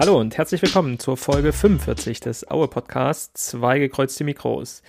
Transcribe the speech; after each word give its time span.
Hallo 0.00 0.18
und 0.18 0.38
herzlich 0.38 0.62
willkommen 0.62 0.98
zur 0.98 1.18
Folge 1.18 1.52
45 1.52 2.20
des 2.20 2.50
Aue 2.50 2.68
Podcasts 2.68 3.50
Zwei 3.50 3.78
gekreuzte 3.78 4.24
Mikros. 4.24 4.82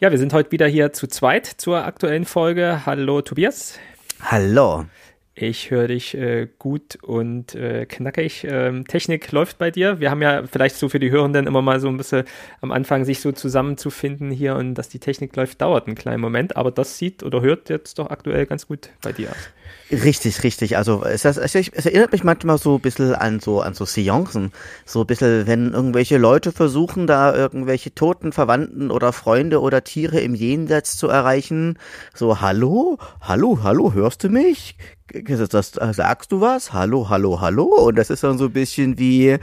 Ja, 0.00 0.10
wir 0.10 0.18
sind 0.18 0.34
heute 0.34 0.52
wieder 0.52 0.66
hier 0.66 0.92
zu 0.92 1.06
zweit 1.06 1.46
zur 1.46 1.86
aktuellen 1.86 2.26
Folge. 2.26 2.84
Hallo 2.84 3.22
Tobias. 3.22 3.78
Hallo. 4.20 4.84
Ich 5.42 5.70
höre 5.70 5.88
dich 5.88 6.14
äh, 6.14 6.48
gut 6.58 6.98
und 7.00 7.54
äh, 7.54 7.86
knackig. 7.86 8.46
Ähm, 8.46 8.86
Technik 8.86 9.32
läuft 9.32 9.56
bei 9.56 9.70
dir. 9.70 9.98
Wir 9.98 10.10
haben 10.10 10.20
ja 10.20 10.42
vielleicht 10.46 10.76
so 10.76 10.90
für 10.90 10.98
die 10.98 11.10
Hörenden 11.10 11.46
immer 11.46 11.62
mal 11.62 11.80
so 11.80 11.88
ein 11.88 11.96
bisschen 11.96 12.24
am 12.60 12.70
Anfang 12.70 13.06
sich 13.06 13.20
so 13.20 13.32
zusammenzufinden 13.32 14.30
hier 14.30 14.56
und 14.56 14.74
dass 14.74 14.90
die 14.90 14.98
Technik 14.98 15.34
läuft, 15.36 15.62
dauert 15.62 15.86
einen 15.86 15.96
kleinen 15.96 16.20
Moment. 16.20 16.58
Aber 16.58 16.70
das 16.70 16.98
sieht 16.98 17.22
oder 17.22 17.40
hört 17.40 17.70
jetzt 17.70 17.98
doch 17.98 18.10
aktuell 18.10 18.44
ganz 18.44 18.66
gut 18.66 18.90
bei 19.00 19.12
dir 19.12 19.30
aus. 19.30 20.02
Richtig, 20.04 20.42
richtig. 20.44 20.76
Also 20.76 21.04
es, 21.04 21.24
es, 21.24 21.38
es, 21.38 21.86
erinnert 21.86 22.12
mich 22.12 22.22
manchmal 22.22 22.58
so 22.58 22.74
ein 22.74 22.80
bisschen 22.80 23.14
an 23.14 23.40
so 23.40 23.62
an 23.62 23.72
so 23.72 23.86
Seancen. 23.86 24.52
So 24.84 25.00
ein 25.00 25.06
bisschen, 25.06 25.46
wenn 25.46 25.72
irgendwelche 25.72 26.18
Leute 26.18 26.52
versuchen, 26.52 27.06
da 27.06 27.34
irgendwelche 27.34 27.94
toten 27.94 28.32
Verwandten 28.32 28.90
oder 28.90 29.14
Freunde 29.14 29.62
oder 29.62 29.84
Tiere 29.84 30.20
im 30.20 30.34
Jenseits 30.34 30.98
zu 30.98 31.08
erreichen. 31.08 31.78
So, 32.14 32.42
hallo, 32.42 32.98
hallo, 33.22 33.60
hallo, 33.62 33.94
hörst 33.94 34.22
du 34.22 34.28
mich? 34.28 34.76
Das, 35.12 35.48
das, 35.48 35.72
sagst 35.96 36.30
du 36.30 36.40
was? 36.40 36.72
Hallo, 36.72 37.08
hallo, 37.08 37.40
hallo? 37.40 37.64
Und 37.64 37.96
das 37.96 38.10
ist 38.10 38.22
dann 38.22 38.38
so 38.38 38.44
ein 38.44 38.52
bisschen 38.52 38.96
wie 38.96 39.36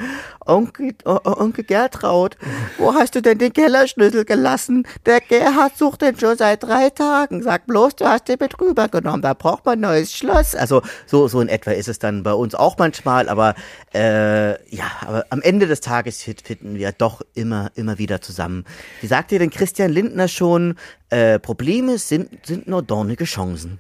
Onkel, 0.46 0.94
Onkel 1.04 1.66
Gertraud, 1.66 2.38
wo 2.78 2.94
hast 2.94 3.16
du 3.16 3.22
denn 3.22 3.38
den 3.38 3.52
Kellerschlüssel 3.52 4.24
gelassen? 4.24 4.88
Der 5.06 5.20
Gerhard 5.20 5.78
sucht 5.78 6.04
den 6.04 6.18
schon 6.18 6.38
seit 6.38 6.64
drei 6.64 6.90
Tagen. 6.90 7.44
Sag 7.44 7.68
bloß, 7.68 7.98
du 7.98 8.06
hast 8.06 8.30
den 8.30 8.38
mit 8.40 8.58
rübergenommen. 8.62 9.22
Da 9.22 9.34
braucht 9.34 9.66
man 9.66 9.80
ein 9.80 9.82
neues 9.82 10.14
Schloss. 10.14 10.56
Also 10.56 10.84
so, 11.06 11.28
so 11.28 11.42
in 11.42 11.50
etwa 11.50 11.72
ist 11.72 11.90
es 11.90 12.00
dann 12.00 12.24
bei 12.24 12.34
uns 12.34 12.56
auch 12.56 12.78
manchmal. 12.78 13.28
Aber 13.28 13.54
äh, 13.94 14.52
ja, 14.74 14.90
aber 15.02 15.26
am 15.32 15.42
Ende 15.42 15.68
des 15.68 15.82
Tages 15.82 16.24
finden 16.24 16.76
wir 16.76 16.94
doch 16.94 17.22
immer, 17.34 17.72
immer 17.76 17.98
wieder 17.98 18.22
zusammen. 18.22 18.64
Wie 19.02 19.08
sagt 19.08 19.32
dir 19.32 19.40
denn 19.40 19.50
Christian 19.50 19.92
Lindner 19.92 20.30
schon? 20.30 20.76
Äh, 21.10 21.40
Probleme 21.40 21.98
sind, 21.98 22.46
sind 22.46 22.68
nur 22.68 22.84
dornige 22.84 23.26
Chancen. 23.26 23.80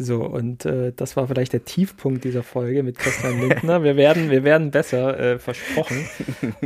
So, 0.00 0.24
und 0.24 0.64
äh, 0.64 0.92
das 0.94 1.16
war 1.16 1.26
vielleicht 1.26 1.52
der 1.52 1.64
Tiefpunkt 1.64 2.22
dieser 2.22 2.44
Folge 2.44 2.84
mit 2.84 3.00
Christian 3.00 3.40
Lindner. 3.40 3.82
Wir 3.82 3.96
werden, 3.96 4.30
wir 4.30 4.44
werden 4.44 4.70
besser, 4.70 5.18
äh, 5.18 5.38
versprochen. 5.40 6.08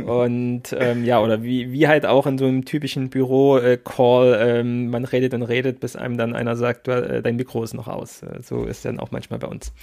Und 0.05 0.75
ähm, 0.77 1.03
ja, 1.03 1.19
oder 1.19 1.41
wie, 1.41 1.71
wie 1.71 1.87
halt 1.87 2.05
auch 2.05 2.27
in 2.27 2.37
so 2.37 2.45
einem 2.45 2.63
typischen 2.63 3.09
Büro-Call, 3.09 4.33
äh, 4.33 4.59
ähm, 4.59 4.91
man 4.91 5.05
redet 5.05 5.33
und 5.33 5.41
redet, 5.41 5.79
bis 5.79 5.95
einem 5.95 6.15
dann 6.15 6.35
einer 6.35 6.55
sagt, 6.55 6.87
äh, 6.87 7.23
dein 7.23 7.35
Mikro 7.35 7.63
ist 7.63 7.73
noch 7.73 7.87
aus. 7.87 8.21
Äh, 8.21 8.43
so 8.43 8.65
ist 8.65 8.85
dann 8.85 8.99
auch 8.99 9.09
manchmal 9.09 9.39
bei 9.39 9.47
uns. 9.47 9.73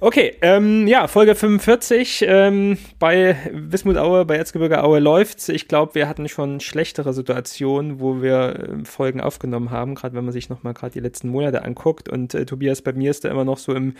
Okay, 0.00 0.34
ähm, 0.42 0.88
ja, 0.88 1.06
Folge 1.06 1.36
45 1.36 2.24
ähm, 2.26 2.78
bei 2.98 3.36
Wismut 3.52 3.96
Aue, 3.96 4.24
bei 4.24 4.36
Erzgebirge 4.36 4.82
Aue 4.82 4.98
läuft's. 4.98 5.48
Ich 5.48 5.68
glaube, 5.68 5.94
wir 5.94 6.08
hatten 6.08 6.28
schon 6.28 6.58
schlechtere 6.58 7.12
Situationen, 7.12 8.00
wo 8.00 8.20
wir 8.20 8.32
äh, 8.32 8.84
Folgen 8.84 9.20
aufgenommen 9.20 9.70
haben, 9.70 9.94
gerade 9.94 10.16
wenn 10.16 10.24
man 10.24 10.32
sich 10.32 10.48
nochmal 10.48 10.74
gerade 10.74 10.94
die 10.94 11.00
letzten 11.00 11.28
Monate 11.28 11.62
anguckt. 11.62 12.08
Und 12.08 12.34
äh, 12.34 12.44
Tobias, 12.72 12.82
bei 12.82 12.92
mir 12.92 13.10
ist 13.10 13.24
da 13.24 13.30
immer 13.30 13.44
noch 13.44 13.58
so 13.58 13.74
im, 13.74 13.94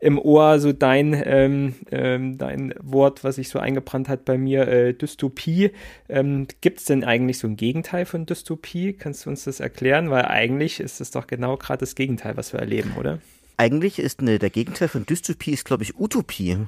im 0.00 0.18
Ohr 0.18 0.58
so 0.60 0.72
dein, 0.72 1.20
ähm, 1.24 1.74
ähm, 1.90 2.38
dein 2.38 2.74
Wort, 2.80 3.24
was 3.24 3.36
sich 3.36 3.48
so 3.48 3.58
eingebrannt 3.58 4.08
hat 4.08 4.24
bei 4.24 4.38
mir, 4.38 4.68
äh, 4.68 4.94
Dystopie. 4.94 5.72
Ähm, 6.08 6.46
Gibt 6.60 6.78
es 6.80 6.84
denn 6.86 7.04
eigentlich 7.04 7.38
so 7.38 7.48
ein 7.48 7.56
Gegenteil 7.56 8.06
von 8.06 8.26
Dystopie? 8.26 8.92
Kannst 8.92 9.26
du 9.26 9.30
uns 9.30 9.44
das 9.44 9.60
erklären? 9.60 10.10
Weil 10.10 10.26
eigentlich 10.26 10.80
ist 10.80 11.00
es 11.00 11.10
doch 11.10 11.26
genau 11.26 11.56
gerade 11.56 11.80
das 11.80 11.94
Gegenteil, 11.94 12.36
was 12.36 12.52
wir 12.52 12.60
erleben, 12.60 12.94
oder? 12.98 13.18
Eigentlich 13.56 13.98
ist 13.98 14.20
eine, 14.20 14.38
der 14.38 14.50
Gegenteil 14.50 14.88
von 14.88 15.04
Dystopie 15.06 15.52
ist, 15.52 15.64
glaube 15.64 15.82
ich, 15.82 15.98
Utopie. 15.98 16.58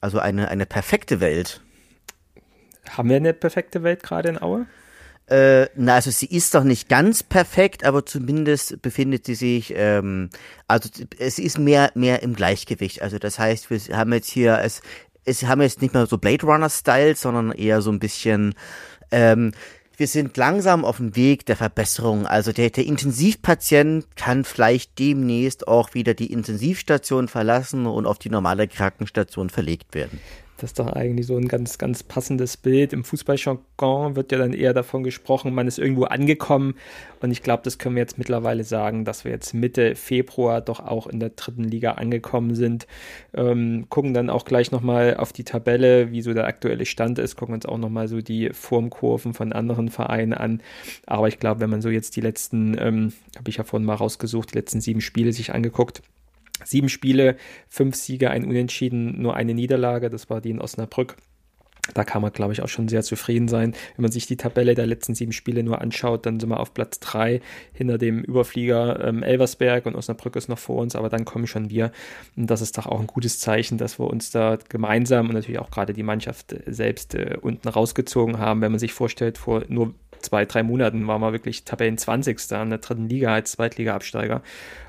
Also 0.00 0.18
eine, 0.18 0.48
eine 0.48 0.66
perfekte 0.66 1.20
Welt. 1.20 1.60
Haben 2.88 3.10
wir 3.10 3.16
eine 3.16 3.32
perfekte 3.32 3.82
Welt 3.82 4.02
gerade 4.02 4.28
in 4.28 4.42
Aue? 4.42 4.66
Äh, 5.26 5.66
na, 5.76 5.94
also 5.94 6.10
sie 6.10 6.26
ist 6.26 6.54
doch 6.54 6.64
nicht 6.64 6.88
ganz 6.88 7.22
perfekt, 7.22 7.84
aber 7.84 8.04
zumindest 8.04 8.82
befindet 8.82 9.24
sie 9.24 9.34
sich, 9.34 9.72
ähm, 9.76 10.30
also 10.68 10.90
es 11.18 11.38
ist 11.38 11.58
mehr, 11.58 11.90
mehr 11.94 12.22
im 12.22 12.34
Gleichgewicht. 12.34 13.02
Also 13.02 13.18
das 13.18 13.38
heißt, 13.38 13.70
wir 13.70 13.96
haben 13.96 14.12
jetzt 14.12 14.30
hier, 14.30 14.58
es, 14.62 14.82
es 15.24 15.44
haben 15.44 15.62
jetzt 15.62 15.80
nicht 15.80 15.94
mehr 15.94 16.06
so 16.06 16.18
Blade 16.18 16.44
Runner-Style, 16.44 17.14
sondern 17.14 17.52
eher 17.52 17.82
so 17.82 17.90
ein 17.90 18.00
bisschen, 18.00 18.54
ähm, 19.10 19.52
wir 19.96 20.08
sind 20.08 20.36
langsam 20.36 20.84
auf 20.84 20.96
dem 20.96 21.14
Weg 21.14 21.46
der 21.46 21.56
Verbesserung. 21.56 22.26
Also 22.26 22.52
der, 22.52 22.70
der 22.70 22.84
Intensivpatient 22.86 24.16
kann 24.16 24.44
vielleicht 24.44 24.98
demnächst 24.98 25.68
auch 25.68 25.94
wieder 25.94 26.14
die 26.14 26.32
Intensivstation 26.32 27.28
verlassen 27.28 27.86
und 27.86 28.06
auf 28.06 28.18
die 28.18 28.30
normale 28.30 28.66
Krankenstation 28.66 29.50
verlegt 29.50 29.94
werden. 29.94 30.18
Das 30.62 30.70
ist 30.70 30.78
doch 30.78 30.92
eigentlich 30.92 31.26
so 31.26 31.36
ein 31.36 31.48
ganz, 31.48 31.76
ganz 31.76 32.04
passendes 32.04 32.56
Bild. 32.56 32.92
Im 32.92 33.02
Fußballjargon 33.02 34.14
wird 34.14 34.30
ja 34.30 34.38
dann 34.38 34.52
eher 34.52 34.72
davon 34.72 35.02
gesprochen, 35.02 35.52
man 35.52 35.66
ist 35.66 35.80
irgendwo 35.80 36.04
angekommen. 36.04 36.76
Und 37.20 37.32
ich 37.32 37.42
glaube, 37.42 37.64
das 37.64 37.78
können 37.78 37.96
wir 37.96 38.02
jetzt 38.02 38.16
mittlerweile 38.16 38.62
sagen, 38.62 39.04
dass 39.04 39.24
wir 39.24 39.32
jetzt 39.32 39.54
Mitte 39.54 39.96
Februar 39.96 40.60
doch 40.60 40.78
auch 40.78 41.08
in 41.08 41.18
der 41.18 41.30
dritten 41.30 41.64
Liga 41.64 41.94
angekommen 41.94 42.54
sind. 42.54 42.86
Ähm, 43.34 43.86
gucken 43.88 44.14
dann 44.14 44.30
auch 44.30 44.44
gleich 44.44 44.70
nochmal 44.70 45.16
auf 45.16 45.32
die 45.32 45.42
Tabelle, 45.42 46.12
wie 46.12 46.22
so 46.22 46.32
der 46.32 46.46
aktuelle 46.46 46.86
Stand 46.86 47.18
ist. 47.18 47.34
Gucken 47.34 47.56
uns 47.56 47.66
auch 47.66 47.78
nochmal 47.78 48.06
so 48.06 48.20
die 48.20 48.50
Formkurven 48.52 49.34
von 49.34 49.52
anderen 49.52 49.88
Vereinen 49.88 50.32
an. 50.32 50.62
Aber 51.06 51.26
ich 51.26 51.40
glaube, 51.40 51.58
wenn 51.58 51.70
man 51.70 51.82
so 51.82 51.90
jetzt 51.90 52.14
die 52.14 52.20
letzten, 52.20 52.76
ähm, 52.78 53.12
habe 53.36 53.50
ich 53.50 53.56
ja 53.56 53.64
vorhin 53.64 53.84
mal 53.84 53.96
rausgesucht, 53.96 54.52
die 54.52 54.58
letzten 54.58 54.80
sieben 54.80 55.00
Spiele 55.00 55.32
sich 55.32 55.52
angeguckt, 55.52 56.02
Sieben 56.64 56.88
Spiele, 56.88 57.36
fünf 57.68 57.96
Siege, 57.96 58.30
ein 58.30 58.44
Unentschieden, 58.44 59.20
nur 59.20 59.36
eine 59.36 59.54
Niederlage. 59.54 60.10
Das 60.10 60.30
war 60.30 60.40
die 60.40 60.50
in 60.50 60.60
Osnabrück. 60.60 61.16
Da 61.94 62.04
kann 62.04 62.22
man, 62.22 62.32
glaube 62.32 62.52
ich, 62.52 62.62
auch 62.62 62.68
schon 62.68 62.86
sehr 62.86 63.02
zufrieden 63.02 63.48
sein. 63.48 63.74
Wenn 63.96 64.02
man 64.02 64.12
sich 64.12 64.26
die 64.26 64.36
Tabelle 64.36 64.76
der 64.76 64.86
letzten 64.86 65.16
sieben 65.16 65.32
Spiele 65.32 65.64
nur 65.64 65.80
anschaut, 65.80 66.26
dann 66.26 66.38
sind 66.38 66.48
wir 66.48 66.60
auf 66.60 66.74
Platz 66.74 67.00
drei 67.00 67.40
hinter 67.72 67.98
dem 67.98 68.22
Überflieger 68.22 69.04
ähm, 69.04 69.24
Elversberg 69.24 69.86
und 69.86 69.96
Osnabrück 69.96 70.36
ist 70.36 70.48
noch 70.48 70.60
vor 70.60 70.80
uns, 70.80 70.94
aber 70.94 71.08
dann 71.08 71.24
kommen 71.24 71.48
schon 71.48 71.70
wir. 71.70 71.90
Und 72.36 72.48
das 72.48 72.60
ist 72.60 72.78
doch 72.78 72.86
auch 72.86 73.00
ein 73.00 73.08
gutes 73.08 73.40
Zeichen, 73.40 73.78
dass 73.78 73.98
wir 73.98 74.06
uns 74.06 74.30
da 74.30 74.58
gemeinsam 74.68 75.26
und 75.26 75.34
natürlich 75.34 75.58
auch 75.58 75.72
gerade 75.72 75.92
die 75.92 76.04
Mannschaft 76.04 76.54
selbst 76.66 77.16
äh, 77.16 77.36
unten 77.40 77.68
rausgezogen 77.68 78.38
haben. 78.38 78.60
Wenn 78.60 78.70
man 78.70 78.78
sich 78.78 78.92
vorstellt, 78.92 79.36
vor 79.36 79.64
nur 79.66 79.92
zwei, 80.22 80.44
drei 80.44 80.62
Monaten 80.62 81.06
war 81.06 81.18
man 81.18 81.32
wirklich 81.32 81.64
Tabellen 81.64 81.98
20. 81.98 82.38
in 82.52 82.70
der 82.70 82.78
dritten 82.78 83.08
Liga 83.08 83.34
als 83.34 83.52
Zweitliga-Absteiger. 83.52 84.42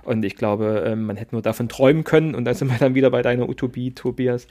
Und 0.04 0.24
ich 0.24 0.36
glaube, 0.36 0.84
ähm, 0.86 1.06
man 1.06 1.18
hätte 1.18 1.36
nur 1.36 1.42
davon 1.42 1.70
träumen 1.70 2.04
können. 2.04 2.36
Und 2.36 2.46
da 2.46 2.54
sind 2.54 2.70
wir 2.70 2.78
dann 2.80 2.96
wieder 2.96 3.10
bei 3.10 3.22
deiner 3.22 3.50
Utopie, 3.50 3.92
Tobias, 3.92 4.48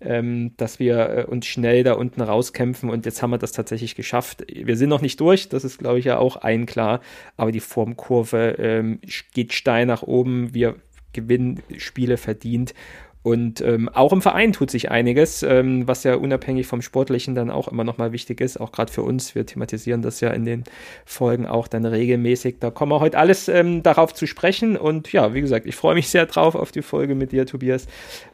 ähm, 0.00 0.52
dass 0.56 0.78
wir 0.78 1.08
äh, 1.10 1.24
uns 1.24 1.46
schnell 1.46 1.84
da 1.84 1.94
unten 1.94 2.20
rauskämpfen. 2.20 2.90
Und 2.90 3.06
jetzt 3.06 3.22
haben 3.22 3.30
wir 3.30 3.38
das 3.38 3.52
tatsächlich 3.52 3.94
geschafft. 3.94 4.44
Wir 4.48 4.76
sind 4.76 4.88
noch 4.88 5.02
nicht 5.02 5.20
durch, 5.20 5.48
das 5.48 5.64
ist, 5.64 5.78
glaube 5.78 5.98
ich, 5.98 6.04
ja 6.04 6.18
auch 6.18 6.36
ein 6.36 6.66
klar. 6.66 7.00
Aber 7.36 7.52
die 7.52 7.60
Formkurve 7.60 8.56
ähm, 8.58 9.00
geht 9.34 9.52
steil 9.52 9.86
nach 9.86 10.02
oben. 10.02 10.54
Wir 10.54 10.76
gewinnen 11.12 11.62
Spiele 11.78 12.16
verdient. 12.16 12.74
Und 13.22 13.60
ähm, 13.60 13.88
auch 13.88 14.12
im 14.12 14.22
Verein 14.22 14.52
tut 14.52 14.70
sich 14.70 14.90
einiges, 14.90 15.42
ähm, 15.42 15.88
was 15.88 16.04
ja 16.04 16.14
unabhängig 16.14 16.66
vom 16.66 16.82
Sportlichen 16.82 17.34
dann 17.34 17.50
auch 17.50 17.68
immer 17.68 17.84
nochmal 17.84 18.12
wichtig 18.12 18.40
ist, 18.40 18.60
auch 18.60 18.72
gerade 18.72 18.92
für 18.92 19.02
uns. 19.02 19.34
Wir 19.34 19.44
thematisieren 19.44 20.02
das 20.02 20.20
ja 20.20 20.30
in 20.30 20.44
den 20.44 20.64
Folgen 21.04 21.46
auch 21.46 21.68
dann 21.68 21.84
regelmäßig. 21.84 22.56
Da 22.60 22.70
kommen 22.70 22.92
wir 22.92 23.00
heute 23.00 23.18
alles 23.18 23.48
ähm, 23.48 23.82
darauf 23.82 24.14
zu 24.14 24.26
sprechen. 24.26 24.76
Und 24.76 25.12
ja, 25.12 25.34
wie 25.34 25.40
gesagt, 25.40 25.66
ich 25.66 25.74
freue 25.74 25.94
mich 25.94 26.08
sehr 26.08 26.26
drauf 26.26 26.54
auf 26.54 26.70
die 26.70 26.82
Folge 26.82 27.14
mit 27.14 27.32
dir, 27.32 27.44
Tobias, 27.44 27.86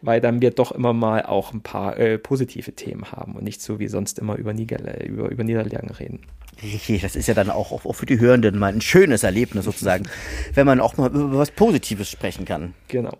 weil 0.02 0.20
dann 0.20 0.42
wir 0.42 0.50
doch 0.50 0.70
immer 0.72 0.92
mal 0.92 1.22
auch 1.22 1.52
ein 1.52 1.62
paar 1.62 1.98
äh, 1.98 2.18
positive 2.18 2.72
Themen 2.72 3.10
haben 3.10 3.36
und 3.36 3.44
nicht 3.44 3.62
so 3.62 3.78
wie 3.78 3.88
sonst 3.88 4.18
immer 4.18 4.36
über, 4.36 4.52
Nieder 4.52 5.04
über, 5.04 5.30
über 5.30 5.44
Niederlagen 5.44 5.90
reden. 5.90 6.20
Richtig, 6.62 7.00
das 7.02 7.16
ist 7.16 7.26
ja 7.26 7.34
dann 7.34 7.50
auch, 7.50 7.72
auch 7.72 7.94
für 7.94 8.06
die 8.06 8.20
Hörenden 8.20 8.58
mal 8.58 8.72
ein 8.72 8.80
schönes 8.80 9.22
Erlebnis 9.22 9.64
sozusagen, 9.64 10.04
wenn 10.54 10.66
man 10.66 10.80
auch 10.80 10.96
mal 10.96 11.10
über 11.10 11.38
was 11.38 11.50
Positives 11.50 12.10
sprechen 12.10 12.44
kann. 12.44 12.74
Genau. 12.88 13.16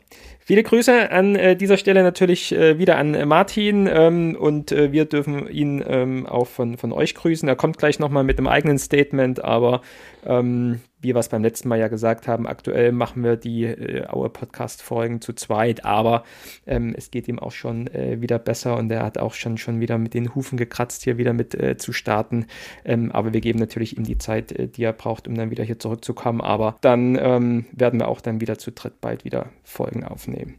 Viele 0.47 0.63
Grüße 0.63 1.11
an 1.11 1.37
äh, 1.37 1.57
dieser 1.57 1.79
Stelle 1.79 2.03
natürlich 2.03 2.53
äh, 2.53 2.79
wieder 2.79 2.99
an 2.99 3.15
äh, 3.15 3.25
Martin 3.25 3.89
ähm, 3.91 4.37
und 4.39 4.73
äh, 4.73 4.93
wir 4.93 5.07
dürfen 5.07 5.49
ihn 5.49 5.83
ähm, 5.87 6.27
auch 6.27 6.47
von, 6.47 6.77
von 6.77 6.93
euch 6.93 7.15
grüßen. 7.15 7.49
Er 7.49 7.57
kommt 7.57 7.79
gleich 7.79 7.99
nochmal 7.99 8.25
mit 8.25 8.37
einem 8.37 8.49
eigenen 8.49 8.77
Statement, 8.77 9.43
aber 9.43 9.81
ähm, 10.27 10.81
wie 11.05 11.15
wir 11.15 11.21
es 11.21 11.29
beim 11.29 11.43
letzten 11.43 11.69
Mal 11.69 11.79
ja 11.79 11.89
gesagt 11.89 12.27
haben, 12.27 12.47
aktuell 12.47 12.91
machen 12.91 13.23
wir 13.23 13.37
die 13.37 13.65
äh, 13.65 14.07
Aue 14.09 14.31
Podcast-Folgen 14.31 15.21
zu 15.21 15.35
zweit, 15.35 15.85
aber 15.85 16.25
ähm, 16.67 16.95
es 16.97 17.11
geht 17.11 17.29
ihm 17.29 17.39
auch 17.39 17.53
schon 17.53 17.87
äh, 17.89 18.21
wieder 18.21 18.39
besser 18.39 18.77
und 18.77 18.91
er 18.91 19.05
hat 19.05 19.19
auch 19.19 19.35
schon, 19.35 19.59
schon 19.59 19.81
wieder 19.81 19.99
mit 19.99 20.15
den 20.15 20.35
Hufen 20.35 20.57
gekratzt, 20.57 21.05
hier 21.05 21.19
wieder 21.19 21.33
mit 21.33 21.55
äh, 21.55 21.77
zu 21.77 21.93
starten. 21.93 22.47
Ähm, 22.85 23.13
aber 23.13 23.33
wir 23.33 23.41
geben 23.41 23.59
natürlich 23.59 23.97
ihm 23.97 24.05
die 24.05 24.19
Zeit, 24.19 24.51
äh, 24.53 24.67
die 24.67 24.83
er 24.83 24.95
braucht, 24.95 25.29
um 25.29 25.35
dann 25.35 25.51
wieder 25.51 25.63
hier 25.63 25.79
zurückzukommen. 25.79 26.41
Aber 26.41 26.77
dann 26.81 27.19
ähm, 27.21 27.67
werden 27.73 28.01
wir 28.01 28.09
auch 28.09 28.23
dann 28.23 28.41
wieder 28.41 28.59
zu 28.59 28.73
dritt 28.73 29.01
bald 29.01 29.25
wieder 29.25 29.51
Folgen 29.63 30.05
aufnehmen. 30.05 30.59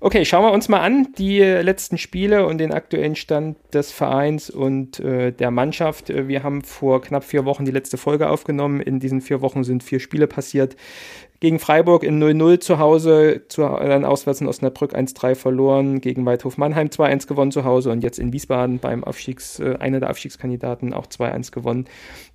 Okay, 0.00 0.24
schauen 0.24 0.44
wir 0.44 0.52
uns 0.52 0.68
mal 0.68 0.80
an 0.80 1.08
die 1.16 1.40
letzten 1.40 1.96
Spiele 1.96 2.46
und 2.46 2.58
den 2.58 2.72
aktuellen 2.72 3.14
Stand 3.14 3.56
des 3.72 3.92
Vereins 3.92 4.50
und 4.50 5.00
äh, 5.00 5.32
der 5.32 5.52
Mannschaft. 5.52 6.10
Äh, 6.10 6.26
wir 6.26 6.42
haben 6.42 6.62
vor 6.62 7.02
knapp 7.02 7.22
vier 7.22 7.44
Wochen 7.44 7.64
die 7.64 7.70
letzte 7.70 7.96
Folge 7.96 8.28
aufgenommen. 8.28 8.80
In 8.80 8.98
diesen 8.98 9.20
vier 9.20 9.40
Wochen 9.42 9.62
sind 9.62 9.75
sind 9.76 9.82
vier 9.82 10.00
Spiele 10.00 10.26
passiert. 10.26 10.76
Gegen 11.40 11.58
Freiburg 11.58 12.02
in 12.02 12.22
0-0 12.22 12.60
zu 12.60 12.78
Hause, 12.78 13.42
zu, 13.48 13.62
dann 13.62 14.04
auswärts 14.04 14.40
in 14.40 14.48
Osnabrück 14.48 14.94
1-3 14.94 15.34
verloren, 15.34 16.00
gegen 16.00 16.24
Weidhof 16.24 16.56
Mannheim 16.58 16.88
2-1 16.88 17.26
gewonnen 17.26 17.52
zu 17.52 17.64
Hause 17.64 17.90
und 17.90 18.02
jetzt 18.02 18.18
in 18.18 18.32
Wiesbaden 18.32 18.78
beim 18.78 19.04
Aufstiegs, 19.04 19.60
äh, 19.60 19.76
einer 19.78 20.00
der 20.00 20.10
Aufstiegskandidaten 20.10 20.94
auch 20.94 21.06
2-1 21.06 21.52
gewonnen. 21.52 21.86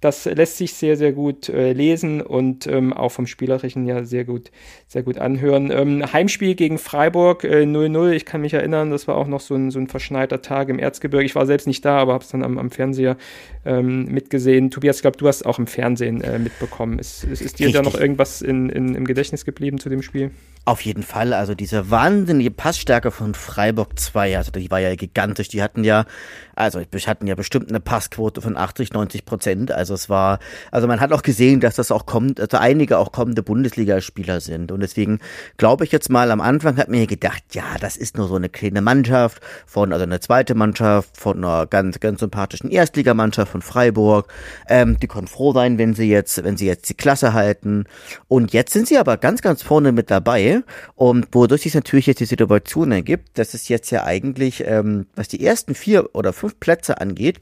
Das 0.01 0.25
lässt 0.25 0.57
sich 0.57 0.73
sehr, 0.73 0.97
sehr 0.97 1.13
gut 1.13 1.49
äh, 1.49 1.73
lesen 1.73 2.21
und 2.21 2.67
ähm, 2.67 2.93
auch 2.93 3.11
vom 3.11 3.27
Spielerischen 3.27 3.85
ja 3.85 4.03
sehr 4.03 4.25
gut, 4.25 4.51
sehr 4.87 5.03
gut 5.03 5.17
anhören. 5.17 5.71
Ähm, 5.71 6.13
Heimspiel 6.13 6.55
gegen 6.55 6.77
Freiburg 6.77 7.43
0-0, 7.43 8.11
äh, 8.11 8.15
ich 8.15 8.25
kann 8.25 8.41
mich 8.41 8.53
erinnern, 8.53 8.91
das 8.91 9.07
war 9.07 9.15
auch 9.15 9.27
noch 9.27 9.41
so 9.41 9.55
ein, 9.55 9.71
so 9.71 9.79
ein 9.79 9.87
verschneiter 9.87 10.41
Tag 10.41 10.69
im 10.69 10.79
Erzgebirge. 10.79 11.25
Ich 11.25 11.35
war 11.35 11.45
selbst 11.45 11.67
nicht 11.67 11.83
da, 11.85 11.97
aber 11.97 12.13
habe 12.13 12.23
es 12.23 12.29
dann 12.29 12.43
am, 12.43 12.57
am 12.57 12.71
Fernseher 12.71 13.17
ähm, 13.65 14.05
mitgesehen. 14.05 14.71
Tobias, 14.71 14.97
ich 14.97 15.01
glaube, 15.01 15.17
du 15.17 15.27
hast 15.27 15.45
auch 15.45 15.59
im 15.59 15.67
Fernsehen 15.67 16.21
äh, 16.21 16.39
mitbekommen. 16.39 16.99
Ist, 16.99 17.23
ist, 17.23 17.41
ist 17.41 17.59
dir 17.59 17.71
da 17.71 17.81
noch 17.81 17.95
irgendwas 17.95 18.41
in, 18.41 18.69
in, 18.69 19.00
im 19.01 19.07
Gedächtnis 19.07 19.45
geblieben 19.45 19.79
zu 19.79 19.89
dem 19.89 20.01
Spiel? 20.01 20.31
Auf 20.63 20.81
jeden 20.81 21.01
Fall, 21.01 21.33
also 21.33 21.55
diese 21.55 21.89
wahnsinnige 21.89 22.51
Passstärke 22.51 23.09
von 23.09 23.33
Freiburg 23.33 23.97
2, 23.97 24.37
also 24.37 24.51
die 24.51 24.69
war 24.69 24.79
ja 24.79 24.93
gigantisch. 24.93 25.47
Die 25.47 25.63
hatten 25.63 25.83
ja, 25.83 26.05
also 26.53 26.79
wir 26.79 27.01
hatten 27.01 27.25
ja 27.25 27.33
bestimmt 27.33 27.69
eine 27.69 27.79
Passquote 27.79 28.41
von 28.41 28.55
80, 28.55 28.93
90 28.93 29.25
Prozent. 29.25 29.71
Also 29.71 29.95
es 29.95 30.07
war, 30.07 30.37
also 30.69 30.87
man 30.87 30.99
hat 30.99 31.13
auch 31.13 31.23
gesehen, 31.23 31.61
dass 31.61 31.77
das 31.77 31.91
auch 31.91 32.05
kommt, 32.05 32.39
also 32.39 32.57
einige 32.57 32.99
auch 32.99 33.11
kommende 33.11 33.41
Bundesligaspieler 33.41 34.39
sind. 34.39 34.71
Und 34.71 34.81
deswegen 34.81 35.17
glaube 35.57 35.83
ich 35.83 35.91
jetzt 35.91 36.11
mal, 36.11 36.29
am 36.29 36.41
Anfang 36.41 36.77
hat 36.77 36.89
mir 36.89 37.07
gedacht, 37.07 37.41
ja, 37.53 37.63
das 37.79 37.97
ist 37.97 38.15
nur 38.15 38.27
so 38.27 38.35
eine 38.35 38.49
kleine 38.49 38.81
Mannschaft 38.81 39.41
von, 39.65 39.91
also 39.91 40.03
eine 40.03 40.19
zweite 40.19 40.53
Mannschaft 40.53 41.17
von 41.17 41.43
einer 41.43 41.65
ganz, 41.65 41.99
ganz 41.99 42.19
sympathischen 42.19 42.69
Erstligamannschaft 42.69 43.51
von 43.51 43.63
Freiburg. 43.63 44.31
Ähm, 44.69 44.99
die 44.99 45.07
können 45.07 45.25
froh 45.25 45.53
sein, 45.53 45.79
wenn 45.79 45.95
sie 45.95 46.07
jetzt, 46.07 46.43
wenn 46.43 46.55
sie 46.55 46.67
jetzt 46.67 46.87
die 46.87 46.93
Klasse 46.93 47.33
halten. 47.33 47.85
Und 48.27 48.53
jetzt 48.53 48.73
sind 48.73 48.87
sie 48.87 48.99
aber 48.99 49.17
ganz, 49.17 49.41
ganz 49.41 49.63
vorne 49.63 49.91
mit 49.91 50.11
dabei 50.11 50.50
und 50.95 51.27
wodurch 51.31 51.61
sich 51.61 51.75
natürlich 51.75 52.07
jetzt 52.07 52.19
die 52.19 52.25
Situation 52.25 52.91
ergibt, 52.91 53.37
dass 53.37 53.53
es 53.53 53.67
jetzt 53.67 53.91
ja 53.91 54.03
eigentlich, 54.03 54.63
ähm, 54.65 55.07
was 55.15 55.27
die 55.27 55.45
ersten 55.45 55.75
vier 55.75 56.13
oder 56.13 56.33
fünf 56.33 56.59
Plätze 56.59 56.99
angeht, 57.01 57.39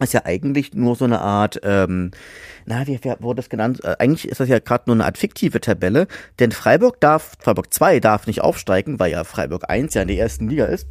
ist 0.00 0.12
ja 0.12 0.24
eigentlich 0.24 0.74
nur 0.74 0.96
so 0.96 1.04
eine 1.04 1.20
Art, 1.20 1.60
ähm, 1.62 2.10
na, 2.66 2.86
wie, 2.86 2.98
wie 3.02 3.14
wurde 3.20 3.36
das 3.36 3.48
genannt? 3.48 3.82
Äh, 3.84 3.96
eigentlich 3.98 4.28
ist 4.28 4.40
das 4.40 4.48
ja 4.48 4.58
gerade 4.58 4.84
nur 4.86 4.96
eine 4.96 5.04
Art 5.04 5.18
fiktive 5.18 5.60
Tabelle, 5.60 6.08
denn 6.40 6.52
Freiburg 6.52 7.00
darf, 7.00 7.36
Freiburg 7.38 7.72
2 7.72 8.00
darf 8.00 8.26
nicht 8.26 8.40
aufsteigen, 8.40 8.98
weil 8.98 9.12
ja 9.12 9.24
Freiburg 9.24 9.70
1 9.70 9.94
ja 9.94 10.02
in 10.02 10.08
der 10.08 10.18
ersten 10.18 10.48
Liga 10.48 10.66
ist. 10.66 10.88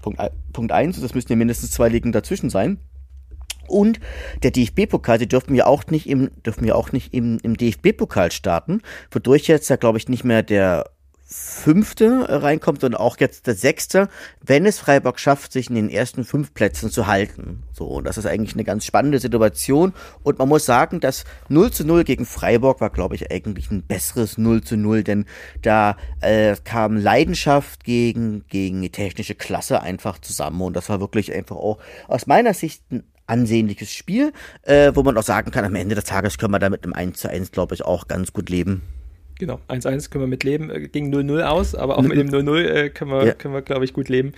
Punkt, 0.00 0.20
Punkt 0.52 0.72
1, 0.72 1.00
das 1.00 1.14
müssten 1.14 1.32
ja 1.32 1.36
mindestens 1.36 1.72
zwei 1.72 1.88
Ligen 1.88 2.12
dazwischen 2.12 2.50
sein. 2.50 2.78
Und 3.68 4.00
der 4.42 4.50
DFB-Pokal, 4.50 5.18
die 5.18 5.28
dürfen 5.28 5.54
ja 5.54 5.66
auch 5.66 5.86
nicht 5.86 6.08
im, 6.08 6.30
dürfen 6.44 6.64
ja 6.64 6.74
auch 6.74 6.92
nicht 6.92 7.14
im, 7.14 7.38
im 7.42 7.56
DFB-Pokal 7.56 8.32
starten, 8.32 8.82
wodurch 9.10 9.46
jetzt 9.46 9.68
ja, 9.68 9.76
glaube 9.76 9.98
ich, 9.98 10.08
nicht 10.08 10.24
mehr 10.24 10.42
der 10.42 10.90
fünfte 11.30 12.24
reinkommt, 12.42 12.80
sondern 12.80 13.00
auch 13.02 13.18
jetzt 13.18 13.46
der 13.46 13.54
sechste, 13.54 14.08
wenn 14.40 14.64
es 14.64 14.78
Freiburg 14.78 15.20
schafft, 15.20 15.52
sich 15.52 15.68
in 15.68 15.74
den 15.74 15.90
ersten 15.90 16.24
fünf 16.24 16.54
Plätzen 16.54 16.90
zu 16.90 17.06
halten. 17.06 17.64
So, 17.74 17.84
und 17.84 18.04
das 18.04 18.16
ist 18.16 18.24
eigentlich 18.24 18.54
eine 18.54 18.64
ganz 18.64 18.86
spannende 18.86 19.18
Situation. 19.18 19.92
Und 20.22 20.38
man 20.38 20.48
muss 20.48 20.64
sagen, 20.64 21.00
das 21.00 21.24
0 21.50 21.70
zu 21.70 21.84
0 21.84 22.04
gegen 22.04 22.24
Freiburg 22.24 22.80
war, 22.80 22.88
glaube 22.88 23.14
ich, 23.14 23.30
eigentlich 23.30 23.70
ein 23.70 23.82
besseres 23.82 24.38
0 24.38 24.62
zu 24.62 24.78
0, 24.78 25.02
denn 25.02 25.26
da 25.60 25.98
äh, 26.22 26.56
kam 26.64 26.96
Leidenschaft 26.96 27.84
gegen, 27.84 28.46
gegen 28.48 28.80
die 28.80 28.90
technische 28.90 29.34
Klasse 29.34 29.82
einfach 29.82 30.18
zusammen. 30.18 30.62
Und 30.62 30.76
das 30.76 30.88
war 30.88 30.98
wirklich 30.98 31.34
einfach 31.34 31.56
auch 31.56 31.78
aus 32.06 32.26
meiner 32.26 32.54
Sicht 32.54 32.82
ein 32.90 33.04
ansehnliches 33.28 33.92
Spiel, 33.92 34.32
äh, 34.62 34.92
wo 34.94 35.02
man 35.02 35.16
auch 35.16 35.22
sagen 35.22 35.50
kann, 35.50 35.64
am 35.64 35.74
Ende 35.74 35.94
des 35.94 36.04
Tages 36.04 36.38
können 36.38 36.52
wir 36.52 36.58
da 36.58 36.70
mit 36.70 36.84
einem 36.84 36.92
1 36.92 37.18
zu 37.18 37.28
1, 37.28 37.52
glaube 37.52 37.74
ich, 37.74 37.84
auch 37.84 38.08
ganz 38.08 38.32
gut 38.32 38.48
leben. 38.48 38.82
Genau, 39.38 39.60
1-1 39.68 40.10
können 40.10 40.24
wir 40.24 40.28
mit 40.28 40.42
leben, 40.42 40.68
äh, 40.68 40.88
ging 40.88 41.14
0-0 41.14 41.42
aus, 41.42 41.76
aber 41.76 41.96
auch 41.96 42.02
mit 42.02 42.18
dem 42.18 42.28
0-0 42.28 42.64
äh, 42.64 42.90
können 42.90 43.12
wir, 43.12 43.24
ja. 43.24 43.32
können 43.34 43.54
wir 43.54 43.62
glaube 43.62 43.84
ich, 43.84 43.92
gut 43.92 44.08
leben. 44.08 44.32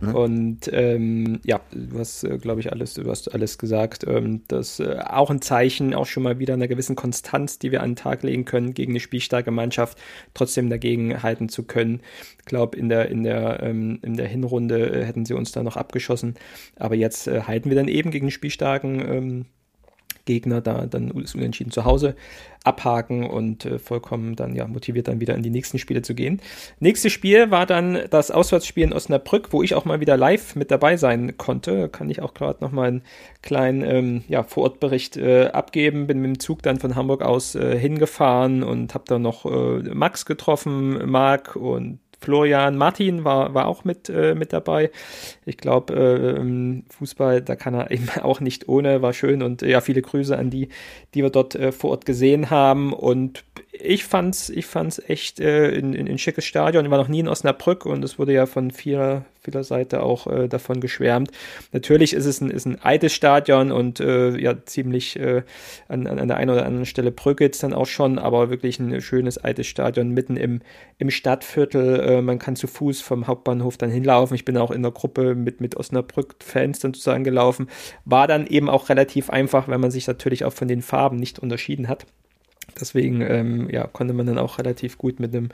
Mhm. 0.00 0.14
Und 0.14 0.70
ähm, 0.72 1.40
ja, 1.44 1.60
du 1.72 1.98
hast, 1.98 2.24
äh, 2.24 2.38
glaube 2.38 2.60
ich, 2.60 2.72
alles, 2.72 2.94
du 2.94 3.08
hast 3.10 3.32
alles 3.34 3.58
gesagt. 3.58 4.04
Ähm, 4.08 4.42
das 4.48 4.80
äh, 4.80 4.98
auch 5.06 5.30
ein 5.30 5.42
Zeichen, 5.42 5.94
auch 5.94 6.06
schon 6.06 6.22
mal 6.22 6.38
wieder 6.38 6.54
einer 6.54 6.68
gewissen 6.68 6.96
Konstanz, 6.96 7.58
die 7.58 7.70
wir 7.70 7.82
an 7.82 7.90
den 7.90 7.96
Tag 7.96 8.22
legen 8.22 8.46
können, 8.46 8.72
gegen 8.72 8.92
eine 8.92 9.00
spielstarke 9.00 9.50
Mannschaft 9.50 9.98
trotzdem 10.32 10.70
dagegen 10.70 11.22
halten 11.22 11.50
zu 11.50 11.64
können. 11.64 12.00
Ich 12.38 12.46
glaube, 12.46 12.78
in 12.78 12.88
der, 12.88 13.10
in 13.10 13.24
der, 13.24 13.62
ähm, 13.62 13.98
in 14.02 14.16
der 14.16 14.26
Hinrunde 14.26 14.88
äh, 14.88 15.04
hätten 15.04 15.26
sie 15.26 15.34
uns 15.34 15.52
da 15.52 15.62
noch 15.62 15.76
abgeschossen. 15.76 16.34
Aber 16.76 16.94
jetzt 16.94 17.28
äh, 17.28 17.42
halten 17.42 17.68
wir 17.68 17.76
dann 17.76 17.88
eben 17.88 18.10
gegen 18.10 18.26
einen 18.26 18.30
spielstarken 18.30 19.00
ähm, 19.00 19.46
Gegner 20.26 20.60
da 20.60 20.86
dann 20.86 21.10
ist 21.12 21.34
unentschieden 21.34 21.70
zu 21.70 21.86
Hause 21.86 22.14
abhaken 22.66 23.24
und 23.24 23.64
äh, 23.64 23.78
vollkommen 23.78 24.36
dann 24.36 24.54
ja 24.54 24.66
motiviert 24.66 25.08
dann 25.08 25.20
wieder 25.20 25.34
in 25.34 25.42
die 25.42 25.50
nächsten 25.50 25.78
Spiele 25.78 26.02
zu 26.02 26.14
gehen. 26.14 26.40
Nächstes 26.80 27.12
Spiel 27.12 27.50
war 27.50 27.64
dann 27.64 28.00
das 28.10 28.30
Auswärtsspiel 28.30 28.84
in 28.84 28.92
Osnabrück, 28.92 29.52
wo 29.52 29.62
ich 29.62 29.74
auch 29.74 29.84
mal 29.84 30.00
wieder 30.00 30.16
live 30.16 30.56
mit 30.56 30.70
dabei 30.70 30.96
sein 30.96 31.36
konnte. 31.36 31.88
Kann 31.88 32.10
ich 32.10 32.20
auch 32.20 32.34
gerade 32.34 32.62
noch 32.62 32.72
mal 32.72 32.88
einen 32.88 33.02
kleinen 33.42 33.82
ähm, 33.82 34.24
ja, 34.28 34.42
Vorortbericht 34.42 35.16
äh, 35.16 35.46
abgeben. 35.46 36.06
Bin 36.06 36.20
mit 36.20 36.28
dem 36.28 36.40
Zug 36.40 36.62
dann 36.62 36.78
von 36.78 36.96
Hamburg 36.96 37.22
aus 37.22 37.54
äh, 37.54 37.78
hingefahren 37.78 38.62
und 38.62 38.94
habe 38.94 39.04
dann 39.06 39.22
noch 39.22 39.46
äh, 39.46 39.82
Max 39.94 40.26
getroffen, 40.26 41.08
Marc 41.08 41.56
und 41.56 42.00
Florian 42.20 42.76
Martin 42.76 43.24
war, 43.24 43.54
war 43.54 43.66
auch 43.66 43.84
mit, 43.84 44.08
äh, 44.08 44.34
mit 44.34 44.52
dabei. 44.52 44.90
Ich 45.44 45.58
glaube, 45.58 45.94
äh, 45.94 46.82
Fußball, 46.94 47.42
da 47.42 47.56
kann 47.56 47.74
er 47.74 47.90
eben 47.90 48.08
auch 48.22 48.40
nicht 48.40 48.68
ohne, 48.68 49.02
war 49.02 49.12
schön 49.12 49.42
und 49.42 49.62
ja, 49.62 49.80
viele 49.80 50.02
Grüße 50.02 50.36
an 50.36 50.50
die, 50.50 50.68
die 51.14 51.22
wir 51.22 51.30
dort 51.30 51.54
äh, 51.54 51.72
vor 51.72 51.90
Ort 51.90 52.06
gesehen 52.06 52.50
haben. 52.50 52.92
Und 52.92 53.44
ich 53.72 54.04
fand's, 54.04 54.48
ich 54.48 54.66
fand's 54.66 55.00
echt 55.06 55.40
äh, 55.40 55.70
in, 55.70 55.92
in, 55.92 56.08
ein 56.08 56.18
schickes 56.18 56.44
Stadion. 56.44 56.84
Ich 56.84 56.90
war 56.90 56.98
noch 56.98 57.08
nie 57.08 57.20
in 57.20 57.28
Osnabrück 57.28 57.84
und 57.86 58.02
es 58.04 58.18
wurde 58.18 58.32
ja 58.32 58.46
von 58.46 58.70
vieler, 58.70 59.24
vieler 59.46 59.64
Seite 59.64 60.02
auch 60.02 60.26
äh, 60.26 60.48
davon 60.48 60.80
geschwärmt. 60.80 61.30
Natürlich 61.72 62.12
ist 62.12 62.26
es 62.26 62.40
ein, 62.40 62.50
ist 62.50 62.66
ein 62.66 62.80
altes 62.82 63.12
Stadion 63.12 63.72
und 63.72 64.00
äh, 64.00 64.36
ja 64.36 64.54
ziemlich 64.64 65.18
äh, 65.18 65.42
an, 65.88 66.06
an 66.06 66.28
der 66.28 66.36
einen 66.36 66.50
oder 66.50 66.66
anderen 66.66 66.86
Stelle 66.86 67.12
bröckelt 67.12 67.54
es 67.54 67.60
dann 67.60 67.72
auch 67.72 67.86
schon, 67.86 68.18
aber 68.18 68.50
wirklich 68.50 68.78
ein 68.78 69.00
schönes 69.00 69.38
altes 69.38 69.66
Stadion 69.66 70.10
mitten 70.10 70.36
im, 70.36 70.60
im 70.98 71.10
Stadtviertel. 71.10 72.00
Äh, 72.00 72.22
man 72.22 72.38
kann 72.38 72.56
zu 72.56 72.66
Fuß 72.66 73.00
vom 73.00 73.26
Hauptbahnhof 73.26 73.76
dann 73.76 73.90
hinlaufen. 73.90 74.34
Ich 74.34 74.44
bin 74.44 74.56
auch 74.56 74.70
in 74.70 74.82
der 74.82 74.92
Gruppe 74.92 75.34
mit, 75.34 75.60
mit 75.60 75.76
Osnabrück-Fans 75.76 76.80
dann 76.80 76.92
sozusagen 76.92 77.24
gelaufen. 77.24 77.68
War 78.04 78.26
dann 78.26 78.46
eben 78.46 78.68
auch 78.68 78.88
relativ 78.88 79.30
einfach, 79.30 79.68
weil 79.68 79.78
man 79.78 79.90
sich 79.90 80.06
natürlich 80.06 80.44
auch 80.44 80.52
von 80.52 80.68
den 80.68 80.82
Farben 80.82 81.16
nicht 81.16 81.38
unterschieden 81.38 81.88
hat. 81.88 82.06
Deswegen 82.80 83.20
ähm, 83.22 83.70
ja, 83.70 83.86
konnte 83.86 84.12
man 84.12 84.26
dann 84.26 84.38
auch 84.38 84.58
relativ 84.58 84.98
gut 84.98 85.20
mit 85.20 85.34
einem 85.34 85.48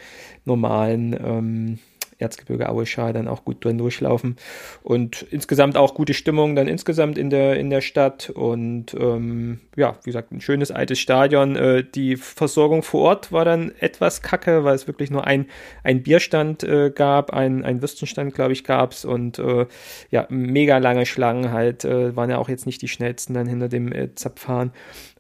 normalen 0.45 1.13
ähm, 1.13 1.79
Erzgebirge 2.23 2.69
Aue 2.69 2.87
Schal 2.87 3.13
dann 3.13 3.29
auch 3.29 3.45
gut 3.45 3.65
drin 3.65 3.79
durchlaufen. 3.79 4.37
Und 4.83 5.27
insgesamt 5.31 5.77
auch 5.77 5.95
gute 5.95 6.15
Stimmung 6.15 6.57
dann 6.57 6.69
insgesamt 6.69 7.19
in 7.19 7.31
der, 7.31 7.57
in 7.57 7.69
der 7.69 7.81
Stadt. 7.81 8.31
Und 8.31 8.95
ähm, 8.95 9.61
ja, 9.77 9.97
wie 10.03 10.11
gesagt, 10.11 10.33
ein 10.33 10.41
schönes 10.41 10.71
altes 10.71 10.99
Stadion. 10.99 11.57
Äh, 11.57 11.85
die 11.85 12.17
Versorgung 12.17 12.83
vor 12.83 13.03
Ort 13.03 13.33
war 13.33 13.45
dann 13.45 13.73
etwas 13.81 14.23
kacke, 14.23 14.65
weil 14.65 14.75
es 14.75 14.87
wirklich 14.87 15.11
nur 15.11 15.27
ein, 15.27 15.47
ein 15.83 16.03
Bierstand 16.03 16.63
äh, 16.63 16.91
gab, 16.91 17.33
ein, 17.33 17.65
ein 17.65 17.83
Würstenstand, 17.83 18.35
glaube 18.35 18.53
ich, 18.53 18.65
gab 18.65 18.93
es. 18.93 19.05
Und 19.05 19.39
äh, 19.39 19.67
ja, 20.11 20.27
mega 20.31 20.79
lange 20.79 21.07
Schlangen 21.07 21.53
halt. 21.53 21.85
Äh, 21.85 22.17
waren 22.17 22.31
ja 22.31 22.39
auch 22.39 22.49
jetzt 22.49 22.67
nicht 22.67 22.83
die 22.83 22.89
schnellsten 22.89 23.35
dann 23.35 23.47
hinter 23.47 23.69
dem 23.69 23.93
äh, 23.93 24.15
Zapfhahn. 24.15 24.73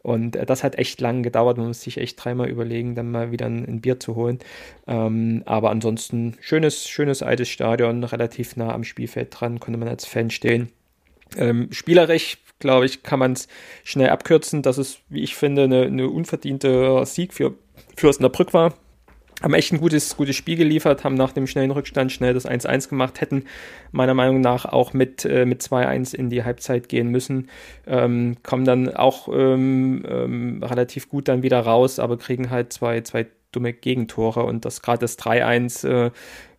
Und 0.02 0.37
äh, 0.37 0.47
das 0.47 0.64
hat 0.64 0.76
echt 0.76 1.00
lang 1.00 1.23
gedauert. 1.23 1.56
Man 1.56 1.68
muss 1.68 1.82
sich 1.82 1.99
echt 1.99 2.23
dreimal 2.23 2.49
überlegen, 2.49 2.94
dann 2.94 3.11
mal 3.11 3.32
wieder 3.32 3.47
ein, 3.47 3.64
ein 3.66 3.80
Bier 3.80 4.00
zu 4.00 4.16
holen. 4.16 4.38
Ähm, 4.87 5.42
aber 5.47 5.71
ansonsten 5.71 6.37
schönes, 6.40 6.88
schönes 6.88 7.23
altes 7.23 7.49
Stadion, 7.49 8.04
relativ 8.04 8.56
nah 8.56 8.73
am 8.73 8.85
Spielfeld 8.85 9.28
dran, 9.30 9.61
konnte 9.61 9.78
man 9.78 9.88
als 9.88 10.04
Fan 10.04 10.30
stehen. 10.30 10.71
Ähm, 11.37 11.68
spielerisch, 11.71 12.38
glaube 12.59 12.87
ich, 12.87 13.02
kann 13.02 13.18
man 13.18 13.32
es 13.32 13.49
schnell 13.85 14.11
abkürzen, 14.11 14.62
dass 14.62 14.78
es, 14.78 14.99
wie 15.09 15.23
ich 15.23 15.35
finde, 15.35 15.64
eine, 15.64 15.82
eine 15.82 16.09
unverdiente 16.09 17.04
Sieg 17.06 17.32
für, 17.32 17.54
für 17.97 18.09
Osnabrück 18.09 18.52
war 18.52 18.75
haben 19.42 19.54
echt 19.54 19.72
ein 19.72 19.80
gutes, 19.80 20.16
gutes 20.16 20.37
Spiel 20.37 20.56
geliefert, 20.56 21.04
haben 21.04 21.14
nach 21.14 21.32
dem 21.32 21.46
schnellen 21.46 21.70
Rückstand 21.70 22.12
schnell 22.12 22.34
das 22.34 22.46
1-1 22.46 22.88
gemacht, 22.88 23.20
hätten 23.20 23.44
meiner 23.90 24.14
Meinung 24.14 24.40
nach 24.40 24.64
auch 24.64 24.92
mit, 24.92 25.25
äh, 25.25 25.44
mit 25.44 25.62
2-1 25.62 26.14
in 26.14 26.30
die 26.30 26.44
Halbzeit 26.44 26.88
gehen 26.88 27.08
müssen, 27.08 27.49
ähm, 27.87 28.37
kommen 28.42 28.64
dann 28.64 28.94
auch 28.94 29.28
ähm, 29.28 30.04
ähm, 30.08 30.62
relativ 30.62 31.08
gut 31.08 31.28
dann 31.28 31.42
wieder 31.42 31.61
raus, 31.61 31.99
aber 31.99 32.16
kriegen 32.18 32.50
halt 32.50 32.72
zwei, 32.72 33.00
zwei 33.00 33.26
dumme 33.50 33.72
Gegentore 33.72 34.44
und 34.44 34.64
das 34.64 34.82
gerade 34.82 35.00
das 35.00 35.18
3-1 35.18 35.87
äh, 35.88 36.11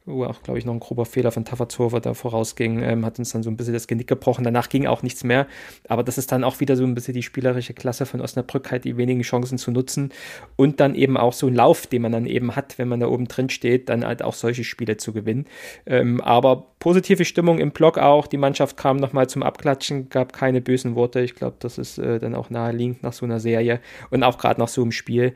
wo 0.06 0.26
auch, 0.26 0.44
glaube 0.44 0.60
ich, 0.60 0.66
noch 0.66 0.74
ein 0.74 0.82
grober 0.82 1.06
Fehler 1.06 1.32
von 1.32 1.46
Tafazova 1.46 2.02
da 2.02 2.14
vorausging, 2.14 2.84
ähm, 2.84 3.06
hat 3.06 3.20
uns 3.20 3.32
dann 3.32 3.42
so 3.42 3.50
ein 3.50 3.56
bisschen 3.56 3.74
das 3.74 3.88
Genick 3.88 4.08
gebrochen. 4.08 4.44
Danach 4.44 4.68
ging 4.68 4.86
auch 4.86 5.02
nichts 5.02 5.24
mehr. 5.24 5.48
Aber 5.88 6.04
das 6.04 6.18
ist 6.18 6.32
dann 6.32 6.44
auch 6.44 6.60
wieder 6.60 6.76
so 6.76 6.84
ein 6.84 6.94
bisschen 6.94 7.14
die 7.14 7.24
spielerische 7.24 7.74
Klasse 7.74 8.06
von 8.06 8.20
Osnabrück, 8.20 8.70
halt 8.70 8.84
die 8.84 8.98
wenigen 8.98 9.22
Chancen 9.22 9.58
zu 9.58 9.72
nutzen 9.72 10.12
und 10.58 10.82
dann 10.82 10.96
eben 10.96 11.16
auch 11.16 11.32
so 11.32 11.48
ein 11.48 11.56
Lauf, 11.56 11.88
den 11.88 12.02
man 12.02 12.12
dann 12.12 12.26
eben 12.26 12.56
hat, 12.56 12.78
wenn 12.78 12.90
man 12.90 13.00
da 13.00 13.08
oben 13.08 13.28
drin 13.28 13.50
steht, 13.50 13.88
dann 13.88 14.06
halt 14.06 14.22
auch 14.24 14.34
solche 14.34 14.66
Spiele 14.66 14.98
zu 14.98 15.14
gewinnen. 15.14 15.46
Ähm, 15.86 16.20
aber 16.20 16.68
positive 16.80 17.24
Stimmung 17.24 17.60
im 17.60 17.72
Block 17.72 17.98
auch. 17.98 18.28
Die 18.28 18.38
Mannschaft 18.38 18.76
kam 18.76 18.98
nochmal 18.98 19.30
zum 19.30 19.42
Abklatschen, 19.42 20.10
gab 20.10 20.34
keine 20.34 20.60
bösen 20.60 20.96
Worte. 20.96 21.22
Ich 21.22 21.36
glaube, 21.36 21.56
das 21.60 21.78
ist 21.78 21.98
äh, 21.98 22.20
dann 22.20 22.36
auch 22.36 22.50
naheliegend 22.50 23.04
nach 23.04 23.14
so 23.14 23.26
einer 23.26 23.40
Serie 23.40 23.80
und 24.10 24.24
auch 24.24 24.38
gerade 24.38 24.60
nach 24.60 24.68
so 24.68 24.82
einem 24.82 24.92
Spiel. 24.92 25.34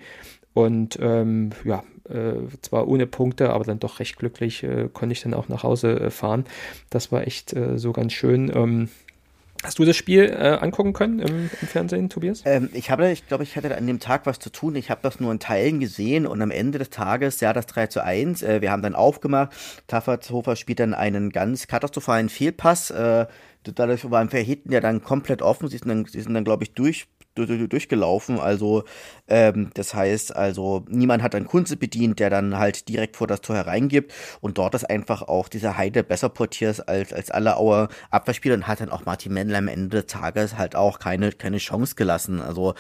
Und 0.57 0.97
ähm, 0.99 1.51
ja, 1.65 1.83
äh, 2.09 2.33
zwar 2.63 2.87
ohne 2.87 3.05
Punkte, 3.05 3.51
aber 3.51 3.63
dann 3.63 3.77
doch 3.77 3.99
recht 3.99 4.17
glücklich 4.17 4.63
äh, 4.63 4.89
konnte 4.91 5.13
ich 5.13 5.21
dann 5.21 5.35
auch 5.35 5.49
nach 5.49 5.61
Hause 5.61 5.99
äh, 5.99 6.09
fahren. 6.09 6.45
Das 6.89 7.11
war 7.11 7.27
echt 7.27 7.53
äh, 7.53 7.77
so 7.77 7.91
ganz 7.91 8.13
schön. 8.13 8.51
Ähm, 8.51 8.89
Hast 9.63 9.77
du 9.77 9.85
das 9.85 9.95
Spiel 9.95 10.23
äh, 10.23 10.57
angucken 10.59 10.93
können 10.93 11.19
im, 11.19 11.51
im 11.61 11.67
Fernsehen, 11.67 12.09
Tobias? 12.09 12.41
Ähm, 12.45 12.69
ich 12.73 12.89
habe, 12.89 13.11
ich 13.11 13.27
glaube, 13.27 13.43
ich 13.43 13.55
hatte 13.55 13.77
an 13.77 13.85
dem 13.85 13.99
Tag 13.99 14.25
was 14.25 14.39
zu 14.39 14.49
tun. 14.49 14.75
Ich 14.75 14.89
habe 14.89 15.01
das 15.03 15.19
nur 15.19 15.31
in 15.31 15.37
Teilen 15.37 15.79
gesehen 15.79 16.25
und 16.25 16.41
am 16.41 16.49
Ende 16.49 16.79
des 16.79 16.89
Tages, 16.89 17.39
ja, 17.39 17.53
das 17.53 17.67
3 17.67 17.85
zu 17.85 18.03
1. 18.03 18.41
Äh, 18.41 18.61
wir 18.61 18.71
haben 18.71 18.81
dann 18.81 18.95
aufgemacht. 18.95 19.51
Taffertshofer 19.85 20.55
spielt 20.55 20.79
dann 20.79 20.95
einen 20.95 21.29
ganz 21.29 21.67
katastrophalen 21.67 22.29
Fehlpass. 22.29 22.91
Dadurch 23.63 24.09
waren 24.09 24.31
wir 24.31 24.39
hinten 24.39 24.71
ja 24.71 24.79
dann 24.79 25.03
komplett 25.03 25.43
offen. 25.43 25.67
Sie 25.67 25.77
sind 25.77 25.89
dann, 25.89 26.05
sie 26.05 26.21
sind 26.21 26.33
dann 26.33 26.45
glaube 26.45 26.63
ich, 26.63 26.73
durch 26.73 27.07
durchgelaufen. 27.45 28.39
Also 28.39 28.83
ähm, 29.27 29.69
das 29.73 29.93
heißt, 29.93 30.35
also 30.35 30.85
niemand 30.87 31.23
hat 31.23 31.33
dann 31.33 31.45
Kunze 31.45 31.77
bedient, 31.77 32.19
der 32.19 32.29
dann 32.29 32.57
halt 32.57 32.87
direkt 32.87 33.17
vor 33.17 33.27
das 33.27 33.41
Tor 33.41 33.55
hereingibt. 33.55 34.13
Und 34.41 34.57
dort 34.57 34.75
ist 34.75 34.89
einfach 34.89 35.21
auch 35.21 35.49
dieser 35.49 35.77
Heide 35.77 36.03
besser 36.03 36.29
portiert 36.29 36.87
als, 36.87 37.13
als 37.13 37.31
alle 37.31 37.57
Auer 37.57 37.89
Abwehrspieler 38.09 38.55
und 38.55 38.67
hat 38.67 38.81
dann 38.81 38.89
auch 38.89 39.05
Martin 39.05 39.33
Mendler 39.33 39.59
am 39.59 39.67
Ende 39.67 40.01
des 40.01 40.07
Tages 40.07 40.57
halt 40.57 40.75
auch 40.75 40.99
keine, 40.99 41.31
keine 41.31 41.57
Chance 41.57 41.95
gelassen. 41.95 42.41
Also 42.41 42.73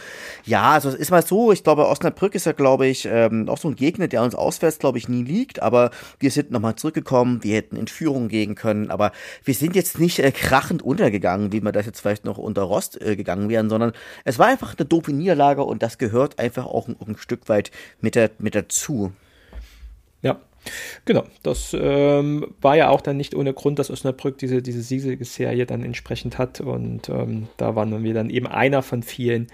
ja, 0.45 0.71
also 0.71 0.89
es 0.89 0.95
ist 0.95 1.11
mal 1.11 1.25
so, 1.25 1.51
ich 1.51 1.63
glaube, 1.63 1.87
Osnabrück 1.87 2.35
ist 2.35 2.45
ja, 2.45 2.53
glaube 2.53 2.87
ich, 2.87 3.05
ähm, 3.05 3.49
auch 3.49 3.57
so 3.57 3.67
ein 3.67 3.75
Gegner, 3.75 4.07
der 4.07 4.23
uns 4.23 4.35
auswärts, 4.35 4.79
glaube 4.79 4.97
ich, 4.97 5.09
nie 5.09 5.23
liegt. 5.23 5.61
Aber 5.61 5.91
wir 6.19 6.31
sind 6.31 6.51
nochmal 6.51 6.75
zurückgekommen, 6.75 7.43
wir 7.43 7.55
hätten 7.55 7.75
in 7.75 7.87
Führung 7.87 8.27
gehen 8.29 8.55
können. 8.55 8.89
Aber 8.89 9.11
wir 9.43 9.53
sind 9.53 9.75
jetzt 9.75 9.99
nicht 9.99 10.19
äh, 10.19 10.31
krachend 10.31 10.81
untergegangen, 10.81 11.51
wie 11.51 11.61
wir 11.61 11.71
das 11.71 11.85
jetzt 11.85 11.99
vielleicht 11.99 12.25
noch 12.25 12.37
unter 12.37 12.63
Rost 12.63 13.01
äh, 13.01 13.15
gegangen 13.15 13.49
wären, 13.49 13.69
sondern 13.69 13.91
es 14.23 14.39
war 14.39 14.46
einfach 14.47 14.75
eine 14.77 14.85
doofe 14.85 15.13
Niederlage 15.13 15.63
und 15.63 15.83
das 15.83 15.97
gehört 15.97 16.39
einfach 16.39 16.65
auch 16.65 16.87
ein, 16.87 16.95
ein 17.05 17.17
Stück 17.17 17.49
weit 17.49 17.71
mit, 18.01 18.15
der, 18.15 18.31
mit 18.39 18.55
dazu. 18.55 19.11
Ja, 20.21 20.39
Genau, 21.05 21.23
das 21.43 21.75
ähm, 21.79 22.53
war 22.61 22.75
ja 22.75 22.89
auch 22.89 23.01
dann 23.01 23.17
nicht 23.17 23.35
ohne 23.35 23.53
Grund, 23.53 23.79
dass 23.79 23.89
Osnabrück 23.89 24.37
diese, 24.37 24.61
diese 24.61 24.81
Serie 24.81 25.65
dann 25.65 25.83
entsprechend 25.83 26.37
hat. 26.37 26.61
Und 26.61 27.09
ähm, 27.09 27.47
da 27.57 27.75
waren 27.75 28.03
wir 28.03 28.13
dann 28.13 28.29
eben 28.29 28.47
einer 28.47 28.81
von 28.81 29.03
vielen, 29.03 29.47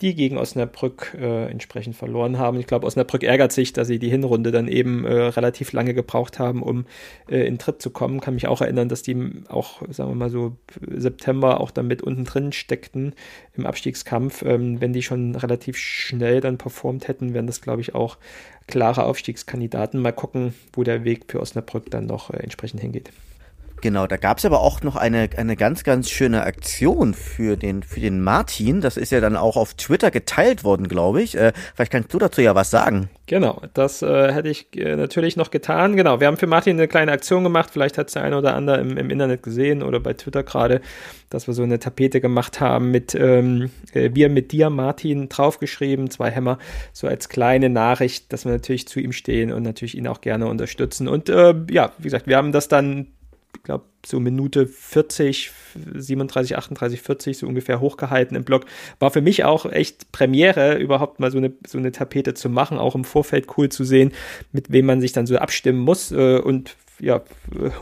die 0.00 0.14
gegen 0.14 0.38
Osnabrück 0.38 1.16
äh, 1.20 1.46
entsprechend 1.50 1.94
verloren 1.94 2.38
haben. 2.38 2.58
Ich 2.58 2.66
glaube, 2.66 2.86
Osnabrück 2.86 3.22
ärgert 3.22 3.52
sich, 3.52 3.72
dass 3.72 3.88
sie 3.88 3.98
die 3.98 4.08
Hinrunde 4.08 4.50
dann 4.50 4.68
eben 4.68 5.04
äh, 5.04 5.12
relativ 5.12 5.72
lange 5.72 5.94
gebraucht 5.94 6.38
haben, 6.38 6.62
um 6.62 6.86
äh, 7.28 7.46
in 7.46 7.58
Tritt 7.58 7.82
zu 7.82 7.90
kommen. 7.90 8.20
Kann 8.20 8.34
mich 8.34 8.46
auch 8.46 8.60
erinnern, 8.60 8.88
dass 8.88 9.02
die 9.02 9.16
auch, 9.48 9.82
sagen 9.90 10.10
wir 10.10 10.16
mal 10.16 10.30
so, 10.30 10.56
September 10.88 11.60
auch 11.60 11.70
dann 11.70 11.86
mit 11.86 12.02
unten 12.02 12.24
drin 12.24 12.52
steckten 12.52 13.14
im 13.54 13.66
Abstiegskampf. 13.66 14.42
Ähm, 14.42 14.80
wenn 14.80 14.92
die 14.92 15.02
schon 15.02 15.34
relativ 15.36 15.76
schnell 15.76 16.40
dann 16.40 16.58
performt 16.58 17.08
hätten, 17.08 17.34
wären 17.34 17.46
das, 17.46 17.60
glaube 17.60 17.82
ich, 17.82 17.94
auch 17.94 18.16
klare 18.66 19.04
Aufstiegskandidaten. 19.04 20.00
Mal 20.00 20.12
gucken, 20.12 20.54
wo 20.72 20.82
der 20.82 21.04
Weg 21.04 21.24
für 21.28 21.40
Osnabrück 21.40 21.90
dann 21.90 22.06
noch 22.06 22.30
äh, 22.30 22.38
entsprechend 22.38 22.80
hingeht. 22.80 23.10
Genau, 23.82 24.06
da 24.06 24.18
gab 24.18 24.38
es 24.38 24.44
aber 24.44 24.60
auch 24.60 24.82
noch 24.82 24.96
eine, 24.96 25.30
eine 25.36 25.56
ganz, 25.56 25.84
ganz 25.84 26.10
schöne 26.10 26.42
Aktion 26.42 27.14
für 27.14 27.56
den, 27.56 27.82
für 27.82 28.00
den 28.00 28.20
Martin. 28.20 28.80
Das 28.82 28.98
ist 28.98 29.10
ja 29.10 29.20
dann 29.20 29.36
auch 29.36 29.56
auf 29.56 29.74
Twitter 29.74 30.10
geteilt 30.10 30.64
worden, 30.64 30.86
glaube 30.86 31.22
ich. 31.22 31.36
Äh, 31.36 31.52
vielleicht 31.74 31.92
kannst 31.92 32.12
du 32.12 32.18
dazu 32.18 32.42
ja 32.42 32.54
was 32.54 32.70
sagen. 32.70 33.08
Genau, 33.26 33.62
das 33.72 34.02
äh, 34.02 34.32
hätte 34.32 34.48
ich 34.48 34.76
äh, 34.76 34.96
natürlich 34.96 35.36
noch 35.36 35.50
getan. 35.50 35.96
Genau, 35.96 36.20
wir 36.20 36.26
haben 36.26 36.36
für 36.36 36.46
Martin 36.46 36.76
eine 36.76 36.88
kleine 36.88 37.12
Aktion 37.12 37.42
gemacht. 37.42 37.70
Vielleicht 37.72 37.96
hat 37.96 38.08
es 38.08 38.14
der 38.14 38.22
eine 38.22 38.36
oder 38.36 38.54
andere 38.54 38.80
im, 38.80 38.98
im 38.98 39.08
Internet 39.08 39.42
gesehen 39.42 39.82
oder 39.82 39.98
bei 39.98 40.12
Twitter 40.12 40.42
gerade, 40.42 40.82
dass 41.30 41.46
wir 41.46 41.54
so 41.54 41.62
eine 41.62 41.78
Tapete 41.78 42.20
gemacht 42.20 42.60
haben 42.60 42.90
mit 42.90 43.14
ähm, 43.14 43.70
äh, 43.94 44.10
Wir 44.12 44.28
mit 44.28 44.52
dir, 44.52 44.68
Martin, 44.68 45.28
draufgeschrieben, 45.28 46.10
zwei 46.10 46.30
Hämmer, 46.30 46.58
so 46.92 47.06
als 47.06 47.28
kleine 47.28 47.70
Nachricht, 47.70 48.32
dass 48.32 48.44
wir 48.44 48.52
natürlich 48.52 48.88
zu 48.88 49.00
ihm 49.00 49.12
stehen 49.12 49.52
und 49.52 49.62
natürlich 49.62 49.96
ihn 49.96 50.06
auch 50.06 50.20
gerne 50.20 50.48
unterstützen. 50.48 51.08
Und 51.08 51.30
äh, 51.30 51.54
ja, 51.70 51.92
wie 51.98 52.04
gesagt, 52.04 52.26
wir 52.26 52.36
haben 52.36 52.52
das 52.52 52.68
dann 52.68 53.06
ich 53.56 53.62
glaube, 53.62 53.84
so 54.06 54.18
Minute 54.20 54.66
40, 54.66 55.50
37, 55.94 56.56
38, 56.56 57.02
40 57.02 57.38
so 57.38 57.46
ungefähr 57.46 57.80
hochgehalten 57.80 58.36
im 58.36 58.44
Blog. 58.44 58.64
War 58.98 59.10
für 59.10 59.20
mich 59.20 59.44
auch 59.44 59.66
echt 59.66 60.10
Premiere, 60.12 60.78
überhaupt 60.78 61.20
mal 61.20 61.30
so 61.30 61.38
eine, 61.38 61.52
so 61.66 61.78
eine 61.78 61.92
Tapete 61.92 62.34
zu 62.34 62.48
machen, 62.48 62.78
auch 62.78 62.94
im 62.94 63.04
Vorfeld 63.04 63.46
cool 63.58 63.68
zu 63.68 63.84
sehen, 63.84 64.12
mit 64.52 64.72
wem 64.72 64.86
man 64.86 65.00
sich 65.00 65.12
dann 65.12 65.26
so 65.26 65.36
abstimmen 65.36 65.80
muss. 65.80 66.12
Äh, 66.12 66.38
und 66.38 66.76
ja, 67.00 67.22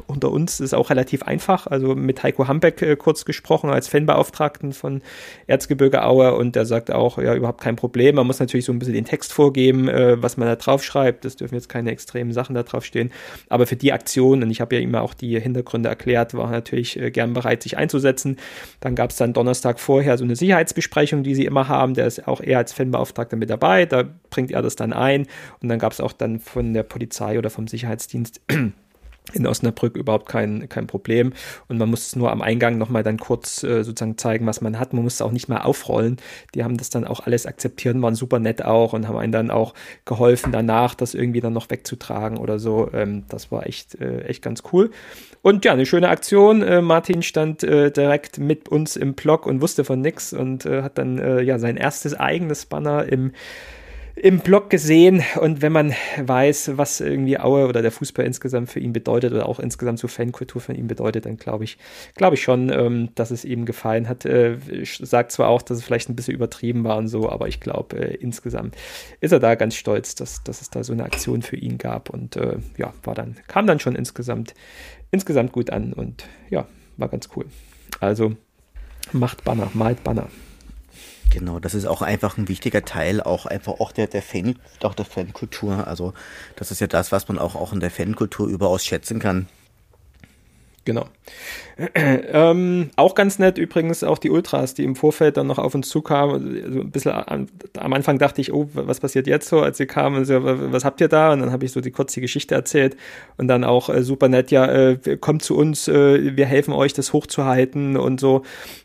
unter 0.06 0.30
uns 0.30 0.60
ist 0.60 0.74
auch 0.74 0.90
relativ 0.90 1.22
einfach. 1.22 1.66
Also 1.66 1.94
mit 1.94 2.22
Heiko 2.22 2.48
Hambeck 2.48 2.82
äh, 2.82 2.96
kurz 2.96 3.24
gesprochen 3.24 3.70
als 3.70 3.88
Fanbeauftragten 3.88 4.72
von 4.72 5.02
Erzgebirge 5.46 6.04
Aue 6.04 6.34
und 6.34 6.56
der 6.56 6.66
sagt 6.66 6.90
auch, 6.90 7.18
ja, 7.18 7.34
überhaupt 7.34 7.60
kein 7.60 7.76
Problem. 7.76 8.16
Man 8.16 8.26
muss 8.26 8.40
natürlich 8.40 8.64
so 8.64 8.72
ein 8.72 8.78
bisschen 8.78 8.94
den 8.94 9.04
Text 9.04 9.32
vorgeben, 9.32 9.88
äh, 9.88 10.22
was 10.22 10.36
man 10.36 10.48
da 10.48 10.56
drauf 10.56 10.84
schreibt. 10.84 11.24
Das 11.24 11.36
dürfen 11.36 11.54
jetzt 11.54 11.68
keine 11.68 11.90
extremen 11.90 12.32
Sachen 12.32 12.54
da 12.54 12.62
drauf 12.62 12.84
stehen. 12.84 13.10
Aber 13.48 13.66
für 13.66 13.76
die 13.76 13.92
Aktion, 13.92 14.42
und 14.42 14.50
ich 14.50 14.60
habe 14.60 14.76
ja 14.76 14.80
immer 14.80 15.02
auch 15.02 15.14
die 15.14 15.38
Hintergründe 15.40 15.88
erklärt, 15.88 16.34
war 16.34 16.50
natürlich 16.50 16.98
äh, 16.98 17.10
gern 17.10 17.32
bereit, 17.32 17.62
sich 17.62 17.76
einzusetzen. 17.76 18.36
Dann 18.80 18.94
gab 18.94 19.10
es 19.10 19.16
dann 19.16 19.32
Donnerstag 19.32 19.80
vorher 19.80 20.18
so 20.18 20.24
eine 20.24 20.36
Sicherheitsbesprechung, 20.36 21.22
die 21.22 21.34
sie 21.34 21.44
immer 21.44 21.68
haben. 21.68 21.94
Der 21.94 22.06
ist 22.06 22.26
auch 22.28 22.40
eher 22.40 22.58
als 22.58 22.72
Fanbeauftragter 22.72 23.36
mit 23.36 23.50
dabei. 23.50 23.86
Da 23.86 24.04
bringt 24.30 24.50
er 24.50 24.62
das 24.62 24.76
dann 24.76 24.92
ein. 24.92 25.26
Und 25.60 25.68
dann 25.68 25.78
gab 25.78 25.92
es 25.92 26.00
auch 26.00 26.12
dann 26.12 26.40
von 26.40 26.74
der 26.74 26.82
Polizei 26.82 27.38
oder 27.38 27.50
vom 27.50 27.66
Sicherheitsdienst 27.66 28.40
in 29.32 29.46
Osnabrück 29.46 29.96
überhaupt 29.96 30.28
kein, 30.28 30.68
kein 30.68 30.86
Problem. 30.86 31.32
Und 31.68 31.78
man 31.78 31.88
muss 31.88 32.16
nur 32.16 32.32
am 32.32 32.42
Eingang 32.42 32.78
nochmal 32.78 33.02
dann 33.02 33.18
kurz 33.18 33.62
äh, 33.62 33.82
sozusagen 33.84 34.18
zeigen, 34.18 34.46
was 34.46 34.60
man 34.60 34.78
hat. 34.78 34.92
Man 34.92 35.04
muss 35.04 35.20
auch 35.22 35.32
nicht 35.32 35.48
mehr 35.48 35.66
aufrollen. 35.66 36.16
Die 36.54 36.64
haben 36.64 36.76
das 36.76 36.90
dann 36.90 37.04
auch 37.04 37.20
alles 37.20 37.46
akzeptiert 37.46 37.98
waren 38.08 38.14
super 38.14 38.38
nett 38.38 38.64
auch 38.64 38.92
und 38.92 39.08
haben 39.08 39.16
einen 39.16 39.32
dann 39.32 39.50
auch 39.50 39.74
geholfen, 40.04 40.52
danach 40.52 40.94
das 40.94 41.14
irgendwie 41.14 41.40
dann 41.40 41.52
noch 41.52 41.70
wegzutragen 41.70 42.38
oder 42.38 42.58
so. 42.58 42.90
Ähm, 42.92 43.24
das 43.28 43.50
war 43.50 43.66
echt, 43.66 44.00
äh, 44.00 44.22
echt 44.22 44.42
ganz 44.42 44.62
cool. 44.72 44.90
Und 45.42 45.64
ja, 45.64 45.72
eine 45.72 45.86
schöne 45.86 46.08
Aktion. 46.08 46.62
Äh, 46.62 46.82
Martin 46.82 47.22
stand 47.22 47.62
äh, 47.62 47.90
direkt 47.90 48.38
mit 48.38 48.68
uns 48.68 48.96
im 48.96 49.14
Blog 49.14 49.46
und 49.46 49.60
wusste 49.60 49.84
von 49.84 50.00
nix 50.00 50.32
und 50.32 50.66
äh, 50.66 50.82
hat 50.82 50.98
dann 50.98 51.18
äh, 51.18 51.40
ja 51.42 51.58
sein 51.58 51.76
erstes 51.76 52.14
eigenes 52.14 52.66
Banner 52.66 53.06
im 53.10 53.32
im 54.22 54.40
Blog 54.40 54.70
gesehen 54.70 55.22
und 55.40 55.62
wenn 55.62 55.72
man 55.72 55.94
weiß, 56.20 56.72
was 56.76 57.00
irgendwie 57.00 57.38
Aue 57.38 57.66
oder 57.66 57.82
der 57.82 57.92
Fußball 57.92 58.24
insgesamt 58.24 58.70
für 58.70 58.80
ihn 58.80 58.92
bedeutet 58.92 59.32
oder 59.32 59.48
auch 59.48 59.60
insgesamt 59.60 59.98
so 59.98 60.08
Fankultur 60.08 60.60
von 60.60 60.74
ihm 60.74 60.88
bedeutet, 60.88 61.26
dann 61.26 61.36
glaube 61.36 61.64
ich, 61.64 61.78
glaube 62.14 62.34
ich 62.34 62.42
schon, 62.42 62.70
ähm, 62.70 63.10
dass 63.14 63.30
es 63.30 63.44
ihm 63.44 63.64
gefallen 63.64 64.08
hat. 64.08 64.24
Äh, 64.24 64.58
sagt 64.84 65.32
zwar 65.32 65.48
auch, 65.48 65.62
dass 65.62 65.78
es 65.78 65.84
vielleicht 65.84 66.08
ein 66.08 66.16
bisschen 66.16 66.34
übertrieben 66.34 66.84
war 66.84 66.96
und 66.96 67.08
so, 67.08 67.28
aber 67.28 67.48
ich 67.48 67.60
glaube, 67.60 67.96
äh, 67.96 68.14
insgesamt 68.14 68.76
ist 69.20 69.32
er 69.32 69.40
da 69.40 69.54
ganz 69.54 69.76
stolz, 69.76 70.14
dass, 70.14 70.42
dass 70.42 70.60
es 70.60 70.70
da 70.70 70.82
so 70.82 70.92
eine 70.92 71.04
Aktion 71.04 71.42
für 71.42 71.56
ihn 71.56 71.78
gab 71.78 72.10
und 72.10 72.36
äh, 72.36 72.56
ja, 72.76 72.92
war 73.04 73.14
dann, 73.14 73.36
kam 73.46 73.66
dann 73.66 73.78
schon 73.78 73.94
insgesamt, 73.94 74.54
insgesamt 75.10 75.52
gut 75.52 75.70
an 75.70 75.92
und 75.92 76.24
ja, 76.50 76.66
war 76.96 77.08
ganz 77.08 77.28
cool. 77.36 77.46
Also 78.00 78.34
macht 79.12 79.44
Banner, 79.44 79.70
malt 79.74 80.02
Banner. 80.02 80.28
Genau, 81.30 81.58
das 81.60 81.74
ist 81.74 81.84
auch 81.84 82.00
einfach 82.00 82.38
ein 82.38 82.48
wichtiger 82.48 82.84
Teil, 82.84 83.20
auch 83.20 83.44
einfach 83.44 83.80
auch 83.80 83.92
der, 83.92 84.06
der 84.06 84.22
Fan, 84.22 84.58
auch 84.82 84.94
der 84.94 85.04
Fankultur. 85.04 85.86
Also 85.86 86.14
das 86.56 86.70
ist 86.70 86.80
ja 86.80 86.86
das, 86.86 87.12
was 87.12 87.28
man 87.28 87.38
auch, 87.38 87.54
auch 87.54 87.72
in 87.72 87.80
der 87.80 87.90
Fankultur 87.90 88.48
überaus 88.48 88.84
schätzen 88.84 89.18
kann. 89.18 89.46
Genau. 90.88 91.04
Ähm, 92.30 92.90
auch 92.96 93.14
ganz 93.14 93.38
nett 93.38 93.56
übrigens 93.58 94.02
auch 94.02 94.18
die 94.18 94.30
Ultras, 94.30 94.74
die 94.74 94.84
im 94.84 94.96
Vorfeld 94.96 95.36
dann 95.36 95.46
noch 95.46 95.58
auf 95.58 95.74
uns 95.74 95.88
zukamen. 95.88 96.62
Also 96.64 96.80
ein 96.80 96.90
bisschen 96.90 97.12
am, 97.12 97.46
am, 97.76 97.92
Anfang 97.92 98.18
dachte 98.18 98.40
ich, 98.40 98.52
oh, 98.52 98.68
was 98.72 98.98
passiert 99.00 99.26
jetzt 99.26 99.48
so, 99.48 99.60
als 99.60 99.76
sie 99.76 99.86
kamen, 99.86 100.24
so, 100.24 100.40
was 100.42 100.84
habt 100.84 101.00
ihr 101.00 101.08
da? 101.08 101.32
Und 101.32 101.40
dann 101.40 101.52
habe 101.52 101.64
ich 101.64 101.72
so 101.72 101.80
die 101.80 101.90
kurze 101.90 102.20
Geschichte 102.20 102.54
erzählt 102.54 102.96
und 103.36 103.48
dann 103.48 103.64
auch 103.64 103.90
äh, 103.90 104.02
super 104.02 104.28
nett, 104.28 104.50
ja, 104.50 104.66
äh, 104.66 105.16
kommt 105.20 105.42
zu 105.42 105.56
uns, 105.56 105.88
äh, 105.88 106.36
wir 106.36 106.46
helfen 106.46 106.72
euch, 106.72 106.94
das 106.94 107.12
hochzuhalten 107.12 107.96
und 107.96 108.18
so. 108.18 108.42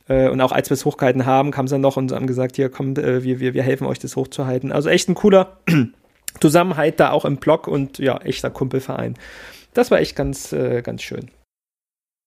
Äh, 0.08 0.30
und 0.30 0.42
auch 0.42 0.52
als 0.52 0.70
wir 0.70 0.76
es 0.76 0.86
hochgehalten 0.86 1.26
haben, 1.26 1.52
kam 1.52 1.66
es 1.66 1.72
dann 1.72 1.82
noch 1.82 1.98
und 1.98 2.12
haben 2.12 2.28
gesagt, 2.28 2.58
hier 2.58 2.70
kommt, 2.70 3.00
äh, 3.00 3.24
wir, 3.24 3.40
wir, 3.40 3.54
wir 3.54 3.64
helfen 3.64 3.88
euch, 3.88 4.00
das 4.00 4.16
hochzuhalten. 4.16 4.72
Also 4.72 4.90
echt 4.90 5.10
ein 5.10 5.16
cooler 5.16 5.58
Zusammenhalt 6.40 7.00
da 7.00 7.12
auch 7.12 7.26
im 7.26 7.38
Blog 7.38 7.68
und 7.68 7.98
ja, 7.98 8.18
echter 8.18 8.50
Kumpelverein. 8.50 9.16
Das 9.74 9.90
war 9.90 10.00
echt 10.00 10.16
ganz, 10.16 10.52
äh, 10.52 10.82
ganz 10.82 11.02
schön. 11.02 11.32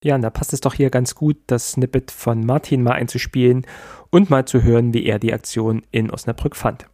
Ja, 0.07 0.15
und 0.15 0.23
da 0.23 0.31
passt 0.31 0.53
es 0.53 0.61
doch 0.61 0.75
hier 0.75 0.89
ganz 0.89 1.17
gut, 1.17 1.37
das 1.49 1.73
Snippet 1.73 2.13
von 2.13 2.47
Martin 2.47 2.81
mal 2.81 2.93
einzuspielen 2.93 3.67
und 4.11 4.31
mal 4.31 4.45
zu 4.45 4.63
hören, 4.63 4.95
wie 4.95 5.05
er 5.05 5.19
die 5.19 5.33
Aktion 5.33 5.83
in 5.91 6.13
Osnabrück 6.13 6.55
fand. 6.55 6.87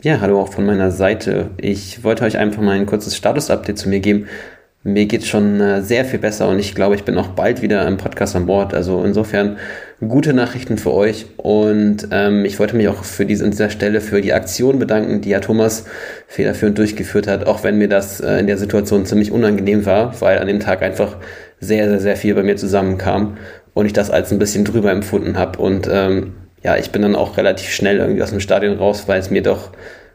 Ja, 0.00 0.20
hallo 0.20 0.40
auch 0.40 0.52
von 0.52 0.66
meiner 0.66 0.90
Seite. 0.90 1.50
Ich 1.56 2.02
wollte 2.02 2.24
euch 2.24 2.38
einfach 2.38 2.60
mal 2.60 2.72
ein 2.72 2.86
kurzes 2.86 3.16
Status-Update 3.16 3.78
zu 3.78 3.88
mir 3.88 4.00
geben. 4.00 4.26
Mir 4.82 5.06
geht 5.06 5.24
schon 5.24 5.60
äh, 5.60 5.82
sehr 5.82 6.04
viel 6.04 6.18
besser 6.18 6.48
und 6.48 6.58
ich 6.58 6.74
glaube, 6.74 6.96
ich 6.96 7.04
bin 7.04 7.16
auch 7.16 7.28
bald 7.28 7.62
wieder 7.62 7.86
im 7.86 7.96
Podcast 7.96 8.34
an 8.34 8.46
Bord. 8.46 8.74
Also 8.74 9.04
insofern 9.04 9.58
gute 10.00 10.32
Nachrichten 10.32 10.78
für 10.78 10.92
euch 10.92 11.26
und 11.36 12.08
ähm, 12.10 12.44
ich 12.44 12.58
wollte 12.58 12.74
mich 12.74 12.88
auch 12.88 13.04
für 13.04 13.24
diese, 13.24 13.44
an 13.44 13.52
dieser 13.52 13.70
Stelle 13.70 14.00
für 14.00 14.20
die 14.20 14.32
Aktion 14.32 14.80
bedanken, 14.80 15.20
die 15.20 15.28
ja 15.28 15.38
Thomas 15.38 15.84
federführend 16.26 16.76
durchgeführt 16.78 17.28
hat, 17.28 17.46
auch 17.46 17.62
wenn 17.62 17.78
mir 17.78 17.88
das 17.88 18.18
äh, 18.18 18.38
in 18.38 18.48
der 18.48 18.58
Situation 18.58 19.06
ziemlich 19.06 19.30
unangenehm 19.30 19.86
war, 19.86 20.20
weil 20.20 20.40
an 20.40 20.48
dem 20.48 20.58
Tag 20.58 20.82
einfach 20.82 21.18
sehr, 21.62 21.88
sehr, 21.88 22.00
sehr 22.00 22.16
viel 22.16 22.34
bei 22.34 22.42
mir 22.42 22.56
zusammenkam 22.56 23.38
und 23.72 23.86
ich 23.86 23.92
das 23.92 24.10
als 24.10 24.32
ein 24.32 24.38
bisschen 24.38 24.64
drüber 24.64 24.90
empfunden 24.90 25.38
habe. 25.38 25.58
Und 25.60 25.88
ähm, 25.90 26.34
ja, 26.62 26.76
ich 26.76 26.90
bin 26.90 27.02
dann 27.02 27.16
auch 27.16 27.36
relativ 27.36 27.70
schnell 27.70 27.98
irgendwie 27.98 28.22
aus 28.22 28.30
dem 28.30 28.40
Stadion 28.40 28.76
raus, 28.76 29.04
weil 29.06 29.20
es 29.20 29.30
mir 29.30 29.42
doch 29.42 29.70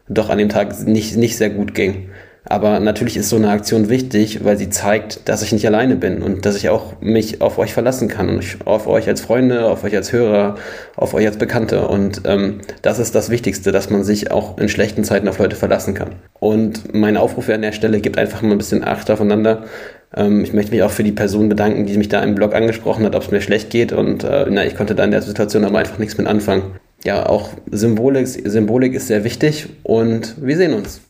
doch 0.09 0.29
an 0.29 0.37
dem 0.37 0.49
Tag 0.49 0.87
nicht, 0.87 1.17
nicht 1.17 1.37
sehr 1.37 1.49
gut 1.49 1.73
ging. 1.73 2.09
Aber 2.49 2.79
natürlich 2.79 3.17
ist 3.17 3.27
so 3.27 3.35
eine 3.35 3.49
Aktion 3.49 3.89
wichtig, 3.89 4.45
weil 4.45 4.55
sie 4.55 4.69
zeigt, 4.69 5.27
dass 5.27 5.41
ich 5.41 5.51
nicht 5.51 5.67
alleine 5.67 5.97
bin 5.97 6.21
und 6.21 6.45
dass 6.45 6.55
ich 6.55 6.69
auch 6.69 7.01
mich 7.01 7.41
auf 7.41 7.57
euch 7.57 7.73
verlassen 7.73 8.07
kann 8.07 8.29
und 8.29 8.45
auf 8.63 8.87
euch 8.87 9.09
als 9.09 9.19
Freunde, 9.19 9.65
auf 9.65 9.83
euch 9.83 9.93
als 9.93 10.13
Hörer, 10.13 10.55
auf 10.95 11.13
euch 11.13 11.25
als 11.25 11.35
Bekannte. 11.35 11.85
Und 11.89 12.21
ähm, 12.23 12.61
das 12.81 12.99
ist 12.99 13.15
das 13.15 13.29
Wichtigste, 13.29 13.73
dass 13.73 13.89
man 13.89 14.05
sich 14.05 14.31
auch 14.31 14.57
in 14.59 14.69
schlechten 14.69 15.03
Zeiten 15.03 15.27
auf 15.27 15.39
Leute 15.39 15.57
verlassen 15.57 15.93
kann. 15.93 16.15
Und 16.39 16.93
mein 16.93 17.17
Aufruf 17.17 17.49
an 17.49 17.63
der 17.63 17.73
Stelle 17.73 17.99
gibt 17.99 18.17
einfach 18.17 18.41
mal 18.41 18.53
ein 18.53 18.57
bisschen 18.57 18.85
Acht 18.85 19.11
aufeinander. 19.11 19.65
Ähm, 20.13 20.43
ich 20.43 20.53
möchte 20.53 20.71
mich 20.71 20.83
auch 20.83 20.91
für 20.91 21.03
die 21.03 21.11
Person 21.11 21.49
bedanken, 21.49 21.85
die 21.85 21.97
mich 21.97 22.09
da 22.09 22.21
im 22.23 22.35
Blog 22.35 22.53
angesprochen 22.53 23.05
hat, 23.05 23.15
ob 23.15 23.23
es 23.23 23.31
mir 23.31 23.41
schlecht 23.41 23.69
geht. 23.69 23.91
Und 23.91 24.23
äh, 24.23 24.45
na, 24.49 24.65
ich 24.65 24.75
konnte 24.75 24.95
da 24.95 25.03
in 25.03 25.11
der 25.11 25.21
Situation 25.21 25.65
aber 25.65 25.79
einfach 25.79 25.97
nichts 25.97 26.17
mit 26.17 26.27
anfangen. 26.27 26.79
Ja, 27.03 27.25
auch 27.27 27.49
Symbolik, 27.69 28.27
Symbolik 28.27 28.93
ist 28.93 29.07
sehr 29.07 29.23
wichtig 29.23 29.69
und 29.83 30.35
wir 30.41 30.57
sehen 30.57 30.73
uns. 30.73 31.01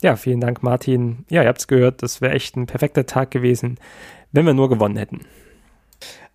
Ja, 0.00 0.16
vielen 0.16 0.40
Dank, 0.40 0.62
Martin. 0.62 1.24
Ja, 1.28 1.42
ihr 1.42 1.48
habt 1.48 1.60
es 1.60 1.66
gehört, 1.66 2.02
das 2.02 2.20
wäre 2.20 2.32
echt 2.32 2.56
ein 2.56 2.66
perfekter 2.66 3.04
Tag 3.04 3.30
gewesen, 3.30 3.78
wenn 4.32 4.46
wir 4.46 4.54
nur 4.54 4.68
gewonnen 4.68 4.96
hätten. 4.96 5.20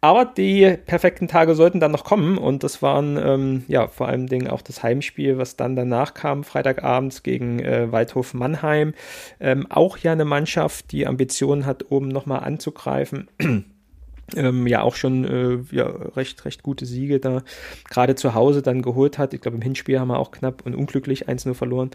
Aber 0.03 0.25
die 0.25 0.75
perfekten 0.85 1.29
Tage 1.29 1.55
sollten 1.55 1.79
dann 1.79 1.93
noch 1.93 2.03
kommen 2.03 2.37
und 2.37 2.65
das 2.65 2.81
waren 2.81 3.15
ähm, 3.15 3.63
ja 3.69 3.87
vor 3.87 4.09
allem 4.09 4.27
Dingen 4.27 4.49
auch 4.49 4.61
das 4.61 4.83
Heimspiel, 4.83 5.37
was 5.37 5.55
dann 5.55 5.77
danach 5.77 6.13
kam, 6.13 6.43
Freitagabends 6.43 7.23
gegen 7.23 7.59
äh, 7.59 7.89
Waldhof 7.89 8.33
Mannheim. 8.33 8.95
Ähm, 9.39 9.65
auch 9.71 9.97
ja 9.97 10.11
eine 10.11 10.25
Mannschaft, 10.25 10.91
die 10.91 11.07
Ambitionen 11.07 11.65
hat, 11.65 11.89
oben 11.89 12.09
nochmal 12.09 12.41
anzugreifen. 12.41 13.29
ähm, 14.35 14.67
ja 14.67 14.81
auch 14.81 14.95
schon 14.95 15.23
äh, 15.23 15.73
ja, 15.73 15.85
recht, 15.85 16.43
recht 16.43 16.63
gute 16.63 16.85
Siege 16.85 17.21
da 17.21 17.41
gerade 17.89 18.15
zu 18.15 18.33
Hause 18.33 18.61
dann 18.61 18.81
geholt 18.81 19.17
hat. 19.17 19.33
Ich 19.33 19.39
glaube, 19.39 19.55
im 19.55 19.63
Hinspiel 19.63 20.01
haben 20.01 20.09
wir 20.09 20.19
auch 20.19 20.31
knapp 20.31 20.65
und 20.65 20.75
unglücklich 20.75 21.29
1-0 21.29 21.53
verloren. 21.53 21.91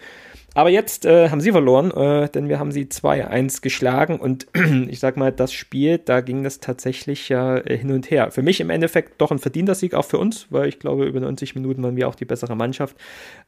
Aber 0.55 0.71
jetzt 0.71 1.05
äh, 1.05 1.29
haben 1.29 1.41
sie 1.41 1.53
verloren, 1.53 1.91
äh, 1.91 2.29
denn 2.29 2.49
wir 2.49 2.59
haben 2.59 2.73
sie 2.73 2.87
2-1 2.87 3.61
geschlagen 3.61 4.19
und 4.19 4.47
ich 4.89 4.99
sag 4.99 5.17
mal, 5.17 5.31
das 5.31 5.53
Spiel, 5.53 5.99
da 5.99 6.21
ging 6.21 6.43
das 6.43 6.59
tatsächlich 6.61 7.29
ja 7.29 7.59
äh, 7.59 7.77
hin 7.77 7.93
und 7.93 8.11
her. 8.11 8.31
Für 8.31 8.43
mich 8.43 8.61
im 8.61 8.71
Endeffekt 8.71 9.21
doch 9.21 9.31
ein 9.31 9.39
verdienter 9.39 9.75
Sieg, 9.75 9.95
auch 9.95 10.05
für 10.05 10.19
uns, 10.19 10.47
weil 10.51 10.69
ich 10.69 10.79
glaube, 10.79 11.07
über 11.07 11.21
90 11.21 11.55
Minuten 11.55 11.83
waren 11.83 11.97
wir 11.97 12.09
auch 12.09 12.15
die 12.15 12.25
bessere 12.25 12.57
Mannschaft. 12.57 12.97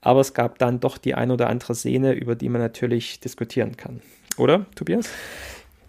Aber 0.01 0.21
es 0.21 0.35
gab 0.35 0.59
dann 0.59 0.81
doch 0.81 0.99
die 0.99 1.15
ein 1.15 1.31
oder 1.31 1.49
andere 1.49 1.75
Szene, 1.75 2.13
über 2.13 2.35
die 2.35 2.49
man 2.49 2.61
natürlich 2.61 3.19
diskutieren 3.21 3.77
kann. 3.77 4.01
Oder, 4.37 4.67
Tobias? 4.75 5.11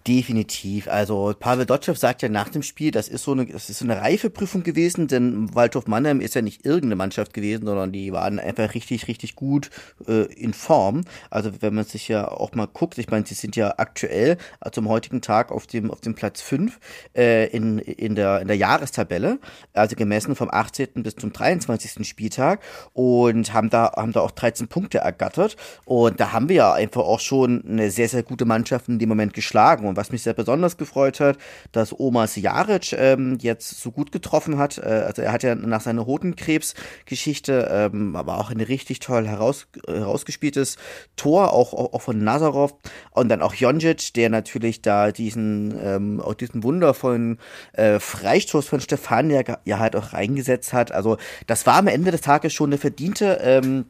Definitiv. 0.06 0.88
Also 0.88 1.32
Pavel 1.38 1.64
Dotschew 1.64 1.94
sagt 1.94 2.22
ja 2.22 2.28
nach 2.28 2.48
dem 2.48 2.64
Spiel, 2.64 2.90
das 2.90 3.06
ist 3.06 3.22
so 3.22 3.32
eine, 3.32 3.46
das 3.46 3.70
ist 3.70 3.78
so 3.78 3.84
eine 3.84 4.00
Reifeprüfung 4.00 4.64
gewesen, 4.64 5.06
denn 5.06 5.54
Waldhof 5.54 5.86
Mannheim 5.86 6.20
ist 6.20 6.34
ja 6.34 6.42
nicht 6.42 6.66
irgendeine 6.66 6.96
Mannschaft 6.96 7.32
gewesen, 7.32 7.66
sondern 7.66 7.92
die 7.92 8.12
waren 8.12 8.40
einfach 8.40 8.74
richtig, 8.74 9.06
richtig 9.06 9.36
gut 9.36 9.70
äh, 10.08 10.24
in 10.34 10.54
Form. 10.54 11.02
Also 11.30 11.52
wenn 11.60 11.74
man 11.74 11.84
sich 11.84 12.08
ja 12.08 12.26
auch 12.26 12.52
mal 12.54 12.66
guckt, 12.66 12.98
ich 12.98 13.10
meine, 13.10 13.26
sie 13.26 13.34
sind 13.34 13.54
ja 13.54 13.74
aktuell 13.76 14.38
also 14.58 14.80
am 14.80 14.88
heutigen 14.88 15.20
Tag 15.20 15.52
auf 15.52 15.68
dem 15.68 15.92
auf 15.92 16.00
dem 16.00 16.14
Platz 16.16 16.40
5 16.40 16.80
äh, 17.16 17.46
in, 17.48 17.78
in, 17.78 18.16
der, 18.16 18.40
in 18.40 18.48
der 18.48 18.56
Jahrestabelle, 18.56 19.38
also 19.72 19.94
gemessen 19.94 20.34
vom 20.34 20.50
18. 20.50 20.88
bis 20.96 21.14
zum 21.14 21.32
23. 21.32 22.06
Spieltag 22.06 22.60
und 22.92 23.52
haben 23.52 23.70
da, 23.70 23.92
haben 23.94 24.12
da 24.12 24.20
auch 24.20 24.32
13 24.32 24.66
Punkte 24.66 24.98
ergattert. 24.98 25.56
Und 25.84 26.18
da 26.18 26.32
haben 26.32 26.48
wir 26.48 26.56
ja 26.56 26.72
einfach 26.72 27.02
auch 27.02 27.20
schon 27.20 27.64
eine 27.68 27.90
sehr, 27.90 28.08
sehr 28.08 28.24
gute 28.24 28.44
Mannschaft 28.44 28.88
in 28.88 28.98
dem 28.98 29.08
Moment 29.08 29.32
geschlagen. 29.34 29.91
Und 29.92 29.96
was 29.98 30.10
mich 30.10 30.22
sehr 30.22 30.32
besonders 30.32 30.78
gefreut 30.78 31.20
hat, 31.20 31.36
dass 31.70 31.98
Omas 31.98 32.36
Jaric 32.36 32.94
ähm, 32.94 33.36
jetzt 33.42 33.82
so 33.82 33.90
gut 33.90 34.10
getroffen 34.10 34.56
hat. 34.56 34.78
Äh, 34.78 35.04
also 35.06 35.20
er 35.20 35.32
hat 35.32 35.42
ja 35.42 35.54
nach 35.54 35.82
seiner 35.82 36.06
Hodenkrebsgeschichte 36.06 37.68
ähm, 37.70 38.16
aber 38.16 38.38
auch 38.38 38.50
ein 38.50 38.62
richtig 38.62 39.00
toll 39.00 39.28
heraus, 39.28 39.66
herausgespieltes 39.86 40.78
Tor, 41.16 41.52
auch, 41.52 41.74
auch, 41.74 42.00
von 42.00 42.24
Nazarov 42.24 42.74
und 43.10 43.28
dann 43.28 43.42
auch 43.42 43.52
Jonjic, 43.52 44.14
der 44.14 44.30
natürlich 44.30 44.80
da 44.80 45.12
diesen, 45.12 45.78
ähm, 45.78 46.20
auch 46.22 46.34
diesen 46.34 46.62
wundervollen 46.62 47.38
äh, 47.74 48.00
Freistoß 48.00 48.66
von 48.66 48.80
Stefania 48.80 49.42
ja 49.66 49.78
halt 49.78 49.94
auch 49.94 50.14
reingesetzt 50.14 50.72
hat. 50.72 50.90
Also 50.90 51.18
das 51.46 51.66
war 51.66 51.74
am 51.74 51.86
Ende 51.86 52.12
des 52.12 52.22
Tages 52.22 52.54
schon 52.54 52.70
eine 52.70 52.78
verdiente 52.78 53.40
ähm, 53.42 53.84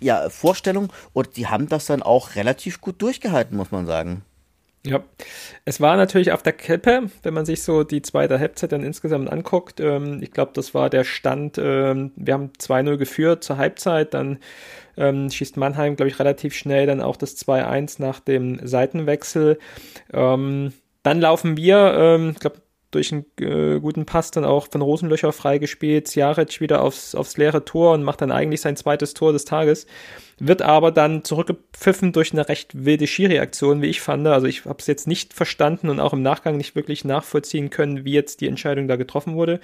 ja, 0.00 0.28
Vorstellung 0.28 0.92
und 1.12 1.36
die 1.36 1.46
haben 1.46 1.68
das 1.68 1.86
dann 1.86 2.02
auch 2.02 2.34
relativ 2.34 2.80
gut 2.80 3.00
durchgehalten, 3.00 3.56
muss 3.56 3.70
man 3.70 3.86
sagen. 3.86 4.22
Ja, 4.86 5.02
es 5.64 5.80
war 5.80 5.96
natürlich 5.96 6.32
auf 6.32 6.42
der 6.42 6.52
Kippe, 6.52 7.10
wenn 7.22 7.32
man 7.32 7.46
sich 7.46 7.62
so 7.62 7.84
die 7.84 8.02
zweite 8.02 8.38
Halbzeit 8.38 8.70
dann 8.70 8.82
insgesamt 8.82 9.32
anguckt. 9.32 9.80
Ähm, 9.80 10.22
ich 10.22 10.30
glaube, 10.30 10.52
das 10.54 10.74
war 10.74 10.90
der 10.90 11.04
Stand. 11.04 11.56
Ähm, 11.56 12.12
wir 12.16 12.34
haben 12.34 12.50
2-0 12.58 12.98
geführt 12.98 13.44
zur 13.44 13.56
Halbzeit, 13.56 14.12
dann 14.12 14.38
ähm, 14.98 15.30
schießt 15.30 15.56
Mannheim, 15.56 15.96
glaube 15.96 16.10
ich, 16.10 16.18
relativ 16.18 16.54
schnell 16.54 16.86
dann 16.86 17.00
auch 17.00 17.16
das 17.16 17.38
2-1 17.38 18.02
nach 18.02 18.20
dem 18.20 18.60
Seitenwechsel. 18.62 19.58
Ähm, 20.12 20.74
dann 21.02 21.18
laufen 21.18 21.56
wir, 21.56 21.94
ähm, 21.96 22.30
ich 22.34 22.40
glaube, 22.40 22.60
durch 22.90 23.10
einen 23.10 23.24
äh, 23.40 23.80
guten 23.80 24.04
Pass 24.04 24.30
dann 24.32 24.44
auch 24.44 24.68
von 24.70 24.82
Rosenlöcher 24.82 25.32
freigespielt. 25.32 26.14
Jaric 26.14 26.60
wieder 26.60 26.82
aufs, 26.82 27.14
aufs 27.14 27.38
leere 27.38 27.64
Tor 27.64 27.94
und 27.94 28.02
macht 28.02 28.20
dann 28.20 28.30
eigentlich 28.30 28.60
sein 28.60 28.76
zweites 28.76 29.14
Tor 29.14 29.32
des 29.32 29.46
Tages 29.46 29.86
wird 30.38 30.62
aber 30.62 30.90
dann 30.90 31.24
zurückgepfiffen 31.24 32.12
durch 32.12 32.32
eine 32.32 32.48
recht 32.48 32.84
wilde 32.84 33.06
Schiri-Aktion, 33.06 33.82
wie 33.82 33.86
ich 33.86 34.00
fand. 34.00 34.26
Also 34.26 34.46
ich 34.46 34.64
habe 34.64 34.78
es 34.78 34.86
jetzt 34.86 35.06
nicht 35.06 35.32
verstanden 35.32 35.88
und 35.88 36.00
auch 36.00 36.12
im 36.12 36.22
Nachgang 36.22 36.56
nicht 36.56 36.74
wirklich 36.74 37.04
nachvollziehen 37.04 37.70
können, 37.70 38.04
wie 38.04 38.12
jetzt 38.12 38.40
die 38.40 38.48
Entscheidung 38.48 38.88
da 38.88 38.96
getroffen 38.96 39.34
wurde. 39.34 39.60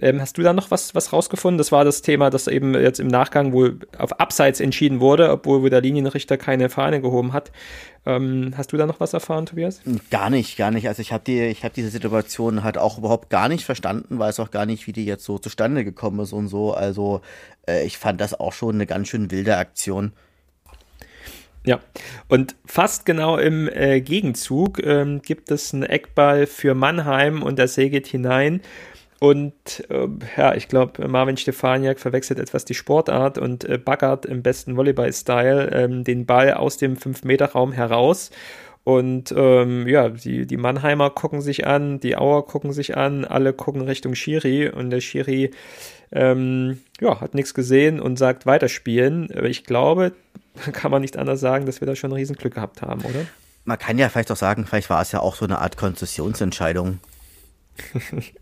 Ähm, 0.00 0.20
hast 0.20 0.38
du 0.38 0.42
da 0.42 0.52
noch 0.52 0.70
was, 0.70 0.94
was 0.94 1.12
rausgefunden? 1.12 1.58
Das 1.58 1.72
war 1.72 1.84
das 1.84 2.02
Thema, 2.02 2.30
das 2.30 2.48
eben 2.48 2.74
jetzt 2.74 3.00
im 3.00 3.08
Nachgang 3.08 3.52
wohl 3.52 3.78
auf 3.96 4.18
Abseits 4.18 4.60
entschieden 4.60 5.00
wurde, 5.00 5.30
obwohl 5.30 5.62
wohl 5.62 5.70
der 5.70 5.80
Linienrichter 5.80 6.36
keine 6.36 6.68
Fahne 6.68 7.00
gehoben 7.00 7.32
hat. 7.32 7.52
Ähm, 8.04 8.54
hast 8.56 8.72
du 8.72 8.76
da 8.76 8.86
noch 8.86 8.98
was 8.98 9.12
erfahren, 9.12 9.46
Tobias? 9.46 9.80
Gar 10.10 10.30
nicht, 10.30 10.56
gar 10.56 10.72
nicht. 10.72 10.88
Also 10.88 11.02
ich 11.02 11.12
habe 11.12 11.22
die, 11.24 11.40
ich 11.42 11.62
habe 11.62 11.74
diese 11.74 11.90
Situation 11.90 12.64
halt 12.64 12.76
auch 12.76 12.98
überhaupt 12.98 13.30
gar 13.30 13.48
nicht 13.48 13.64
verstanden, 13.64 14.18
weiß 14.18 14.40
auch 14.40 14.50
gar 14.50 14.66
nicht, 14.66 14.86
wie 14.86 14.92
die 14.92 15.04
jetzt 15.04 15.24
so 15.24 15.38
zustande 15.38 15.84
gekommen 15.84 16.18
ist 16.20 16.32
und 16.32 16.48
so. 16.48 16.74
Also 16.74 17.20
äh, 17.68 17.84
ich 17.86 17.98
fand 17.98 18.20
das 18.20 18.38
auch 18.38 18.52
schon 18.52 18.74
eine 18.74 18.86
ganz 18.86 19.08
schön 19.08 19.30
wilde 19.30 19.56
Aktion. 19.56 20.12
Ja, 21.64 21.78
und 22.26 22.56
fast 22.66 23.06
genau 23.06 23.38
im 23.38 23.68
äh, 23.68 24.00
Gegenzug 24.00 24.84
ähm, 24.84 25.22
gibt 25.22 25.52
es 25.52 25.72
einen 25.72 25.84
Eckball 25.84 26.48
für 26.48 26.74
Mannheim 26.74 27.44
und 27.44 27.56
der 27.56 27.68
See 27.68 27.88
geht 27.88 28.08
hinein. 28.08 28.62
Und 29.22 29.84
äh, 29.88 30.08
ja, 30.36 30.52
ich 30.56 30.66
glaube, 30.66 31.06
Marvin 31.06 31.36
Stefaniak 31.36 32.00
verwechselt 32.00 32.40
etwas 32.40 32.64
die 32.64 32.74
Sportart 32.74 33.38
und 33.38 33.62
äh, 33.62 33.78
baggert 33.78 34.26
im 34.26 34.42
besten 34.42 34.76
Volleyball-Style 34.76 35.70
ähm, 35.72 36.02
den 36.02 36.26
Ball 36.26 36.54
aus 36.54 36.76
dem 36.76 36.96
5-Meter-Raum 36.96 37.70
heraus. 37.70 38.32
Und 38.82 39.32
ähm, 39.36 39.86
ja, 39.86 40.08
die, 40.08 40.44
die 40.44 40.56
Mannheimer 40.56 41.10
gucken 41.10 41.40
sich 41.40 41.68
an, 41.68 42.00
die 42.00 42.16
Auer 42.16 42.44
gucken 42.44 42.72
sich 42.72 42.96
an, 42.96 43.24
alle 43.24 43.52
gucken 43.52 43.82
Richtung 43.82 44.16
Schiri 44.16 44.68
und 44.68 44.90
der 44.90 45.00
Schiri 45.00 45.52
ähm, 46.10 46.80
ja, 47.00 47.20
hat 47.20 47.36
nichts 47.36 47.54
gesehen 47.54 48.00
und 48.00 48.18
sagt 48.18 48.44
weiterspielen. 48.44 49.28
Ich 49.44 49.62
glaube, 49.62 50.14
kann 50.72 50.90
man 50.90 51.00
nicht 51.00 51.16
anders 51.16 51.38
sagen, 51.38 51.64
dass 51.64 51.80
wir 51.80 51.86
da 51.86 51.94
schon 51.94 52.10
ein 52.10 52.16
Riesenglück 52.16 52.54
gehabt 52.54 52.82
haben, 52.82 53.02
oder? 53.02 53.24
Man 53.66 53.78
kann 53.78 53.98
ja 53.98 54.08
vielleicht 54.08 54.32
auch 54.32 54.36
sagen, 54.36 54.66
vielleicht 54.66 54.90
war 54.90 55.00
es 55.00 55.12
ja 55.12 55.20
auch 55.20 55.36
so 55.36 55.44
eine 55.44 55.60
Art 55.60 55.76
Konzessionsentscheidung. 55.76 56.98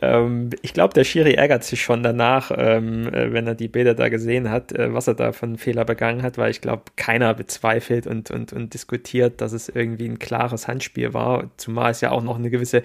ähm, 0.00 0.50
ich 0.62 0.74
glaube, 0.74 0.94
der 0.94 1.04
Schiri 1.04 1.34
ärgert 1.34 1.64
sich 1.64 1.82
schon 1.82 2.02
danach, 2.02 2.50
ähm, 2.56 3.12
äh, 3.12 3.32
wenn 3.32 3.46
er 3.46 3.54
die 3.54 3.68
Bilder 3.68 3.94
da 3.94 4.08
gesehen 4.08 4.50
hat, 4.50 4.72
äh, 4.72 4.92
was 4.92 5.08
er 5.08 5.14
da 5.14 5.32
für 5.32 5.46
einen 5.46 5.58
Fehler 5.58 5.84
begangen 5.84 6.22
hat, 6.22 6.38
weil 6.38 6.50
ich 6.50 6.60
glaube, 6.60 6.84
keiner 6.96 7.34
bezweifelt 7.34 8.06
und, 8.06 8.30
und, 8.30 8.52
und 8.52 8.74
diskutiert, 8.74 9.40
dass 9.40 9.52
es 9.52 9.68
irgendwie 9.68 10.08
ein 10.08 10.18
klares 10.18 10.68
Handspiel 10.68 11.14
war, 11.14 11.50
zumal 11.56 11.92
es 11.92 12.00
ja 12.00 12.10
auch 12.10 12.22
noch 12.22 12.36
eine 12.36 12.50
gewisse 12.50 12.82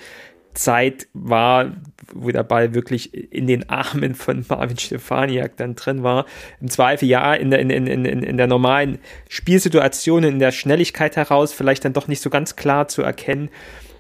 Zeit 0.57 1.07
war, 1.13 1.71
wo 2.13 2.31
der 2.31 2.43
Ball 2.43 2.73
wirklich 2.73 3.13
in 3.31 3.47
den 3.47 3.69
Armen 3.69 4.15
von 4.15 4.43
Marvin 4.49 4.77
Stefaniak 4.77 5.55
dann 5.57 5.75
drin 5.75 6.03
war. 6.03 6.25
Im 6.59 6.69
Zweifel 6.69 7.07
ja, 7.07 7.33
in 7.33 7.51
der, 7.51 7.59
in, 7.59 7.69
in, 7.69 7.87
in, 7.87 8.05
in 8.23 8.37
der 8.37 8.47
normalen 8.47 8.97
Spielsituation, 9.29 10.23
in 10.23 10.39
der 10.39 10.51
Schnelligkeit 10.51 11.15
heraus, 11.15 11.53
vielleicht 11.53 11.85
dann 11.85 11.93
doch 11.93 12.07
nicht 12.07 12.21
so 12.21 12.29
ganz 12.29 12.55
klar 12.55 12.87
zu 12.87 13.03
erkennen. 13.03 13.49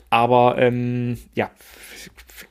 Aber 0.09 0.57
ähm, 0.57 1.17
ja, 1.35 1.51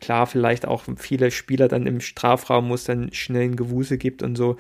klar, 0.01 0.27
vielleicht 0.27 0.67
auch 0.67 0.85
viele 0.97 1.31
Spieler 1.31 1.69
dann 1.69 1.87
im 1.87 2.01
Strafraum, 2.01 2.69
wo 2.71 2.75
es 2.75 2.85
dann 2.85 3.13
schnell 3.13 3.45
ein 3.45 3.57
Gewuse 3.57 3.99
gibt 3.99 4.23
und 4.23 4.37
so. 4.37 4.57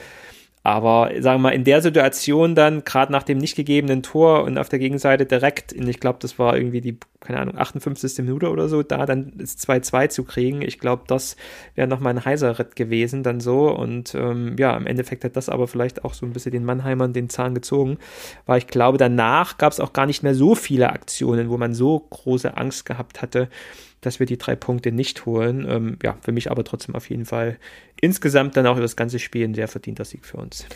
Aber 0.62 1.12
sagen 1.20 1.40
wir 1.40 1.50
mal, 1.50 1.54
in 1.54 1.62
der 1.62 1.80
Situation 1.80 2.56
dann, 2.56 2.82
gerade 2.82 3.12
nach 3.12 3.22
dem 3.22 3.38
nicht 3.38 3.54
gegebenen 3.54 4.02
Tor 4.02 4.42
und 4.42 4.58
auf 4.58 4.68
der 4.68 4.80
Gegenseite 4.80 5.24
direkt, 5.24 5.72
und 5.72 5.86
ich 5.86 6.00
glaube, 6.00 6.18
das 6.20 6.40
war 6.40 6.56
irgendwie 6.56 6.80
die 6.80 6.98
keine 7.26 7.40
Ahnung, 7.40 7.58
58. 7.58 8.18
Minute 8.24 8.50
oder 8.50 8.68
so, 8.68 8.82
da 8.82 9.04
dann 9.04 9.32
das 9.36 9.58
2-2 9.58 10.08
zu 10.08 10.24
kriegen. 10.24 10.62
Ich 10.62 10.78
glaube, 10.78 11.04
das 11.06 11.36
wäre 11.74 11.88
nochmal 11.88 12.14
ein 12.14 12.24
heißer 12.24 12.58
Ritt 12.58 12.76
gewesen, 12.76 13.22
dann 13.22 13.40
so. 13.40 13.70
Und 13.70 14.14
ähm, 14.14 14.56
ja, 14.58 14.76
im 14.76 14.86
Endeffekt 14.86 15.24
hat 15.24 15.36
das 15.36 15.48
aber 15.48 15.66
vielleicht 15.66 16.04
auch 16.04 16.14
so 16.14 16.24
ein 16.24 16.32
bisschen 16.32 16.52
den 16.52 16.64
Mannheimern 16.64 17.12
den 17.12 17.28
Zahn 17.28 17.54
gezogen, 17.54 17.98
weil 18.46 18.58
ich 18.58 18.66
glaube, 18.68 18.98
danach 18.98 19.58
gab 19.58 19.72
es 19.72 19.80
auch 19.80 19.92
gar 19.92 20.06
nicht 20.06 20.22
mehr 20.22 20.34
so 20.34 20.54
viele 20.54 20.90
Aktionen, 20.90 21.50
wo 21.50 21.58
man 21.58 21.74
so 21.74 21.98
große 21.98 22.56
Angst 22.56 22.86
gehabt 22.86 23.22
hatte, 23.22 23.48
dass 24.00 24.20
wir 24.20 24.26
die 24.26 24.38
drei 24.38 24.56
Punkte 24.56 24.92
nicht 24.92 25.26
holen. 25.26 25.66
Ähm, 25.68 25.98
ja, 26.02 26.16
für 26.20 26.32
mich 26.32 26.50
aber 26.50 26.64
trotzdem 26.64 26.94
auf 26.94 27.09
jeden 27.11 27.24
Fall 27.24 27.59
insgesamt 28.00 28.56
dann 28.56 28.66
auch 28.66 28.74
über 28.74 28.82
das 28.82 28.96
ganze 28.96 29.18
Spiel 29.18 29.44
ein 29.44 29.54
sehr 29.54 29.68
verdienter 29.68 30.04
Sieg 30.04 30.26
für 30.26 30.37
uns. 30.37 30.66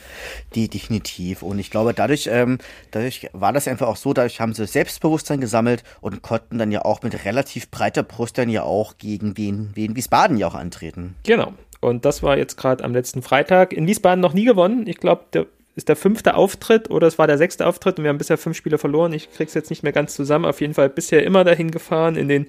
Die 0.54 0.68
definitiv. 0.68 1.42
Und 1.42 1.58
ich 1.58 1.70
glaube, 1.70 1.94
dadurch, 1.94 2.28
ähm, 2.32 2.58
dadurch 2.90 3.28
war 3.32 3.52
das 3.52 3.68
einfach 3.68 3.86
auch 3.86 3.96
so, 3.96 4.12
dadurch 4.12 4.40
haben 4.40 4.54
sie 4.54 4.66
Selbstbewusstsein 4.66 5.40
gesammelt 5.40 5.84
und 6.00 6.22
konnten 6.22 6.58
dann 6.58 6.72
ja 6.72 6.84
auch 6.84 7.02
mit 7.02 7.24
relativ 7.24 7.70
breiter 7.70 8.02
Brust 8.02 8.38
dann 8.38 8.48
ja 8.48 8.62
auch 8.62 8.98
gegen 8.98 9.36
Wien, 9.36 9.70
Wien 9.74 9.96
Wiesbaden 9.96 10.36
ja 10.36 10.46
auch 10.46 10.54
antreten. 10.54 11.14
Genau. 11.24 11.52
Und 11.80 12.04
das 12.04 12.22
war 12.22 12.36
jetzt 12.36 12.56
gerade 12.56 12.84
am 12.84 12.92
letzten 12.92 13.22
Freitag. 13.22 13.72
In 13.72 13.86
Wiesbaden 13.86 14.20
noch 14.20 14.34
nie 14.34 14.44
gewonnen. 14.44 14.86
Ich 14.86 14.98
glaube, 14.98 15.24
der 15.32 15.46
ist 15.76 15.88
der 15.88 15.96
fünfte 15.96 16.34
Auftritt 16.34 16.90
oder 16.90 17.06
es 17.06 17.18
war 17.18 17.26
der 17.26 17.38
sechste 17.38 17.66
Auftritt 17.66 17.98
und 17.98 18.04
wir 18.04 18.08
haben 18.08 18.18
bisher 18.18 18.38
fünf 18.38 18.56
Spiele 18.56 18.78
verloren. 18.78 19.12
Ich 19.12 19.32
krieg's 19.32 19.54
jetzt 19.54 19.70
nicht 19.70 19.82
mehr 19.82 19.92
ganz 19.92 20.14
zusammen. 20.14 20.44
Auf 20.44 20.60
jeden 20.60 20.74
Fall 20.74 20.88
bisher 20.88 21.24
immer 21.24 21.44
dahin 21.44 21.70
gefahren 21.70 22.16
in 22.16 22.28
den 22.28 22.46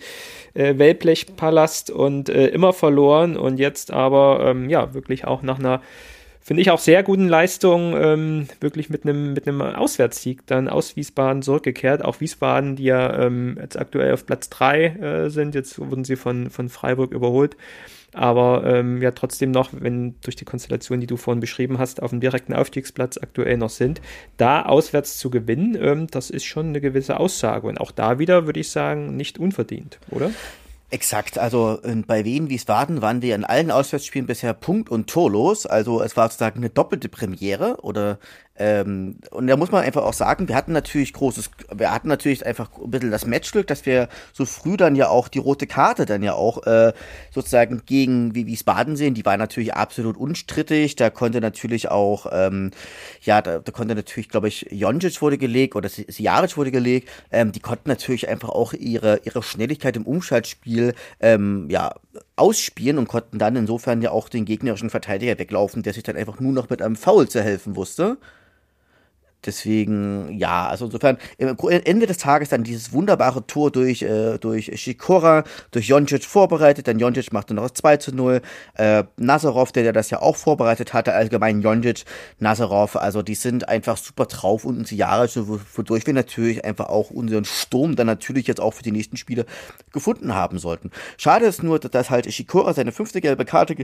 äh, 0.54 0.78
Wellblechpalast 0.78 1.92
und 1.92 2.30
äh, 2.30 2.48
immer 2.48 2.74
verloren 2.74 3.38
und 3.38 3.58
jetzt 3.58 3.92
aber 3.92 4.46
ähm, 4.46 4.70
ja 4.70 4.94
wirklich 4.94 5.26
auch 5.26 5.44
nach 5.44 5.60
einer 5.60 5.82
finde 6.44 6.62
ich 6.62 6.72
auch 6.72 6.80
sehr 6.80 7.04
guten 7.04 7.28
Leistung 7.28 7.96
ähm, 7.96 8.48
wirklich 8.60 8.90
mit 8.90 9.04
einem 9.04 9.34
mit 9.34 9.48
einem 9.48 9.62
Auswärtssieg 9.62 10.48
dann 10.48 10.68
aus 10.68 10.96
Wiesbaden 10.96 11.44
zurückgekehrt. 11.44 12.04
Auch 12.04 12.20
Wiesbaden, 12.20 12.76
die 12.76 12.86
ja 12.86 13.26
ähm, 13.26 13.58
jetzt 13.62 13.78
aktuell 13.78 14.14
auf 14.14 14.26
Platz 14.26 14.50
drei 14.50 14.88
äh, 14.88 15.30
sind, 15.30 15.54
jetzt 15.54 15.78
wurden 15.78 16.04
sie 16.04 16.16
von 16.16 16.50
von 16.50 16.70
Freiburg 16.70 17.12
überholt 17.12 17.56
aber 18.14 18.64
ähm, 18.66 19.02
ja 19.02 19.12
trotzdem 19.12 19.52
noch, 19.52 19.70
wenn 19.72 20.16
durch 20.22 20.36
die 20.36 20.46
Konstellation, 20.46 21.00
die 21.00 21.08
du 21.08 21.18
vorhin 21.18 21.40
beschrieben 21.40 21.78
hast, 21.78 22.02
auf 22.02 22.10
dem 22.10 22.20
direkten 22.20 22.54
Aufstiegsplatz 22.54 23.18
aktuell 23.18 23.58
noch 23.58 23.70
sind, 23.70 24.02
da 24.38 24.64
auswärts 24.64 25.18
zu 25.18 25.30
gewinnen, 25.30 25.78
ähm, 25.80 26.08
das 26.08 26.30
ist 26.30 26.46
schon 26.46 26.68
eine 26.68 26.82
gewisse 26.82 27.20
Aussage. 27.20 27.68
Und 27.68 27.80
auch 27.80 27.92
da 27.92 28.20
wieder 28.20 28.46
würde 28.46 28.60
ich 28.60 28.70
sagen, 28.70 29.16
nicht 29.16 29.40
unverdient, 29.40 30.00
oder? 30.10 30.32
Exakt, 30.94 31.40
also 31.40 31.80
bei 32.06 32.26
Wien 32.26 32.50
Wiesbaden 32.50 33.02
waren 33.02 33.22
wir 33.22 33.34
in 33.34 33.46
allen 33.46 33.72
Auswärtsspielen 33.72 34.28
bisher 34.28 34.54
punkt- 34.54 34.90
und 34.90 35.10
torlos. 35.10 35.66
Also 35.66 36.02
es 36.02 36.18
war 36.18 36.28
sozusagen 36.28 36.58
eine 36.58 36.70
doppelte 36.70 37.08
Premiere 37.08 37.78
oder 37.82 38.20
ähm, 38.62 39.16
und 39.32 39.48
da 39.48 39.58
muss 39.58 39.72
man 39.72 39.84
einfach 39.84 40.04
auch 40.04 40.14
sagen, 40.14 40.48
wir 40.48 40.54
hatten 40.54 40.72
natürlich 40.72 41.14
großes, 41.14 41.50
wir 41.76 41.92
hatten 41.92 42.08
natürlich 42.08 42.46
einfach 42.46 42.70
ein 42.78 42.92
bisschen 42.92 43.10
das 43.10 43.26
Matchglück, 43.26 43.66
dass 43.66 43.88
wir 43.88 44.08
so 44.34 44.46
früh 44.46 44.78
dann 44.78 44.96
ja 44.96 45.08
auch 45.08 45.30
die 45.30 45.40
rote 45.40 45.66
Karte 45.66 46.06
dann 46.06 46.22
ja 46.22 46.34
auch 46.34 46.68
äh, 46.68 46.94
sozusagen 47.32 47.82
gegen 47.88 48.36
wie 48.36 48.46
Wiesbaden 48.46 48.96
sehen. 48.96 49.16
Die 49.16 49.26
war 49.26 49.36
natürlich 49.36 49.74
absolut 49.74 50.16
unstrittig. 50.16 50.96
Da 50.96 51.10
konnte 51.10 51.42
natürlich 51.42 51.90
auch, 51.90 52.28
ähm, 52.32 52.70
ja, 53.24 53.42
da, 53.42 53.58
da 53.58 53.72
konnte 53.72 53.96
natürlich, 53.96 54.30
glaube 54.30 54.48
ich, 54.48 54.68
Jonjic 54.70 55.24
wurde 55.24 55.40
gelegt 55.40 55.76
oder 55.76 55.90
Sijaric 55.90 56.56
wurde 56.56 56.70
gelegt. 56.70 57.10
Ähm, 57.32 57.52
die 57.52 57.62
konnten 57.62 57.90
natürlich 57.90 58.30
einfach 58.30 58.50
auch 58.50 58.74
ihre, 58.74 59.22
ihre 59.24 59.42
Schnelligkeit 59.42 59.96
im 59.96 60.06
Umschaltspiel 60.06 60.94
ähm, 61.20 61.68
ja, 61.72 61.96
ausspielen 62.36 63.00
und 63.00 63.08
konnten 63.08 63.40
dann 63.40 63.56
insofern 63.56 64.04
ja 64.04 64.12
auch 64.12 64.30
den 64.30 64.46
gegnerischen 64.46 64.92
Verteidiger 64.92 65.40
weglaufen, 65.40 65.82
der 65.82 65.94
sich 65.94 66.04
dann 66.04 66.16
einfach 66.16 66.40
nur 66.40 66.54
noch 66.54 66.70
mit 66.70 66.84
einem 66.84 66.96
Foul 66.96 67.28
zu 67.28 67.42
helfen 67.42 67.76
wusste. 67.76 68.20
Deswegen, 69.46 70.38
ja, 70.38 70.68
also 70.68 70.86
insofern, 70.86 71.18
am 71.40 71.58
Ende 71.70 72.06
des 72.06 72.18
Tages 72.20 72.50
dann 72.50 72.64
dieses 72.64 72.94
wunderbare 72.94 73.46
Tor 73.48 73.72
durch, 73.72 74.04
äh, 74.04 74.38
durch 74.38 74.72
Shikora, 74.80 75.44
durch 75.72 75.88
Joncic 75.88 76.26
vorbereitet, 76.26 76.88
dann 76.88 77.00
Joncic 77.00 77.34
machte 77.34 77.56
noch 77.56 77.64
das 77.64 77.74
2 77.74 77.98
zu 77.98 78.16
0, 78.16 78.42
äh, 78.76 79.04
Nazarov, 79.18 79.72
der, 79.72 79.84
der 79.84 79.94
das 79.94 80.12
ja 80.12 80.22
auch 80.22 80.36
vorbereitet 80.36 80.94
hatte, 80.94 81.14
allgemein 81.14 81.62
Joncic, 81.62 82.06
Nazarov, 82.40 82.96
also 82.96 83.24
die 83.24 83.36
sind 83.36 83.68
einfach 83.68 83.98
super 83.98 84.26
drauf 84.26 84.64
und 84.64 84.92
Jahre, 84.92 85.28
wodurch 85.76 86.06
wir 86.06 86.14
natürlich 86.14 86.64
einfach 86.64 86.90
auch 86.90 87.10
unseren 87.10 87.46
Sturm 87.46 87.96
dann 87.96 88.08
natürlich 88.08 88.46
jetzt 88.46 88.62
auch 88.62 88.76
für 88.76 88.84
die 88.84 88.92
nächsten 88.92 89.18
Spiele 89.18 89.46
gefunden 89.92 90.36
haben 90.36 90.60
sollten. 90.60 90.92
Schade 91.18 91.46
ist 91.46 91.64
nur, 91.64 91.80
dass 91.80 92.10
halt 92.10 92.32
Shikora 92.32 92.74
seine 92.74 92.92
fünfte 92.92 93.22
gelbe 93.22 93.46
Karte 93.46 93.76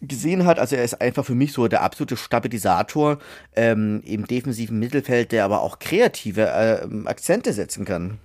gesehen 0.00 0.46
hat. 0.46 0.58
Also 0.58 0.76
er 0.76 0.84
ist 0.84 1.00
einfach 1.00 1.24
für 1.24 1.34
mich 1.34 1.52
so 1.52 1.68
der 1.68 1.82
absolute 1.82 2.16
Stabilisator 2.16 3.18
ähm, 3.56 4.02
im 4.04 4.26
defensiven 4.26 4.78
Mittelfeld, 4.78 5.32
der 5.32 5.44
aber 5.44 5.62
auch 5.62 5.78
kreative 5.78 6.46
äh, 6.46 7.08
Akzente 7.08 7.52
setzen 7.52 7.84
kann 7.84 8.18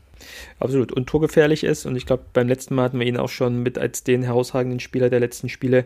absolut 0.60 0.92
und 0.92 1.08
torgefährlich 1.08 1.64
ist. 1.64 1.86
Und 1.86 1.96
ich 1.96 2.06
glaube, 2.06 2.24
beim 2.34 2.48
letzten 2.48 2.76
Mal 2.76 2.84
hatten 2.84 3.00
wir 3.00 3.08
ihn 3.08 3.18
auch 3.18 3.30
schon 3.30 3.64
mit 3.64 3.78
als 3.78 4.04
den 4.04 4.24
herausragenden 4.24 4.80
Spieler 4.80 5.10
der 5.10 5.20
letzten 5.20 5.50
Spiele 5.50 5.86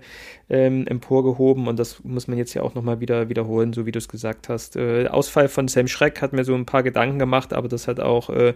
ähm, 0.50 0.88
emporgehoben. 0.88 1.68
Und 1.68 1.80
das 1.80 2.04
muss 2.04 2.28
man 2.28 2.38
jetzt 2.38 2.54
ja 2.54 2.62
auch 2.62 2.76
nochmal 2.76 3.00
wieder 3.00 3.30
wiederholen, 3.30 3.74
so 3.74 3.86
wie 3.86 3.92
du 3.92 4.00
es 4.00 4.08
gesagt 4.08 4.50
hast. 4.50 4.76
Äh, 4.76 5.08
Ausfall 5.08 5.48
von 5.48 5.68
Sam 5.68 5.88
Schreck 5.88 6.22
hat 6.22 6.34
mir 6.34 6.44
so 6.44 6.56
ein 6.56 6.66
paar 6.66 6.84
Gedanken 6.84 7.20
gemacht, 7.20 7.54
aber 7.54 7.68
das 7.68 7.88
hat 7.88 8.00
auch 8.00 8.30
äh, 8.30 8.54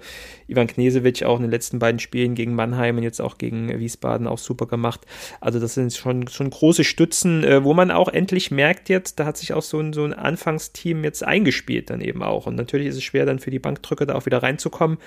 Ivan 0.48 0.68
Knesewitsch 0.68 1.24
auch 1.24 1.38
in 1.38 1.44
den 1.44 1.52
letzten 1.52 1.80
beiden 1.80 2.00
Spielen 2.00 2.36
gegen 2.36 2.56
Mannheim 2.56 2.98
und 2.98 3.04
jetzt 3.04 3.22
auch 3.22 3.38
gegen 3.38 3.80
Wiesbaden 3.80 4.28
auch 4.28 4.38
super 4.38 4.66
gemacht. 4.66 5.02
Also 5.42 5.60
das 5.60 5.76
sind 5.76 5.94
schon, 5.94 6.28
schon 6.28 6.50
große 6.50 6.84
Stützen, 6.84 7.44
äh, 7.44 7.64
wo 7.64 7.74
man 7.74 7.92
auch 7.92 8.10
endlich 8.10 8.52
merkt 8.52 8.90
jetzt, 8.90 9.20
da 9.20 9.26
hat 9.26 9.38
sich 9.38 9.54
auch 9.54 9.62
so 9.62 9.80
ein, 9.80 9.94
so 9.94 10.04
ein 10.04 10.14
Anfangsteam 10.14 11.04
jetzt 11.04 11.24
eingespielt 11.24 11.90
dann 11.90 12.02
eben 12.02 12.24
auch. 12.24 12.48
Und 12.48 12.56
natürlich 12.56 12.88
ist 12.88 12.98
es 12.98 13.04
schwer 13.04 13.26
dann 13.26 13.40
für 13.40 13.52
die 13.52 13.60
Bankdrücke 13.60 14.06
da 14.06 14.16
auch 14.16 14.26
wieder 14.26 14.42
reinzukommen. 14.42 14.98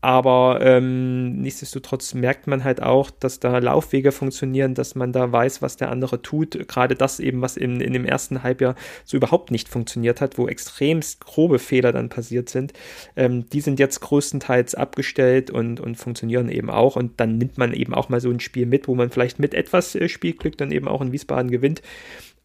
Aber 0.00 0.60
ähm, 0.62 1.40
nichtsdestotrotz 1.40 2.14
merkt 2.14 2.46
man 2.46 2.62
halt 2.62 2.80
auch, 2.80 3.10
dass 3.10 3.40
da 3.40 3.58
Laufwege 3.58 4.12
funktionieren, 4.12 4.74
dass 4.74 4.94
man 4.94 5.12
da 5.12 5.32
weiß, 5.32 5.60
was 5.60 5.76
der 5.76 5.90
andere 5.90 6.22
tut. 6.22 6.68
Gerade 6.68 6.94
das 6.94 7.18
eben, 7.18 7.42
was 7.42 7.56
in, 7.56 7.80
in 7.80 7.92
dem 7.92 8.04
ersten 8.04 8.44
Halbjahr 8.44 8.76
so 9.04 9.16
überhaupt 9.16 9.50
nicht 9.50 9.68
funktioniert 9.68 10.20
hat, 10.20 10.38
wo 10.38 10.46
extremst 10.46 11.20
grobe 11.20 11.58
Fehler 11.58 11.92
dann 11.92 12.10
passiert 12.10 12.48
sind. 12.48 12.72
Ähm, 13.16 13.50
die 13.50 13.60
sind 13.60 13.80
jetzt 13.80 13.98
größtenteils 14.00 14.76
abgestellt 14.76 15.50
und, 15.50 15.80
und 15.80 15.96
funktionieren 15.96 16.48
eben 16.48 16.70
auch. 16.70 16.94
Und 16.94 17.18
dann 17.18 17.36
nimmt 17.36 17.58
man 17.58 17.72
eben 17.72 17.92
auch 17.92 18.08
mal 18.08 18.20
so 18.20 18.30
ein 18.30 18.40
Spiel 18.40 18.66
mit, 18.66 18.86
wo 18.86 18.94
man 18.94 19.10
vielleicht 19.10 19.40
mit 19.40 19.52
etwas 19.52 19.96
äh, 19.96 20.08
Spielglück 20.08 20.56
dann 20.56 20.70
eben 20.70 20.86
auch 20.86 21.00
in 21.00 21.10
Wiesbaden 21.10 21.50
gewinnt. 21.50 21.82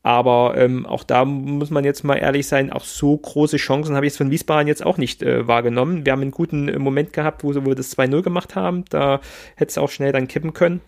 Aber 0.03 0.55
ähm, 0.57 0.85
auch 0.85 1.03
da 1.03 1.23
muss 1.23 1.69
man 1.69 1.85
jetzt 1.85 2.03
mal 2.03 2.15
ehrlich 2.15 2.45
sein, 2.45 2.73
auch 2.73 2.83
so 2.83 3.17
große 3.17 3.55
Chancen 3.55 3.95
habe 3.95 4.05
ich 4.05 4.11
jetzt 4.11 4.17
von 4.17 4.31
Wiesbaden 4.31 4.67
jetzt 4.67 4.85
auch 4.85 4.97
nicht 4.97 5.23
äh, 5.23 5.47
wahrgenommen. 5.47 6.05
Wir 6.05 6.11
haben 6.11 6.21
einen 6.21 6.31
guten 6.31 6.67
äh, 6.67 6.77
Moment 6.77 7.13
gehabt, 7.13 7.43
wo, 7.43 7.55
wo 7.55 7.65
wir 7.65 7.75
das 7.75 7.97
2-0 7.97 8.21
gemacht 8.21 8.55
haben. 8.55 8.83
Da 8.89 9.21
hätte 9.55 9.69
es 9.69 9.77
auch 9.77 9.89
schnell 9.89 10.11
dann 10.11 10.27
kippen 10.27 10.53
können. 10.53 10.81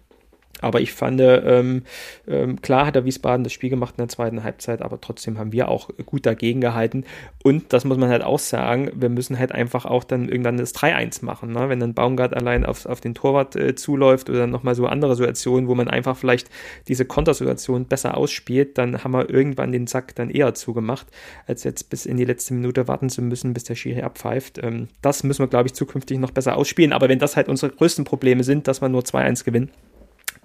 Aber 0.61 0.81
ich 0.81 0.93
fand, 0.93 1.21
ähm, 1.21 1.83
ähm, 2.27 2.61
klar 2.61 2.85
hat 2.85 2.95
der 2.95 3.05
Wiesbaden 3.05 3.43
das 3.43 3.53
Spiel 3.53 3.69
gemacht 3.69 3.95
in 3.97 4.03
der 4.03 4.07
zweiten 4.07 4.43
Halbzeit, 4.43 4.81
aber 4.81 5.01
trotzdem 5.01 5.37
haben 5.37 5.51
wir 5.51 5.67
auch 5.67 5.89
gut 6.05 6.25
dagegen 6.25 6.61
gehalten. 6.61 7.03
Und 7.43 7.73
das 7.73 7.85
muss 7.85 7.97
man 7.97 8.09
halt 8.09 8.23
auch 8.23 8.39
sagen, 8.39 8.89
wir 8.95 9.09
müssen 9.09 9.37
halt 9.37 9.51
einfach 9.51 9.85
auch 9.85 10.03
dann 10.03 10.29
irgendwann 10.29 10.57
das 10.57 10.73
3-1 10.73 11.25
machen. 11.25 11.51
Ne? 11.51 11.69
Wenn 11.69 11.79
dann 11.79 11.93
Baumgart 11.93 12.33
allein 12.33 12.65
auf, 12.65 12.85
auf 12.85 13.01
den 13.01 13.15
Torwart 13.15 13.55
äh, 13.55 13.75
zuläuft 13.75 14.29
oder 14.29 14.47
nochmal 14.47 14.75
so 14.75 14.87
andere 14.87 15.15
Situationen, 15.15 15.67
wo 15.67 15.75
man 15.75 15.89
einfach 15.89 16.15
vielleicht 16.15 16.49
diese 16.87 17.05
Kontersituation 17.05 17.85
besser 17.85 18.17
ausspielt, 18.17 18.77
dann 18.77 19.03
haben 19.03 19.11
wir 19.11 19.29
irgendwann 19.29 19.71
den 19.71 19.87
Sack 19.87 20.15
dann 20.15 20.29
eher 20.29 20.53
zugemacht, 20.53 21.07
als 21.47 21.63
jetzt 21.63 21.89
bis 21.89 22.05
in 22.05 22.17
die 22.17 22.25
letzte 22.25 22.53
Minute 22.53 22.87
warten 22.87 23.09
zu 23.09 23.21
müssen, 23.21 23.53
bis 23.53 23.65
der 23.65 23.75
Schiri 23.75 24.01
abpfeift. 24.01 24.59
Ähm, 24.63 24.87
das 25.01 25.23
müssen 25.23 25.43
wir, 25.43 25.47
glaube 25.47 25.67
ich, 25.67 25.73
zukünftig 25.73 26.17
noch 26.17 26.31
besser 26.31 26.55
ausspielen. 26.55 26.93
Aber 26.93 27.09
wenn 27.09 27.19
das 27.19 27.35
halt 27.35 27.49
unsere 27.49 27.71
größten 27.73 28.05
Probleme 28.05 28.43
sind, 28.43 28.67
dass 28.67 28.81
wir 28.81 28.89
nur 28.89 29.01
2-1 29.01 29.43
gewinnen, 29.43 29.69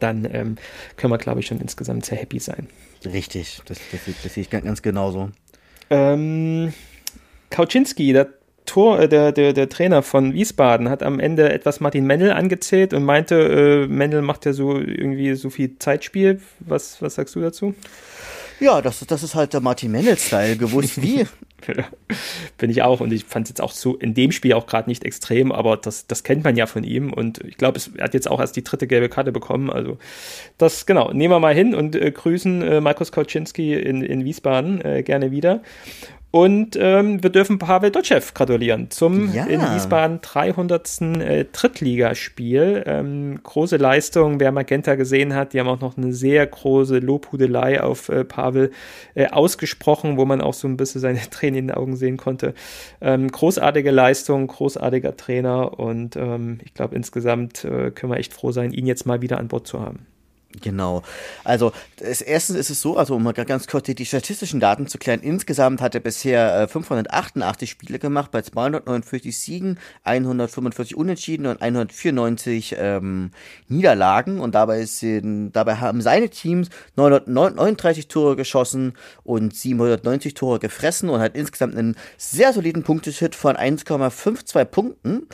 dann 0.03 0.29
ähm, 0.33 0.57
können 0.97 1.13
wir, 1.13 1.19
glaube 1.19 1.41
ich, 1.41 1.47
schon 1.47 1.61
insgesamt 1.61 2.07
sehr 2.07 2.19
happy 2.19 2.39
sein. 2.39 2.69
Richtig, 3.05 3.61
das, 3.67 3.79
das, 3.93 4.01
das 4.23 4.35
sehe 4.35 4.43
ich 4.43 4.51
ganz 4.51 4.83
genauso. 4.83 5.31
Ähm, 5.89 6.73
Kauczynski, 7.51 8.13
der 8.13 8.29
Tor, 8.67 9.01
äh, 9.01 9.09
der, 9.09 9.33
der, 9.33 9.53
der 9.53 9.69
Trainer 9.69 10.03
von 10.03 10.33
Wiesbaden, 10.33 10.89
hat 10.89 11.03
am 11.03 11.19
Ende 11.19 11.51
etwas 11.53 11.81
Martin 11.81 12.07
Mendel 12.07 12.33
angezählt 12.33 12.95
und 12.95 13.05
meinte, 13.05 13.35
äh, 13.35 13.87
Mendel 13.89 14.23
macht 14.23 14.47
ja 14.47 14.53
so 14.53 14.79
irgendwie 14.79 15.35
so 15.35 15.51
viel 15.51 15.79
Zeitspiel. 15.79 16.41
Was, 16.61 17.03
was 17.03 17.17
sagst 17.17 17.35
du 17.35 17.41
dazu? 17.41 17.75
Ja, 18.61 18.83
das, 18.83 19.01
das 19.07 19.23
ist 19.23 19.35
halt 19.35 19.55
der 19.55 19.61
Martin 19.61 19.91
Mendel-Style, 19.91 20.57
gewusst 20.57 21.03
wie. 21.03 21.27
Bin 22.59 22.71
ich 22.71 22.83
auch 22.83 23.01
und 23.01 23.13
ich 23.13 23.25
fand 23.25 23.47
es 23.47 23.51
jetzt 23.51 23.61
auch 23.61 23.73
so 23.73 23.97
in 23.97 24.15
dem 24.15 24.33
Spiel 24.33 24.53
auch 24.55 24.67
gerade 24.67 24.89
nicht 24.89 25.05
extrem, 25.05 25.53
aber 25.53 25.77
das, 25.77 26.07
das 26.07 26.25
kennt 26.25 26.45
man 26.45 26.57
ja 26.57 26.67
von 26.67 26.85
ihm 26.85 27.13
und 27.13 27.39
ich 27.45 27.57
glaube, 27.57 27.81
er 27.97 28.05
hat 28.05 28.15
jetzt 28.15 28.31
auch 28.31 28.41
erst 28.41 28.57
die 28.57 28.65
dritte 28.65 28.87
gelbe 28.87 29.09
Karte 29.09 29.33
bekommen. 29.33 29.71
Also 29.71 29.99
das, 30.59 30.87
genau, 30.87 31.13
nehmen 31.13 31.33
wir 31.33 31.41
mal 31.41 31.55
hin 31.55 31.75
und 31.75 31.97
äh, 31.97 32.11
grüßen 32.11 32.63
äh, 32.63 32.81
Markus 32.81 33.13
Kauczynski 33.13 33.75
in, 33.75 34.03
in 34.03 34.25
Wiesbaden 34.25 34.85
äh, 34.85 35.03
gerne 35.03 35.31
wieder. 35.31 35.63
Und 36.33 36.79
ähm, 36.81 37.23
wir 37.25 37.31
dürfen 37.31 37.59
Pavel 37.59 37.91
Dotschew 37.91 38.21
gratulieren 38.35 38.89
zum 38.91 39.33
ja. 39.33 39.47
in 39.47 39.61
Wiesbaden 39.61 40.21
300. 40.23 41.01
Äh, 41.01 41.45
Drittligaspiel. 41.51 42.85
Ähm, 42.87 43.41
große 43.43 43.77
Leistung, 43.79 44.39
wer 44.39 44.53
Magenta 44.53 44.95
gesehen 44.95 45.35
hat, 45.35 45.53
die 45.53 45.61
haben 45.61 45.67
auch 45.67 45.81
noch 45.81 45.97
eine 45.97 46.13
sehr 46.13 46.47
große 46.47 46.99
Lobhudelei 46.99 47.83
auf 47.83 48.11
äh, 48.11 48.23
Pavel 48.23 48.71
äh, 49.15 49.27
ausgesprochen, 49.27 50.19
wo 50.19 50.25
man 50.25 50.41
auch 50.41 50.55
so 50.55 50.69
ein 50.69 50.77
bisschen 50.77 51.01
seine 51.01 51.19
Tränen 51.31 51.50
in 51.55 51.69
den 51.69 51.77
Augen 51.77 51.97
sehen 51.97 52.17
konnte. 52.17 52.55
Ähm, 53.01 53.29
großartige 53.29 53.91
Leistung, 53.91 54.47
großartiger 54.47 55.17
Trainer 55.17 55.79
und 55.79 56.17
ähm, 56.17 56.59
ich 56.65 56.75
glaube 56.75 56.95
insgesamt 56.95 57.65
äh, 57.65 57.91
können 57.91 58.13
wir 58.13 58.19
echt 58.19 58.33
froh 58.33 58.53
sein, 58.53 58.73
ihn 58.73 58.87
jetzt 58.87 59.07
mal 59.07 59.23
wieder 59.23 59.39
an 59.39 59.49
Bord 59.49 59.67
zu 59.67 59.81
haben. 59.81 60.07
Genau. 60.61 61.03
Also, 61.45 61.73
das 61.99 62.21
erstens 62.23 62.57
ist 62.57 62.71
es 62.71 62.81
so, 62.81 62.97
also 62.97 63.15
um 63.15 63.23
mal 63.23 63.33
ganz 63.33 63.69
kurz 63.69 63.87
die, 63.87 63.95
die 63.95 64.05
statistischen 64.05 64.59
Daten 64.59 64.89
zu 64.89 64.99
klären. 64.99 65.21
Insgesamt 65.21 65.81
hat 65.81 65.95
er 65.95 66.01
bisher 66.01 66.63
äh, 66.63 66.69
588 66.69 67.71
Spiele 67.71 68.01
gemacht 68.01 68.33
bei 68.33 68.43
249 68.43 69.39
Siegen, 69.39 69.79
145 70.03 70.97
Unentschieden 70.97 71.47
und 71.47 71.63
194 71.63 72.75
ähm, 72.79 73.31
Niederlagen. 73.69 74.41
Und 74.41 74.57
dabei, 74.57 74.85
sind, 74.87 75.53
dabei 75.53 75.77
haben 75.77 76.01
seine 76.01 76.31
Teams 76.31 76.69
939 76.97 78.09
Tore 78.09 78.35
geschossen 78.35 78.95
und 79.23 79.55
790 79.55 80.35
Tore 80.35 80.59
gefressen 80.59 81.11
und 81.11 81.21
hat 81.21 81.37
insgesamt 81.37 81.77
einen 81.77 81.95
sehr 82.19 82.53
soliden 82.53 82.83
Punkteschnitt 82.83 83.37
von 83.37 83.57
1,52 83.57 84.65
Punkten. 84.65 85.29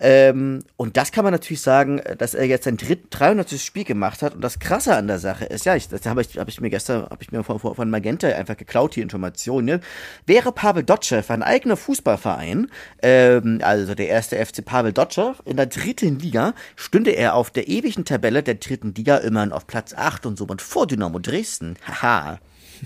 Ähm, 0.00 0.60
und 0.76 0.96
das 0.96 1.10
kann 1.10 1.24
man 1.24 1.32
natürlich 1.32 1.60
sagen, 1.60 2.00
dass 2.18 2.34
er 2.34 2.44
jetzt 2.44 2.64
sein 2.64 2.76
dritt 2.76 3.06
300. 3.10 3.58
Spiel 3.58 3.84
gemacht 3.84 4.22
hat. 4.22 4.34
Und 4.34 4.42
das 4.42 4.57
Krasse 4.60 4.96
an 4.96 5.06
der 5.06 5.18
Sache 5.18 5.44
ist, 5.44 5.64
ja, 5.66 5.76
ich, 5.76 5.88
das 5.88 6.04
habe 6.06 6.20
ich, 6.22 6.38
hab 6.38 6.48
ich 6.48 6.60
mir 6.60 6.70
gestern, 6.70 7.04
habe 7.04 7.22
ich 7.22 7.32
mir 7.32 7.42
von, 7.44 7.58
von 7.58 7.90
Magenta 7.90 8.28
einfach 8.28 8.56
geklaut, 8.56 8.96
die 8.96 9.00
Information. 9.00 9.64
Ne? 9.64 9.80
Wäre 10.26 10.52
Pavel 10.52 10.82
Dotschew 10.82 11.22
ein 11.28 11.42
eigener 11.42 11.76
Fußballverein, 11.76 12.70
ähm, 13.02 13.60
also 13.62 13.94
der 13.94 14.08
erste 14.08 14.44
FC 14.44 14.64
Pavel 14.64 14.92
Dotschew, 14.92 15.34
in 15.44 15.56
der 15.56 15.66
dritten 15.66 16.18
Liga, 16.18 16.54
stünde 16.76 17.12
er 17.12 17.34
auf 17.34 17.50
der 17.50 17.68
ewigen 17.68 18.04
Tabelle 18.04 18.42
der 18.42 18.56
dritten 18.56 18.94
Liga 18.94 19.18
immerhin 19.18 19.52
auf 19.52 19.66
Platz 19.66 19.94
8 19.94 20.26
und 20.26 20.38
somit 20.38 20.62
vor 20.62 20.86
Dynamo 20.86 21.18
Dresden. 21.18 21.76
Haha. 21.86 22.38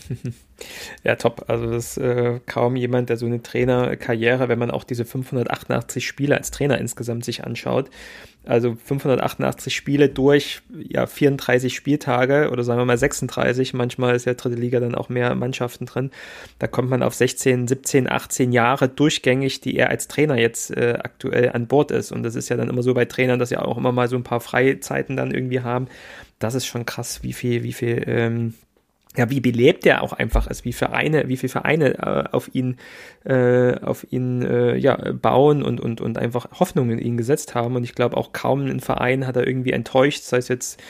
Ja, 1.05 1.17
top. 1.17 1.45
Also 1.49 1.71
das 1.71 1.97
ist 1.97 1.99
äh, 1.99 2.41
kaum 2.47 2.77
jemand, 2.77 3.09
der 3.09 3.17
so 3.17 3.27
eine 3.27 3.43
Trainerkarriere, 3.43 4.49
wenn 4.49 4.59
man 4.59 4.71
auch 4.71 4.85
diese 4.85 5.05
588 5.05 6.07
Spiele 6.07 6.37
als 6.37 6.51
Trainer 6.51 6.79
insgesamt 6.79 7.25
sich 7.25 7.45
anschaut, 7.45 7.91
also 8.45 8.75
588 8.75 9.75
Spiele 9.75 10.09
durch 10.09 10.63
ja 10.89 11.07
34 11.07 11.75
Spieltage 11.75 12.51
oder 12.51 12.65
sagen 12.65 12.81
wir 12.81 12.85
mal 12.85 12.99
36, 12.99 13.73
manchmal 13.73 14.17
ist 14.17 14.25
ja 14.25 14.35
dritte 14.35 14.57
Liga 14.57 14.81
dann 14.81 14.97
auch 14.97 15.09
mehr 15.09 15.35
Mannschaften 15.37 15.87
drin. 15.87 16.11
Da 16.59 16.67
kommt 16.67 16.91
man 16.91 17.05
auf 17.05 17.15
16, 17.15 17.69
17, 17.69 18.11
18 18.11 18.53
Jahre 18.53 18.89
durchgängig, 18.89 19.61
die 19.61 19.77
er 19.77 19.91
als 19.91 20.09
Trainer 20.09 20.39
jetzt 20.39 20.77
äh, 20.77 20.99
aktuell 21.01 21.51
an 21.53 21.69
Bord 21.69 21.93
ist. 21.93 22.11
Und 22.11 22.25
das 22.25 22.35
ist 22.35 22.49
ja 22.49 22.57
dann 22.57 22.69
immer 22.69 22.83
so 22.83 22.95
bei 22.95 23.05
Trainern, 23.05 23.39
dass 23.39 23.51
sie 23.51 23.59
auch 23.59 23.79
immer 23.79 23.93
mal 23.93 24.09
so 24.09 24.17
ein 24.17 24.25
paar 24.25 24.41
Freizeiten 24.41 25.17
dann 25.17 25.31
irgendwie 25.31 25.61
haben. 25.61 25.87
Das 26.41 26.57
ist 26.57 26.67
schon 26.67 26.85
krass, 26.85 27.23
wie 27.23 27.33
viel, 27.33 27.63
wie 27.63 27.73
viel 27.73 28.03
ähm, 28.07 28.55
ja, 29.17 29.29
wie 29.31 29.41
belebt 29.41 29.87
er 29.87 30.03
auch 30.03 30.13
einfach 30.13 30.47
ist, 30.47 30.65
wie 30.65 30.73
Vereine, 30.73 31.29
wie 31.29 31.37
viele 31.37 31.51
Vereine 31.51 31.99
äh, 31.99 32.25
auf 32.33 32.55
ihn, 32.55 32.79
äh, 33.25 33.79
auf 33.81 34.07
ihn 34.11 34.43
äh, 34.43 34.77
ja, 34.77 34.97
bauen 35.13 35.63
und, 35.63 35.81
und, 35.81 36.01
und 36.01 36.19
einfach 36.19 36.47
Hoffnungen 36.59 36.99
in 36.99 37.05
ihn 37.05 37.17
gesetzt 37.17 37.55
haben. 37.55 37.77
Und 37.77 37.85
ich 37.85 37.95
glaube, 37.95 38.17
auch 38.17 38.33
kaum 38.33 38.67
ein 38.67 38.81
Verein 38.81 39.27
hat 39.27 39.37
er 39.37 39.47
irgendwie 39.47 39.73
enttäuscht, 39.73 40.23
sei 40.23 40.39
es 40.39 40.49
jetzt 40.49 40.83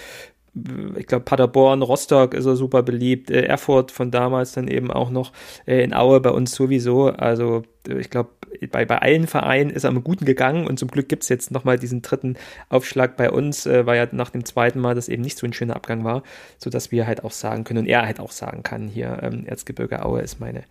ich 0.96 1.06
glaube, 1.06 1.24
Paderborn, 1.24 1.80
Rostock 1.80 2.34
ist 2.34 2.44
er 2.44 2.56
super 2.56 2.82
beliebt, 2.82 3.30
äh, 3.30 3.42
Erfurt 3.44 3.90
von 3.90 4.10
damals 4.10 4.52
dann 4.52 4.68
eben 4.68 4.90
auch 4.90 5.08
noch, 5.08 5.32
äh, 5.66 5.82
in 5.82 5.94
Aue 5.94 6.20
bei 6.20 6.30
uns 6.30 6.54
sowieso. 6.54 7.06
Also 7.08 7.62
ich 7.88 8.10
glaube, 8.10 8.30
bei, 8.70 8.84
bei 8.84 8.98
allen 8.98 9.26
Vereinen 9.26 9.70
ist 9.70 9.84
er 9.84 9.90
am 9.90 10.02
Guten 10.02 10.24
gegangen 10.24 10.66
und 10.66 10.78
zum 10.78 10.88
Glück 10.88 11.08
gibt 11.08 11.22
es 11.22 11.28
jetzt 11.28 11.50
nochmal 11.50 11.78
diesen 11.78 12.02
dritten 12.02 12.36
Aufschlag 12.68 13.16
bei 13.16 13.30
uns, 13.30 13.66
äh, 13.66 13.86
weil 13.86 13.96
ja 13.96 14.08
nach 14.12 14.30
dem 14.30 14.44
zweiten 14.44 14.80
Mal 14.80 14.94
das 14.94 15.08
eben 15.08 15.22
nicht 15.22 15.38
so 15.38 15.46
ein 15.46 15.52
schöner 15.52 15.76
Abgang 15.76 16.04
war, 16.04 16.22
sodass 16.58 16.90
wir 16.90 17.06
halt 17.06 17.24
auch 17.24 17.32
sagen 17.32 17.64
können 17.64 17.80
und 17.80 17.86
er 17.86 18.04
halt 18.06 18.20
auch 18.20 18.32
sagen 18.32 18.62
kann, 18.62 18.88
hier 18.88 19.18
ähm, 19.22 19.46
Erzgebirge 19.46 20.04
Aue 20.04 20.20
ist 20.20 20.40
meine, 20.40 20.64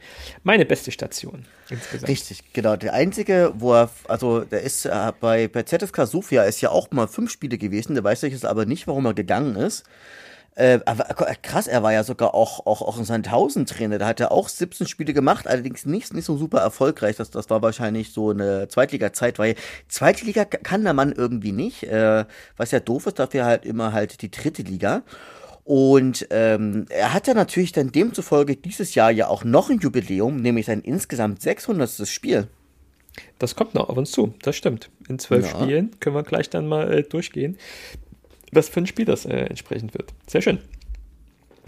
meine 0.43 0.65
beste 0.65 0.91
Station 0.91 1.45
insgesamt. 1.69 2.09
Richtig, 2.09 2.53
genau. 2.53 2.75
Der 2.75 2.93
einzige, 2.93 3.53
wo 3.55 3.73
er, 3.73 3.89
also 4.07 4.41
der 4.41 4.61
ist 4.61 4.85
äh, 4.85 5.11
bei, 5.19 5.47
bei 5.47 5.63
ZSK 5.63 6.05
Sofia 6.05 6.43
ist 6.43 6.61
ja 6.61 6.69
auch 6.69 6.91
mal 6.91 7.07
fünf 7.07 7.31
Spiele 7.31 7.57
gewesen, 7.57 7.95
der 7.95 8.03
weiß 8.03 8.21
jetzt 8.21 8.45
aber 8.45 8.65
nicht, 8.65 8.87
warum 8.87 9.05
er 9.05 9.13
gegangen 9.13 9.55
ist. 9.55 9.85
Äh, 10.61 10.75
äh, 10.75 11.35
krass, 11.41 11.65
er 11.65 11.81
war 11.81 11.91
ja 11.91 12.03
sogar 12.03 12.35
auch, 12.35 12.67
auch, 12.67 12.83
auch 12.83 12.99
in 12.99 13.03
Sandhausen 13.03 13.65
Trainer. 13.65 13.97
Da 13.97 14.05
hat 14.05 14.19
er 14.19 14.31
auch 14.31 14.47
17 14.47 14.85
Spiele 14.85 15.11
gemacht, 15.11 15.47
allerdings 15.47 15.87
nicht, 15.87 16.13
nicht 16.13 16.25
so 16.25 16.37
super 16.37 16.59
erfolgreich. 16.59 17.15
Das, 17.15 17.31
das 17.31 17.49
war 17.49 17.63
wahrscheinlich 17.63 18.13
so 18.13 18.29
eine 18.29 18.67
Zweitliga-Zeit, 18.67 19.39
weil 19.39 19.55
Zweitliga 19.87 20.45
kann 20.45 20.83
der 20.83 20.93
Mann 20.93 21.13
irgendwie 21.13 21.51
nicht. 21.51 21.81
Äh, 21.85 22.25
was 22.57 22.69
ja 22.69 22.79
doof 22.79 23.07
ist, 23.07 23.17
dafür 23.17 23.45
halt 23.45 23.65
immer 23.65 23.91
halt 23.91 24.21
die 24.21 24.29
dritte 24.29 24.61
Liga. 24.61 25.01
Und 25.63 26.27
ähm, 26.29 26.85
er 26.89 27.15
hat 27.15 27.25
ja 27.25 27.33
natürlich 27.33 27.71
dann 27.71 27.91
demzufolge 27.91 28.55
dieses 28.55 28.93
Jahr 28.93 29.09
ja 29.09 29.29
auch 29.29 29.43
noch 29.43 29.71
ein 29.71 29.79
Jubiläum, 29.79 30.35
nämlich 30.35 30.67
sein 30.67 30.81
insgesamt 30.81 31.41
600. 31.41 32.07
Spiel. 32.07 32.47
Das 33.39 33.55
kommt 33.55 33.73
noch 33.73 33.89
auf 33.89 33.97
uns 33.97 34.11
zu, 34.11 34.35
das 34.43 34.55
stimmt. 34.55 34.91
In 35.09 35.17
zwölf 35.17 35.51
ja. 35.51 35.59
Spielen 35.59 35.99
können 35.99 36.15
wir 36.15 36.23
gleich 36.23 36.51
dann 36.51 36.67
mal 36.67 36.93
äh, 36.93 37.01
durchgehen 37.01 37.57
was 38.51 38.69
für 38.69 38.81
ein 38.81 38.87
Spiel 38.87 39.05
das 39.05 39.25
äh, 39.25 39.35
entsprechend 39.37 39.93
wird. 39.93 40.13
Sehr 40.27 40.41
schön. 40.41 40.59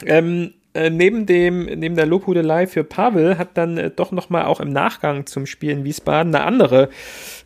Ähm, 0.06 0.54
äh, 0.76 0.89
neben 0.89 1.28
dem, 1.28 1.65
neben 1.65 1.96
der 1.96 2.08
Lobhudelei 2.08 2.65
für 2.65 2.84
Pavel 2.84 3.38
hat 3.38 3.58
dann 3.58 3.78
äh, 3.78 3.91
doch 3.91 4.12
nochmal 4.12 4.46
auch 4.46 4.60
im 4.60 4.69
Nachgang 4.69 5.28
zum 5.28 5.46
Spiel 5.46 5.69
in 5.69 5.84
Wiesbaden 5.84 6.34
eine 6.34 6.43
andere 6.46 6.89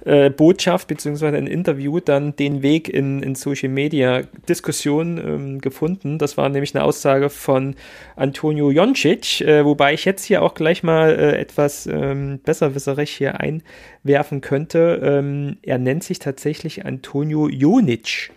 äh, 0.06 0.30
Botschaft 0.30 0.88
beziehungsweise 0.88 1.36
ein 1.36 1.48
Interview 1.48 2.00
dann 2.00 2.38
den 2.38 2.62
Weg 2.62 2.88
in, 2.88 3.22
in 3.22 3.36
Social 3.36 3.68
Media 3.68 4.22
Diskussion 4.48 5.18
ähm, 5.18 5.60
gefunden. 5.60 6.20
Das 6.20 6.38
war 6.38 6.48
nämlich 6.48 6.74
eine 6.74 6.86
Aussage 6.86 7.30
von 7.30 7.76
Antonio 8.16 8.72
Joncic, 8.72 9.42
äh, 9.42 9.66
wobei 9.66 9.94
ich 9.94 10.06
jetzt 10.06 10.24
hier 10.24 10.42
auch 10.42 10.54
gleich 10.54 10.82
mal 10.84 11.10
äh, 11.10 11.38
etwas 11.38 11.86
ähm, 11.86 12.40
besserwisserig 12.46 13.12
hier 13.12 13.42
einwerfen 13.42 14.40
könnte. 14.40 15.02
Ähm, 15.04 15.58
er 15.64 15.80
nennt 15.80 16.06
sich 16.06 16.20
tatsächlich 16.20 16.86
Antonio 16.86 17.50
Jonic. 17.50 18.32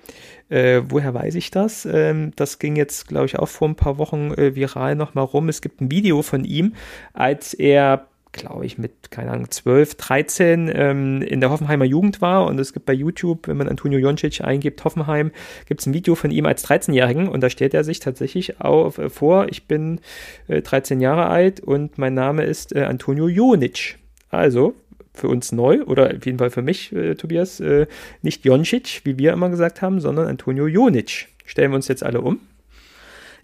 Äh, 0.50 0.82
woher 0.88 1.14
weiß 1.14 1.36
ich 1.36 1.50
das? 1.50 1.86
Ähm, 1.86 2.32
das 2.36 2.58
ging 2.58 2.76
jetzt, 2.76 3.08
glaube 3.08 3.26
ich, 3.26 3.38
auch 3.38 3.48
vor 3.48 3.68
ein 3.68 3.76
paar 3.76 3.98
Wochen 3.98 4.32
äh, 4.34 4.54
viral 4.54 4.96
nochmal 4.96 5.24
rum. 5.24 5.48
Es 5.48 5.62
gibt 5.62 5.80
ein 5.80 5.90
Video 5.90 6.22
von 6.22 6.44
ihm, 6.44 6.74
als 7.14 7.54
er 7.54 8.06
glaube 8.32 8.64
ich, 8.64 8.78
mit, 8.78 9.10
keine 9.10 9.32
Ahnung, 9.32 9.50
12, 9.50 9.96
13 9.96 10.70
ähm, 10.72 11.22
in 11.22 11.40
der 11.40 11.50
Hoffenheimer 11.50 11.84
Jugend 11.84 12.20
war. 12.20 12.46
Und 12.46 12.58
es 12.58 12.72
gibt 12.72 12.86
bei 12.86 12.92
YouTube, 12.92 13.48
wenn 13.48 13.56
man 13.56 13.68
Antonio 13.68 13.98
Joncic 13.98 14.42
eingibt, 14.42 14.84
Hoffenheim, 14.84 15.32
gibt 15.66 15.80
es 15.80 15.86
ein 15.86 15.94
Video 15.94 16.14
von 16.14 16.30
ihm 16.30 16.46
als 16.46 16.64
13-Jährigen 16.66 17.28
und 17.28 17.40
da 17.40 17.50
stellt 17.50 17.74
er 17.74 17.84
sich 17.84 18.00
tatsächlich 18.00 18.60
auf, 18.60 18.98
äh, 18.98 19.10
vor, 19.10 19.48
ich 19.48 19.66
bin 19.66 20.00
äh, 20.48 20.62
13 20.62 21.00
Jahre 21.00 21.26
alt 21.26 21.60
und 21.60 21.98
mein 21.98 22.14
Name 22.14 22.44
ist 22.44 22.74
äh, 22.74 22.84
Antonio 22.84 23.28
Jonic. 23.28 23.98
Also, 24.28 24.74
für 25.12 25.28
uns 25.28 25.52
neu 25.52 25.82
oder 25.82 26.14
auf 26.16 26.24
jeden 26.24 26.38
Fall 26.38 26.50
für 26.50 26.62
mich, 26.62 26.92
äh, 26.92 27.14
Tobias, 27.14 27.60
äh, 27.60 27.86
nicht 28.22 28.44
Joncic, 28.44 29.00
wie 29.04 29.18
wir 29.18 29.32
immer 29.32 29.50
gesagt 29.50 29.82
haben, 29.82 30.00
sondern 30.00 30.26
Antonio 30.26 30.66
Jonic. 30.66 31.28
Stellen 31.44 31.72
wir 31.72 31.76
uns 31.76 31.88
jetzt 31.88 32.02
alle 32.02 32.20
um? 32.20 32.40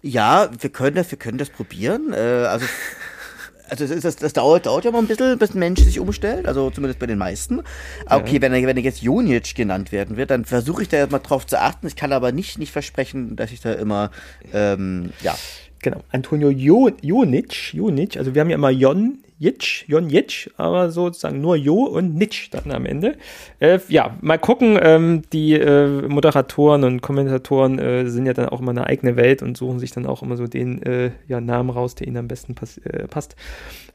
Ja, 0.01 0.49
wir 0.59 0.69
können 0.69 0.95
das, 0.95 1.11
wir 1.11 1.17
können 1.17 1.37
das 1.37 1.49
probieren. 1.49 2.13
Äh, 2.13 2.17
also 2.17 2.65
also 3.69 3.85
das, 3.87 4.01
das, 4.01 4.15
das, 4.15 4.33
dauert, 4.33 4.65
dauert 4.65 4.85
ja 4.85 4.91
mal 4.91 4.99
ein 4.99 5.07
bisschen, 5.07 5.37
bis 5.37 5.53
ein 5.53 5.59
Mensch 5.59 5.81
sich 5.81 5.99
umstellt, 5.99 6.47
also 6.47 6.69
zumindest 6.69 6.99
bei 6.99 7.05
den 7.05 7.17
meisten. 7.17 7.61
Aber 8.05 8.23
okay, 8.23 8.41
wenn 8.41 8.53
er, 8.53 8.65
wenn 8.65 8.77
er 8.77 8.83
jetzt 8.83 9.01
Jonic 9.01 9.55
genannt 9.55 9.91
werden 9.91 10.17
wird, 10.17 10.31
dann 10.31 10.45
versuche 10.45 10.83
ich 10.83 10.89
da 10.89 11.05
mal 11.07 11.19
drauf 11.19 11.45
zu 11.45 11.59
achten. 11.59 11.87
Ich 11.87 11.95
kann 11.95 12.13
aber 12.13 12.31
nicht, 12.31 12.57
nicht 12.57 12.71
versprechen, 12.71 13.35
dass 13.35 13.51
ich 13.51 13.61
da 13.61 13.73
immer, 13.73 14.11
ähm, 14.53 15.11
ja. 15.21 15.35
Genau, 15.79 16.03
Antonio 16.11 16.49
jo, 16.49 16.89
Jonic, 17.01 17.73
Jonic, 17.73 18.17
also 18.17 18.33
wir 18.33 18.41
haben 18.41 18.49
ja 18.49 18.55
immer 18.55 18.71
Jon, 18.71 19.19
Jitsch, 19.39 19.85
Jon 19.87 20.09
Jitsch, 20.09 20.49
aber 20.57 20.89
sozusagen 20.89 21.41
nur 21.41 21.55
Jo 21.55 21.83
und 21.83 22.15
Nitsch 22.15 22.49
dann 22.51 22.71
am 22.71 22.85
Ende. 22.85 23.17
Äh, 23.59 23.79
ja, 23.87 24.17
mal 24.21 24.39
gucken, 24.39 24.79
ähm, 24.81 25.21
die 25.31 25.53
äh, 25.53 25.87
Moderatoren 26.07 26.83
und 26.83 27.01
Kommentatoren 27.01 27.77
äh, 27.77 28.09
sind 28.09 28.25
ja 28.25 28.33
dann 28.33 28.49
auch 28.49 28.61
immer 28.61 28.71
eine 28.71 28.87
eigene 28.87 29.15
Welt 29.15 29.43
und 29.43 29.55
suchen 29.55 29.77
sich 29.79 29.91
dann 29.91 30.07
auch 30.07 30.23
immer 30.23 30.37
so 30.37 30.47
den 30.47 30.81
äh, 30.81 31.11
ja, 31.27 31.39
Namen 31.39 31.69
raus, 31.69 31.93
der 31.93 32.07
ihnen 32.07 32.17
am 32.17 32.27
besten 32.27 32.55
pass 32.55 32.79
äh, 32.79 33.07
passt. 33.07 33.35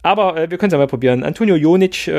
Aber 0.03 0.37
äh, 0.37 0.51
wir 0.51 0.59
können 0.59 0.69
es 0.69 0.73
ja 0.73 0.79
mal 0.79 0.87
probieren, 0.87 1.25
Antonio 1.25 1.57
Jonic 1.57 2.11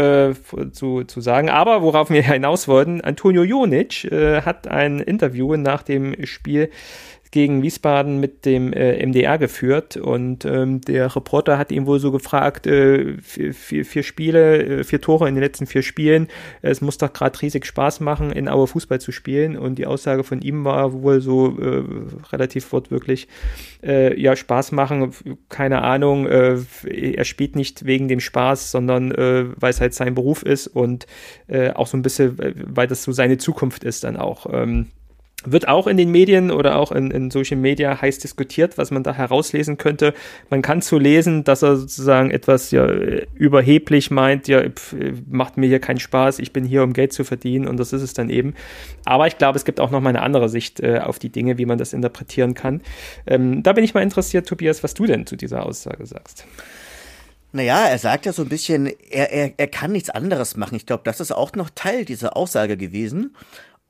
zu, 0.72 1.04
zu 1.04 1.22
sagen. 1.22 1.50
Aber 1.50 1.82
worauf 1.82 2.10
wir 2.10 2.22
hinaus 2.34 2.68
wollten, 2.68 3.02
Antonio 3.02 3.44
Jonic 3.44 4.10
hat 4.46 4.68
ein 4.68 5.00
Interview 5.00 5.56
nach 5.56 5.84
dem 5.84 6.26
Spiel 6.26 6.70
gegen 7.34 7.64
Wiesbaden 7.64 8.20
mit 8.20 8.46
dem 8.46 8.74
äh, 8.74 9.04
MDR 9.04 9.40
geführt 9.40 9.98
und 9.98 10.46
ähm, 10.46 10.82
der 10.82 11.16
Reporter 11.16 11.58
hat 11.58 11.72
ihn 11.72 11.88
wohl 11.88 11.98
so 11.98 12.12
gefragt, 12.12 12.68
äh, 12.68 13.18
vier, 13.24 13.56
vier, 13.56 13.86
vier 13.86 14.04
Spiele, 14.04 14.82
äh, 14.82 14.84
vier 14.84 15.02
Tore 15.02 15.28
in 15.28 15.34
den 15.34 15.44
letzten 15.44 15.66
vier 15.66 15.82
Spielen, 15.82 16.28
es 16.62 16.82
muss 16.82 17.00
doch 17.00 17.12
gerade 17.12 17.42
riesig 17.42 17.66
Spaß 17.66 18.02
machen, 18.02 18.32
in 18.32 18.48
Aue 18.48 18.68
Fußball 18.68 19.02
zu 19.02 19.12
spielen 19.12 19.58
und 19.58 19.80
die 19.80 19.88
Aussage 19.88 20.24
von 20.24 20.44
ihm 20.44 20.64
war 20.64 20.94
wohl 20.94 21.22
so 21.22 21.58
äh, 21.60 21.84
relativ 22.32 22.72
wortwörtlich, 22.72 23.28
äh, 23.82 24.16
ja, 24.22 24.36
Spaß 24.36 24.72
machen, 24.72 25.12
keine 25.50 25.82
Ahnung, 25.82 26.28
äh, 26.28 26.58
er 26.84 27.26
spielt 27.26 27.56
nicht 27.56 27.88
wegen 27.88 28.08
dem 28.08 28.20
Spaß, 28.20 28.70
sondern 28.70 29.12
äh, 29.12 29.46
weil 29.56 29.72
es 29.72 29.82
halt 29.82 29.96
sein 29.96 30.14
Beruf 30.14 30.44
ist 30.44 30.68
und 30.68 31.08
äh, 31.48 31.72
auch 31.72 31.88
so 31.88 31.98
ein 31.98 32.04
bisschen, 32.04 32.38
äh, 32.38 32.54
weil 32.56 32.86
das 32.86 33.02
so 33.02 33.12
seine 33.12 33.40
Zukunft 33.40 33.84
ist 33.84 34.04
dann 34.04 34.18
auch. 34.18 34.46
Ähm, 34.54 34.90
wird 35.46 35.68
auch 35.68 35.88
in 35.88 35.98
den 35.98 36.10
Medien 36.10 36.52
oder 36.52 36.78
auch 36.78 36.92
in, 36.92 37.12
in 37.12 37.32
Social 37.32 37.58
Media 37.58 38.02
heiß 38.02 38.20
diskutiert, 38.20 38.78
was 38.78 38.92
man 38.92 39.04
da 39.04 39.14
herauslesen 39.14 39.78
könnte. 39.78 40.14
Man 40.50 40.62
kann 40.62 40.82
zu 40.82 41.00
lesen, 41.00 41.44
dass 41.44 41.62
er 41.62 41.78
sozusagen 41.78 42.32
etwas 42.32 42.72
ja, 42.72 42.86
überheblich 43.34 44.12
meint, 44.12 44.48
ja, 44.48 44.68
pf, 44.70 44.96
macht 45.30 45.58
mir 45.58 45.68
hier 45.68 45.80
keinen 45.80 46.00
Spaß, 46.00 46.40
ich 46.40 46.54
bin 46.54 46.66
hier, 46.66 46.84
um 46.84 46.94
Geld 46.94 47.14
zu 47.14 47.24
verdienen 47.24 47.68
und 47.68 47.78
das 47.78 47.94
ist 47.94 48.02
es 48.02 48.14
dann 48.14 48.30
eben. 48.30 48.54
Aber 49.06 49.28
ich 49.28 49.38
glaube, 49.38 49.58
es 49.58 49.66
gibt 49.66 49.80
auch 49.80 49.92
noch 49.92 50.02
mal 50.02 50.10
eine 50.10 50.22
andere 50.22 50.50
Sicht 50.50 50.80
äh, 50.80 51.00
auf 51.00 51.20
die 51.20 51.30
Dinge, 51.30 51.58
wie 51.58 51.66
man 51.66 51.78
das 51.78 51.94
interpretieren 51.94 52.54
kann. 52.54 52.82
Ähm, 53.28 53.64
da 53.64 53.74
bin 53.74 53.84
ich 53.84 53.94
mal 53.94 54.02
interessiert, 54.02 54.48
Tobias, 54.48 54.84
was 54.84 54.94
du 54.94 55.06
denn 55.06 55.26
zu 55.26 55.36
dieser 55.36 55.66
Aussage 55.66 56.06
sagst. 56.06 56.46
Naja, 57.56 57.86
er 57.86 58.00
sagt 58.00 58.26
ja 58.26 58.34
so 58.34 58.42
ein 58.42 58.50
bisschen, 58.50 58.92
er, 59.12 59.32
er, 59.32 59.54
er 59.58 59.68
kann 59.68 59.92
nichts 59.92 60.10
anderes 60.10 60.58
machen. 60.58 60.76
Ich 60.76 60.88
glaube, 60.88 61.04
das 61.06 61.20
ist 61.20 61.32
auch 61.32 61.54
noch 61.54 61.70
Teil 61.70 62.04
dieser 62.04 62.36
Aussage 62.36 62.78
gewesen. 62.78 63.36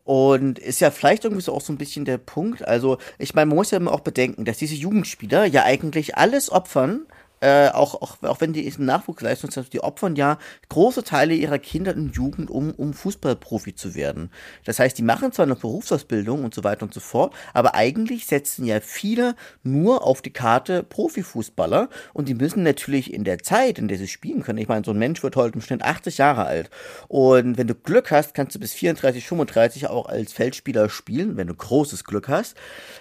Und 0.03 0.59
ist 0.59 0.81
ja 0.81 0.91
vielleicht 0.91 1.23
irgendwie 1.23 1.41
so 1.41 1.53
auch 1.53 1.61
so 1.61 1.71
ein 1.71 1.77
bisschen 1.77 2.03
der 2.03 2.17
Punkt. 2.17 2.67
Also, 2.67 2.97
ich 3.17 3.33
meine, 3.33 3.47
man 3.47 3.55
muss 3.55 3.71
ja 3.71 3.77
immer 3.77 3.93
auch 3.93 4.01
bedenken, 4.01 4.43
dass 4.43 4.57
diese 4.57 4.75
Jugendspieler 4.75 5.45
ja 5.45 5.63
eigentlich 5.63 6.17
alles 6.17 6.51
opfern, 6.51 7.05
äh, 7.43 7.71
auch, 7.73 8.01
auch, 8.01 8.23
auch 8.23 8.39
wenn 8.39 8.53
die 8.53 8.73
Nachwuchsleistung 8.77 9.51
sind, 9.51 9.73
die 9.73 9.83
opfern 9.83 10.15
ja 10.15 10.37
große 10.69 11.03
Teile 11.03 11.33
ihrer 11.33 11.59
Kinder 11.59 11.93
und 11.93 12.15
Jugend, 12.15 12.49
um, 12.49 12.71
um 12.71 12.93
Fußballprofi 12.93 13.75
zu 13.75 13.95
werden. 13.95 14.31
Das 14.63 14.79
heißt, 14.79 14.97
die 14.97 15.03
machen 15.03 15.33
zwar 15.33 15.45
eine 15.45 15.55
Berufsausbildung 15.55 16.45
und 16.45 16.53
so 16.53 16.63
weiter 16.63 16.83
und 16.83 16.93
so 16.93 17.01
fort, 17.01 17.33
aber 17.53 17.75
eigentlich 17.75 18.27
setzen 18.27 18.63
ja 18.63 18.79
viele 18.79 19.35
nur 19.61 20.05
auf 20.05 20.21
die 20.21 20.31
Karte 20.31 20.83
Profifußballer 20.83 21.89
und 22.13 22.29
die 22.29 22.33
müssen 22.33 22.63
natürlich 22.63 23.13
in 23.13 23.25
der 23.25 23.39
Zeit, 23.39 23.77
in 23.77 23.89
der 23.89 23.97
sie 23.97 24.07
spielen 24.07 24.41
können, 24.41 24.59
ich 24.59 24.69
meine, 24.69 24.85
so 24.85 24.91
ein 24.91 24.97
Mensch 24.97 25.21
wird 25.21 25.35
heute 25.35 25.55
im 25.55 25.61
Schnitt 25.61 25.83
80 25.83 26.19
Jahre 26.19 26.45
alt. 26.45 26.69
Und 27.09 27.57
wenn 27.57 27.67
du 27.67 27.75
Glück 27.75 28.11
hast, 28.11 28.33
kannst 28.35 28.55
du 28.55 28.59
bis 28.59 28.71
34, 28.71 29.27
35 29.27 29.87
auch 29.87 30.05
als 30.05 30.31
Feldspieler 30.31 30.89
spielen, 30.89 31.35
wenn 31.35 31.47
du 31.47 31.55
großes 31.55 32.05
Glück 32.05 32.29
hast. 32.29 32.55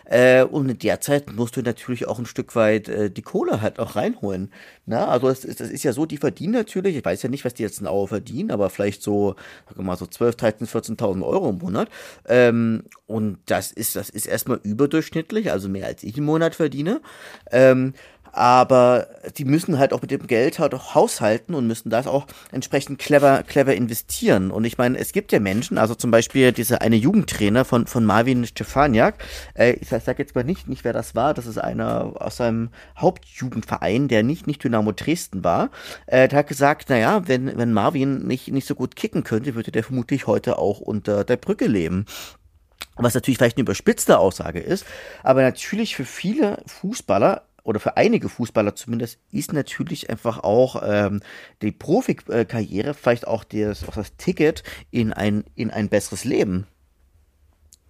Äh, 0.04 0.42
und 0.42 0.68
in 0.68 0.78
der 0.80 1.00
Zeit 1.00 1.32
musst 1.32 1.56
du 1.56 1.62
natürlich 1.62 2.08
auch 2.08 2.18
ein 2.18 2.26
Stück 2.26 2.56
weit 2.56 2.88
äh, 2.88 3.08
die 3.08 3.22
Kohle 3.22 3.62
halt 3.62 3.78
auch 3.78 3.94
reinholen 3.94 4.31
holen. 4.32 4.50
Na, 4.86 5.08
also 5.08 5.28
das 5.28 5.44
ist, 5.44 5.60
das 5.60 5.70
ist 5.70 5.84
ja 5.84 5.92
so, 5.92 6.06
die 6.06 6.16
verdienen 6.16 6.54
natürlich, 6.54 6.96
ich 6.96 7.04
weiß 7.04 7.22
ja 7.22 7.28
nicht, 7.28 7.44
was 7.44 7.54
die 7.54 7.62
jetzt 7.62 7.80
in 7.80 7.86
Aue 7.86 8.08
verdienen, 8.08 8.50
aber 8.50 8.70
vielleicht 8.70 9.02
so, 9.02 9.36
sag 9.68 9.78
mal, 9.84 9.96
so 9.96 10.06
12, 10.06 10.36
13, 10.36 10.66
14.000 10.66 11.24
Euro 11.24 11.50
im 11.50 11.58
Monat. 11.58 11.88
Ähm, 12.26 12.84
und 13.06 13.38
das 13.46 13.72
ist, 13.72 13.96
das 13.96 14.08
ist 14.10 14.26
erstmal 14.26 14.60
überdurchschnittlich, 14.62 15.50
also 15.50 15.68
mehr 15.68 15.86
als 15.86 16.02
ich 16.02 16.16
im 16.18 16.24
Monat 16.24 16.54
verdiene. 16.54 17.00
Ähm, 17.50 17.94
aber 18.32 19.08
die 19.36 19.44
müssen 19.44 19.78
halt 19.78 19.92
auch 19.92 20.00
mit 20.00 20.10
dem 20.10 20.26
Geld 20.26 20.58
halt 20.58 20.74
auch 20.74 20.94
haushalten 20.94 21.54
und 21.54 21.66
müssen 21.66 21.90
das 21.90 22.06
auch 22.06 22.26
entsprechend 22.50 22.98
clever, 22.98 23.42
clever 23.42 23.74
investieren. 23.74 24.50
Und 24.50 24.64
ich 24.64 24.78
meine, 24.78 24.98
es 24.98 25.12
gibt 25.12 25.32
ja 25.32 25.38
Menschen, 25.38 25.76
also 25.76 25.94
zum 25.94 26.10
Beispiel 26.10 26.52
dieser 26.52 26.80
eine 26.80 26.96
Jugendtrainer 26.96 27.66
von, 27.66 27.86
von 27.86 28.04
Marvin 28.04 28.46
Stefaniak, 28.46 29.22
äh, 29.54 29.72
ich 29.74 29.88
sag 29.88 30.18
jetzt 30.18 30.34
mal 30.34 30.44
nicht, 30.44 30.66
nicht 30.66 30.82
wer 30.84 30.94
das 30.94 31.14
war, 31.14 31.34
das 31.34 31.46
ist 31.46 31.58
einer 31.58 32.14
aus 32.20 32.38
seinem 32.38 32.70
Hauptjugendverein, 32.96 34.08
der 34.08 34.22
nicht, 34.22 34.46
nicht 34.46 34.64
Dynamo 34.64 34.92
Dresden 34.92 35.44
war, 35.44 35.70
äh, 36.06 36.26
der 36.26 36.40
hat 36.40 36.48
gesagt, 36.48 36.88
naja, 36.88 37.28
wenn, 37.28 37.58
wenn 37.58 37.72
Marvin 37.72 38.26
nicht, 38.26 38.48
nicht 38.48 38.66
so 38.66 38.74
gut 38.74 38.96
kicken 38.96 39.24
könnte, 39.24 39.54
würde 39.54 39.72
der 39.72 39.84
vermutlich 39.84 40.26
heute 40.26 40.58
auch 40.58 40.80
unter 40.80 41.24
der 41.24 41.36
Brücke 41.36 41.66
leben. 41.66 42.06
Was 42.96 43.14
natürlich 43.14 43.38
vielleicht 43.38 43.56
eine 43.56 43.62
überspitzte 43.62 44.18
Aussage 44.18 44.60
ist, 44.60 44.84
aber 45.22 45.42
natürlich 45.42 45.96
für 45.96 46.04
viele 46.04 46.62
Fußballer 46.66 47.42
oder 47.64 47.80
für 47.80 47.96
einige 47.96 48.28
Fußballer 48.28 48.74
zumindest, 48.74 49.18
ist 49.30 49.52
natürlich 49.52 50.10
einfach 50.10 50.40
auch 50.40 50.82
ähm, 50.84 51.20
die 51.62 51.72
Profikarriere 51.72 52.94
vielleicht 52.94 53.26
auch 53.26 53.44
das, 53.44 53.88
auch 53.88 53.94
das 53.94 54.16
Ticket 54.16 54.62
in 54.90 55.12
ein, 55.12 55.44
in 55.54 55.70
ein 55.70 55.88
besseres 55.88 56.24
Leben. 56.24 56.66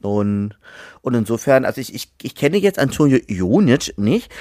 Und, 0.02 0.58
und 1.00 1.14
insofern, 1.14 1.64
also 1.64 1.80
ich, 1.80 1.94
ich, 1.94 2.12
ich 2.22 2.34
kenne 2.34 2.58
jetzt 2.58 2.78
Antonio 2.78 3.18
Jonic 3.28 3.96
nicht, 3.96 4.32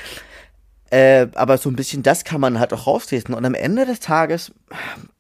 äh, 0.90 1.28
aber 1.36 1.58
so 1.58 1.70
ein 1.70 1.76
bisschen 1.76 2.04
das 2.04 2.26
kann 2.26 2.42
man 2.42 2.60
halt 2.60 2.74
auch 2.74 2.86
rauslesen. 2.86 3.34
Und 3.34 3.46
am 3.46 3.54
Ende 3.54 3.86
des 3.86 4.02
Tages 4.02 4.52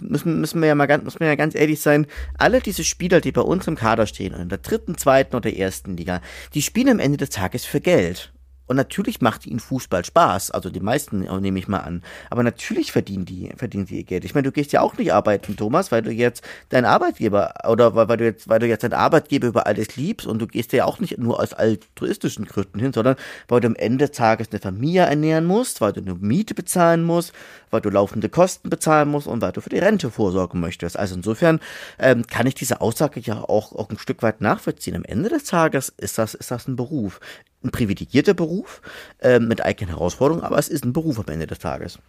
müssen, 0.01 0.41
müssen 0.41 0.59
wir 0.61 0.67
ja 0.67 0.75
mal 0.75 0.87
ganz, 0.87 1.03
müssen 1.05 1.21
wir 1.21 1.27
ja 1.27 1.35
ganz 1.35 1.55
ehrlich 1.55 1.79
sein, 1.79 2.07
alle 2.37 2.59
diese 2.59 2.83
Spieler, 2.83 3.21
die 3.21 3.31
bei 3.31 3.41
uns 3.41 3.67
im 3.67 3.75
Kader 3.75 4.05
stehen, 4.05 4.33
in 4.33 4.49
der 4.49 4.57
dritten, 4.57 4.97
zweiten 4.97 5.35
oder 5.35 5.55
ersten 5.55 5.95
Liga, 5.95 6.21
die 6.53 6.61
spielen 6.61 6.89
am 6.89 6.99
Ende 6.99 7.17
des 7.17 7.29
Tages 7.29 7.63
für 7.63 7.79
Geld. 7.79 8.33
Und 8.71 8.77
natürlich 8.77 9.19
macht 9.19 9.45
ihnen 9.45 9.59
Fußball 9.59 10.05
Spaß, 10.05 10.51
also 10.51 10.69
die 10.69 10.79
meisten 10.79 11.25
äh, 11.25 11.41
nehme 11.41 11.59
ich 11.59 11.67
mal 11.67 11.79
an. 11.79 12.03
Aber 12.29 12.41
natürlich 12.41 12.93
verdienen 12.93 13.25
die, 13.25 13.51
verdienen 13.57 13.85
die 13.85 13.97
ihr 13.97 14.03
Geld. 14.05 14.23
Ich 14.23 14.33
meine, 14.33 14.45
du 14.45 14.53
gehst 14.53 14.71
ja 14.71 14.79
auch 14.79 14.97
nicht 14.97 15.11
arbeiten, 15.11 15.57
Thomas, 15.57 15.91
weil 15.91 16.03
du 16.03 16.09
jetzt 16.09 16.41
deinen 16.69 16.85
Arbeitgeber 16.85 17.53
oder 17.67 17.95
weil, 17.95 18.07
weil 18.07 18.15
du 18.15 18.23
jetzt, 18.23 18.47
weil 18.47 18.59
du 18.59 18.67
jetzt 18.67 18.85
deinen 18.85 18.93
Arbeitgeber 18.93 19.47
über 19.47 19.67
alles 19.67 19.97
liebst 19.97 20.25
und 20.25 20.39
du 20.39 20.47
gehst 20.47 20.71
ja 20.71 20.85
auch 20.85 21.01
nicht 21.01 21.17
nur 21.17 21.41
aus 21.41 21.51
altruistischen 21.51 22.45
Gründen 22.45 22.79
hin, 22.79 22.93
sondern 22.93 23.17
weil 23.49 23.59
du 23.59 23.67
am 23.67 23.75
Ende 23.75 24.07
des 24.07 24.15
Tages 24.15 24.47
eine 24.51 24.61
Familie 24.61 25.01
ernähren 25.01 25.43
musst, 25.43 25.81
weil 25.81 25.91
du 25.91 25.99
eine 25.99 26.15
Miete 26.15 26.53
bezahlen 26.53 27.03
musst, 27.03 27.33
weil 27.71 27.81
du 27.81 27.89
laufende 27.89 28.29
Kosten 28.29 28.69
bezahlen 28.69 29.09
musst 29.09 29.27
und 29.27 29.41
weil 29.41 29.51
du 29.51 29.59
für 29.59 29.67
die 29.67 29.79
Rente 29.79 30.09
vorsorgen 30.11 30.61
möchtest. 30.61 30.97
Also 30.97 31.15
insofern 31.15 31.59
ähm, 31.99 32.25
kann 32.25 32.47
ich 32.47 32.55
diese 32.55 32.79
Aussage 32.79 33.19
ja 33.19 33.41
auch, 33.41 33.73
auch 33.73 33.89
ein 33.89 33.97
Stück 33.97 34.23
weit 34.23 34.39
nachvollziehen. 34.39 34.95
Am 34.95 35.03
Ende 35.03 35.27
des 35.27 35.43
Tages 35.43 35.89
ist 35.89 36.17
das, 36.17 36.35
ist 36.35 36.51
das 36.51 36.69
ein 36.69 36.77
Beruf 36.77 37.19
ein 37.63 37.71
privilegierter 37.71 38.33
Beruf 38.33 38.81
äh, 39.19 39.39
mit 39.39 39.63
eigenen 39.63 39.89
Herausforderungen, 39.89 40.43
aber 40.43 40.57
es 40.57 40.67
ist 40.67 40.83
ein 40.83 40.93
Beruf 40.93 41.19
am 41.19 41.25
Ende 41.27 41.47
des 41.47 41.59
Tages. 41.59 41.99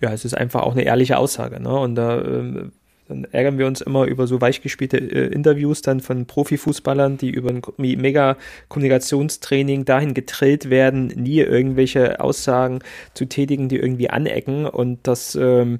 Ja, 0.00 0.12
es 0.12 0.24
ist 0.24 0.36
einfach 0.36 0.62
auch 0.62 0.72
eine 0.72 0.84
ehrliche 0.84 1.18
Aussage. 1.18 1.60
Ne? 1.60 1.78
Und 1.78 1.96
da 1.96 2.20
ähm, 2.20 2.72
ärgern 3.08 3.58
wir 3.58 3.66
uns 3.66 3.80
immer 3.80 4.04
über 4.04 4.26
so 4.26 4.40
weichgespielte 4.40 4.98
äh, 4.98 5.32
Interviews 5.32 5.82
dann 5.82 6.00
von 6.00 6.26
Profifußballern, 6.26 7.18
die 7.18 7.30
über 7.30 7.50
ein 7.50 7.62
mega 7.76 8.36
Kommunikationstraining 8.68 9.84
dahin 9.84 10.14
getrillt 10.14 10.70
werden, 10.70 11.08
nie 11.08 11.40
irgendwelche 11.40 12.20
Aussagen 12.20 12.80
zu 13.14 13.26
tätigen, 13.26 13.68
die 13.68 13.76
irgendwie 13.76 14.10
anecken 14.10 14.66
und 14.66 15.06
das 15.06 15.36
ähm, 15.36 15.78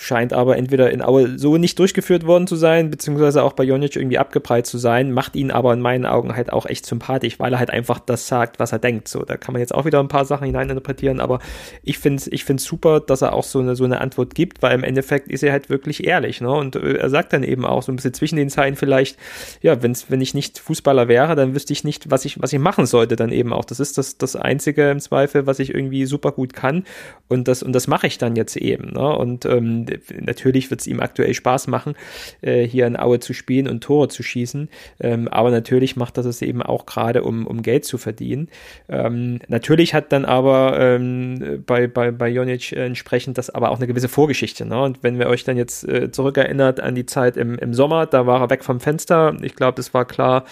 scheint 0.00 0.32
aber 0.32 0.56
entweder 0.56 0.92
in 0.92 1.02
Aue 1.02 1.40
so 1.40 1.56
nicht 1.56 1.76
durchgeführt 1.76 2.24
worden 2.24 2.46
zu 2.46 2.54
sein, 2.54 2.88
beziehungsweise 2.88 3.42
auch 3.42 3.52
bei 3.52 3.64
Jonic 3.64 3.96
irgendwie 3.96 4.18
abgeprallt 4.18 4.64
zu 4.64 4.78
sein, 4.78 5.10
macht 5.10 5.34
ihn 5.34 5.50
aber 5.50 5.72
in 5.72 5.80
meinen 5.80 6.06
Augen 6.06 6.36
halt 6.36 6.52
auch 6.52 6.66
echt 6.66 6.86
sympathisch, 6.86 7.40
weil 7.40 7.52
er 7.52 7.58
halt 7.58 7.70
einfach 7.70 7.98
das 7.98 8.28
sagt, 8.28 8.60
was 8.60 8.70
er 8.70 8.78
denkt. 8.78 9.08
So, 9.08 9.24
da 9.24 9.36
kann 9.36 9.52
man 9.52 9.60
jetzt 9.60 9.74
auch 9.74 9.84
wieder 9.86 9.98
ein 9.98 10.06
paar 10.06 10.24
Sachen 10.24 10.44
hineininterpretieren, 10.46 11.18
aber 11.18 11.40
ich 11.82 11.98
finde 11.98 12.18
es 12.18 12.28
ich 12.28 12.44
find's 12.44 12.62
super, 12.62 13.00
dass 13.00 13.22
er 13.22 13.32
auch 13.32 13.42
so 13.42 13.58
eine, 13.58 13.74
so 13.74 13.82
eine 13.82 14.00
Antwort 14.00 14.36
gibt, 14.36 14.62
weil 14.62 14.72
im 14.72 14.84
Endeffekt 14.84 15.26
ist 15.26 15.42
er 15.42 15.50
halt 15.50 15.68
wirklich 15.68 16.06
ehrlich, 16.06 16.40
ne? 16.40 16.52
Und 16.52 16.76
äh, 16.76 16.92
er 16.94 17.10
sagt 17.10 17.32
dann 17.32 17.42
eben 17.42 17.66
auch 17.66 17.82
so 17.82 17.90
ein 17.90 17.96
bisschen 17.96 18.14
zwischen 18.14 18.36
den 18.36 18.50
Zeilen 18.50 18.76
vielleicht, 18.76 19.18
ja, 19.62 19.82
wenn's, 19.82 20.12
wenn 20.12 20.20
ich 20.20 20.32
nicht 20.32 20.60
Fußballer 20.60 21.08
wäre, 21.08 21.34
dann 21.34 21.56
wüsste 21.56 21.72
ich 21.72 21.82
nicht, 21.82 22.08
was 22.08 22.24
ich, 22.24 22.40
was 22.40 22.52
ich 22.52 22.60
machen 22.60 22.86
sollte 22.86 23.16
dann 23.16 23.32
eben 23.32 23.52
auch. 23.52 23.64
Das 23.64 23.80
ist 23.80 23.98
das, 23.98 24.16
das 24.16 24.36
Einzige 24.36 24.92
im 24.92 25.00
Zweifel, 25.00 25.48
was 25.48 25.58
ich 25.58 25.74
irgendwie 25.74 26.06
super 26.06 26.30
gut 26.30 26.52
kann. 26.52 26.84
Und 27.26 27.48
das, 27.48 27.64
und 27.64 27.72
das 27.72 27.88
mache 27.88 28.06
ich 28.06 28.18
dann 28.18 28.36
jetzt 28.36 28.56
eben, 28.56 28.92
ne? 28.92 29.16
Und 29.16 29.44
ähm, 29.44 29.87
natürlich 30.20 30.70
wird 30.70 30.80
es 30.80 30.86
ihm 30.86 31.00
aktuell 31.00 31.34
Spaß 31.34 31.66
machen, 31.66 31.94
äh, 32.40 32.62
hier 32.62 32.86
in 32.86 32.98
Aue 32.98 33.20
zu 33.20 33.32
spielen 33.32 33.68
und 33.68 33.82
Tore 33.82 34.08
zu 34.08 34.22
schießen. 34.22 34.68
Ähm, 35.00 35.28
aber 35.28 35.50
natürlich 35.50 35.96
macht 35.96 36.18
das 36.18 36.26
es 36.26 36.42
eben 36.42 36.62
auch 36.62 36.86
gerade, 36.86 37.22
um, 37.22 37.46
um 37.46 37.62
Geld 37.62 37.84
zu 37.84 37.98
verdienen. 37.98 38.48
Ähm, 38.88 39.40
natürlich 39.48 39.94
hat 39.94 40.12
dann 40.12 40.24
aber 40.24 40.78
ähm, 40.78 41.62
bei, 41.66 41.86
bei, 41.86 42.10
bei 42.10 42.28
Jonic 42.28 42.72
entsprechend 42.72 43.38
das 43.38 43.50
aber 43.50 43.70
auch 43.70 43.76
eine 43.78 43.86
gewisse 43.86 44.08
Vorgeschichte. 44.08 44.64
Ne? 44.64 44.80
Und 44.80 45.02
wenn 45.02 45.18
wir 45.18 45.28
euch 45.28 45.44
dann 45.44 45.56
jetzt 45.56 45.86
äh, 45.88 46.10
zurückerinnert 46.10 46.80
an 46.80 46.94
die 46.94 47.06
Zeit 47.06 47.36
im, 47.36 47.58
im 47.58 47.74
Sommer, 47.74 48.06
da 48.06 48.26
war 48.26 48.40
er 48.40 48.50
weg 48.50 48.64
vom 48.64 48.80
Fenster. 48.80 49.36
Ich 49.42 49.54
glaube, 49.54 49.76
das 49.76 49.94
war 49.94 50.04
klar 50.04 50.44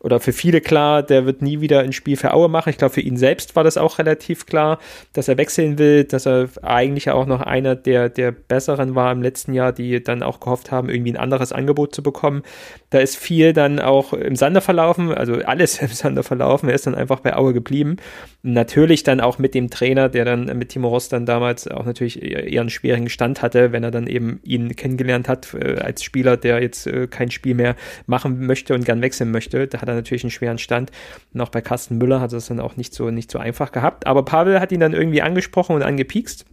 oder 0.00 0.20
für 0.20 0.32
viele 0.32 0.60
klar, 0.60 1.02
der 1.02 1.26
wird 1.26 1.42
nie 1.42 1.60
wieder 1.60 1.80
ein 1.80 1.92
Spiel 1.92 2.16
für 2.16 2.34
Aue 2.34 2.48
machen. 2.48 2.70
Ich 2.70 2.78
glaube, 2.78 2.94
für 2.94 3.00
ihn 3.00 3.16
selbst 3.16 3.56
war 3.56 3.64
das 3.64 3.76
auch 3.76 3.98
relativ 3.98 4.46
klar, 4.46 4.78
dass 5.12 5.28
er 5.28 5.36
wechseln 5.38 5.78
will, 5.78 6.04
dass 6.04 6.26
er 6.26 6.48
eigentlich 6.62 7.10
auch 7.10 7.26
noch 7.26 7.40
einer 7.40 7.74
der, 7.74 8.08
der 8.08 8.32
besseren 8.32 8.77
darin 8.78 8.94
war 8.94 9.12
im 9.12 9.22
letzten 9.22 9.52
Jahr, 9.52 9.72
die 9.72 10.02
dann 10.02 10.22
auch 10.22 10.40
gehofft 10.40 10.70
haben, 10.70 10.88
irgendwie 10.88 11.12
ein 11.12 11.16
anderes 11.16 11.52
Angebot 11.52 11.94
zu 11.94 12.02
bekommen. 12.02 12.42
Da 12.90 12.98
ist 12.98 13.16
viel 13.16 13.52
dann 13.52 13.80
auch 13.80 14.12
im 14.12 14.36
Sande 14.36 14.60
verlaufen, 14.60 15.12
also 15.12 15.34
alles 15.34 15.78
im 15.82 15.88
Sande 15.88 16.22
verlaufen. 16.22 16.68
Er 16.68 16.74
ist 16.74 16.86
dann 16.86 16.94
einfach 16.94 17.20
bei 17.20 17.36
Aue 17.36 17.52
geblieben. 17.52 17.96
Natürlich 18.42 19.02
dann 19.02 19.20
auch 19.20 19.38
mit 19.38 19.54
dem 19.54 19.70
Trainer, 19.70 20.08
der 20.08 20.24
dann 20.24 20.44
mit 20.58 20.70
Timo 20.70 20.88
Ross 20.88 21.08
dann 21.08 21.26
damals 21.26 21.68
auch 21.68 21.84
natürlich 21.84 22.22
eher 22.22 22.60
einen 22.60 22.70
schwierigen 22.70 23.08
Stand 23.08 23.42
hatte, 23.42 23.72
wenn 23.72 23.84
er 23.84 23.90
dann 23.90 24.06
eben 24.06 24.40
ihn 24.44 24.74
kennengelernt 24.76 25.28
hat 25.28 25.54
äh, 25.54 25.78
als 25.78 26.02
Spieler, 26.02 26.36
der 26.36 26.62
jetzt 26.62 26.86
äh, 26.86 27.08
kein 27.08 27.30
Spiel 27.30 27.54
mehr 27.54 27.76
machen 28.06 28.46
möchte 28.46 28.74
und 28.74 28.84
gern 28.84 29.02
wechseln 29.02 29.30
möchte. 29.30 29.66
Da 29.66 29.80
hat 29.80 29.88
er 29.88 29.94
natürlich 29.94 30.24
einen 30.24 30.30
schweren 30.30 30.58
Stand. 30.58 30.90
Und 31.34 31.40
auch 31.40 31.50
bei 31.50 31.60
Carsten 31.60 31.98
Müller 31.98 32.20
hat 32.20 32.32
er 32.32 32.38
es 32.38 32.46
dann 32.46 32.60
auch 32.60 32.76
nicht 32.76 32.94
so, 32.94 33.10
nicht 33.10 33.30
so 33.30 33.38
einfach 33.38 33.72
gehabt. 33.72 34.06
Aber 34.06 34.24
Pavel 34.24 34.60
hat 34.60 34.72
ihn 34.72 34.80
dann 34.80 34.92
irgendwie 34.92 35.22
angesprochen 35.22 35.74
und 35.74 35.82
angepiekst 35.82 36.46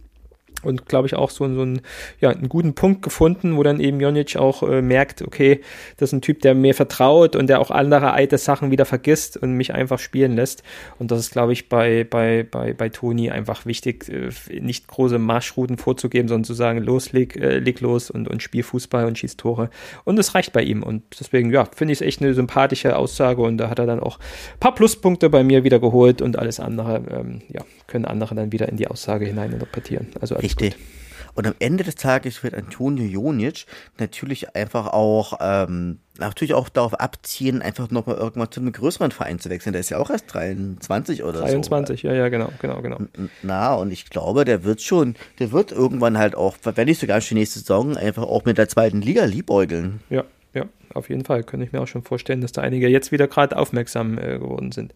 und 0.66 0.86
glaube 0.86 1.06
ich 1.06 1.14
auch 1.14 1.30
so, 1.30 1.52
so 1.54 1.62
einen, 1.62 1.80
ja, 2.20 2.30
einen 2.30 2.48
guten 2.48 2.74
Punkt 2.74 3.02
gefunden, 3.02 3.56
wo 3.56 3.62
dann 3.62 3.80
eben 3.80 4.00
Jonic 4.00 4.36
auch 4.36 4.62
äh, 4.62 4.82
merkt, 4.82 5.22
okay, 5.22 5.60
das 5.96 6.10
ist 6.10 6.12
ein 6.14 6.20
Typ, 6.22 6.42
der 6.42 6.54
mir 6.54 6.74
vertraut 6.74 7.36
und 7.36 7.46
der 7.46 7.60
auch 7.60 7.70
andere 7.70 8.12
alte 8.12 8.38
Sachen 8.38 8.70
wieder 8.70 8.84
vergisst 8.84 9.36
und 9.36 9.52
mich 9.52 9.72
einfach 9.72 9.98
spielen 9.98 10.34
lässt. 10.36 10.62
Und 10.98 11.10
das 11.10 11.20
ist, 11.20 11.32
glaube 11.32 11.52
ich, 11.52 11.68
bei, 11.68 12.04
bei, 12.04 12.46
bei, 12.48 12.72
bei 12.72 12.88
Toni 12.88 13.30
einfach 13.30 13.66
wichtig, 13.66 14.08
äh, 14.08 14.30
nicht 14.60 14.88
große 14.88 15.18
Marschrouten 15.18 15.78
vorzugeben, 15.78 16.28
sondern 16.28 16.44
zu 16.44 16.54
sagen, 16.54 16.82
los, 16.82 17.12
leg, 17.12 17.36
äh, 17.36 17.58
leg 17.58 17.80
los 17.80 18.10
und, 18.10 18.28
und 18.28 18.42
spiel 18.42 18.62
Fußball 18.62 19.06
und 19.06 19.18
schieß 19.18 19.36
Tore. 19.36 19.70
Und 20.04 20.16
das 20.16 20.34
reicht 20.34 20.52
bei 20.52 20.62
ihm. 20.62 20.82
Und 20.82 21.02
deswegen, 21.18 21.52
ja, 21.52 21.66
finde 21.74 21.92
ich 21.92 22.00
es 22.00 22.06
echt 22.06 22.20
eine 22.20 22.34
sympathische 22.34 22.96
Aussage 22.96 23.42
und 23.42 23.58
da 23.58 23.70
hat 23.70 23.78
er 23.78 23.86
dann 23.86 24.00
auch 24.00 24.18
ein 24.18 24.60
paar 24.60 24.74
Pluspunkte 24.74 25.30
bei 25.30 25.44
mir 25.44 25.64
wieder 25.64 25.78
geholt 25.78 26.22
und 26.22 26.38
alles 26.38 26.60
andere, 26.60 27.02
ähm, 27.10 27.42
ja, 27.48 27.62
können 27.86 28.04
andere 28.04 28.34
dann 28.34 28.52
wieder 28.52 28.68
in 28.68 28.76
die 28.76 28.88
Aussage 28.88 29.26
hinein 29.26 29.52
interpretieren. 29.52 30.08
Also 30.20 30.34
als 30.34 30.44
Richtig. 30.44 30.74
Gut. 30.74 30.82
Und 31.36 31.46
am 31.46 31.54
Ende 31.58 31.84
des 31.84 31.96
Tages 31.96 32.42
wird 32.42 32.54
Antonio 32.54 33.04
Jonic 33.04 33.66
natürlich 33.98 34.56
einfach 34.56 34.86
auch, 34.86 35.38
ähm, 35.40 35.98
natürlich 36.18 36.54
auch 36.54 36.70
darauf 36.70 36.94
abziehen, 36.94 37.60
einfach 37.60 37.90
nochmal 37.90 38.16
irgendwann 38.16 38.50
zu 38.50 38.60
einem 38.60 38.72
größeren 38.72 39.10
Verein 39.10 39.38
zu 39.38 39.50
wechseln. 39.50 39.74
Der 39.74 39.80
ist 39.80 39.90
ja 39.90 39.98
auch 39.98 40.08
erst 40.08 40.32
23 40.32 41.22
oder 41.24 41.40
23, 41.40 41.64
so. 41.64 41.68
23, 41.68 42.02
ja, 42.04 42.14
ja, 42.14 42.28
genau, 42.30 42.48
genau, 42.58 42.80
genau. 42.80 42.98
Na, 43.42 43.74
und 43.74 43.92
ich 43.92 44.08
glaube, 44.08 44.46
der 44.46 44.64
wird 44.64 44.80
schon, 44.80 45.14
der 45.38 45.52
wird 45.52 45.72
irgendwann 45.72 46.16
halt 46.16 46.34
auch, 46.34 46.56
wenn 46.62 46.86
nicht 46.86 47.00
sogar 47.00 47.20
schon 47.20 47.36
nächste 47.36 47.58
Saison, 47.58 47.98
einfach 47.98 48.22
auch 48.22 48.46
mit 48.46 48.56
der 48.56 48.70
zweiten 48.70 49.02
Liga 49.02 49.26
liebäugeln. 49.26 50.00
Ja, 50.08 50.24
ja, 50.54 50.64
auf 50.94 51.10
jeden 51.10 51.26
Fall. 51.26 51.42
Könnte 51.42 51.66
ich 51.66 51.72
mir 51.72 51.82
auch 51.82 51.86
schon 51.86 52.02
vorstellen, 52.02 52.40
dass 52.40 52.52
da 52.52 52.62
einige 52.62 52.88
jetzt 52.88 53.12
wieder 53.12 53.28
gerade 53.28 53.58
aufmerksam 53.58 54.16
äh, 54.16 54.38
geworden 54.38 54.72
sind. 54.72 54.94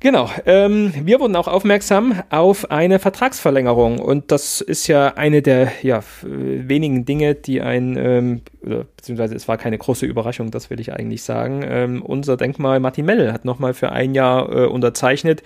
Genau. 0.00 0.28
Ähm, 0.44 0.92
wir 1.02 1.20
wurden 1.20 1.34
auch 1.36 1.48
aufmerksam 1.48 2.22
auf 2.28 2.70
eine 2.70 2.98
Vertragsverlängerung 2.98 3.98
und 3.98 4.30
das 4.30 4.60
ist 4.60 4.86
ja 4.86 5.14
eine 5.14 5.40
der 5.40 5.72
ja, 5.82 6.02
wenigen 6.22 7.04
Dinge, 7.06 7.34
die 7.34 7.62
ein, 7.62 7.96
ähm, 7.96 8.42
beziehungsweise 8.60 9.34
es 9.34 9.48
war 9.48 9.56
keine 9.56 9.78
große 9.78 10.04
Überraschung, 10.04 10.50
das 10.50 10.68
will 10.68 10.78
ich 10.78 10.92
eigentlich 10.92 11.22
sagen. 11.22 11.64
Ähm, 11.66 12.02
unser 12.02 12.36
Denkmal 12.36 12.80
Martin 12.80 13.06
Mell 13.06 13.32
hat 13.32 13.44
nochmal 13.44 13.72
für 13.72 13.92
ein 13.92 14.14
Jahr 14.14 14.50
äh, 14.50 14.66
unterzeichnet 14.66 15.42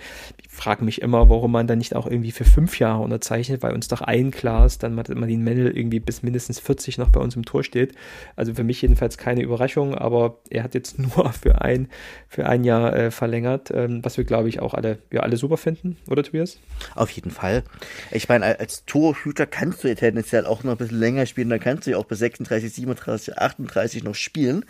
frage 0.51 0.83
mich 0.83 1.03
immer, 1.03 1.29
warum 1.29 1.51
man 1.51 1.67
dann 1.67 1.77
nicht 1.77 1.95
auch 1.95 2.07
irgendwie 2.07 2.31
für 2.31 2.43
fünf 2.43 2.79
Jahre 2.79 3.03
unterzeichnet, 3.03 3.61
weil 3.61 3.73
uns 3.73 3.87
doch 3.87 4.01
allen 4.01 4.31
klar 4.31 4.65
ist, 4.65 4.81
dann 4.81 4.95
Martin 4.95 5.43
Mendel 5.43 5.77
irgendwie 5.77 5.99
bis 5.99 6.23
mindestens 6.23 6.59
40 6.59 6.97
noch 6.97 7.09
bei 7.09 7.19
uns 7.19 7.35
im 7.35 7.45
Tor 7.45 7.63
steht. 7.63 7.93
Also 8.35 8.55
für 8.55 8.63
mich 8.63 8.81
jedenfalls 8.81 9.19
keine 9.19 9.43
Überraschung, 9.43 9.93
aber 9.93 10.39
er 10.49 10.63
hat 10.63 10.73
jetzt 10.73 10.97
nur 10.99 11.31
für 11.33 11.61
ein, 11.61 11.87
für 12.27 12.47
ein 12.47 12.63
Jahr 12.63 12.95
äh, 12.95 13.11
verlängert, 13.11 13.69
ähm, 13.71 14.03
was 14.03 14.17
wir, 14.17 14.23
glaube 14.23 14.49
ich, 14.49 14.59
auch 14.59 14.73
alle, 14.73 14.97
ja, 15.11 15.21
alle 15.21 15.37
super 15.37 15.55
finden, 15.55 15.97
oder 16.09 16.23
Tobias? 16.23 16.57
Auf 16.95 17.11
jeden 17.11 17.31
Fall. 17.31 17.63
Ich 18.09 18.27
meine, 18.27 18.59
als 18.59 18.85
Torhüter 18.85 19.45
kannst 19.45 19.83
du 19.83 19.87
ja 19.87 19.95
tendenziell 19.95 20.47
auch 20.47 20.63
noch 20.63 20.71
ein 20.71 20.77
bisschen 20.77 20.99
länger 20.99 21.27
spielen, 21.27 21.49
dann 21.49 21.59
kannst 21.59 21.85
du 21.85 21.91
ja 21.91 21.97
auch 21.97 22.05
bis 22.05 22.19
36, 22.19 22.73
37, 22.73 23.37
38 23.37 24.03
noch 24.03 24.15
spielen, 24.15 24.65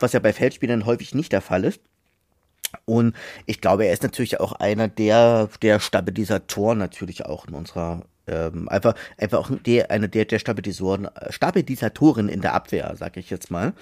was 0.00 0.12
ja 0.12 0.18
bei 0.18 0.32
Feldspielern 0.32 0.86
häufig 0.86 1.14
nicht 1.14 1.32
der 1.32 1.40
Fall 1.40 1.64
ist. 1.64 1.80
Und 2.84 3.14
ich 3.46 3.60
glaube, 3.60 3.86
er 3.86 3.92
ist 3.92 4.02
natürlich 4.02 4.40
auch 4.40 4.52
einer 4.52 4.88
der, 4.88 5.48
der 5.62 5.80
Stabilisatoren 5.80 6.78
natürlich 6.78 7.26
auch 7.26 7.46
in 7.46 7.54
unserer 7.54 8.02
ähm, 8.26 8.68
einfach, 8.68 8.94
einfach 9.18 9.38
auch 9.38 9.50
der, 9.66 9.90
eine 9.90 10.08
der, 10.08 10.24
der 10.24 10.38
Stabilisatoren, 10.38 11.08
Stabilisatoren 11.30 12.28
in 12.28 12.40
der 12.40 12.54
Abwehr, 12.54 12.94
sage 12.96 13.20
ich 13.20 13.30
jetzt 13.30 13.50
mal. 13.50 13.72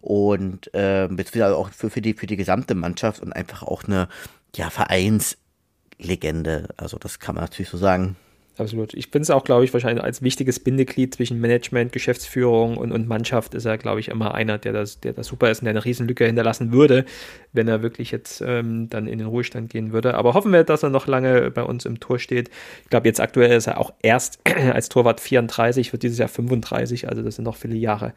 Und 0.00 0.70
ähm, 0.72 1.16
beziehungsweise 1.16 1.56
auch 1.56 1.70
für, 1.70 1.90
für, 1.90 2.00
die, 2.00 2.14
für 2.14 2.26
die 2.26 2.36
gesamte 2.36 2.74
Mannschaft 2.74 3.20
und 3.20 3.32
einfach 3.32 3.62
auch 3.62 3.84
eine 3.84 4.08
ja, 4.54 4.70
Vereinslegende. 4.70 6.68
Also 6.76 6.98
das 6.98 7.18
kann 7.18 7.34
man 7.34 7.44
natürlich 7.44 7.68
so 7.68 7.78
sagen. 7.78 8.16
Absolut. 8.58 8.92
Ich 8.94 9.06
finde 9.06 9.22
es 9.22 9.30
auch, 9.30 9.44
glaube 9.44 9.64
ich, 9.64 9.72
wahrscheinlich 9.72 10.02
als 10.02 10.20
wichtiges 10.20 10.58
Bindeglied 10.58 11.14
zwischen 11.14 11.40
Management, 11.40 11.92
Geschäftsführung 11.92 12.76
und, 12.76 12.90
und 12.90 13.06
Mannschaft 13.06 13.54
ist 13.54 13.64
er, 13.66 13.78
glaube 13.78 14.00
ich, 14.00 14.08
immer 14.08 14.34
einer, 14.34 14.58
der 14.58 14.72
das, 14.72 14.98
der 14.98 15.12
das 15.12 15.28
super 15.28 15.48
ist 15.48 15.60
und 15.60 15.66
der 15.66 15.70
eine 15.70 15.84
Riesenlücke 15.84 16.26
hinterlassen 16.26 16.72
würde, 16.72 17.04
wenn 17.52 17.68
er 17.68 17.82
wirklich 17.82 18.10
jetzt 18.10 18.42
ähm, 18.44 18.90
dann 18.90 19.06
in 19.06 19.18
den 19.18 19.28
Ruhestand 19.28 19.70
gehen 19.70 19.92
würde. 19.92 20.14
Aber 20.14 20.34
hoffen 20.34 20.52
wir, 20.52 20.64
dass 20.64 20.82
er 20.82 20.90
noch 20.90 21.06
lange 21.06 21.52
bei 21.52 21.62
uns 21.62 21.86
im 21.86 22.00
Tor 22.00 22.18
steht. 22.18 22.50
Ich 22.82 22.90
glaube, 22.90 23.06
jetzt 23.06 23.20
aktuell 23.20 23.56
ist 23.56 23.68
er 23.68 23.78
auch 23.78 23.92
erst 24.02 24.40
als 24.72 24.88
Torwart 24.88 25.20
34, 25.20 25.92
wird 25.92 26.02
dieses 26.02 26.18
Jahr 26.18 26.28
35, 26.28 27.08
also 27.08 27.22
das 27.22 27.36
sind 27.36 27.44
noch 27.44 27.56
viele 27.56 27.76
Jahre, 27.76 28.12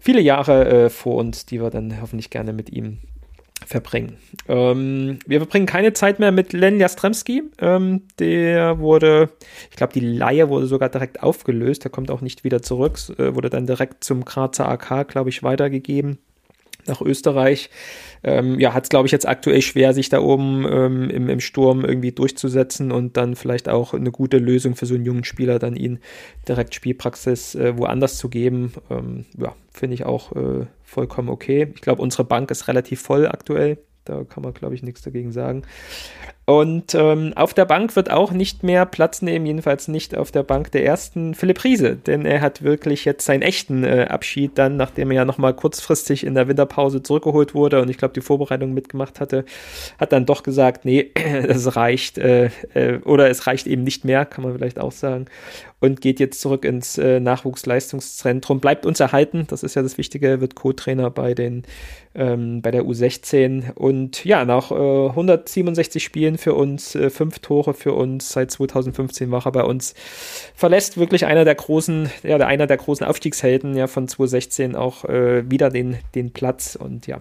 viele 0.00 0.20
Jahre 0.20 0.66
äh, 0.86 0.90
vor 0.90 1.14
uns, 1.14 1.46
die 1.46 1.62
wir 1.62 1.70
dann 1.70 2.00
hoffentlich 2.00 2.30
gerne 2.30 2.52
mit 2.52 2.70
ihm 2.70 2.98
verbringen. 3.64 4.18
Ähm, 4.48 5.18
wir 5.26 5.40
verbringen 5.40 5.66
keine 5.66 5.92
Zeit 5.92 6.18
mehr 6.18 6.32
mit 6.32 6.52
Len 6.52 6.78
Jastremski. 6.78 7.44
Ähm, 7.58 8.02
der 8.18 8.78
wurde, 8.78 9.30
ich 9.70 9.76
glaube, 9.76 9.92
die 9.92 10.00
Laie 10.00 10.48
wurde 10.48 10.66
sogar 10.66 10.88
direkt 10.88 11.22
aufgelöst. 11.22 11.84
Der 11.84 11.90
kommt 11.90 12.10
auch 12.10 12.20
nicht 12.20 12.44
wieder 12.44 12.62
zurück. 12.62 12.98
Äh, 13.18 13.34
wurde 13.34 13.50
dann 13.50 13.66
direkt 13.66 14.04
zum 14.04 14.24
Grazer 14.24 14.68
AK, 14.68 15.08
glaube 15.08 15.30
ich, 15.30 15.42
weitergegeben 15.42 16.18
nach 16.88 17.00
Österreich. 17.00 17.70
Ähm, 18.22 18.58
ja, 18.58 18.74
hat 18.74 18.84
es, 18.84 18.88
glaube 18.88 19.06
ich, 19.06 19.12
jetzt 19.12 19.28
aktuell 19.28 19.62
schwer, 19.62 19.92
sich 19.94 20.08
da 20.08 20.20
oben 20.20 20.66
ähm, 20.70 21.10
im, 21.10 21.28
im 21.28 21.40
Sturm 21.40 21.84
irgendwie 21.84 22.12
durchzusetzen 22.12 22.92
und 22.92 23.16
dann 23.16 23.36
vielleicht 23.36 23.68
auch 23.68 23.94
eine 23.94 24.10
gute 24.10 24.38
Lösung 24.38 24.76
für 24.76 24.86
so 24.86 24.94
einen 24.94 25.04
jungen 25.04 25.24
Spieler, 25.24 25.58
dann 25.58 25.76
ihn 25.76 26.00
direkt 26.48 26.74
Spielpraxis 26.74 27.54
äh, 27.54 27.76
woanders 27.76 28.18
zu 28.18 28.28
geben. 28.28 28.72
Ähm, 28.90 29.26
ja, 29.38 29.54
finde 29.72 29.94
ich 29.94 30.04
auch 30.04 30.32
äh, 30.32 30.66
vollkommen 30.82 31.28
okay. 31.28 31.72
Ich 31.74 31.82
glaube, 31.82 32.02
unsere 32.02 32.24
Bank 32.24 32.50
ist 32.50 32.68
relativ 32.68 33.00
voll 33.00 33.26
aktuell. 33.26 33.78
Da 34.08 34.24
kann 34.24 34.42
man, 34.42 34.54
glaube 34.54 34.74
ich, 34.74 34.82
nichts 34.82 35.02
dagegen 35.02 35.32
sagen. 35.32 35.62
Und 36.48 36.94
ähm, 36.94 37.32
auf 37.34 37.54
der 37.54 37.64
Bank 37.64 37.96
wird 37.96 38.08
auch 38.08 38.30
nicht 38.30 38.62
mehr 38.62 38.86
Platz 38.86 39.20
nehmen, 39.20 39.46
jedenfalls 39.46 39.88
nicht 39.88 40.16
auf 40.16 40.30
der 40.30 40.44
Bank 40.44 40.70
der 40.70 40.84
ersten 40.84 41.34
Philipp 41.34 41.64
Riese, 41.64 41.96
denn 41.96 42.24
er 42.24 42.40
hat 42.40 42.62
wirklich 42.62 43.04
jetzt 43.04 43.26
seinen 43.26 43.42
echten 43.42 43.82
äh, 43.82 44.06
Abschied 44.08 44.56
dann, 44.56 44.76
nachdem 44.76 45.10
er 45.10 45.16
ja 45.16 45.24
nochmal 45.24 45.54
kurzfristig 45.54 46.24
in 46.24 46.36
der 46.36 46.46
Winterpause 46.46 47.02
zurückgeholt 47.02 47.52
wurde 47.56 47.82
und 47.82 47.90
ich 47.90 47.98
glaube 47.98 48.14
die 48.14 48.20
Vorbereitung 48.20 48.74
mitgemacht 48.74 49.18
hatte, 49.18 49.44
hat 49.98 50.12
dann 50.12 50.24
doch 50.24 50.44
gesagt, 50.44 50.84
nee, 50.84 51.10
es 51.14 51.74
reicht 51.74 52.16
äh, 52.18 52.50
äh, 52.74 52.98
oder 53.04 53.28
es 53.28 53.48
reicht 53.48 53.66
eben 53.66 53.82
nicht 53.82 54.04
mehr, 54.04 54.24
kann 54.24 54.44
man 54.44 54.54
vielleicht 54.54 54.78
auch 54.78 54.92
sagen 54.92 55.26
und 55.86 56.00
geht 56.00 56.20
jetzt 56.20 56.40
zurück 56.40 56.64
ins 56.64 56.98
äh, 56.98 57.20
Nachwuchsleistungszentrum, 57.20 58.60
bleibt 58.60 58.84
uns 58.86 59.00
erhalten, 59.00 59.46
das 59.48 59.62
ist 59.62 59.74
ja 59.74 59.82
das 59.82 59.98
Wichtige, 59.98 60.40
wird 60.40 60.54
Co-Trainer 60.54 61.10
bei 61.10 61.34
ähm, 62.14 62.62
bei 62.62 62.70
der 62.70 62.84
U16 62.84 63.72
und 63.74 64.24
ja, 64.24 64.44
nach 64.44 64.70
äh, 64.70 65.08
167 65.08 66.02
Spielen 66.02 66.38
für 66.38 66.54
uns, 66.54 66.94
äh, 66.94 67.10
fünf 67.10 67.38
Tore 67.38 67.74
für 67.74 67.92
uns, 67.92 68.30
seit 68.30 68.50
2015 68.50 69.30
war 69.30 69.46
er 69.46 69.52
bei 69.52 69.62
uns, 69.62 69.94
verlässt 70.54 70.98
wirklich 70.98 71.26
einer 71.26 71.44
der 71.44 71.54
großen, 71.54 72.10
ja, 72.22 72.36
einer 72.38 72.66
der 72.66 72.76
großen 72.76 73.06
Aufstiegshelden 73.06 73.76
ja 73.76 73.86
von 73.86 74.08
2016 74.08 74.74
auch 74.74 75.04
äh, 75.04 75.48
wieder 75.50 75.70
den, 75.70 75.96
den 76.14 76.32
Platz. 76.32 76.76
Und 76.76 77.06
ja, 77.06 77.20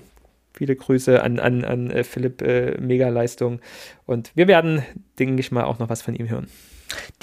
viele 0.53 0.75
Grüße 0.75 1.21
an, 1.21 1.39
an, 1.39 1.63
an 1.63 1.91
äh, 1.91 2.03
Philipp, 2.03 2.41
äh, 2.41 2.79
Mega-Leistung. 2.79 3.59
Und 4.05 4.31
wir 4.35 4.47
werden, 4.47 4.83
denke 5.19 5.39
ich 5.39 5.51
mal, 5.51 5.65
auch 5.65 5.79
noch 5.79 5.89
was 5.89 6.01
von 6.01 6.15
ihm 6.15 6.29
hören. 6.29 6.47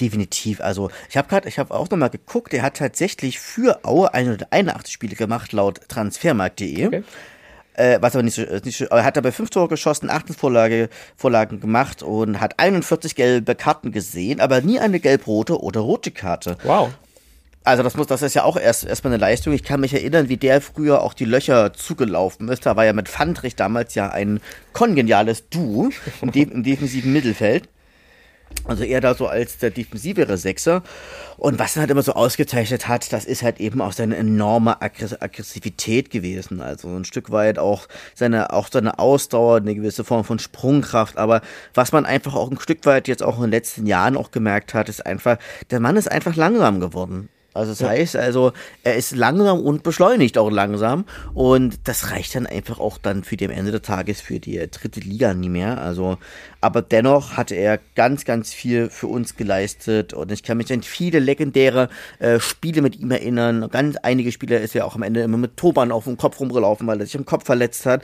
Definitiv. 0.01 0.61
Also 0.61 0.91
ich 1.09 1.17
habe 1.17 1.29
gerade, 1.29 1.49
ich 1.49 1.59
habe 1.59 1.75
auch 1.75 1.89
nochmal 1.91 2.11
geguckt, 2.11 2.53
er 2.55 2.63
hat 2.63 2.77
tatsächlich 2.77 3.39
für 3.39 3.85
Aue 3.85 4.13
181 4.13 4.93
Spiele 4.93 5.17
gemacht, 5.17 5.53
laut 5.53 5.81
transfermarkt.de. 5.89 6.87
Okay. 6.87 7.05
Äh, 7.75 7.99
was 8.03 8.15
aber 8.15 8.23
nicht 8.23 8.35
so, 8.35 8.43
nicht 8.65 8.77
so, 8.77 8.85
er 8.87 9.05
hat 9.05 9.17
dabei 9.17 9.33
fünf 9.33 9.49
Tore 9.49 9.69
geschossen, 9.69 10.11
18 10.11 10.37
Vorlage, 10.37 10.91
Vorlagen 11.17 11.61
gemacht 11.61 12.03
und 12.03 12.39
hat 12.39 12.59
41 12.59 13.15
gelbe 13.15 13.55
Karten 13.55 13.93
gesehen, 13.93 14.41
aber 14.41 14.61
nie 14.61 14.79
eine 14.79 15.01
gelb-rote 15.01 15.59
oder 15.59 15.81
rote 15.81 16.11
Karte. 16.11 16.59
Wow. 16.65 16.91
Also 17.65 17.83
das 17.83 17.97
muss, 17.97 18.09
das 18.09 18.23
ist 18.23 18.35
ja 18.35 18.45
auch 18.45 18.57
erst 18.57 18.85
erstmal 18.85 19.13
eine 19.13 19.21
Leistung. 19.21 19.53
Ich 19.53 19.63
kann 19.63 19.81
mich 19.81 19.95
erinnern, 19.95 20.29
wie 20.29 20.37
der 20.37 20.61
früher 20.61 21.01
auch 21.01 21.15
die 21.15 21.25
Löcher 21.25 21.73
zugelaufen 21.73 22.49
ist. 22.49 22.67
Da 22.67 22.77
war 22.77 22.85
ja 22.85 22.93
mit 22.93 23.09
Fandrich 23.09 23.55
damals 23.55 23.95
ja 23.95 24.11
ein 24.11 24.41
kongeniales 24.73 25.49
Duo 25.49 25.91
im, 26.21 26.31
im 26.31 26.63
defensiven 26.65 27.13
Mittelfeld. 27.13 27.69
Also 28.65 28.85
eher 28.85 29.01
da 29.01 29.15
so 29.15 29.27
als 29.27 29.59
der 29.59 29.71
defensivere 29.71 30.37
Sechser. 30.39 30.83
Und 31.37 31.59
was 31.59 31.77
ihn 31.77 31.81
halt 31.81 31.91
immer 31.91 32.03
so 32.03 32.13
ausgezeichnet 32.13 32.87
hat, 32.87 33.13
das 33.13 33.25
ist 33.25 33.43
halt 33.43 33.59
eben 33.61 33.81
auch 33.81 33.93
seine 33.93 34.17
enorme 34.17 34.81
Aggressivität 34.81 36.11
gewesen. 36.11 36.61
Also 36.61 36.89
ein 36.89 37.05
Stück 37.05 37.31
weit 37.31 37.59
auch 37.59 37.89
seine, 38.15 38.53
auch 38.53 38.69
seine 38.71 38.99
Ausdauer, 38.99 39.57
eine 39.57 39.75
gewisse 39.75 40.05
Form 40.05 40.25
von 40.25 40.39
Sprungkraft. 40.39 41.19
Aber 41.19 41.41
was 41.75 41.93
man 41.93 42.07
einfach 42.07 42.35
auch 42.35 42.51
ein 42.51 42.61
Stück 42.61 42.87
weit 42.87 43.09
jetzt 43.09 43.23
auch 43.23 43.37
in 43.37 43.43
den 43.43 43.51
letzten 43.51 43.87
Jahren 43.87 44.17
auch 44.17 44.31
gemerkt 44.31 44.75
hat, 44.75 44.89
ist 44.89 45.05
einfach, 45.05 45.39
der 45.71 45.81
Mann 45.81 45.97
ist 45.97 46.11
einfach 46.11 46.37
langsam 46.37 46.79
geworden. 46.79 47.29
Also 47.55 47.73
das 47.73 47.81
ja. 47.81 47.89
heißt 47.89 48.17
also, 48.17 48.53
er 48.83 48.97
ist 48.97 49.15
langsam 49.15 49.61
und 49.61 49.83
beschleunigt 49.83 50.39
auch 50.39 50.51
langsam 50.51 51.05
und 51.35 51.81
das 51.85 52.11
reicht 52.11 52.35
dann 52.35 52.47
einfach 52.47 52.81
auch 52.81 52.99
dann 52.99 53.25
für 53.25 53.37
die 53.37 53.45
am 53.45 53.51
Ende 53.51 53.73
des 53.73 53.83
Tages 53.83 54.21
für 54.21 54.41
die 54.41 54.59
dritte 54.71 55.01
Liga 55.01 55.35
nie 55.35 55.49
mehr. 55.49 55.81
Also, 55.81 56.19
aber 56.61 56.83
dennoch 56.83 57.37
hatte 57.37 57.55
er 57.55 57.79
ganz, 57.95 58.25
ganz 58.25 58.53
viel 58.53 58.89
für 58.89 59.07
uns 59.07 59.37
geleistet 59.37 60.15
und 60.15 60.33
ich 60.33 60.43
kann 60.43 60.57
mich 60.57 60.73
an 60.73 60.83
viele 60.83 61.19
legendäre 61.19 61.89
äh, 62.19 62.41
Spiele 62.41 62.83
mit 62.83 62.99
ihm 62.99 63.11
erinnern. 63.11 63.69
Ganz 63.71 63.97
einige 63.97 64.33
Spiele 64.33 64.59
ist 64.59 64.75
er 64.75 64.87
auch 64.87 64.95
am 64.95 65.03
Ende 65.03 65.21
immer 65.23 65.39
mit 65.39 65.57
Toban 65.57 65.93
auf 65.93 66.05
dem 66.05 66.17
Kopf 66.17 66.41
rumgelaufen, 66.41 66.87
weil 66.87 67.01
er 67.01 67.07
sich 67.07 67.15
im 67.15 67.27
Kopf 67.27 67.45
verletzt 67.45 67.85
hat. 67.87 68.03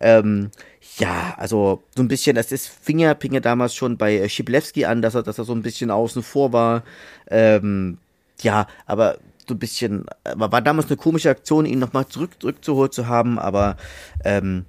Ähm, 0.00 0.50
ja, 0.98 1.34
also 1.36 1.82
so 1.94 2.02
ein 2.02 2.08
bisschen, 2.08 2.36
das 2.36 2.52
ist 2.52 2.68
Finger, 2.68 3.16
Finger 3.18 3.40
damals 3.40 3.74
schon 3.74 3.96
bei 3.96 4.16
äh, 4.16 4.28
Schiblewski 4.28 4.84
an, 4.84 5.02
dass 5.02 5.14
er, 5.14 5.22
dass 5.22 5.38
er 5.38 5.44
so 5.44 5.54
ein 5.54 5.62
bisschen 5.62 5.90
außen 5.90 6.22
vor 6.22 6.52
war. 6.52 6.82
Ähm, 7.30 7.98
ja, 8.42 8.66
aber 8.86 9.18
so 9.48 9.54
ein 9.54 9.58
bisschen, 9.58 10.06
war 10.34 10.62
damals 10.62 10.86
eine 10.86 10.96
komische 10.96 11.30
Aktion, 11.30 11.66
ihn 11.66 11.78
nochmal 11.78 12.06
zurück, 12.06 12.40
zurückzuholen 12.40 12.92
zu 12.92 13.08
haben, 13.08 13.38
aber 13.38 13.76
ähm, 14.24 14.64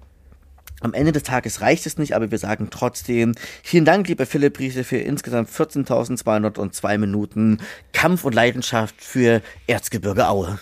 am 0.81 0.93
Ende 0.93 1.11
des 1.11 1.23
Tages 1.23 1.61
reicht 1.61 1.85
es 1.85 1.97
nicht, 1.97 2.15
aber 2.15 2.31
wir 2.31 2.37
sagen 2.37 2.67
trotzdem 2.71 3.33
vielen 3.63 3.85
Dank, 3.85 4.07
lieber 4.07 4.25
Philipp 4.25 4.59
Riese, 4.59 4.83
für 4.83 4.97
insgesamt 4.97 5.49
14.202 5.49 6.97
Minuten 6.97 7.59
Kampf 7.93 8.25
und 8.25 8.33
Leidenschaft 8.33 8.95
für 8.99 9.41
Erzgebirge 9.67 10.27
Aue. 10.27 10.59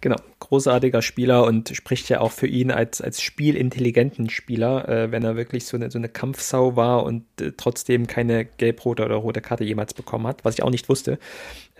Genau, 0.00 0.16
großartiger 0.38 1.02
Spieler 1.02 1.44
und 1.44 1.70
spricht 1.74 2.08
ja 2.08 2.20
auch 2.20 2.30
für 2.30 2.46
ihn 2.46 2.70
als, 2.70 3.00
als 3.00 3.20
spielintelligenten 3.20 4.30
Spieler, 4.30 4.88
äh, 4.88 5.10
wenn 5.10 5.24
er 5.24 5.34
wirklich 5.34 5.66
so 5.66 5.76
eine, 5.76 5.90
so 5.90 5.98
eine 5.98 6.08
Kampfsau 6.08 6.76
war 6.76 7.02
und 7.02 7.24
äh, 7.40 7.52
trotzdem 7.56 8.06
keine 8.06 8.44
gelb-rote 8.44 9.04
oder 9.04 9.16
rote 9.16 9.40
Karte 9.40 9.64
jemals 9.64 9.94
bekommen 9.94 10.28
hat, 10.28 10.44
was 10.44 10.54
ich 10.54 10.62
auch 10.62 10.70
nicht 10.70 10.88
wusste. 10.88 11.18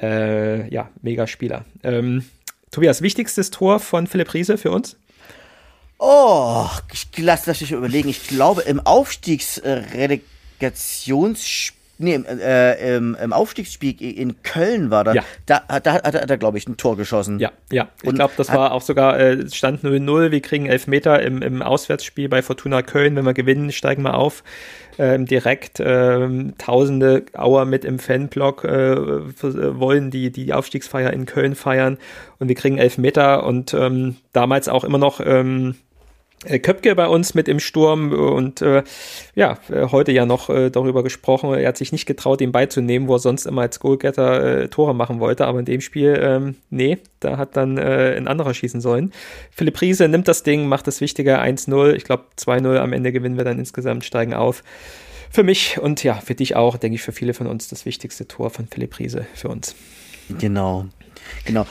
Äh, 0.02 0.68
ja, 0.68 0.90
mega 1.00 1.28
Spieler. 1.28 1.64
Ähm, 1.84 2.24
Tobias, 2.72 3.02
wichtigstes 3.02 3.50
Tor 3.50 3.78
von 3.78 4.08
Philipp 4.08 4.34
Riese 4.34 4.58
für 4.58 4.72
uns? 4.72 4.96
Oh, 5.98 6.66
ich 6.92 7.08
lasse 7.18 7.46
das 7.46 7.60
mich 7.60 7.72
überlegen. 7.72 8.08
Ich 8.08 8.28
glaube, 8.28 8.62
im 8.62 8.80
Aufstiegsrelegationsspiel 8.80 11.78
nee, 11.98 12.14
äh, 12.14 12.96
im, 12.96 13.16
im 13.20 13.32
Aufstiegsspiel 13.32 14.00
in 14.00 14.42
Köln 14.42 14.90
war 14.90 15.04
da. 15.04 15.14
Ja. 15.14 15.24
Da, 15.46 15.62
da, 15.68 15.80
da 15.80 15.94
hat 15.94 16.30
er, 16.30 16.38
glaube 16.38 16.58
ich, 16.58 16.66
ein 16.66 16.76
Tor 16.76 16.96
geschossen. 16.96 17.38
Ja, 17.38 17.52
ja. 17.70 17.88
Ich 18.02 18.14
glaube, 18.14 18.32
das 18.36 18.52
war 18.52 18.72
auch 18.72 18.82
sogar, 18.82 19.18
äh, 19.18 19.48
stand 19.50 19.84
0-0. 19.84 20.30
Wir 20.30 20.40
kriegen 20.40 20.66
Elfmeter 20.66 21.22
im, 21.22 21.42
im 21.42 21.62
Auswärtsspiel 21.62 22.28
bei 22.28 22.42
Fortuna 22.42 22.82
Köln. 22.82 23.16
Wenn 23.16 23.24
wir 23.24 23.34
gewinnen, 23.34 23.72
steigen 23.72 24.02
wir 24.02 24.14
auf. 24.14 24.42
Ähm, 25.00 25.26
direkt 25.26 25.80
ähm, 25.80 26.54
tausende 26.58 27.24
Auer 27.34 27.66
mit 27.66 27.84
im 27.84 28.00
Fanblock 28.00 28.64
äh, 28.64 28.96
wollen 28.96 30.10
die, 30.10 30.32
die 30.32 30.52
Aufstiegsfeier 30.52 31.12
in 31.12 31.24
Köln 31.24 31.54
feiern 31.54 31.98
und 32.40 32.48
wir 32.48 32.56
kriegen 32.56 32.78
Elfmeter 32.78 33.46
und 33.46 33.72
ähm, 33.74 34.16
damals 34.32 34.68
auch 34.68 34.82
immer 34.82 34.98
noch 34.98 35.20
ähm, 35.24 35.76
äh, 35.76 35.87
Köpke 36.62 36.94
bei 36.94 37.06
uns 37.08 37.34
mit 37.34 37.48
im 37.48 37.58
Sturm 37.58 38.12
und 38.12 38.62
äh, 38.62 38.84
ja, 39.34 39.58
äh, 39.70 39.86
heute 39.86 40.12
ja 40.12 40.24
noch 40.24 40.48
äh, 40.50 40.70
darüber 40.70 41.02
gesprochen. 41.02 41.52
Er 41.54 41.68
hat 41.68 41.76
sich 41.76 41.90
nicht 41.90 42.06
getraut, 42.06 42.40
ihn 42.40 42.52
beizunehmen, 42.52 43.08
wo 43.08 43.16
er 43.16 43.18
sonst 43.18 43.46
immer 43.46 43.62
als 43.62 43.80
Goalgetter 43.80 44.62
äh, 44.62 44.68
Tore 44.68 44.94
machen 44.94 45.18
wollte, 45.18 45.46
aber 45.46 45.58
in 45.58 45.64
dem 45.64 45.80
Spiel, 45.80 46.18
ähm, 46.22 46.56
nee, 46.70 46.98
da 47.20 47.38
hat 47.38 47.56
dann 47.56 47.76
äh, 47.76 48.14
ein 48.16 48.28
anderer 48.28 48.54
schießen 48.54 48.80
sollen. 48.80 49.12
Philipp 49.50 49.80
Riese 49.80 50.08
nimmt 50.08 50.28
das 50.28 50.44
Ding, 50.44 50.68
macht 50.68 50.86
das 50.86 51.00
Wichtige 51.00 51.40
1-0. 51.40 51.94
Ich 51.94 52.04
glaube 52.04 52.24
2-0 52.38 52.78
am 52.78 52.92
Ende 52.92 53.12
gewinnen 53.12 53.36
wir 53.36 53.44
dann 53.44 53.58
insgesamt, 53.58 54.04
steigen 54.04 54.34
auf. 54.34 54.62
Für 55.30 55.42
mich 55.42 55.78
und 55.78 56.04
ja, 56.04 56.14
für 56.14 56.34
dich 56.34 56.56
auch, 56.56 56.76
denke 56.76 56.96
ich, 56.96 57.02
für 57.02 57.12
viele 57.12 57.34
von 57.34 57.48
uns 57.48 57.68
das 57.68 57.84
wichtigste 57.84 58.28
Tor 58.28 58.50
von 58.50 58.66
Philipp 58.66 58.98
Riese 58.98 59.26
für 59.34 59.48
uns. 59.48 59.74
Genau. 60.38 60.86
Genau 61.44 61.66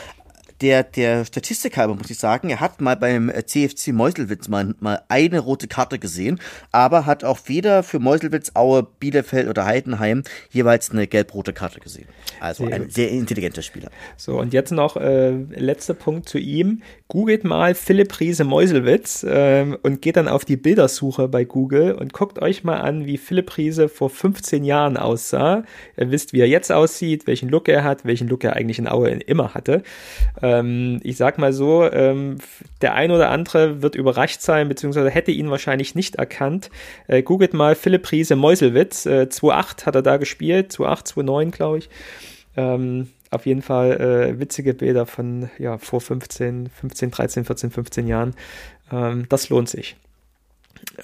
der, 0.62 0.84
der 0.84 1.26
Statistik 1.26 1.78
halber 1.78 1.96
muss 1.96 2.10
ich 2.10 2.18
sagen, 2.18 2.50
er 2.50 2.60
hat 2.60 2.82
mal 2.82 2.96
beim 2.96 3.32
CFC 3.46 3.90
Meuselwitz 3.90 4.48
mal, 4.48 4.76
mal 4.80 5.02
eine 5.08 5.40
rote 5.40 5.68
Karte 5.68 6.00
gesehen, 6.00 6.40
aber 6.72 7.06
hat 7.06 7.24
auch 7.24 7.40
weder 7.46 7.84
für 7.84 8.00
Meuselwitz, 8.00 8.52
Aue, 8.56 8.84
Bielefeld 9.00 9.48
oder 9.48 9.66
Heidenheim 9.66 10.24
jeweils 10.50 10.92
eine 10.92 11.08
gelb-rote 11.08 11.54
Karte 11.54 11.80
gesehen. 11.80 12.08
Also 12.40 12.66
ein 12.66 12.90
sehr 12.90 13.10
intelligenter 13.10 13.62
Spieler. 13.62 13.90
So, 14.16 14.40
und 14.40 14.54
jetzt 14.54 14.72
noch 14.72 14.98
äh, 14.98 15.32
letzter 15.32 15.94
Punkt 15.94 16.30
zu 16.30 16.38
ihm. 16.38 16.82
Googelt 17.10 17.46
mal 17.46 17.74
Philipp 17.74 18.20
Riese 18.20 18.44
Meuselwitz 18.44 19.24
äh, 19.24 19.66
und 19.82 20.02
geht 20.02 20.18
dann 20.18 20.28
auf 20.28 20.44
die 20.44 20.58
Bildersuche 20.58 21.30
bei 21.30 21.46
Google 21.46 21.94
und 21.94 22.12
guckt 22.12 22.42
euch 22.42 22.66
mal 22.66 22.82
an, 22.82 23.06
wie 23.06 23.18
Philipp 23.18 23.56
Riese 23.56 23.88
vor 23.88 24.10
15 24.10 24.66
Jahren 24.66 24.98
aussah. 24.98 25.64
Ihr 25.96 26.12
wisst, 26.12 26.34
wie 26.34 26.42
er 26.42 26.50
jetzt 26.50 26.70
aussieht, 26.70 27.26
welchen 27.26 27.48
Look 27.48 27.70
er 27.70 27.86
hat, 27.86 28.04
welchen 28.04 28.28
Look 28.28 28.44
er 28.44 28.58
eigentlich 28.58 28.78
in 28.78 28.90
Aue 28.90 29.10
immer 29.10 29.54
hatte. 29.54 29.84
Ähm, 30.42 31.00
ich 31.02 31.16
sag 31.16 31.38
mal 31.38 31.54
so, 31.54 31.90
ähm, 31.90 32.40
der 32.82 32.96
ein 32.96 33.12
oder 33.12 33.30
andere 33.30 33.82
wird 33.82 33.96
überrascht 33.96 34.42
sein, 34.42 34.68
beziehungsweise 34.68 35.10
hätte 35.10 35.32
ihn 35.32 35.50
wahrscheinlich 35.50 35.96
nicht 35.96 36.16
erkannt. 36.16 36.70
Äh, 37.08 37.24
googelt 37.24 37.54
mal 37.54 37.76
Philipp 37.76 38.12
Riese 38.12 38.36
Meuselwitz. 38.36 39.06
Äh, 39.06 39.28
2.8 39.30 39.86
hat 39.86 39.96
er 39.96 40.02
da 40.02 40.18
gespielt, 40.18 40.74
2.8, 40.74 41.14
2.9 41.14 41.52
glaube 41.52 41.78
ich. 41.78 41.90
Ähm, 42.58 43.08
auf 43.32 43.46
jeden 43.46 43.62
Fall 43.62 44.00
äh, 44.00 44.40
witzige 44.40 44.74
Bilder 44.74 45.06
von 45.06 45.50
ja, 45.58 45.78
vor 45.78 46.02
15, 46.02 46.70
15, 46.70 47.12
13, 47.12 47.46
14, 47.46 47.72
15 47.72 48.08
Jahren. 48.08 48.34
Ähm, 48.92 49.26
das 49.30 49.50
lohnt 49.50 49.70
sich. 49.70 49.96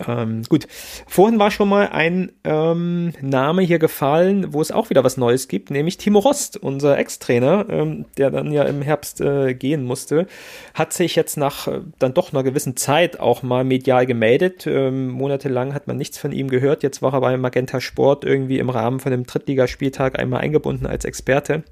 Ähm, 0.07 0.43
gut, 0.49 0.67
vorhin 1.07 1.39
war 1.39 1.51
schon 1.51 1.69
mal 1.69 1.89
ein 1.89 2.32
ähm, 2.43 3.13
Name 3.21 3.61
hier 3.61 3.80
gefallen, 3.80 4.53
wo 4.53 4.61
es 4.61 4.71
auch 4.71 4.89
wieder 4.89 5.03
was 5.03 5.17
Neues 5.17 5.47
gibt, 5.47 5.71
nämlich 5.71 5.97
Timo 5.97 6.19
Rost, 6.19 6.57
unser 6.57 6.97
Ex-Trainer, 6.97 7.65
ähm, 7.69 8.05
der 8.17 8.32
dann 8.32 8.51
ja 8.51 8.63
im 8.63 8.82
Herbst 8.82 9.21
äh, 9.21 9.53
gehen 9.53 9.84
musste, 9.84 10.28
hat 10.74 10.93
sich 10.93 11.15
jetzt 11.15 11.38
nach 11.38 11.67
äh, 11.67 11.82
dann 11.99 12.13
doch 12.13 12.34
einer 12.34 12.43
gewissen 12.43 12.76
Zeit 12.76 13.19
auch 13.19 13.43
mal 13.43 13.63
medial 13.63 14.05
gemeldet. 14.05 14.65
Ähm, 14.67 15.09
monatelang 15.09 15.74
hat 15.74 15.88
man 15.88 15.97
nichts 15.97 16.17
von 16.17 16.32
ihm 16.32 16.49
gehört. 16.49 16.84
Jetzt 16.84 17.01
war 17.01 17.13
er 17.13 17.21
bei 17.21 17.38
Magenta 17.38 17.80
Sport 17.80 18.26
irgendwie 18.26 18.59
im 18.59 18.69
Rahmen 18.69 18.99
von 18.99 19.13
einem 19.13 19.26
Drittligaspieltag 19.26 20.19
einmal 20.19 20.41
eingebunden 20.41 20.86
als 20.86 21.05
Experte 21.05 21.63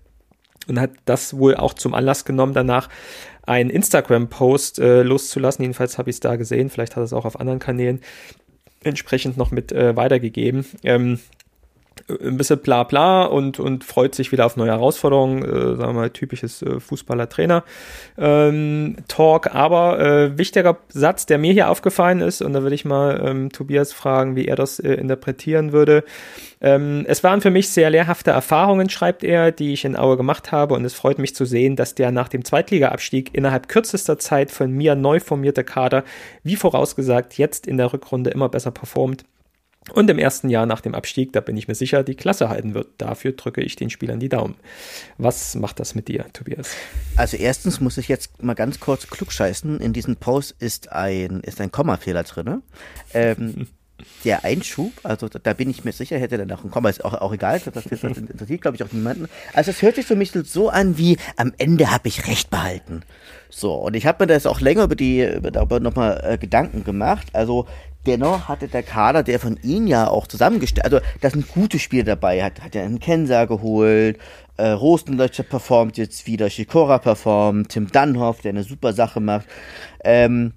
und 0.67 0.79
hat 0.79 0.91
das 1.05 1.37
wohl 1.37 1.55
auch 1.55 1.73
zum 1.73 1.93
Anlass 1.93 2.25
genommen, 2.25 2.53
danach 2.53 2.89
einen 3.43 3.69
Instagram-Post 3.69 4.79
äh, 4.79 5.03
loszulassen. 5.03 5.63
Jedenfalls 5.63 5.97
habe 5.97 6.09
ich 6.09 6.17
es 6.17 6.19
da 6.19 6.35
gesehen. 6.35 6.69
Vielleicht 6.69 6.95
hat 6.95 7.03
es 7.03 7.13
auch 7.13 7.25
auf 7.25 7.39
anderen 7.39 7.59
Kanälen 7.59 8.01
entsprechend 8.83 9.37
noch 9.37 9.51
mit 9.51 9.71
äh, 9.71 9.95
weitergegeben. 9.95 10.65
Ähm, 10.83 11.19
ein 12.07 12.37
bisschen 12.37 12.59
bla 12.59 12.83
bla 12.83 13.23
und, 13.23 13.59
und 13.59 13.83
freut 13.83 14.15
sich 14.15 14.31
wieder 14.31 14.45
auf 14.45 14.55
neue 14.57 14.71
Herausforderungen, 14.71 15.43
äh, 15.43 15.75
sagen 15.75 15.89
wir 15.89 15.93
mal, 15.93 16.09
typisches 16.09 16.61
äh, 16.61 16.79
Fußballer-Trainer-Talk. 16.79 17.65
Ähm, 18.17 19.51
Aber 19.51 19.99
äh, 19.99 20.37
wichtiger 20.37 20.77
Satz, 20.89 21.25
der 21.25 21.37
mir 21.37 21.53
hier 21.53 21.69
aufgefallen 21.69 22.21
ist, 22.21 22.41
und 22.41 22.53
da 22.53 22.63
würde 22.63 22.75
ich 22.75 22.85
mal 22.85 23.21
ähm, 23.25 23.51
Tobias 23.51 23.93
fragen, 23.93 24.35
wie 24.35 24.45
er 24.45 24.55
das 24.55 24.79
äh, 24.79 24.93
interpretieren 24.93 25.73
würde. 25.73 26.03
Ähm, 26.59 27.05
es 27.07 27.23
waren 27.23 27.41
für 27.41 27.51
mich 27.51 27.69
sehr 27.69 27.89
lehrhafte 27.89 28.31
Erfahrungen, 28.31 28.89
schreibt 28.89 29.23
er, 29.23 29.51
die 29.51 29.73
ich 29.73 29.85
in 29.85 29.95
Aue 29.95 30.17
gemacht 30.17 30.51
habe, 30.51 30.75
und 30.75 30.85
es 30.85 30.93
freut 30.93 31.19
mich 31.19 31.35
zu 31.35 31.45
sehen, 31.45 31.75
dass 31.75 31.95
der 31.95 32.11
nach 32.11 32.29
dem 32.29 32.45
Zweitliga-Abstieg 32.45 33.33
innerhalb 33.33 33.67
kürzester 33.67 34.17
Zeit 34.17 34.51
von 34.51 34.71
mir 34.71 34.95
neu 34.95 35.19
formierte 35.19 35.63
Kader, 35.63 36.03
wie 36.43 36.55
vorausgesagt, 36.55 37.37
jetzt 37.37 37.67
in 37.67 37.77
der 37.77 37.93
Rückrunde 37.93 38.31
immer 38.31 38.49
besser 38.49 38.71
performt 38.71 39.25
und 39.93 40.09
im 40.09 40.19
ersten 40.19 40.49
Jahr 40.49 40.67
nach 40.67 40.81
dem 40.81 40.93
Abstieg, 40.93 41.33
da 41.33 41.41
bin 41.41 41.57
ich 41.57 41.67
mir 41.67 41.75
sicher, 41.75 42.03
die 42.03 42.15
Klasse 42.15 42.49
halten 42.49 42.75
wird. 42.75 42.87
Dafür 42.99 43.31
drücke 43.31 43.61
ich 43.61 43.75
den 43.75 43.89
Spielern 43.89 44.19
die 44.19 44.29
Daumen. 44.29 44.55
Was 45.17 45.55
macht 45.55 45.79
das 45.79 45.95
mit 45.95 46.07
dir, 46.07 46.25
Tobias? 46.33 46.75
Also 47.15 47.35
erstens 47.35 47.81
muss 47.81 47.97
ich 47.97 48.07
jetzt 48.07 48.43
mal 48.43 48.53
ganz 48.53 48.79
kurz 48.79 49.07
klugscheißen. 49.07 49.79
In 49.81 49.91
diesem 49.91 50.17
Post 50.17 50.55
ist 50.59 50.91
ein, 50.91 51.41
ist 51.41 51.59
ein 51.59 51.71
Kommafehler 51.71 52.23
drin. 52.23 52.61
Ähm, 53.13 53.67
der 54.23 54.43
Einschub, 54.43 54.91
also 55.03 55.27
da 55.27 55.53
bin 55.53 55.69
ich 55.69 55.83
mir 55.83 55.91
sicher, 55.91 56.17
hätte 56.17 56.37
dann 56.37 56.51
auch 56.51 56.63
ein 56.63 56.71
Komma, 56.71 56.89
ist 56.89 57.03
auch, 57.03 57.13
auch 57.13 57.33
egal, 57.33 57.59
das, 57.59 57.73
das, 57.73 58.01
das 58.01 58.17
interessiert, 58.17 58.61
glaube 58.61 58.75
ich, 58.75 58.83
auch 58.83 58.91
niemanden. 58.91 59.27
Also 59.53 59.71
es 59.71 59.81
hört 59.81 59.95
sich 59.95 60.05
für 60.05 60.15
mich 60.15 60.31
so 60.31 60.69
an 60.69 60.97
wie, 60.97 61.17
am 61.37 61.53
Ende 61.57 61.91
habe 61.91 62.07
ich 62.07 62.27
Recht 62.27 62.49
behalten. 62.49 63.01
So, 63.49 63.73
und 63.75 63.95
ich 63.95 64.05
habe 64.05 64.23
mir 64.23 64.27
das 64.27 64.45
auch 64.45 64.61
länger 64.61 64.83
über 64.83 64.95
die, 64.95 65.27
darüber 65.51 65.79
nochmal 65.79 66.21
äh, 66.23 66.37
Gedanken 66.37 66.83
gemacht. 66.83 67.27
Also 67.33 67.67
Dennoch 68.05 68.47
hatte 68.47 68.67
der 68.67 68.81
Kader, 68.81 69.21
der 69.21 69.39
von 69.39 69.59
ihnen 69.61 69.85
ja 69.85 70.07
auch 70.07 70.25
zusammengestellt, 70.25 70.85
also 70.85 70.99
da 71.21 71.29
sind 71.29 71.47
gute 71.49 71.77
Spiele 71.77 72.03
dabei, 72.03 72.43
hat, 72.43 72.61
hat 72.61 72.73
ja 72.73 72.81
einen 72.81 72.99
Kenser 72.99 73.45
geholt, 73.45 74.17
äh, 74.57 74.69
Rostenlöcher 74.69 75.43
performt 75.43 75.97
jetzt 75.97 76.25
wieder, 76.25 76.49
Shikora 76.49 76.97
performt, 76.97 77.69
Tim 77.69 77.87
Dunhoff, 77.91 78.41
der 78.41 78.51
eine 78.51 78.63
super 78.63 78.93
Sache 78.93 79.19
macht. 79.19 79.45
Ähm, 80.03 80.53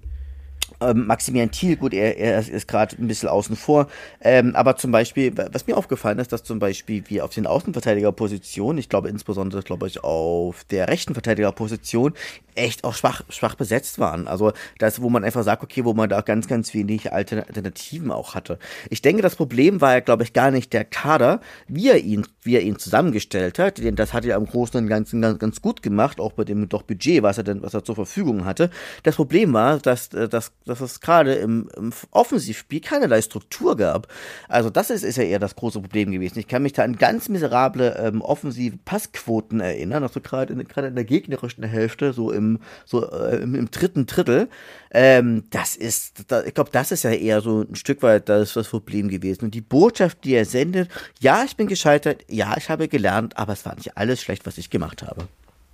Ähm, 0.81 1.07
Maximilian 1.07 1.51
Thiel, 1.51 1.77
gut, 1.77 1.93
er, 1.93 2.17
er 2.17 2.39
ist 2.39 2.67
gerade 2.67 2.95
ein 2.97 3.07
bisschen 3.07 3.29
außen 3.29 3.55
vor. 3.55 3.87
Ähm, 4.21 4.55
aber 4.55 4.75
zum 4.75 4.91
Beispiel, 4.91 5.33
was 5.51 5.67
mir 5.67 5.77
aufgefallen 5.77 6.19
ist, 6.19 6.31
dass 6.31 6.43
zum 6.43 6.59
Beispiel 6.59 7.03
wir 7.07 7.25
auf 7.25 7.33
den 7.33 7.47
Außenverteidigerpositionen, 7.47 8.77
ich 8.77 8.89
glaube 8.89 9.09
insbesondere, 9.09 9.61
glaube 9.61 9.87
ich, 9.87 10.03
auf 10.03 10.63
der 10.65 10.87
rechten 10.87 11.13
Verteidigerposition, 11.13 12.13
echt 12.55 12.83
auch 12.83 12.93
schwach, 12.93 13.21
schwach 13.29 13.55
besetzt 13.55 13.99
waren. 13.99 14.27
Also 14.27 14.53
das, 14.79 15.01
wo 15.01 15.09
man 15.09 15.23
einfach 15.23 15.43
sagt, 15.43 15.63
okay, 15.63 15.85
wo 15.85 15.93
man 15.93 16.09
da 16.09 16.21
ganz, 16.21 16.47
ganz 16.47 16.73
wenig 16.73 17.11
Alternativen 17.11 18.11
auch 18.11 18.35
hatte. 18.35 18.59
Ich 18.89 19.01
denke, 19.01 19.21
das 19.21 19.35
Problem 19.35 19.81
war 19.81 19.93
ja, 19.93 19.99
glaube 19.99 20.23
ich, 20.23 20.33
gar 20.33 20.51
nicht 20.51 20.73
der 20.73 20.85
Kader, 20.85 21.41
wie 21.67 21.89
er 21.89 21.99
ihn, 21.99 22.25
wie 22.43 22.55
er 22.55 22.61
ihn 22.61 22.79
zusammengestellt 22.79 23.59
hat, 23.59 23.77
denn 23.77 23.95
das 23.95 24.13
hat 24.13 24.25
er 24.25 24.37
im 24.37 24.45
Großen 24.45 24.79
und 24.79 24.87
Ganzen 24.87 25.21
ganz, 25.21 25.39
ganz 25.39 25.61
gut 25.61 25.81
gemacht, 25.81 26.19
auch 26.19 26.33
bei 26.33 26.43
dem 26.43 26.67
doch 26.69 26.83
Budget, 26.83 27.23
was 27.23 27.37
er 27.37 27.43
denn, 27.43 27.61
was 27.61 27.73
er 27.73 27.83
zur 27.83 27.95
Verfügung 27.95 28.45
hatte. 28.45 28.69
Das 29.03 29.15
Problem 29.15 29.53
war, 29.53 29.79
dass, 29.79 30.13
äh, 30.13 30.29
dass, 30.29 30.51
dass 30.65 30.81
es 30.81 31.01
gerade 31.01 31.33
im, 31.35 31.69
im 31.75 31.91
Offensivspiel 32.11 32.79
keinerlei 32.79 33.21
Struktur 33.21 33.75
gab. 33.75 34.07
Also 34.47 34.69
das 34.69 34.89
ist, 34.89 35.03
ist 35.03 35.17
ja 35.17 35.23
eher 35.23 35.39
das 35.39 35.55
große 35.55 35.81
Problem 35.81 36.11
gewesen. 36.11 36.39
Ich 36.39 36.47
kann 36.47 36.63
mich 36.63 36.73
da 36.73 36.83
an 36.83 36.95
ganz 36.95 37.27
miserable 37.27 37.97
ähm, 37.99 38.21
offensive 38.21 38.77
Passquoten 38.85 39.59
erinnern, 39.59 40.03
also 40.03 40.21
gerade 40.21 40.53
in, 40.53 40.59
in 40.61 40.95
der 40.95 41.03
gegnerischen 41.03 41.63
Hälfte, 41.63 42.13
so 42.13 42.31
im 42.31 42.45
im, 42.45 42.59
so, 42.85 43.09
äh, 43.09 43.37
im, 43.37 43.55
im, 43.55 43.71
dritten 43.71 44.05
Drittel. 44.05 44.49
Ähm, 44.91 45.43
das 45.49 45.75
ist, 45.75 46.31
da, 46.31 46.43
ich 46.43 46.53
glaube, 46.53 46.69
das 46.71 46.91
ist 46.91 47.03
ja 47.03 47.11
eher 47.11 47.41
so 47.41 47.61
ein 47.61 47.75
Stück 47.75 48.01
weit 48.03 48.29
das, 48.29 48.53
das 48.53 48.67
Problem 48.69 49.09
gewesen. 49.09 49.45
Und 49.45 49.53
die 49.53 49.61
Botschaft, 49.61 50.23
die 50.23 50.33
er 50.33 50.45
sendet, 50.45 50.89
ja, 51.19 51.43
ich 51.43 51.55
bin 51.55 51.67
gescheitert, 51.67 52.23
ja, 52.29 52.55
ich 52.57 52.69
habe 52.69 52.87
gelernt, 52.87 53.37
aber 53.37 53.53
es 53.53 53.65
war 53.65 53.75
nicht 53.75 53.97
alles 53.97 54.21
schlecht, 54.21 54.45
was 54.45 54.57
ich 54.57 54.69
gemacht 54.69 55.03
habe. 55.03 55.27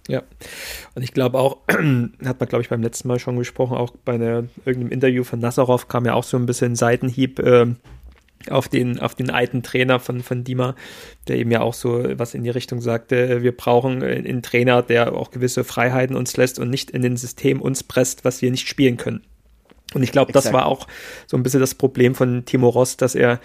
Ja, 0.07 0.23
und 0.95 1.03
ich 1.03 1.13
glaube 1.13 1.39
auch, 1.39 1.57
hat 1.67 2.39
man, 2.39 2.49
glaube 2.49 2.61
ich, 2.61 2.69
beim 2.69 2.81
letzten 2.81 3.07
Mal 3.07 3.19
schon 3.19 3.37
gesprochen, 3.37 3.77
auch 3.77 3.91
bei 4.03 4.13
einer, 4.13 4.45
irgendeinem 4.65 4.91
Interview 4.91 5.23
von 5.23 5.39
Nazarov 5.39 5.87
kam 5.87 6.05
ja 6.05 6.13
auch 6.13 6.23
so 6.23 6.37
ein 6.37 6.45
bisschen 6.45 6.75
Seitenhieb. 6.75 7.39
Äh, 7.39 7.75
auf 8.49 8.67
den, 8.67 8.99
auf 8.99 9.13
den 9.13 9.29
alten 9.29 9.61
Trainer 9.61 9.99
von, 9.99 10.21
von 10.21 10.43
Dima, 10.43 10.75
der 11.27 11.37
eben 11.37 11.51
ja 11.51 11.61
auch 11.61 11.75
so 11.75 12.03
was 12.17 12.33
in 12.33 12.43
die 12.43 12.49
Richtung 12.49 12.81
sagte, 12.81 13.43
wir 13.43 13.55
brauchen 13.55 14.01
einen 14.01 14.41
Trainer, 14.41 14.81
der 14.81 15.13
auch 15.13 15.29
gewisse 15.29 15.63
Freiheiten 15.63 16.15
uns 16.15 16.37
lässt 16.37 16.57
und 16.57 16.71
nicht 16.71 16.89
in 16.89 17.03
den 17.03 17.17
System 17.17 17.61
uns 17.61 17.83
presst, 17.83 18.25
was 18.25 18.41
wir 18.41 18.49
nicht 18.49 18.67
spielen 18.67 18.97
können. 18.97 19.21
Und 19.93 20.03
ich 20.03 20.11
glaube, 20.11 20.31
das 20.31 20.53
war 20.53 20.67
auch 20.67 20.87
so 21.27 21.35
ein 21.35 21.43
bisschen 21.43 21.59
das 21.59 21.75
Problem 21.75 22.15
von 22.15 22.45
Timo 22.45 22.69
Ross, 22.69 22.95
dass 22.95 23.13
er 23.13 23.41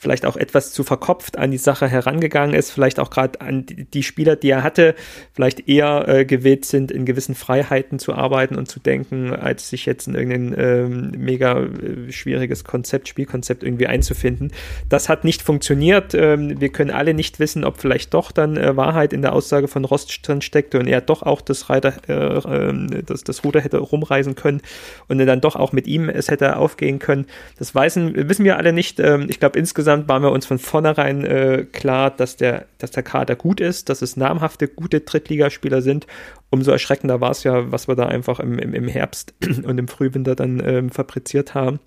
vielleicht 0.00 0.26
auch 0.26 0.36
etwas 0.36 0.72
zu 0.72 0.84
verkopft 0.84 1.38
an 1.38 1.50
die 1.50 1.58
Sache 1.58 1.88
herangegangen 1.88 2.54
ist, 2.54 2.70
vielleicht 2.70 3.00
auch 3.00 3.10
gerade 3.10 3.40
an 3.40 3.66
die 3.66 4.02
Spieler, 4.02 4.36
die 4.36 4.50
er 4.50 4.62
hatte, 4.62 4.94
vielleicht 5.32 5.68
eher 5.68 6.06
äh, 6.08 6.24
gewillt 6.24 6.64
sind, 6.64 6.90
in 6.90 7.04
gewissen 7.04 7.34
Freiheiten 7.34 7.98
zu 7.98 8.14
arbeiten 8.14 8.56
und 8.56 8.68
zu 8.68 8.80
denken, 8.80 9.34
als 9.34 9.68
sich 9.70 9.86
jetzt 9.86 10.06
in 10.06 10.14
irgendein 10.14 10.54
ähm, 10.58 11.12
mega 11.16 11.60
äh, 11.60 12.12
schwieriges 12.12 12.64
Konzept, 12.64 13.08
Spielkonzept 13.08 13.62
irgendwie 13.64 13.86
einzufinden. 13.86 14.52
Das 14.88 15.08
hat 15.08 15.24
nicht 15.24 15.42
funktioniert. 15.42 16.14
Ähm, 16.14 16.60
wir 16.60 16.68
können 16.70 16.90
alle 16.90 17.14
nicht 17.14 17.40
wissen, 17.40 17.64
ob 17.64 17.80
vielleicht 17.80 18.14
doch 18.14 18.30
dann 18.30 18.56
äh, 18.56 18.76
Wahrheit 18.76 19.12
in 19.12 19.22
der 19.22 19.32
Aussage 19.32 19.68
von 19.68 19.84
Rost 19.84 20.26
drin 20.26 20.40
steckte 20.42 20.78
und 20.78 20.86
er 20.86 21.00
doch 21.00 21.22
auch 21.22 21.40
das, 21.40 21.70
Reiter, 21.70 21.94
äh, 22.08 22.68
ähm, 22.68 23.02
das, 23.04 23.24
das 23.24 23.44
Ruder 23.44 23.60
hätte 23.60 23.78
rumreisen 23.78 24.36
können 24.36 24.62
und 25.08 25.18
dann 25.18 25.40
doch 25.40 25.56
auch 25.56 25.72
mit 25.72 25.86
ihm 25.86 26.08
es 26.08 26.30
hätte 26.30 26.56
aufgehen 26.56 26.98
können. 26.98 27.26
Das 27.58 27.74
weißen, 27.74 28.28
wissen 28.28 28.44
wir 28.44 28.56
alle 28.56 28.72
nicht. 28.72 29.00
Ähm, 29.00 29.26
ich 29.28 29.40
glaube, 29.40 29.58
insgesamt 29.58 29.87
insgesamt 29.88 30.08
waren 30.08 30.22
wir 30.22 30.32
uns 30.32 30.44
von 30.44 30.58
vornherein 30.58 31.24
äh, 31.24 31.64
klar, 31.72 32.10
dass 32.10 32.36
der, 32.36 32.66
dass 32.76 32.90
der 32.90 33.02
Kader 33.02 33.36
gut 33.36 33.58
ist, 33.58 33.88
dass 33.88 34.02
es 34.02 34.18
namhafte, 34.18 34.68
gute 34.68 35.00
Drittligaspieler 35.00 35.80
sind. 35.80 36.06
Umso 36.50 36.72
erschreckender 36.72 37.22
war 37.22 37.30
es 37.30 37.42
ja, 37.42 37.72
was 37.72 37.88
wir 37.88 37.96
da 37.96 38.06
einfach 38.06 38.38
im, 38.38 38.58
im, 38.58 38.74
im 38.74 38.86
Herbst 38.86 39.32
und 39.64 39.78
im 39.78 39.88
Frühwinter 39.88 40.34
dann 40.34 40.62
ähm, 40.62 40.90
fabriziert 40.90 41.54
haben. 41.54 41.80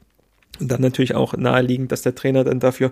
Und 0.62 0.72
dann 0.72 0.82
natürlich 0.82 1.16
auch 1.16 1.36
naheliegend, 1.36 1.92
dass 1.92 2.04
der 2.04 2.16
Trainer 2.16 2.44
dann 2.44 2.60
dafür 2.60 2.92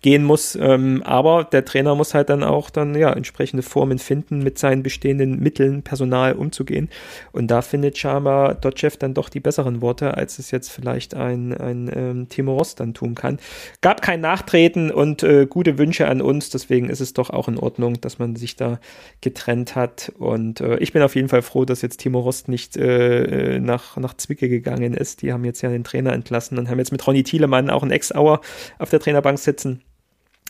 gehen 0.00 0.24
muss. 0.24 0.56
Ähm, 0.60 1.02
aber 1.04 1.44
der 1.44 1.64
Trainer 1.64 1.94
muss 1.94 2.14
halt 2.14 2.30
dann 2.30 2.42
auch 2.42 2.70
dann 2.70 2.94
ja 2.94 3.12
entsprechende 3.12 3.62
Formen 3.62 3.98
finden, 3.98 4.42
mit 4.42 4.58
seinen 4.58 4.82
bestehenden 4.82 5.38
Mitteln, 5.38 5.82
Personal 5.82 6.32
umzugehen. 6.32 6.88
Und 7.32 7.50
da 7.50 7.62
findet 7.62 7.98
scheinbar 7.98 8.54
Dotchev 8.54 8.96
dann 8.98 9.14
doch 9.14 9.28
die 9.28 9.40
besseren 9.40 9.82
Worte, 9.82 10.16
als 10.16 10.38
es 10.38 10.50
jetzt 10.50 10.70
vielleicht 10.70 11.14
ein, 11.14 11.52
ein 11.52 11.90
ähm, 11.94 12.28
Timo 12.28 12.56
Ross 12.56 12.74
dann 12.74 12.94
tun 12.94 13.14
kann. 13.14 13.38
Gab 13.82 14.02
kein 14.02 14.20
Nachtreten 14.20 14.90
und 14.90 15.22
äh, 15.22 15.46
gute 15.46 15.78
Wünsche 15.78 16.08
an 16.08 16.22
uns, 16.22 16.50
deswegen 16.50 16.88
ist 16.88 17.00
es 17.00 17.12
doch 17.12 17.30
auch 17.30 17.48
in 17.48 17.58
Ordnung, 17.58 18.00
dass 18.00 18.18
man 18.18 18.36
sich 18.36 18.56
da 18.56 18.80
getrennt 19.20 19.76
hat. 19.76 20.12
Und 20.18 20.60
äh, 20.60 20.78
ich 20.78 20.92
bin 20.92 21.02
auf 21.02 21.14
jeden 21.14 21.28
Fall 21.28 21.42
froh, 21.42 21.64
dass 21.64 21.82
jetzt 21.82 21.98
Timo 21.98 22.20
Rost 22.20 22.48
nicht 22.48 22.76
äh, 22.76 23.56
äh 23.56 23.60
nach, 23.60 23.96
nach 23.98 24.14
Zwicke 24.14 24.48
gegangen 24.48 24.94
ist. 24.94 25.22
Die 25.22 25.32
haben 25.32 25.44
jetzt 25.44 25.60
ja 25.60 25.68
den 25.68 25.84
Trainer 25.84 26.12
entlassen 26.12 26.58
und 26.58 26.70
haben 26.70 26.78
jetzt 26.78 26.92
mit 26.92 27.06
Ronny 27.10 27.24
Thielemann 27.24 27.70
auch 27.70 27.82
ein 27.82 27.90
Ex-Auer 27.90 28.40
auf 28.78 28.90
der 28.90 29.00
Trainerbank 29.00 29.38
sitzen 29.38 29.82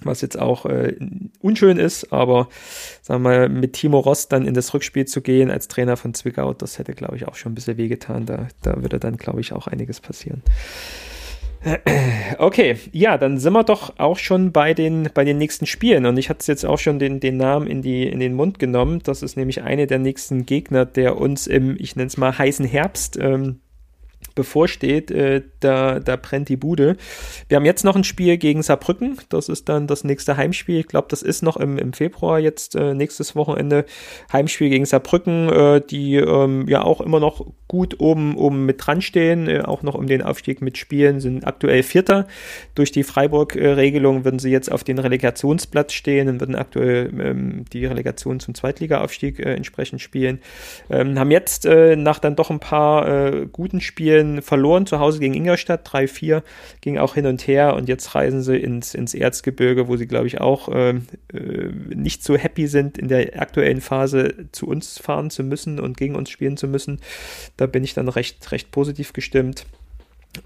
was 0.04 0.20
jetzt 0.20 0.38
auch 0.38 0.66
äh, 0.66 0.96
unschön 1.40 1.78
ist, 1.78 2.12
aber 2.12 2.48
sagen 3.02 3.22
wir 3.22 3.28
mal, 3.28 3.48
mit 3.48 3.74
Timo 3.74 3.98
Ross 3.98 4.28
dann 4.28 4.46
in 4.46 4.54
das 4.54 4.72
Rückspiel 4.74 5.06
zu 5.06 5.20
gehen 5.20 5.50
als 5.50 5.68
Trainer 5.68 5.96
von 5.96 6.14
Zwickau, 6.14 6.54
das 6.54 6.78
hätte, 6.78 6.94
glaube 6.94 7.16
ich, 7.16 7.28
auch 7.28 7.34
schon 7.34 7.52
ein 7.52 7.54
bisschen 7.54 7.76
wehgetan. 7.76 8.26
Da, 8.26 8.48
da 8.62 8.82
würde 8.82 8.98
dann, 8.98 9.16
glaube 9.16 9.40
ich, 9.40 9.52
auch 9.52 9.66
einiges 9.66 10.00
passieren. 10.00 10.42
Okay, 12.38 12.76
ja, 12.92 13.18
dann 13.18 13.36
sind 13.36 13.52
wir 13.52 13.64
doch 13.64 13.98
auch 13.98 14.16
schon 14.16 14.50
bei 14.50 14.72
den, 14.72 15.10
bei 15.12 15.24
den 15.24 15.36
nächsten 15.36 15.66
Spielen. 15.66 16.06
Und 16.06 16.16
ich 16.16 16.30
hatte 16.30 16.50
jetzt 16.50 16.64
auch 16.64 16.78
schon 16.78 16.98
den, 16.98 17.20
den 17.20 17.36
Namen 17.36 17.66
in, 17.66 17.82
die, 17.82 18.08
in 18.08 18.18
den 18.18 18.32
Mund 18.32 18.58
genommen. 18.58 19.00
Das 19.02 19.22
ist 19.22 19.36
nämlich 19.36 19.62
eine 19.62 19.86
der 19.86 19.98
nächsten 19.98 20.46
Gegner, 20.46 20.86
der 20.86 21.18
uns 21.18 21.46
im, 21.46 21.76
ich 21.78 21.96
nenne 21.96 22.06
es 22.06 22.16
mal, 22.16 22.38
heißen 22.38 22.64
Herbst 22.64 23.18
ähm, 23.20 23.60
bevorsteht, 24.34 25.10
äh, 25.10 25.42
da, 25.60 26.00
da 26.00 26.16
brennt 26.16 26.48
die 26.48 26.56
Bude. 26.56 26.96
Wir 27.48 27.56
haben 27.56 27.64
jetzt 27.64 27.84
noch 27.84 27.96
ein 27.96 28.04
Spiel 28.04 28.36
gegen 28.36 28.62
Saarbrücken. 28.62 29.18
Das 29.28 29.48
ist 29.48 29.68
dann 29.68 29.86
das 29.86 30.04
nächste 30.04 30.36
Heimspiel. 30.36 30.80
Ich 30.80 30.88
glaube, 30.88 31.08
das 31.10 31.22
ist 31.22 31.42
noch 31.42 31.56
im, 31.56 31.78
im 31.78 31.92
Februar 31.92 32.38
jetzt 32.38 32.74
äh, 32.74 32.94
nächstes 32.94 33.36
Wochenende. 33.36 33.84
Heimspiel 34.32 34.70
gegen 34.70 34.86
Saarbrücken, 34.86 35.48
äh, 35.48 35.80
die 35.80 36.16
ähm, 36.16 36.66
ja 36.68 36.82
auch 36.82 37.00
immer 37.00 37.20
noch 37.20 37.46
gut 37.68 38.00
oben, 38.00 38.36
oben 38.36 38.66
mit 38.66 38.84
dran 38.84 39.02
stehen, 39.02 39.48
äh, 39.48 39.60
auch 39.60 39.82
noch 39.82 39.94
um 39.94 40.06
den 40.06 40.22
Aufstieg 40.22 40.60
mitspielen, 40.62 41.20
sind 41.20 41.46
aktuell 41.46 41.82
Vierter. 41.82 42.26
Durch 42.74 42.92
die 42.92 43.04
Freiburg-Regelung 43.04 44.24
würden 44.24 44.38
sie 44.38 44.50
jetzt 44.50 44.72
auf 44.72 44.84
den 44.84 44.98
Relegationsplatz 44.98 45.92
stehen 45.92 46.28
und 46.28 46.40
würden 46.40 46.56
aktuell 46.56 47.10
ähm, 47.20 47.64
die 47.72 47.86
Relegation 47.86 48.40
zum 48.40 48.54
Zweitliga-Aufstieg 48.54 49.38
äh, 49.38 49.54
entsprechend 49.54 50.00
spielen. 50.00 50.40
Ähm, 50.90 51.18
haben 51.18 51.30
jetzt 51.30 51.66
äh, 51.66 51.96
nach 51.96 52.18
dann 52.18 52.36
doch 52.36 52.50
ein 52.50 52.60
paar 52.60 53.00
guten 53.52 53.80
Spielen 53.80 54.29
Verloren, 54.42 54.86
zu 54.86 54.98
Hause 54.98 55.18
gegen 55.18 55.34
Ingolstadt, 55.34 55.86
3-4, 55.88 56.42
ging 56.80 56.98
auch 56.98 57.14
hin 57.14 57.26
und 57.26 57.46
her 57.46 57.74
und 57.74 57.88
jetzt 57.88 58.14
reisen 58.14 58.42
sie 58.42 58.56
ins, 58.56 58.94
ins 58.94 59.14
Erzgebirge, 59.14 59.88
wo 59.88 59.96
sie, 59.96 60.06
glaube 60.06 60.26
ich, 60.26 60.40
auch 60.40 60.68
äh, 60.68 60.90
äh, 60.90 61.00
nicht 61.94 62.22
so 62.22 62.36
happy 62.36 62.66
sind, 62.66 62.98
in 62.98 63.08
der 63.08 63.40
aktuellen 63.40 63.80
Phase 63.80 64.46
zu 64.52 64.66
uns 64.66 64.98
fahren 64.98 65.30
zu 65.30 65.42
müssen 65.42 65.80
und 65.80 65.96
gegen 65.96 66.14
uns 66.14 66.30
spielen 66.30 66.56
zu 66.56 66.68
müssen. 66.68 67.00
Da 67.56 67.66
bin 67.66 67.84
ich 67.84 67.94
dann 67.94 68.08
recht, 68.08 68.50
recht 68.52 68.70
positiv 68.70 69.12
gestimmt. 69.12 69.66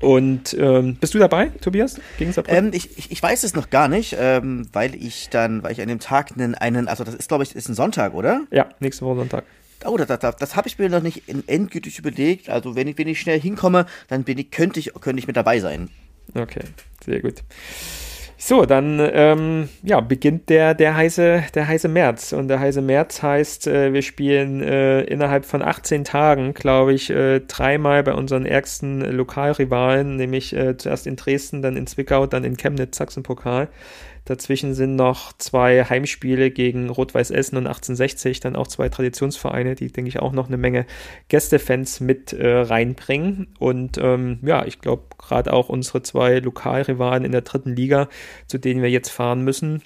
Und 0.01 0.57
ähm, 0.59 0.97
bist 0.97 1.12
du 1.12 1.18
dabei, 1.18 1.49
Tobias? 1.61 2.01
Gegen 2.18 2.32
ähm, 2.47 2.70
ich, 2.72 2.97
ich, 2.99 3.11
ich, 3.12 3.22
weiß 3.22 3.45
es 3.45 3.55
noch 3.55 3.68
gar 3.68 3.89
nicht, 3.89 4.16
ähm, 4.18 4.66
weil 4.72 4.95
ich 4.95 5.28
dann, 5.28 5.62
weil 5.62 5.72
ich 5.72 5.82
an 5.82 5.89
dem 5.89 6.01
Tag 6.01 6.32
einen, 6.32 6.55
einen 6.55 6.89
also 6.89 7.05
das 7.05 7.14
ist, 7.14 7.28
glaube 7.28 7.45
ich, 7.45 7.55
ist 7.55 7.68
ein 7.68 7.74
Sonntag, 7.74 8.14
oder? 8.14 8.45
Ja, 8.51 8.70
nächste 8.80 9.05
Woche 9.05 9.16
Sonntag. 9.16 9.45
Oh, 9.85 9.97
das, 9.97 10.07
das, 10.07 10.37
das 10.37 10.57
habe 10.57 10.68
ich 10.68 10.78
mir 10.78 10.89
noch 10.89 11.03
nicht 11.03 11.22
endgültig 11.47 11.99
überlegt. 11.99 12.49
Also 12.49 12.74
wenn 12.74 12.89
ich, 12.89 12.99
wenn 12.99 13.09
ich 13.09 13.20
schnell 13.20 13.41
hinkomme, 13.41 13.87
dann 14.09 14.24
bin 14.24 14.39
ich, 14.39 14.51
könnte 14.51 14.80
ich, 14.80 14.93
könnte 15.01 15.18
ich 15.18 15.26
mit 15.26 15.37
dabei 15.37 15.61
sein. 15.61 15.91
Okay, 16.35 16.62
sehr 17.05 17.20
gut. 17.20 17.43
So, 18.47 18.66
dann 18.66 19.01
ähm, 19.01 19.70
ja, 19.82 20.01
beginnt 20.01 20.51
der, 20.51 20.74
der, 20.74 20.95
heiße, 20.95 21.45
der 21.55 21.66
heiße 21.66 21.89
März. 21.89 22.35
Und 22.35 22.49
der 22.49 22.61
heiße 22.61 22.82
März 22.82 23.22
heißt, 23.22 23.66
äh, 23.68 23.95
wir 23.95 24.03
spielen 24.03 24.61
äh, 24.61 25.01
innerhalb 25.05 25.47
von 25.47 25.62
18 25.62 26.05
Tagen, 26.05 26.53
glaube 26.53 26.93
ich, 26.93 27.09
äh, 27.09 27.41
dreimal 27.41 28.03
bei 28.03 28.12
unseren 28.12 28.45
ärgsten 28.45 29.01
Lokalrivalen, 29.01 30.16
nämlich 30.16 30.55
äh, 30.55 30.76
zuerst 30.76 31.07
in 31.07 31.16
Dresden, 31.16 31.62
dann 31.62 31.78
in 31.78 31.87
Zwickau, 31.87 32.26
dann 32.26 32.45
in 32.45 32.59
Chemnitz, 32.59 32.99
Sachsenpokal. 32.99 33.68
Dazwischen 34.25 34.75
sind 34.75 34.97
noch 34.97 35.33
zwei 35.35 35.85
Heimspiele 35.85 36.51
gegen 36.51 36.89
Rot-Weiß 36.89 37.31
Essen 37.31 37.57
und 37.57 37.66
1860, 37.66 38.41
dann 38.41 38.57
auch 38.57 38.66
zwei 38.66 38.89
Traditionsvereine, 38.89 39.75
die, 39.75 39.89
denke 39.89 40.09
ich, 40.09 40.20
auch 40.20 40.33
noch 40.33 40.49
eine 40.49 40.57
Menge 40.57 40.87
Gästefans 41.29 42.01
mit 42.01 42.33
äh, 42.33 42.49
reinbringen. 42.49 43.49
Und 43.59 43.99
ähm, 43.99 44.39
ja, 44.43 44.64
ich 44.64 44.81
glaube, 44.81 45.05
gerade 45.18 45.53
auch 45.53 45.68
unsere 45.68 46.03
zwei 46.03 46.39
Lokalrivalen 46.39 47.25
in 47.25 47.33
der 47.33 47.43
dritten 47.43 47.77
Liga, 47.77 48.09
zu 48.47 48.59
denen 48.59 48.83
wir 48.83 48.91
jetzt 48.91 49.11
fahren 49.11 49.43
müssen, 49.43 49.83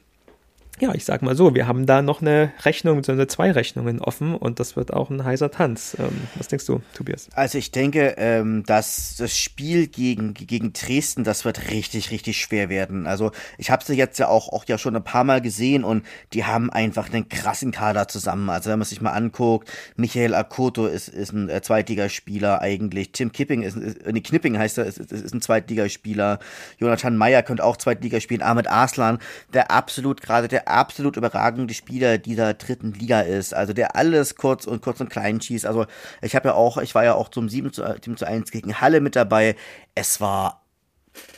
ja, 0.80 0.94
ich 0.94 1.04
sag 1.04 1.22
mal 1.22 1.34
so, 1.34 1.54
wir 1.54 1.66
haben 1.66 1.86
da 1.86 2.02
noch 2.02 2.20
eine 2.20 2.52
Rechnung, 2.64 3.02
so 3.02 3.24
zwei 3.26 3.50
Rechnungen 3.50 4.00
offen 4.00 4.34
und 4.34 4.60
das 4.60 4.76
wird 4.76 4.92
auch 4.92 5.10
ein 5.10 5.24
heißer 5.24 5.50
Tanz. 5.50 5.96
Ähm, 5.98 6.28
was 6.36 6.48
denkst 6.48 6.66
du, 6.66 6.80
Tobias? 6.94 7.28
Also 7.34 7.58
ich 7.58 7.70
denke, 7.70 8.14
ähm, 8.18 8.64
dass 8.66 9.16
das 9.16 9.36
Spiel 9.36 9.86
gegen, 9.88 10.34
gegen 10.34 10.72
Dresden, 10.72 11.24
das 11.24 11.44
wird 11.44 11.70
richtig, 11.70 12.10
richtig 12.10 12.40
schwer 12.40 12.68
werden. 12.68 13.06
Also 13.06 13.32
ich 13.56 13.70
habe 13.70 13.84
sie 13.84 13.94
jetzt 13.94 14.18
ja 14.18 14.28
auch, 14.28 14.52
auch 14.52 14.64
ja 14.66 14.78
schon 14.78 14.94
ein 14.94 15.04
paar 15.04 15.24
Mal 15.24 15.40
gesehen 15.40 15.84
und 15.84 16.04
die 16.32 16.44
haben 16.44 16.70
einfach 16.70 17.12
einen 17.12 17.28
krassen 17.28 17.72
Kader 17.72 18.08
zusammen. 18.08 18.48
Also 18.50 18.70
wenn 18.70 18.78
man 18.78 18.86
sich 18.86 19.00
mal 19.00 19.12
anguckt, 19.12 19.70
Michael 19.96 20.34
Akoto 20.34 20.86
ist, 20.86 21.08
ist 21.08 21.32
ein 21.32 21.48
äh, 21.48 21.60
Zweitligaspieler 21.60 22.60
eigentlich, 22.60 23.12
Tim 23.12 23.32
Kipping 23.32 23.62
ist, 23.62 23.76
ist 23.76 24.06
äh, 24.06 24.12
nee, 24.12 24.20
Knipping 24.20 24.58
heißt 24.58 24.78
er, 24.78 24.86
ist, 24.86 24.98
ist, 24.98 25.12
ist 25.12 25.34
ein 25.34 25.40
Zweitligaspieler, 25.40 26.38
Jonathan 26.78 27.16
Meyer 27.16 27.42
könnte 27.42 27.64
auch 27.64 27.76
Zweitliga 27.76 28.20
spielen, 28.20 28.42
Ahmed 28.42 28.68
Arslan, 28.68 29.18
der 29.52 29.70
absolut 29.70 30.20
gerade 30.20 30.48
der 30.48 30.67
absolut 30.70 31.16
überragende 31.16 31.74
Spieler 31.74 32.18
dieser 32.18 32.54
dritten 32.54 32.92
Liga 32.92 33.20
ist. 33.20 33.54
Also 33.54 33.72
der 33.72 33.96
alles 33.96 34.36
kurz 34.36 34.66
und 34.66 34.82
kurz 34.82 35.00
und 35.00 35.10
klein 35.10 35.40
schießt. 35.40 35.66
Also 35.66 35.86
ich 36.22 36.34
habe 36.34 36.48
ja 36.48 36.54
auch, 36.54 36.78
ich 36.78 36.94
war 36.94 37.04
ja 37.04 37.14
auch 37.14 37.28
zum 37.28 37.48
7 37.48 37.72
zu, 37.72 37.82
7 37.82 38.16
zu 38.16 38.26
1 38.26 38.50
gegen 38.50 38.80
Halle 38.80 39.00
mit 39.00 39.16
dabei. 39.16 39.56
Es 39.94 40.20
war 40.20 40.64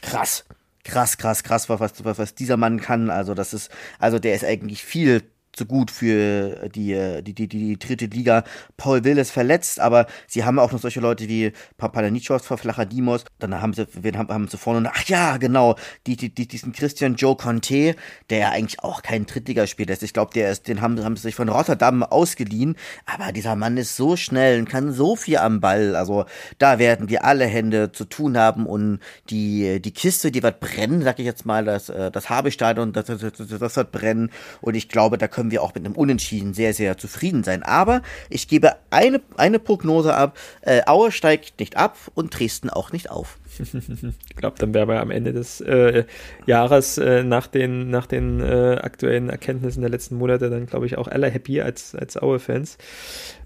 krass. 0.03 0.45
Krass, 0.83 1.19
krass, 1.19 1.43
krass, 1.43 1.69
was, 1.69 2.05
was, 2.05 2.19
was 2.19 2.35
dieser 2.35 2.57
Mann 2.57 2.81
kann. 2.81 3.11
Also 3.11 3.35
das 3.35 3.53
ist, 3.53 3.71
also 3.99 4.19
der 4.19 4.35
ist 4.35 4.45
eigentlich 4.45 4.83
viel 4.83 5.23
zu 5.53 5.67
gut 5.67 5.91
für 5.91 6.69
die, 6.69 7.23
die, 7.23 7.35
die, 7.35 7.49
die 7.49 7.79
dritte 7.79 8.07
Liga. 8.07 8.45
Paul 8.77 9.05
Will 9.05 9.19
ist 9.19 9.31
verletzt, 9.31 9.81
aber 9.81 10.07
sie 10.27 10.45
haben 10.45 10.59
auch 10.59 10.73
noch 10.73 10.81
solche 10.81 11.01
Leute 11.01 11.29
wie 11.29 11.53
Papadanicios, 11.77 12.47
Flachadimos. 12.47 13.25
Dann 13.39 13.61
haben 13.61 13.73
sie, 13.73 13.87
wen 13.93 14.17
haben, 14.17 14.29
haben 14.29 14.49
sie 14.49 14.59
vorne, 14.59 14.91
ach 14.93 15.05
ja, 15.07 15.37
genau, 15.39 15.77
die, 16.07 16.17
die, 16.17 16.33
die, 16.33 16.47
diesen 16.47 16.73
Christian 16.73 17.17
Joe 17.17 17.37
Conte, 17.37 17.97
der 18.31 18.39
ja 18.39 18.51
eigentlich 18.51 18.81
auch 18.81 19.03
kein 19.03 19.27
Drittligaspieler 19.27 19.93
ist. 19.93 20.03
Ich 20.03 20.13
glaube, 20.13 20.33
der 20.35 20.51
ist, 20.53 20.69
den 20.69 20.81
haben, 20.81 21.03
haben 21.03 21.17
sie 21.17 21.23
sich 21.23 21.35
von 21.35 21.49
Rotterdam 21.49 22.03
ausgeliehen, 22.03 22.77
aber 23.07 23.33
dieser 23.33 23.57
Mann 23.57 23.77
ist 23.77 23.97
so 23.97 24.17
schnell 24.17 24.61
und 24.61 24.69
kann 24.69 24.93
so 24.93 25.17
viel 25.17 25.39
am 25.39 25.61
Ball. 25.61 25.97
Also 25.97 26.27
da 26.59 26.79
werden 26.79 27.09
wir 27.09 27.25
alle 27.25 27.47
Hände 27.47 27.93
zu 27.93 28.05
tun 28.05 28.39
haben 28.39 28.67
und 28.67 29.01
die, 29.31 29.81
die 29.81 29.93
Kiste, 29.93 30.31
die 30.31 30.43
wird 30.43 30.61
brennen, 30.61 31.03
sag 31.03 31.19
ich 31.19 31.27
jetzt 31.27 31.45
mal, 31.45 31.65
das, 31.65 31.89
äh, 31.89 32.11
das 32.11 32.31
Habestadion, 32.31 32.93
das, 32.93 33.07
das, 33.07 33.21
das, 33.21 33.49
das 33.49 33.77
wird 33.77 33.93
brennen 33.93 34.31
und 34.61 34.75
ich 34.75 34.89
glaube, 34.89 35.19
da 35.19 35.29
können 35.29 35.40
können 35.41 35.51
wir 35.51 35.63
auch 35.63 35.75
mit 35.75 35.87
einem 35.87 35.95
Unentschieden 35.95 36.53
sehr, 36.53 36.75
sehr 36.75 36.99
zufrieden 36.99 37.45
sein. 37.45 37.63
Aber 37.63 38.03
ich 38.29 38.47
gebe 38.47 38.73
eine, 38.91 39.23
eine 39.39 39.59
Prognose 39.59 40.15
ab. 40.15 40.37
Äh, 40.61 40.83
Aue 40.85 41.11
steigt 41.13 41.59
nicht 41.61 41.79
ab 41.79 41.97
und 42.13 42.39
Dresden 42.39 42.69
auch 42.69 42.93
nicht 42.93 43.11
auf. 43.11 43.39
ich 43.59 44.37
glaube, 44.37 44.57
dann 44.59 44.75
wäre 44.75 44.87
wir 44.87 45.01
am 45.01 45.11
Ende 45.11 45.33
des 45.33 45.63
äh, 45.63 46.05
Jahres 46.45 46.99
äh, 46.99 47.23
nach 47.25 47.47
den, 47.47 47.89
nach 47.89 48.05
den 48.05 48.41
äh, 48.41 48.77
aktuellen 48.83 49.31
Erkenntnissen 49.31 49.81
der 49.81 49.89
letzten 49.89 50.17
Monate 50.17 50.51
dann, 50.51 50.67
glaube 50.67 50.85
ich, 50.85 50.99
auch 50.99 51.09
alle 51.09 51.31
happy 51.31 51.63
als, 51.63 51.95
als 51.95 52.19
Aue-Fans. 52.21 52.77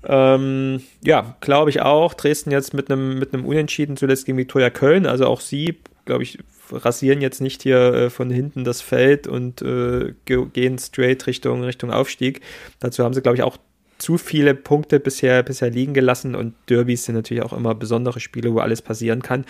Ähm, 0.05 0.83
ja, 1.05 1.37
glaube 1.41 1.71
ich 1.71 1.81
auch. 1.81 2.15
Dresden 2.15 2.51
jetzt 2.51 2.75
mit 2.75 2.91
einem 2.91 3.21
mit 3.21 3.33
Unentschieden 3.35 3.97
zuletzt 3.97 4.27
gegen 4.27 4.37
Viktoria 4.37 4.71
Köln. 4.71 5.07
Also 5.07 5.27
auch 5.27 5.41
sie, 5.41 5.79
glaube 6.07 6.25
ich, 6.25 6.41
rasieren 6.77 7.21
jetzt 7.21 7.41
nicht 7.41 7.63
hier 7.63 7.95
äh, 7.95 8.11
von 8.11 8.31
hinten 8.31 8.65
das 8.65 8.81
Feld 8.81 9.27
und 9.27 9.63
äh, 9.63 10.15
gehen 10.25 10.79
straight 10.79 11.27
Richtung, 11.27 11.63
Richtung 11.63 11.91
Aufstieg. 11.91 12.41
Dazu 12.81 13.05
haben 13.05 13.15
sie, 13.15 13.23
glaube 13.23 13.37
ich, 13.37 13.43
auch 13.43 13.59
zu 13.99 14.19
viele 14.19 14.55
Punkte 14.55 15.01
bisher, 15.01 15.43
bisher 15.43 15.71
liegen 15.71 15.95
gelassen 15.95 16.35
und 16.35 16.55
Derbys 16.69 17.05
sind 17.05 17.15
natürlich 17.15 17.43
auch 17.43 17.53
immer 17.53 17.75
besondere 17.75 18.21
Spiele, 18.21 18.53
wo 18.53 18.59
alles 18.59 18.83
passieren 18.83 19.23
kann. 19.23 19.45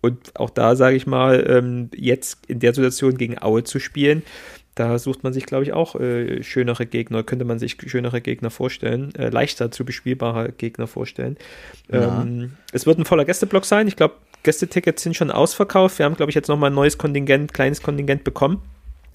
Und 0.00 0.36
auch 0.36 0.50
da 0.50 0.74
sage 0.76 0.96
ich 0.96 1.06
mal, 1.06 1.44
ähm, 1.48 1.90
jetzt 1.94 2.38
in 2.48 2.60
der 2.60 2.74
Situation 2.74 3.18
gegen 3.18 3.40
Aue 3.40 3.64
zu 3.64 3.78
spielen, 3.78 4.22
da 4.74 4.98
sucht 4.98 5.24
man 5.24 5.32
sich, 5.32 5.46
glaube 5.46 5.64
ich, 5.64 5.72
auch 5.72 5.94
äh, 5.96 6.42
schönere 6.42 6.86
Gegner, 6.86 7.22
könnte 7.22 7.44
man 7.44 7.58
sich 7.58 7.76
schönere 7.86 8.20
Gegner 8.20 8.50
vorstellen, 8.50 9.14
äh, 9.14 9.28
leichter 9.28 9.70
zu 9.70 9.84
bespielbare 9.84 10.52
Gegner 10.52 10.86
vorstellen. 10.86 11.36
Ja. 11.92 12.22
Ähm, 12.22 12.52
es 12.72 12.86
wird 12.86 12.98
ein 12.98 13.04
voller 13.04 13.24
Gästeblock 13.24 13.64
sein. 13.64 13.88
Ich 13.88 13.96
glaube, 13.96 14.14
Gästetickets 14.42 15.02
sind 15.02 15.16
schon 15.16 15.30
ausverkauft. 15.30 15.98
Wir 15.98 16.06
haben, 16.06 16.16
glaube 16.16 16.30
ich, 16.30 16.34
jetzt 16.34 16.48
nochmal 16.48 16.70
ein 16.70 16.74
neues 16.74 16.98
Kontingent, 16.98 17.52
kleines 17.52 17.82
Kontingent 17.82 18.24
bekommen. 18.24 18.62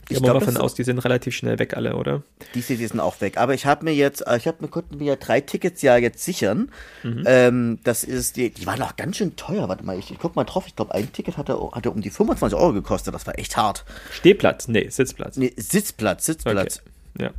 Ich 0.07 0.19
gehe 0.21 0.27
mal 0.27 0.39
davon 0.39 0.57
aus, 0.57 0.75
die 0.75 0.83
sind 0.83 0.99
relativ 0.99 1.35
schnell 1.35 1.57
weg 1.57 1.75
alle, 1.75 1.95
oder? 1.95 2.21
Diese, 2.53 2.75
die 2.75 2.85
sind 2.85 2.99
auch 2.99 3.21
weg. 3.21 3.37
Aber 3.37 3.55
ich 3.55 3.65
habe 3.65 3.85
mir 3.85 3.93
jetzt, 3.93 4.21
äh, 4.27 4.37
ich 4.37 4.47
habe 4.47 4.57
mir 4.61 4.67
konnten 4.67 4.97
mir 4.97 5.05
ja 5.05 5.15
drei 5.15 5.41
Tickets 5.41 5.81
ja 5.81 5.97
jetzt 5.97 6.23
sichern. 6.23 6.71
Mhm. 7.01 7.23
Ähm, 7.25 7.79
das 7.83 8.03
ist, 8.03 8.37
die, 8.37 8.51
die 8.51 8.67
waren 8.67 8.81
auch 8.83 8.95
ganz 8.97 9.17
schön 9.17 9.35
teuer. 9.35 9.67
Warte 9.67 9.83
mal, 9.83 9.97
ich, 9.97 10.11
ich 10.11 10.19
guck 10.19 10.35
mal 10.35 10.43
drauf. 10.43 10.65
Ich 10.67 10.75
glaube, 10.75 10.93
ein 10.93 11.11
Ticket 11.11 11.37
hatte, 11.37 11.59
hatte 11.71 11.89
um 11.89 12.01
die 12.01 12.11
25 12.11 12.57
Euro 12.57 12.73
gekostet. 12.73 13.15
Das 13.15 13.25
war 13.25 13.39
echt 13.39 13.57
hart. 13.57 13.83
Stehplatz? 14.11 14.67
Nee, 14.67 14.89
Sitzplatz. 14.89 15.37
Nee, 15.37 15.53
Sitzplatz, 15.57 16.25
Sitzplatz. 16.25 16.81
Okay. 16.81 17.23
Ja. 17.25 17.31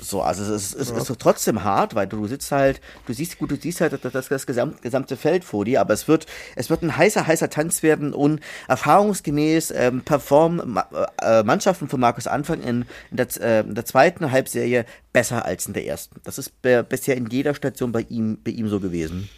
So, 0.00 0.22
also 0.22 0.42
es, 0.42 0.74
ist, 0.74 0.80
es 0.80 0.90
ja. 0.90 0.96
ist 0.96 1.20
trotzdem 1.20 1.62
hart, 1.62 1.94
weil 1.94 2.06
du 2.06 2.26
sitzt 2.26 2.50
halt, 2.52 2.80
du 3.06 3.12
siehst 3.12 3.38
gut, 3.38 3.50
du 3.50 3.56
siehst 3.56 3.80
halt 3.80 3.92
das, 3.92 4.12
das, 4.12 4.28
das 4.28 4.46
gesamte, 4.46 4.80
gesamte 4.80 5.16
Feld 5.16 5.44
vor 5.44 5.64
dir, 5.64 5.80
aber 5.80 5.94
es 5.94 6.08
wird, 6.08 6.26
es 6.56 6.70
wird 6.70 6.82
ein 6.82 6.96
heißer, 6.96 7.26
heißer 7.26 7.50
Tanz 7.50 7.82
werden 7.82 8.14
und 8.14 8.40
erfahrungsgemäß 8.68 9.72
ähm, 9.72 10.02
performen 10.02 10.78
äh, 11.20 11.42
Mannschaften 11.42 11.88
von 11.88 12.00
Markus 12.00 12.26
Anfang 12.26 12.62
in, 12.62 12.86
in, 13.10 13.16
der, 13.16 13.28
äh, 13.40 13.60
in 13.60 13.74
der 13.74 13.84
zweiten 13.84 14.30
Halbserie 14.30 14.86
besser 15.12 15.44
als 15.44 15.66
in 15.66 15.74
der 15.74 15.86
ersten. 15.86 16.20
Das 16.24 16.38
ist 16.38 16.52
bisher 16.62 17.16
in 17.16 17.26
jeder 17.26 17.54
Station 17.54 17.92
bei 17.92 18.06
ihm, 18.08 18.38
bei 18.42 18.52
ihm 18.52 18.68
so 18.68 18.80
gewesen. 18.80 19.28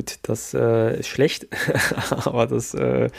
Gut, 0.00 0.18
das 0.22 0.54
äh, 0.54 0.98
ist 0.98 1.08
schlecht, 1.08 1.46
aber 2.24 2.46
das, 2.46 2.72
äh, 2.72 3.10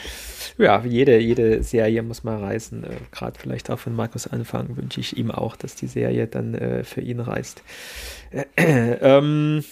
ja, 0.58 0.84
jede, 0.84 1.16
jede 1.20 1.62
Serie 1.62 2.02
muss 2.02 2.24
mal 2.24 2.38
reißen. 2.38 2.82
Äh, 2.82 2.88
Gerade 3.12 3.38
vielleicht 3.38 3.70
auch 3.70 3.78
von 3.78 3.94
Markus 3.94 4.26
Anfang 4.26 4.76
wünsche 4.76 4.98
ich 4.98 5.16
ihm 5.16 5.30
auch, 5.30 5.54
dass 5.54 5.76
die 5.76 5.86
Serie 5.86 6.26
dann 6.26 6.54
äh, 6.54 6.82
für 6.82 7.00
ihn 7.00 7.20
reißt. 7.20 7.62
ähm, 8.56 9.62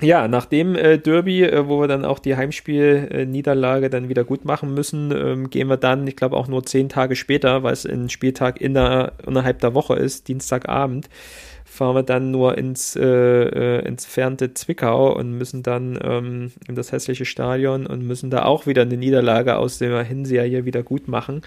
ja, 0.00 0.28
nach 0.28 0.46
dem 0.46 0.76
äh, 0.76 0.98
Derby, 0.98 1.42
äh, 1.42 1.66
wo 1.66 1.80
wir 1.80 1.88
dann 1.88 2.04
auch 2.04 2.20
die 2.20 2.36
Heimspielniederlage 2.36 3.90
dann 3.90 4.08
wieder 4.08 4.22
gut 4.22 4.44
machen 4.44 4.72
müssen, 4.72 5.10
ähm, 5.10 5.50
gehen 5.50 5.66
wir 5.66 5.78
dann, 5.78 6.06
ich 6.06 6.14
glaube 6.14 6.36
auch 6.36 6.46
nur 6.46 6.62
zehn 6.62 6.88
Tage 6.88 7.16
später, 7.16 7.64
weil 7.64 7.72
es 7.72 7.84
ein 7.84 8.08
Spieltag 8.08 8.60
in 8.60 8.74
der, 8.74 9.14
innerhalb 9.26 9.58
der 9.58 9.74
Woche 9.74 9.96
ist, 9.96 10.28
Dienstagabend, 10.28 11.08
fahren 11.80 11.96
wir 11.96 12.02
dann 12.02 12.30
nur 12.30 12.58
ins 12.58 12.94
äh, 12.94 13.02
äh, 13.02 13.78
entfernte 13.86 14.52
Zwickau 14.52 15.16
und 15.16 15.38
müssen 15.38 15.62
dann 15.62 15.98
ähm, 16.02 16.52
in 16.68 16.74
das 16.74 16.92
hässliche 16.92 17.24
Stadion 17.24 17.86
und 17.86 18.06
müssen 18.06 18.28
da 18.28 18.44
auch 18.44 18.66
wieder 18.66 18.82
eine 18.82 18.98
Niederlage 18.98 19.56
aus 19.56 19.78
der 19.78 20.02
Hinserie 20.02 20.66
wieder 20.66 20.82
gut 20.82 21.08
machen. 21.08 21.40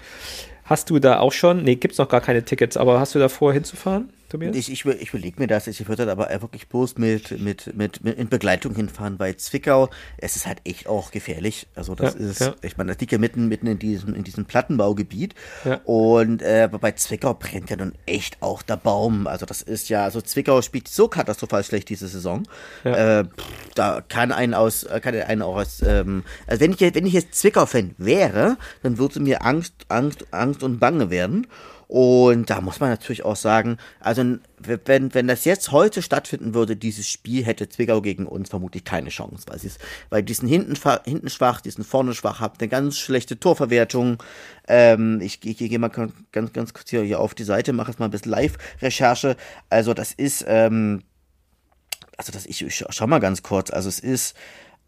Hast 0.64 0.90
du 0.90 0.98
da 0.98 1.20
auch 1.20 1.30
schon, 1.30 1.62
nee, 1.62 1.78
es 1.88 1.98
noch 1.98 2.08
gar 2.08 2.20
keine 2.20 2.44
Tickets, 2.44 2.76
aber 2.76 2.98
hast 2.98 3.14
du 3.14 3.20
da 3.20 3.28
vor 3.28 3.52
hinzufahren? 3.52 4.08
Tobias? 4.28 4.56
Ich, 4.56 4.70
ich, 4.70 4.84
ich 4.84 5.08
überlege 5.10 5.40
mir 5.40 5.46
das. 5.46 5.66
Ich 5.66 5.86
würde 5.88 6.10
aber 6.10 6.28
wirklich 6.40 6.68
bloß 6.68 6.98
mit, 6.98 7.38
mit, 7.40 7.74
mit, 7.74 8.02
mit, 8.02 8.18
in 8.18 8.28
Begleitung 8.28 8.74
hinfahren, 8.74 9.18
weil 9.18 9.36
Zwickau, 9.36 9.90
es 10.18 10.36
ist 10.36 10.46
halt 10.46 10.58
echt 10.64 10.86
auch 10.86 11.10
gefährlich. 11.10 11.66
Also 11.74 11.94
das 11.94 12.14
ja, 12.14 12.20
ist, 12.20 12.40
ja. 12.40 12.54
ich 12.62 12.76
meine, 12.76 12.92
das 12.92 13.00
liegt 13.00 13.12
ja 13.12 13.18
mitten, 13.18 13.48
mitten 13.48 13.66
in 13.66 13.78
diesem, 13.78 14.14
in 14.14 14.24
diesem 14.24 14.44
Plattenbaugebiet. 14.44 15.34
Ja. 15.64 15.80
Und 15.84 16.42
äh, 16.42 16.68
bei 16.70 16.92
Zwickau 16.92 17.34
brennt 17.34 17.70
ja 17.70 17.76
nun 17.76 17.92
echt 18.06 18.42
auch 18.42 18.62
der 18.62 18.76
Baum. 18.76 19.26
Also 19.26 19.46
das 19.46 19.62
ist 19.62 19.88
ja, 19.88 20.04
also 20.04 20.20
Zwickau 20.20 20.62
spielt 20.62 20.88
so 20.88 21.08
katastrophal 21.08 21.64
schlecht 21.64 21.88
diese 21.88 22.08
Saison. 22.08 22.44
Äh, 22.84 23.24
da 23.74 24.02
kann 24.08 24.32
einen 24.32 24.54
aus, 24.54 24.86
kann 25.02 25.14
einen 25.14 25.42
auch 25.42 25.56
aus, 25.56 25.82
ähm, 25.82 26.24
also 26.46 26.60
wenn 26.60 26.72
ich, 26.72 26.80
wenn 26.80 27.06
ich 27.06 27.12
jetzt 27.12 27.34
Zwickau-Fan 27.34 27.94
wäre, 27.98 28.56
dann 28.82 28.98
würde 28.98 29.20
mir 29.20 29.44
Angst, 29.44 29.74
Angst, 29.88 30.26
Angst 30.32 30.62
und 30.62 30.78
Bange 30.78 31.10
werden. 31.10 31.46
Und 31.94 32.50
da 32.50 32.60
muss 32.60 32.80
man 32.80 32.90
natürlich 32.90 33.24
auch 33.24 33.36
sagen, 33.36 33.76
also 34.00 34.38
wenn, 34.58 35.14
wenn 35.14 35.28
das 35.28 35.44
jetzt 35.44 35.70
heute 35.70 36.02
stattfinden 36.02 36.52
würde, 36.52 36.74
dieses 36.74 37.06
Spiel, 37.06 37.44
hätte 37.44 37.68
Zwickau 37.68 38.02
gegen 38.02 38.26
uns 38.26 38.50
vermutlich 38.50 38.82
keine 38.82 39.10
Chance, 39.10 39.44
weil 39.46 39.60
sie 39.60 39.68
es, 39.68 39.78
weil 40.10 40.24
diesen 40.24 40.48
hinten, 40.48 40.74
hinten 41.04 41.30
schwach, 41.30 41.60
diesen 41.60 41.84
vorne 41.84 42.12
schwach, 42.12 42.40
habt 42.40 42.60
eine 42.60 42.68
ganz 42.68 42.98
schlechte 42.98 43.38
Torverwertung. 43.38 44.20
Ähm, 44.66 45.20
ich, 45.20 45.38
ich, 45.44 45.60
ich 45.60 45.70
gehe 45.70 45.78
mal 45.78 45.88
ganz, 45.88 46.52
ganz 46.52 46.74
kurz 46.74 46.90
hier, 46.90 47.04
hier 47.04 47.20
auf 47.20 47.32
die 47.32 47.44
Seite, 47.44 47.72
mache 47.72 47.92
jetzt 47.92 48.00
mal 48.00 48.06
ein 48.06 48.10
bisschen 48.10 48.32
Live-Recherche. 48.32 49.36
Also 49.70 49.94
das 49.94 50.12
ist, 50.12 50.44
ähm, 50.48 51.04
also 52.16 52.32
das 52.32 52.44
ich, 52.46 52.60
ich 52.60 52.84
schau 52.88 53.06
mal 53.06 53.20
ganz 53.20 53.44
kurz, 53.44 53.70
also 53.70 53.88
es 53.88 54.00
ist 54.00 54.34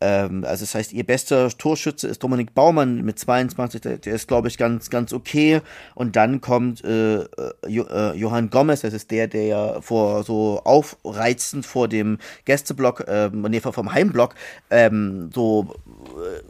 ähm, 0.01 0.45
also 0.45 0.65
das 0.65 0.75
heißt, 0.75 0.93
ihr 0.93 1.05
bester 1.05 1.49
Torschütze 1.49 2.09
ist 2.09 2.23
Dominik 2.23 2.55
Baumann 2.55 3.03
mit 3.03 3.19
22, 3.19 3.81
der, 3.81 3.99
der 3.99 4.15
ist, 4.15 4.29
glaube 4.29 4.49
ich, 4.49 4.59
ganz, 4.59 4.91
ganz 4.91 5.13
okay. 5.13 5.63
Und 5.95 6.17
dann 6.17 6.41
kommt 6.41 6.85
äh, 6.85 7.21
äh, 7.21 7.27
äh, 7.67 8.15
Johann 8.15 8.51
Gomez, 8.51 8.83
das 8.83 8.93
ist 8.93 9.11
der, 9.11 9.27
der 9.27 9.47
ja 9.47 9.81
vor 9.81 10.23
so 10.23 10.61
aufreizend 10.65 11.65
vor 11.65 11.89
dem 11.89 12.19
Gästeblock, 12.45 13.05
ähm, 13.09 13.43
nee, 13.49 13.61
vom 13.61 13.93
Heimblock, 13.93 14.35
ähm, 14.71 15.31
so 15.35 15.75
äh, 16.17 16.43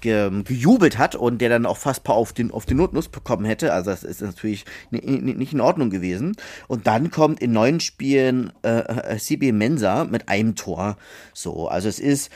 gejubelt 0.00 0.98
hat 0.98 1.14
und 1.14 1.38
der 1.38 1.48
dann 1.48 1.64
auch 1.64 1.78
fast 1.78 2.06
auf 2.08 2.34
den, 2.34 2.50
auf 2.50 2.66
den 2.66 2.76
Notnuss 2.76 3.08
bekommen 3.08 3.46
hätte. 3.46 3.72
Also 3.72 3.90
das 3.90 4.04
ist 4.04 4.20
natürlich 4.20 4.66
nicht 4.90 5.52
in 5.54 5.60
Ordnung 5.62 5.88
gewesen. 5.88 6.36
Und 6.68 6.86
dann 6.86 7.10
kommt 7.10 7.40
in 7.40 7.52
neun 7.52 7.80
Spielen 7.80 8.52
äh, 8.62 8.80
äh 8.80 9.18
CB 9.18 9.52
Mensa 9.52 10.04
mit 10.04 10.28
einem 10.28 10.56
Tor. 10.56 10.98
So, 11.32 11.68
also 11.68 11.88
es 11.88 11.98
ist, 11.98 12.30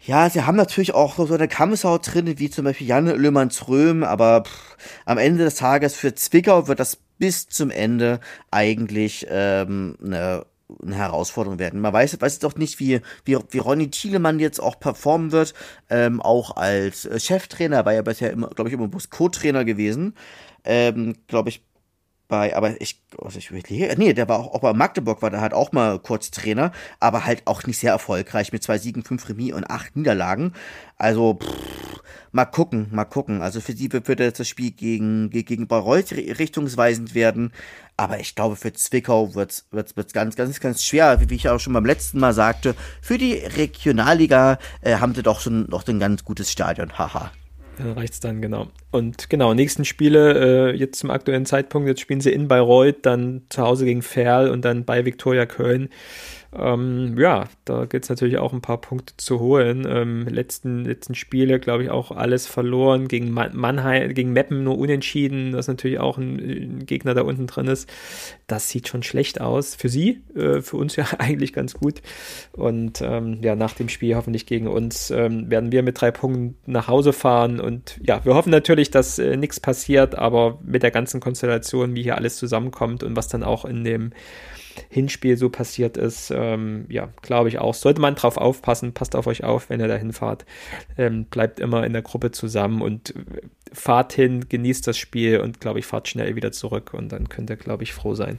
ja, 0.00 0.30
sie 0.30 0.42
haben 0.42 0.56
natürlich 0.56 0.94
auch 0.94 1.16
so 1.16 1.34
eine 1.34 1.48
Kammesau 1.48 1.98
drin, 1.98 2.38
wie 2.38 2.50
zum 2.50 2.64
Beispiel 2.64 2.86
Jan 2.86 3.06
Löhmanns 3.06 3.68
Röhm, 3.68 4.04
aber 4.04 4.44
pff, 4.44 4.76
am 5.04 5.18
Ende 5.18 5.44
des 5.44 5.56
Tages 5.56 5.94
für 5.94 6.14
Zwickau 6.14 6.68
wird 6.68 6.80
das 6.80 6.96
bis 7.18 7.48
zum 7.48 7.70
Ende 7.70 8.20
eigentlich 8.50 9.26
ähm, 9.28 9.96
eine 10.02 10.46
eine 10.82 10.96
Herausforderung 10.96 11.58
werden. 11.58 11.80
Man 11.80 11.92
weiß, 11.92 12.20
weiß 12.20 12.44
auch 12.44 12.56
nicht, 12.56 12.78
wie, 12.78 13.00
wie, 13.24 13.38
wie 13.50 13.58
Ronny 13.58 13.90
Thielemann 13.90 14.38
jetzt 14.38 14.60
auch 14.60 14.78
performen 14.78 15.32
wird, 15.32 15.54
ähm, 15.88 16.20
auch 16.20 16.56
als 16.56 17.06
äh, 17.06 17.18
Cheftrainer, 17.18 17.84
war 17.86 17.94
ja 17.94 18.02
bisher 18.02 18.30
immer, 18.30 18.48
glaube 18.48 18.68
ich, 18.68 18.74
immer 18.74 18.88
bloß 18.88 19.10
Co-Trainer 19.10 19.64
gewesen. 19.64 20.14
Ähm, 20.64 21.14
glaube 21.26 21.48
ich, 21.48 21.62
bei, 22.28 22.54
aber 22.54 22.80
ich, 22.80 23.00
also 23.20 23.38
ich 23.38 23.50
überlege, 23.50 23.94
nee, 23.98 24.12
der 24.12 24.28
war 24.28 24.38
auch, 24.38 24.54
auch 24.54 24.60
bei 24.60 24.72
Magdeburg, 24.72 25.22
war 25.22 25.30
der 25.30 25.40
halt 25.40 25.54
auch 25.54 25.72
mal 25.72 25.98
kurz 25.98 26.30
Trainer, 26.30 26.72
aber 27.00 27.24
halt 27.24 27.42
auch 27.46 27.64
nicht 27.64 27.78
sehr 27.78 27.92
erfolgreich 27.92 28.52
mit 28.52 28.62
zwei 28.62 28.78
Siegen, 28.78 29.02
fünf 29.02 29.28
Remis 29.28 29.54
und 29.54 29.70
acht 29.70 29.96
Niederlagen. 29.96 30.52
Also, 30.98 31.38
pff, 31.42 31.78
mal 32.32 32.44
gucken, 32.44 32.88
mal 32.92 33.04
gucken. 33.04 33.42
Also 33.42 33.60
für 33.60 33.72
sie 33.72 33.92
wird 33.92 34.08
jetzt 34.20 34.40
das 34.40 34.48
Spiel 34.48 34.70
gegen, 34.70 35.30
gegen 35.30 35.66
Bayreuth 35.66 36.12
richtungsweisend 36.12 37.14
werden. 37.14 37.52
Aber 37.96 38.20
ich 38.20 38.34
glaube, 38.34 38.56
für 38.56 38.72
Zwickau 38.72 39.34
wird 39.34 39.64
es 39.72 40.12
ganz, 40.12 40.36
ganz, 40.36 40.60
ganz 40.60 40.84
schwer, 40.84 41.20
wie 41.20 41.34
ich 41.34 41.48
auch 41.48 41.58
schon 41.58 41.72
beim 41.72 41.86
letzten 41.86 42.20
Mal 42.20 42.32
sagte. 42.32 42.74
Für 43.02 43.18
die 43.18 43.34
Regionalliga 43.34 44.58
äh, 44.82 44.96
haben 44.96 45.14
sie 45.14 45.22
doch 45.22 45.40
schon 45.40 45.68
noch 45.68 45.86
ein 45.88 45.98
ganz 45.98 46.24
gutes 46.24 46.52
Stadion. 46.52 46.98
Haha. 46.98 47.32
Dann 47.78 47.92
reicht's 47.92 48.18
dann, 48.18 48.42
genau. 48.42 48.68
Und 48.90 49.30
genau, 49.30 49.54
nächsten 49.54 49.84
Spiele, 49.84 50.72
äh, 50.72 50.76
jetzt 50.76 50.98
zum 50.98 51.10
aktuellen 51.10 51.46
Zeitpunkt, 51.46 51.88
jetzt 51.88 52.00
spielen 52.00 52.20
sie 52.20 52.32
in 52.32 52.48
Bayreuth, 52.48 53.06
dann 53.06 53.42
zu 53.50 53.62
Hause 53.62 53.84
gegen 53.84 54.02
Ferl 54.02 54.50
und 54.50 54.64
dann 54.64 54.84
bei 54.84 55.04
Viktoria 55.04 55.46
Köln. 55.46 55.88
Ähm, 56.56 57.14
ja, 57.18 57.44
da 57.66 57.84
gibt 57.84 58.06
es 58.06 58.08
natürlich 58.08 58.38
auch 58.38 58.54
ein 58.54 58.62
paar 58.62 58.80
Punkte 58.80 59.12
zu 59.18 59.38
holen. 59.38 59.86
Ähm, 59.86 60.26
letzten, 60.26 60.84
letzten 60.84 61.14
Spiele, 61.14 61.60
glaube 61.60 61.82
ich, 61.84 61.90
auch 61.90 62.10
alles 62.10 62.46
verloren. 62.46 63.06
Gegen 63.06 63.30
Mannheim, 63.30 64.14
gegen 64.14 64.32
Meppen 64.32 64.64
nur 64.64 64.78
unentschieden, 64.78 65.52
das 65.52 65.68
natürlich 65.68 65.98
auch 65.98 66.16
ein, 66.16 66.38
ein, 66.38 66.86
Gegner 66.86 67.12
da 67.12 67.22
unten 67.22 67.46
drin 67.46 67.66
ist. 67.66 67.88
Das 68.46 68.70
sieht 68.70 68.88
schon 68.88 69.02
schlecht 69.02 69.42
aus. 69.42 69.74
Für 69.74 69.90
sie, 69.90 70.22
äh, 70.34 70.62
für 70.62 70.78
uns 70.78 70.96
ja 70.96 71.04
eigentlich 71.18 71.52
ganz 71.52 71.74
gut. 71.74 72.00
Und 72.52 73.02
ähm, 73.02 73.40
ja, 73.42 73.54
nach 73.54 73.74
dem 73.74 73.90
Spiel 73.90 74.16
hoffentlich 74.16 74.46
gegen 74.46 74.68
uns 74.68 75.10
ähm, 75.10 75.50
werden 75.50 75.70
wir 75.70 75.82
mit 75.82 76.00
drei 76.00 76.10
Punkten 76.10 76.56
nach 76.64 76.88
Hause 76.88 77.12
fahren. 77.12 77.60
Und 77.60 78.00
ja, 78.02 78.24
wir 78.24 78.34
hoffen 78.34 78.50
natürlich, 78.50 78.90
dass 78.90 79.18
äh, 79.18 79.36
nichts 79.36 79.60
passiert, 79.60 80.14
aber 80.14 80.58
mit 80.64 80.82
der 80.82 80.92
ganzen 80.92 81.20
Konstellation, 81.20 81.94
wie 81.94 82.02
hier 82.02 82.16
alles 82.16 82.38
zusammenkommt 82.38 83.02
und 83.02 83.16
was 83.16 83.28
dann 83.28 83.42
auch 83.42 83.66
in 83.66 83.84
dem 83.84 84.12
Hinspiel 84.88 85.36
so 85.36 85.48
passiert 85.50 85.96
ist, 85.96 86.32
ähm, 86.34 86.86
ja, 86.88 87.08
glaube 87.22 87.48
ich 87.48 87.58
auch. 87.58 87.74
Sollte 87.74 88.00
man 88.00 88.14
drauf 88.14 88.36
aufpassen, 88.36 88.92
passt 88.92 89.16
auf 89.16 89.26
euch 89.26 89.44
auf, 89.44 89.70
wenn 89.70 89.80
ihr 89.80 89.88
da 89.88 89.96
hinfahrt. 89.96 90.44
Ähm, 90.96 91.24
bleibt 91.24 91.60
immer 91.60 91.84
in 91.84 91.92
der 91.92 92.02
Gruppe 92.02 92.30
zusammen 92.30 92.82
und 92.82 93.14
fahrt 93.72 94.12
hin, 94.12 94.48
genießt 94.48 94.86
das 94.86 94.98
Spiel 94.98 95.40
und 95.40 95.60
glaube 95.60 95.78
ich, 95.78 95.86
fahrt 95.86 96.08
schnell 96.08 96.36
wieder 96.36 96.52
zurück 96.52 96.94
und 96.94 97.10
dann 97.12 97.28
könnt 97.28 97.50
ihr, 97.50 97.56
glaube 97.56 97.82
ich, 97.82 97.92
froh 97.92 98.14
sein, 98.14 98.38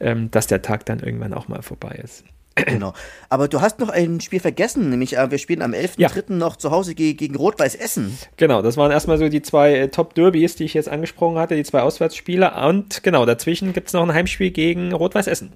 ähm, 0.00 0.30
dass 0.30 0.46
der 0.46 0.62
Tag 0.62 0.86
dann 0.86 1.00
irgendwann 1.00 1.34
auch 1.34 1.48
mal 1.48 1.62
vorbei 1.62 2.00
ist. 2.02 2.24
Genau. 2.54 2.92
Aber 3.28 3.48
du 3.48 3.60
hast 3.60 3.78
noch 3.78 3.88
ein 3.88 4.20
Spiel 4.20 4.40
vergessen, 4.40 4.90
nämlich 4.90 5.16
äh, 5.16 5.30
wir 5.30 5.38
spielen 5.38 5.62
am 5.62 5.72
11.3. 5.72 5.94
Ja. 5.98 6.10
noch 6.28 6.56
zu 6.56 6.70
Hause 6.70 6.94
ge 6.94 7.14
gegen 7.14 7.34
Rot-Weiß 7.34 7.74
Essen. 7.74 8.18
Genau, 8.36 8.62
das 8.62 8.76
waren 8.76 8.90
erstmal 8.90 9.18
so 9.18 9.28
die 9.28 9.42
zwei 9.42 9.74
äh, 9.74 9.88
Top-Derbys, 9.88 10.56
die 10.56 10.64
ich 10.64 10.74
jetzt 10.74 10.88
angesprochen 10.88 11.38
hatte, 11.38 11.56
die 11.56 11.64
zwei 11.64 11.80
Auswärtsspiele. 11.80 12.52
Und 12.66 13.02
genau, 13.02 13.24
dazwischen 13.24 13.72
gibt 13.72 13.88
es 13.88 13.94
noch 13.94 14.02
ein 14.02 14.12
Heimspiel 14.12 14.50
gegen 14.50 14.92
Rot-Weiß 14.92 15.26
Essen. 15.26 15.52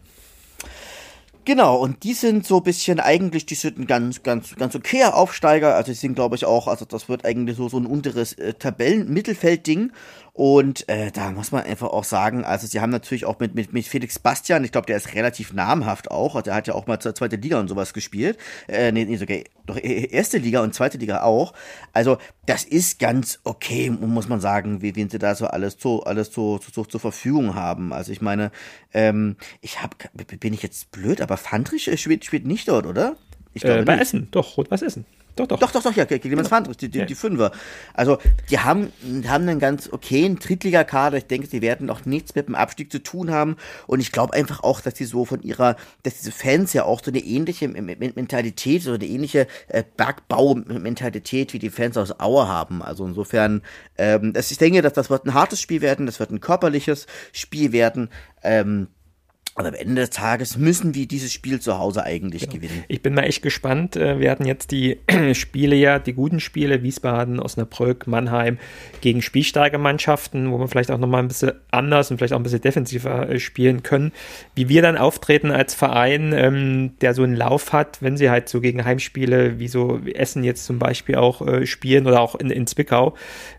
Genau, 1.47 1.77
und 1.77 2.03
die 2.03 2.13
sind 2.13 2.45
so 2.45 2.61
bisschen 2.61 2.99
eigentlich, 2.99 3.47
die 3.47 3.55
sind 3.55 3.79
ein 3.79 3.87
ganz, 3.87 4.25
ganz, 4.25 4.57
ganz 4.57 4.75
okayer 4.75 5.15
Aufsteiger. 5.15 5.77
Also 5.77 5.93
die 5.93 5.97
sind, 5.97 6.17
glaube 6.17 6.35
ich, 6.35 6.45
auch, 6.45 6.67
also 6.67 6.85
das 6.85 7.09
wird 7.09 7.25
eigentlich 7.25 7.57
so, 7.57 7.69
so 7.69 7.79
ein 7.79 7.87
unteres 7.87 8.33
äh, 8.33 8.55
Tabellen-Mittelfeld-Ding. 8.55 9.93
Und 10.37 10.87
äh, 10.91 11.11
da 11.13 11.31
muss 11.31 11.51
man 11.51 11.65
einfach 11.65 11.89
auch 11.89 12.05
sagen, 12.05 12.45
also 12.45 12.67
sie 12.67 12.81
haben 12.81 12.91
natürlich 12.91 13.25
auch 13.25 13.39
mit, 13.39 13.55
mit, 13.55 13.73
mit 13.73 13.87
Felix 13.87 14.19
Bastian, 14.19 14.65
ich 14.65 14.71
glaube, 14.71 14.87
der 14.87 14.99
ist 14.99 15.15
relativ 15.15 15.55
namhaft 15.55 16.11
auch, 16.11 16.37
also 16.37 16.51
er 16.51 16.57
hat 16.57 16.67
ja 16.67 16.75
auch 16.75 16.87
mal 16.87 17.01
zur 17.01 17.15
zweite 17.15 17.37
Liga 17.37 17.59
und 17.59 17.69
sowas 17.69 17.95
gespielt. 17.95 18.37
Äh, 18.69 18.93
nee, 18.93 19.07
nee, 19.07 19.17
sogar 19.17 19.39
doch 19.65 19.79
e, 19.79 19.81
e, 19.81 20.11
erste 20.11 20.37
Liga 20.37 20.63
und 20.63 20.75
zweite 20.75 20.99
Liga 20.99 21.23
auch. 21.23 21.55
Also 21.95 22.19
das 22.45 22.65
ist 22.65 22.99
ganz 22.99 23.41
okay, 23.45 23.89
muss 23.89 24.29
man 24.29 24.43
sagen, 24.43 24.83
wie, 24.83 24.95
wen 24.95 25.09
sie 25.09 25.19
da 25.19 25.35
so 25.35 25.47
alles 25.47 25.79
zu, 25.79 26.05
alles 26.05 26.31
zu, 26.31 26.59
zu, 26.59 26.85
zur 26.85 27.01
Verfügung 27.01 27.55
haben. 27.55 27.95
Also 27.95 28.13
ich 28.13 28.21
meine, 28.21 28.51
ähm, 28.93 29.37
ich 29.63 29.81
habe, 29.81 29.97
bin 30.39 30.53
ich 30.53 30.63
jetzt 30.63 30.91
blöd, 30.91 31.23
aber 31.23 31.39
Fandrich 31.39 31.89
äh, 31.89 31.97
spielt, 31.97 32.27
spielt 32.27 32.45
nicht 32.45 32.69
dort, 32.69 32.85
oder? 32.85 33.17
Ich 33.55 33.63
glaube 33.63 33.81
äh, 33.81 33.85
bei 33.85 33.95
nicht. 33.95 34.03
Essen, 34.03 34.29
doch, 34.33 34.59
Rot-Weiß 34.59 34.83
Essen. 34.83 35.07
Doch, 35.37 35.47
doch. 35.47 35.59
Doch, 35.59 35.71
doch, 35.71 35.83
doch, 35.83 35.95
ja, 35.95 36.07
gegen 36.07 36.31
genau. 36.31 36.49
Fandrich, 36.49 36.79
die, 36.79 36.89
die, 36.89 37.01
ja. 37.01 37.05
die 37.05 37.15
Fünfer. 37.15 37.53
Also, 37.93 38.19
die 38.51 38.59
haben, 38.59 38.91
haben 39.29 39.49
einen 39.49 39.59
ganz 39.59 39.93
okayen 39.93 40.39
Drittligakader. 40.39 41.19
Ich 41.19 41.27
denke, 41.27 41.47
sie 41.47 41.61
werden 41.61 41.91
auch 41.91 42.07
nichts 42.07 42.35
mit 42.35 42.49
dem 42.49 42.55
Abstieg 42.55 42.91
zu 42.91 43.03
tun 43.03 43.31
haben. 43.31 43.57
Und 43.87 44.01
ich 44.01 44.13
glaube 44.13 44.33
einfach 44.33 44.63
auch, 44.63 44.81
dass 44.81 44.97
sie 44.97 45.05
so 45.05 45.27
von 45.27 45.43
ihrer, 45.43 45.77
dass 46.03 46.15
diese 46.19 46.33
Fans 46.33 46.73
ja 46.73 46.85
auch 46.85 47.05
so 47.05 47.11
eine 47.11 47.21
ähnliche 47.21 47.69
Mentalität, 47.69 48.83
so 48.83 48.95
eine 48.95 49.05
ähnliche 49.05 49.47
äh, 49.69 49.85
Bergbau-Mentalität 49.97 51.53
wie 51.53 51.59
die 51.59 51.71
Fans 51.71 51.99
aus 51.99 52.19
Aue 52.19 52.49
haben. 52.49 52.83
Also 52.83 53.05
insofern, 53.05 53.63
ähm, 53.99 54.33
das, 54.33 54.51
ich 54.51 54.59
denke, 54.59 54.81
dass 54.81 54.95
das 54.95 55.11
wird 55.11 55.27
ein 55.27 55.35
hartes 55.35 55.61
Spiel 55.61 55.83
werden, 55.83 56.07
das 56.07 56.19
wird 56.19 56.31
ein 56.31 56.41
körperliches 56.41 57.07
Spiel 57.33 57.73
werden. 57.73 58.09
Ähm, 58.43 58.89
und 59.57 59.65
am 59.65 59.73
Ende 59.73 60.03
des 60.03 60.11
Tages 60.11 60.59
müssen 60.59 60.95
wir 60.95 61.09
dieses 61.09 61.33
Spiel 61.33 61.61
zu 61.61 61.79
Hause 61.79 62.05
eigentlich 62.05 62.43
genau. 62.43 62.57
gewinnen. 62.57 62.85
Ich 62.89 63.01
bin 63.01 63.15
mal 63.15 63.23
echt 63.23 63.43
gespannt. 63.43 63.97
Äh, 63.97 64.21
wir 64.21 64.31
hatten 64.31 64.45
jetzt 64.45 64.71
die 64.71 64.99
Spiele 65.33 65.75
ja, 65.75 65.99
die 65.99 66.13
guten 66.13 66.41
Spiele, 66.41 66.83
Wiesbaden, 66.83 67.41
Osnabrück, 67.41 68.07
Mannheim 68.07 68.59
gegen 69.01 69.23
spielstarke 69.23 69.79
Mannschaften, 69.79 70.53
wo 70.53 70.59
wir 70.59 70.69
vielleicht 70.69 70.91
auch 70.91 70.99
nochmal 70.99 71.23
ein 71.23 71.29
bisschen 71.29 71.53
anders 71.71 72.11
und 72.11 72.19
vielleicht 72.19 72.35
auch 72.35 72.39
ein 72.39 72.43
bisschen 72.43 72.61
defensiver 72.61 73.31
äh, 73.31 73.41
spielen 73.41 73.83
können. 73.83 74.13
Wie 74.55 74.69
wir 74.69 74.83
dann 74.83 74.99
auftreten 74.99 75.51
als 75.51 75.75
Verein, 75.75 76.35
ähm, 76.35 76.91
der 77.01 77.15
so 77.15 77.23
einen 77.23 77.35
Lauf 77.35 77.73
hat, 77.73 78.03
wenn 78.03 78.19
sie 78.19 78.29
halt 78.29 78.51
so 78.51 78.61
gegen 78.61 78.85
Heimspiele 78.85 79.59
wie 79.59 79.69
so 79.69 80.01
Essen 80.05 80.45
jetzt 80.45 80.67
zum 80.67 80.79
Beispiel 80.79 81.15
auch 81.15 81.41
äh, 81.41 81.65
spielen 81.65 82.07
oder 82.07 82.21
auch 82.21 82.35
in, 82.35 82.51
in 82.51 82.67
Zwickau, 82.67 83.15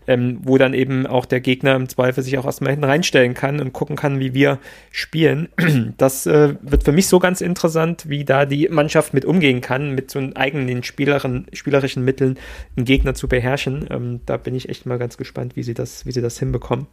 ähm, 0.06 0.38
wo 0.42 0.58
dann 0.58 0.74
eben 0.74 1.08
auch 1.08 1.26
der 1.26 1.40
Gegner 1.40 1.74
im 1.74 1.88
Zweifel 1.88 2.22
sich 2.22 2.38
auch 2.38 2.44
erstmal 2.44 2.70
hinten 2.70 2.84
reinstellen 2.84 3.34
kann 3.34 3.58
und 3.58 3.72
gucken 3.72 3.96
kann, 3.96 4.20
wie 4.20 4.32
wir 4.32 4.60
spielen 4.92 5.48
das 5.96 6.26
äh, 6.26 6.54
wird 6.62 6.84
für 6.84 6.92
mich 6.92 7.08
so 7.08 7.18
ganz 7.18 7.40
interessant, 7.40 8.08
wie 8.08 8.24
da 8.24 8.46
die 8.46 8.68
Mannschaft 8.68 9.14
mit 9.14 9.24
umgehen 9.24 9.60
kann, 9.60 9.94
mit 9.94 10.10
so 10.10 10.20
eigenen 10.34 10.82
Spielerin, 10.82 11.46
spielerischen 11.52 12.04
Mitteln 12.04 12.38
einen 12.76 12.84
Gegner 12.84 13.14
zu 13.14 13.28
beherrschen. 13.28 13.86
Ähm, 13.90 14.20
da 14.26 14.36
bin 14.36 14.54
ich 14.54 14.68
echt 14.68 14.86
mal 14.86 14.98
ganz 14.98 15.16
gespannt, 15.16 15.56
wie 15.56 15.62
sie 15.62 15.74
das, 15.74 16.06
wie 16.06 16.12
sie 16.12 16.22
das 16.22 16.38
hinbekommen. 16.38 16.86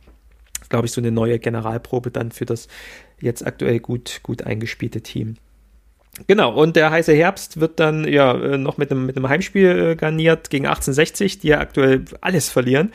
Glaube 0.70 0.88
ich, 0.88 0.92
so 0.92 1.02
eine 1.02 1.12
neue 1.12 1.40
Generalprobe 1.40 2.12
dann 2.12 2.32
für 2.32 2.46
das 2.46 2.68
jetzt 3.20 3.46
aktuell 3.46 3.80
gut, 3.80 4.22
gut 4.24 4.44
eingespielte 4.44 5.02
Team. 5.02 5.36
Genau, 6.28 6.54
und 6.54 6.78
der 6.78 6.92
heiße 6.92 7.14
Herbst 7.14 7.60
wird 7.60 7.80
dann 7.80 8.08
ja 8.08 8.34
äh, 8.34 8.58
noch 8.58 8.78
mit 8.78 8.90
einem, 8.90 9.06
mit 9.06 9.18
einem 9.18 9.28
Heimspiel 9.28 9.92
äh, 9.92 9.96
garniert 9.96 10.50
gegen 10.50 10.66
1860, 10.66 11.40
die 11.40 11.50
ja 11.50 11.60
aktuell 11.60 12.06
alles 12.22 12.50
verlieren, 12.50 12.94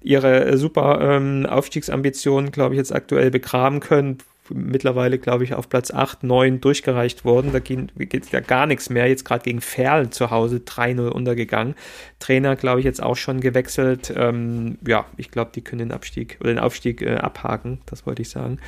ihre 0.00 0.46
äh, 0.46 0.56
super 0.56 0.98
ähm, 1.02 1.44
Aufstiegsambitionen, 1.44 2.50
glaube 2.50 2.74
ich, 2.74 2.78
jetzt 2.78 2.94
aktuell 2.94 3.30
begraben 3.30 3.80
können, 3.80 4.18
mittlerweile, 4.50 5.18
glaube 5.18 5.44
ich, 5.44 5.54
auf 5.54 5.68
Platz 5.68 5.90
8, 5.90 6.24
9 6.24 6.60
durchgereicht 6.60 7.24
worden. 7.24 7.52
Da 7.52 7.60
geht, 7.60 7.92
geht 7.96 8.30
ja 8.30 8.40
gar 8.40 8.66
nichts 8.66 8.90
mehr. 8.90 9.06
Jetzt 9.08 9.24
gerade 9.24 9.44
gegen 9.44 9.60
Ferl 9.60 10.10
zu 10.10 10.30
Hause 10.30 10.58
3-0 10.58 11.08
untergegangen. 11.08 11.74
Trainer, 12.18 12.56
glaube 12.56 12.80
ich, 12.80 12.84
jetzt 12.84 13.02
auch 13.02 13.16
schon 13.16 13.40
gewechselt. 13.40 14.12
Ähm, 14.16 14.78
ja, 14.86 15.06
ich 15.16 15.30
glaube, 15.30 15.52
die 15.54 15.62
können 15.62 15.80
den 15.80 15.92
Abstieg 15.92 16.38
oder 16.40 16.50
den 16.50 16.58
Aufstieg 16.58 17.02
äh, 17.02 17.16
abhaken, 17.16 17.80
das 17.86 18.06
wollte 18.06 18.22
ich 18.22 18.30
sagen. 18.30 18.58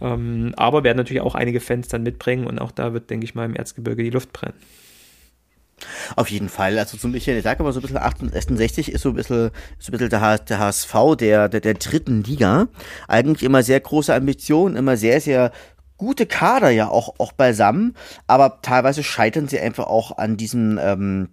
Ähm, 0.00 0.52
aber 0.56 0.84
werden 0.84 0.98
natürlich 0.98 1.22
auch 1.22 1.34
einige 1.34 1.60
Fans 1.60 1.88
dann 1.88 2.02
mitbringen 2.02 2.46
und 2.46 2.60
auch 2.60 2.70
da 2.70 2.92
wird, 2.92 3.10
denke 3.10 3.24
ich 3.24 3.34
mal, 3.34 3.44
im 3.44 3.56
Erzgebirge 3.56 4.04
die 4.04 4.10
Luft 4.10 4.32
brennen. 4.32 4.54
Auf 6.16 6.30
jeden 6.30 6.48
Fall. 6.48 6.78
Also 6.78 6.96
so 6.96 7.08
ein 7.08 7.12
bisschen, 7.12 7.36
ich 7.36 7.44
sage 7.44 7.62
mal 7.62 7.72
so 7.72 7.80
ein 7.80 7.82
bisschen 7.82 7.98
68 7.98 8.92
ist 8.92 9.02
so 9.02 9.10
ein 9.10 9.14
bisschen, 9.14 9.50
so 9.78 9.90
ein 9.90 9.92
bisschen 9.92 10.10
der, 10.10 10.38
der 10.38 10.58
HSV 10.58 10.94
der, 11.18 11.48
der, 11.48 11.60
der 11.60 11.74
dritten 11.74 12.22
Liga. 12.22 12.68
Eigentlich 13.06 13.42
immer 13.42 13.62
sehr 13.62 13.80
große 13.80 14.14
Ambitionen, 14.14 14.76
immer 14.76 14.96
sehr, 14.96 15.20
sehr 15.20 15.52
gute 15.98 16.26
Kader 16.26 16.70
ja 16.70 16.88
auch, 16.88 17.16
auch 17.18 17.32
beisammen, 17.32 17.94
aber 18.26 18.60
teilweise 18.62 19.02
scheitern 19.02 19.48
sie 19.48 19.58
einfach 19.58 19.88
auch 19.88 20.16
an 20.16 20.36
diesem, 20.36 20.78
ähm, 20.80 21.28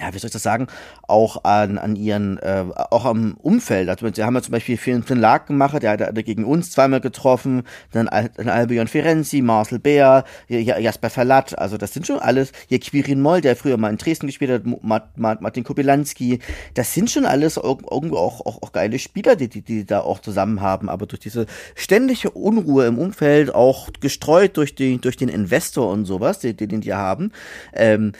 ja, 0.00 0.12
wie 0.12 0.18
soll 0.18 0.28
ich 0.28 0.32
das 0.32 0.42
sagen, 0.42 0.66
auch 1.06 1.44
an, 1.44 1.78
an 1.78 1.96
ihren, 1.96 2.38
äh, 2.38 2.64
auch 2.90 3.04
am 3.04 3.34
Umfeld. 3.42 3.88
Also, 3.88 4.08
sie 4.12 4.22
haben 4.22 4.34
ja 4.34 4.42
zum 4.42 4.52
Beispiel 4.52 4.76
den 4.76 5.18
Laken 5.18 5.54
gemacht, 5.54 5.82
der 5.82 5.92
hat, 5.92 6.14
gegen 6.24 6.44
uns 6.44 6.70
zweimal 6.70 7.00
getroffen, 7.00 7.62
dann, 7.92 8.08
dann 8.36 8.48
Albion 8.48 8.88
Ferenzi, 8.88 9.42
Marcel 9.42 9.78
Beer, 9.78 10.24
Jasper 10.48 11.10
Verlat, 11.10 11.58
also 11.58 11.76
das 11.76 11.92
sind 11.92 12.06
schon 12.06 12.18
alles, 12.18 12.52
hier 12.68 12.80
Quirin 12.80 13.20
Moll, 13.20 13.40
der 13.40 13.56
früher 13.56 13.76
mal 13.76 13.90
in 13.90 13.98
Dresden 13.98 14.26
gespielt 14.26 14.50
hat, 14.50 14.62
Martin 15.16 15.64
Kobylanski, 15.64 16.40
das 16.74 16.92
sind 16.92 17.10
schon 17.10 17.26
alles 17.26 17.56
irgendwo 17.56 18.16
auch, 18.16 18.44
auch, 18.44 18.62
auch 18.62 18.72
geile 18.72 18.98
Spieler, 18.98 19.36
die, 19.36 19.48
die, 19.48 19.62
die 19.62 19.84
da 19.84 20.00
auch 20.00 20.20
zusammen 20.20 20.60
haben, 20.60 20.88
aber 20.88 21.06
durch 21.06 21.20
diese 21.20 21.46
ständige 21.74 22.30
Unruhe 22.30 22.86
im 22.86 22.98
Umfeld, 22.98 23.54
auch 23.54 23.88
gestreut 24.00 24.56
durch, 24.56 24.74
die, 24.74 24.98
durch 24.98 25.16
den 25.16 25.28
Investor 25.28 25.90
und 25.90 26.04
sowas, 26.04 26.38
den, 26.38 26.56
den 26.56 26.80
die 26.80 26.94
haben, 26.94 27.32
ähm, 27.72 28.12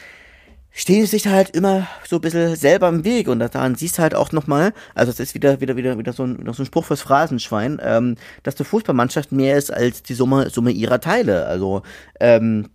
stehen 0.77 1.07
sich 1.07 1.29
halt 1.29 1.51
immer 1.51 1.87
so 2.07 2.17
ein 2.17 2.21
bisschen 2.21 2.57
selber 2.57 2.89
im 2.89 3.05
Weg 3.05 3.29
und 3.29 3.39
daran 3.39 3.77
siehst 3.77 3.97
du 3.97 4.03
halt 4.03 4.15
auch 4.15 4.33
nochmal, 4.33 4.75
also 4.95 5.11
es 5.11 5.21
ist 5.21 5.35
wieder, 5.35 5.61
wieder, 5.61 5.77
wieder, 5.77 5.97
wieder 5.97 6.13
so 6.13 6.25
ein, 6.25 6.53
so 6.53 6.63
ein 6.63 6.67
Spruch 6.67 6.85
fürs 6.85 7.01
Phrasenschwein, 7.01 7.81
ähm, 7.81 8.17
dass 8.43 8.57
die 8.57 8.65
Fußballmannschaft 8.65 9.31
mehr 9.31 9.57
ist 9.57 9.73
als 9.73 10.03
die 10.03 10.15
Summe, 10.15 10.51
Summe 10.51 10.73
ihrer 10.73 11.01
Teile. 11.01 11.47
Also, 11.47 11.83
ähm, 12.19 12.69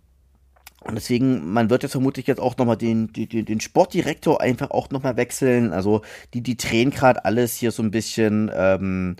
und 0.82 0.94
deswegen, 0.94 1.52
man 1.52 1.68
wird 1.68 1.82
jetzt 1.82 1.92
vermutlich 1.92 2.26
jetzt 2.26 2.40
auch 2.40 2.56
nochmal 2.56 2.78
den, 2.78 3.12
den, 3.12 3.44
den 3.44 3.60
Sportdirektor 3.60 4.40
einfach 4.40 4.70
auch 4.70 4.88
nochmal 4.88 5.18
wechseln. 5.18 5.74
Also 5.74 6.00
die, 6.32 6.40
die 6.40 6.56
drehen 6.56 6.90
gerade 6.90 7.26
alles 7.26 7.54
hier 7.54 7.70
so 7.70 7.82
ein 7.82 7.90
bisschen 7.90 8.50
ähm, 8.54 9.16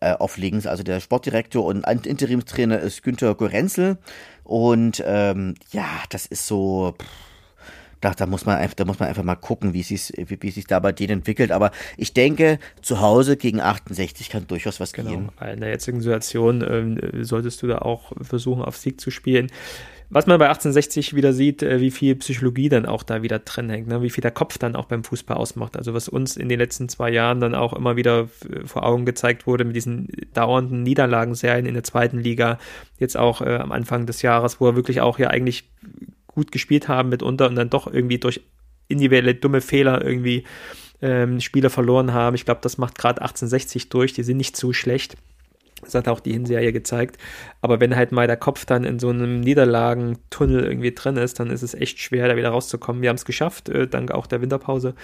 äh, 0.00 0.14
auf 0.14 0.38
links. 0.38 0.66
Also 0.66 0.82
der 0.82 1.00
Sportdirektor 1.00 1.66
und 1.66 1.86
Interimstrainer 1.86 2.80
ist 2.80 3.02
Günther 3.02 3.34
Gorenzel. 3.34 3.98
Und 4.42 5.02
ähm, 5.06 5.54
ja, 5.70 5.84
das 6.08 6.24
ist 6.24 6.46
so. 6.46 6.94
Pff, 6.98 7.06
da, 8.02 8.12
da 8.12 8.26
muss 8.26 8.44
man 8.44 8.58
einfach, 8.58 8.74
da 8.74 8.84
muss 8.84 8.98
man 8.98 9.08
einfach 9.08 9.22
mal 9.22 9.36
gucken, 9.36 9.72
wie 9.72 9.82
sich 9.82 10.12
wie, 10.16 10.36
wie 10.42 10.50
sich 10.50 10.66
da 10.66 10.80
bei 10.80 10.92
denen 10.92 11.20
entwickelt. 11.20 11.52
Aber 11.52 11.70
ich 11.96 12.12
denke, 12.12 12.58
zu 12.82 13.00
Hause 13.00 13.36
gegen 13.36 13.60
68 13.60 14.28
kann 14.28 14.46
durchaus 14.46 14.80
was 14.80 14.92
genau. 14.92 15.10
gehen. 15.10 15.30
In 15.52 15.60
der 15.60 15.70
jetzigen 15.70 16.00
Situation 16.00 16.62
ähm, 16.68 17.24
solltest 17.24 17.62
du 17.62 17.68
da 17.68 17.78
auch 17.78 18.12
versuchen, 18.20 18.62
auf 18.62 18.76
Sieg 18.76 19.00
zu 19.00 19.10
spielen. 19.10 19.50
Was 20.14 20.26
man 20.26 20.38
bei 20.38 20.44
1860 20.46 21.14
wieder 21.14 21.32
sieht, 21.32 21.62
äh, 21.62 21.80
wie 21.80 21.90
viel 21.90 22.16
Psychologie 22.16 22.68
dann 22.68 22.84
auch 22.84 23.02
da 23.02 23.22
wieder 23.22 23.38
drin 23.38 23.70
hängt, 23.70 23.86
ne? 23.86 24.02
wie 24.02 24.10
viel 24.10 24.20
der 24.20 24.30
Kopf 24.30 24.58
dann 24.58 24.76
auch 24.76 24.84
beim 24.84 25.04
Fußball 25.04 25.36
ausmacht. 25.36 25.74
Also 25.76 25.94
was 25.94 26.08
uns 26.08 26.36
in 26.36 26.50
den 26.50 26.58
letzten 26.58 26.90
zwei 26.90 27.10
Jahren 27.10 27.40
dann 27.40 27.54
auch 27.54 27.72
immer 27.72 27.96
wieder 27.96 28.28
vor 28.66 28.84
Augen 28.84 29.06
gezeigt 29.06 29.46
wurde 29.46 29.64
mit 29.64 29.74
diesen 29.74 30.08
dauernden 30.34 30.82
Niederlagenserien 30.82 31.64
in 31.64 31.72
der 31.72 31.84
zweiten 31.84 32.18
Liga, 32.18 32.58
jetzt 32.98 33.16
auch 33.16 33.40
äh, 33.40 33.56
am 33.56 33.72
Anfang 33.72 34.04
des 34.04 34.20
Jahres, 34.20 34.60
wo 34.60 34.66
er 34.66 34.76
wirklich 34.76 35.00
auch 35.00 35.18
ja 35.18 35.28
eigentlich 35.28 35.70
gut 36.34 36.52
gespielt 36.52 36.88
haben 36.88 37.08
mitunter 37.08 37.48
und 37.48 37.56
dann 37.56 37.70
doch 37.70 37.92
irgendwie 37.92 38.18
durch 38.18 38.40
individuelle 38.88 39.34
dumme 39.34 39.60
Fehler 39.60 40.04
irgendwie 40.04 40.44
ähm, 41.00 41.40
Spieler 41.40 41.70
verloren 41.70 42.12
haben. 42.12 42.34
Ich 42.34 42.44
glaube, 42.44 42.60
das 42.62 42.78
macht 42.78 42.96
gerade 42.96 43.20
1860 43.22 43.88
durch. 43.88 44.12
Die 44.12 44.22
sind 44.22 44.36
nicht 44.36 44.56
so 44.56 44.72
schlecht. 44.72 45.16
Das 45.82 45.96
hat 45.96 46.06
auch 46.06 46.20
die 46.20 46.32
Hinserie 46.32 46.72
gezeigt. 46.72 47.18
Aber 47.60 47.80
wenn 47.80 47.96
halt 47.96 48.12
mal 48.12 48.28
der 48.28 48.36
Kopf 48.36 48.64
dann 48.64 48.84
in 48.84 49.00
so 49.00 49.08
einem 49.08 49.40
Niederlagentunnel 49.40 50.64
irgendwie 50.64 50.92
drin 50.92 51.16
ist, 51.16 51.40
dann 51.40 51.50
ist 51.50 51.62
es 51.62 51.74
echt 51.74 51.98
schwer, 51.98 52.28
da 52.28 52.36
wieder 52.36 52.50
rauszukommen. 52.50 53.02
Wir 53.02 53.08
haben 53.08 53.16
es 53.16 53.24
geschafft, 53.24 53.68
äh, 53.68 53.88
dank 53.88 54.12
auch 54.12 54.28
der 54.28 54.40
Winterpause. 54.40 54.94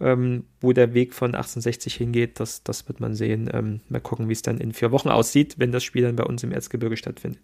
Ähm, 0.00 0.44
wo 0.62 0.72
der 0.72 0.94
Weg 0.94 1.12
von 1.12 1.34
1860 1.34 1.94
hingeht, 1.94 2.40
das, 2.40 2.62
das 2.64 2.88
wird 2.88 3.00
man 3.00 3.14
sehen. 3.14 3.50
Ähm, 3.52 3.80
mal 3.90 4.00
gucken, 4.00 4.28
wie 4.28 4.32
es 4.32 4.42
dann 4.42 4.56
in 4.56 4.72
vier 4.72 4.90
Wochen 4.90 5.10
aussieht, 5.10 5.56
wenn 5.58 5.70
das 5.70 5.84
Spiel 5.84 6.02
dann 6.02 6.16
bei 6.16 6.24
uns 6.24 6.42
im 6.42 6.52
Erzgebirge 6.52 6.96
stattfindet. 6.96 7.40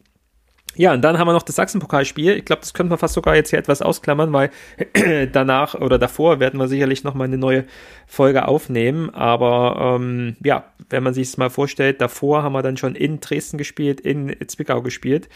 Ja, 0.77 0.93
und 0.93 1.03
dann 1.03 1.19
haben 1.19 1.27
wir 1.27 1.33
noch 1.33 1.43
das 1.43 1.57
Sachsenpokalspiel. 1.57 2.37
Ich 2.37 2.45
glaube, 2.45 2.61
das 2.61 2.73
könnte 2.73 2.91
man 2.91 2.99
fast 2.99 3.15
sogar 3.15 3.35
jetzt 3.35 3.51
hier 3.51 3.59
etwas 3.59 3.83
ausklammern, 3.83 4.33
weil 4.33 4.51
danach 5.33 5.75
oder 5.75 5.99
davor 5.99 6.39
werden 6.39 6.61
wir 6.61 6.69
sicherlich 6.69 7.03
nochmal 7.03 7.27
eine 7.27 7.39
neue 7.39 7.65
Folge 8.07 8.47
aufnehmen. 8.47 9.11
Aber 9.11 9.97
ähm, 10.01 10.37
ja, 10.43 10.65
wenn 10.89 11.03
man 11.03 11.15
sich 11.15 11.29
es 11.29 11.37
mal 11.37 11.51
vorstellt, 11.51 12.01
davor 12.01 12.43
haben 12.45 12.53
wir 12.53 12.63
dann 12.63 12.77
schon 12.77 12.95
in 12.95 13.19
Dresden 13.19 13.59
gespielt, 13.59 14.01
in 14.01 14.35
Zwickau 14.47 14.81
gespielt. 14.81 15.29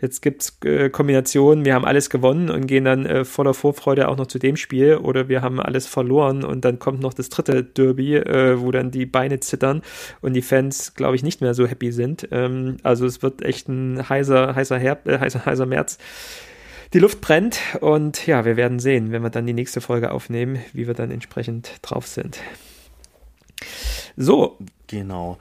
Jetzt 0.00 0.20
gibt's 0.20 0.58
äh, 0.64 0.90
Kombinationen, 0.90 1.64
wir 1.64 1.74
haben 1.74 1.84
alles 1.84 2.10
gewonnen 2.10 2.50
und 2.50 2.66
gehen 2.66 2.84
dann 2.84 3.06
äh, 3.06 3.24
voller 3.24 3.54
Vorfreude 3.54 4.08
auch 4.08 4.16
noch 4.16 4.26
zu 4.26 4.40
dem 4.40 4.56
Spiel. 4.56 4.96
Oder 4.96 5.28
wir 5.28 5.42
haben 5.42 5.60
alles 5.60 5.86
verloren 5.86 6.44
und 6.44 6.64
dann 6.64 6.80
kommt 6.80 7.00
noch 7.00 7.14
das 7.14 7.28
dritte 7.28 7.62
Derby, 7.62 8.16
äh, 8.16 8.60
wo 8.60 8.72
dann 8.72 8.90
die 8.90 9.06
Beine 9.06 9.38
zittern 9.40 9.82
und 10.20 10.34
die 10.34 10.42
Fans, 10.42 10.94
glaube 10.94 11.14
ich, 11.14 11.22
nicht 11.22 11.40
mehr 11.40 11.54
so 11.54 11.66
happy 11.66 11.92
sind. 11.92 12.28
Ähm, 12.32 12.78
also 12.82 13.06
es 13.06 13.22
wird 13.22 13.42
echt 13.42 13.68
ein 13.68 14.08
heißer, 14.08 14.56
heißer 14.56 14.77
Herbst, 14.78 15.06
äh, 15.06 15.18
heißer, 15.18 15.44
heißer 15.44 15.66
März. 15.66 15.98
Die 16.94 16.98
Luft 16.98 17.20
brennt 17.20 17.60
und 17.80 18.26
ja, 18.26 18.44
wir 18.44 18.56
werden 18.56 18.78
sehen, 18.78 19.12
wenn 19.12 19.22
wir 19.22 19.30
dann 19.30 19.46
die 19.46 19.52
nächste 19.52 19.80
Folge 19.80 20.10
aufnehmen, 20.10 20.58
wie 20.72 20.86
wir 20.86 20.94
dann 20.94 21.10
entsprechend 21.10 21.72
drauf 21.82 22.06
sind. 22.06 22.38
So. 24.16 24.56
Genau. 24.86 25.38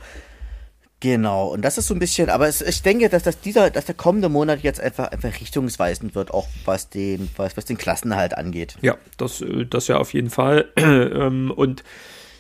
Genau, 0.99 1.49
und 1.49 1.61
das 1.61 1.77
ist 1.77 1.87
so 1.87 1.93
ein 1.93 1.99
bisschen, 1.99 2.31
aber 2.31 2.47
es, 2.47 2.61
ich 2.61 2.81
denke, 2.81 3.07
dass, 3.07 3.21
dass 3.21 3.39
dieser, 3.39 3.69
dass 3.69 3.85
der 3.85 3.93
kommende 3.93 4.29
Monat 4.29 4.61
jetzt 4.63 4.81
einfach, 4.81 5.11
einfach 5.11 5.39
richtungsweisend 5.39 6.15
wird, 6.15 6.31
auch 6.31 6.47
was 6.65 6.89
den, 6.89 7.29
was, 7.37 7.55
was 7.55 7.65
den 7.65 7.77
Klassenhalt 7.77 8.35
angeht. 8.35 8.77
Ja, 8.81 8.97
das, 9.17 9.41
äh, 9.41 9.67
das 9.67 9.87
ja 9.87 9.97
auf 9.97 10.13
jeden 10.13 10.31
Fall. 10.31 10.65
Ähm, 10.77 11.51
und 11.51 11.83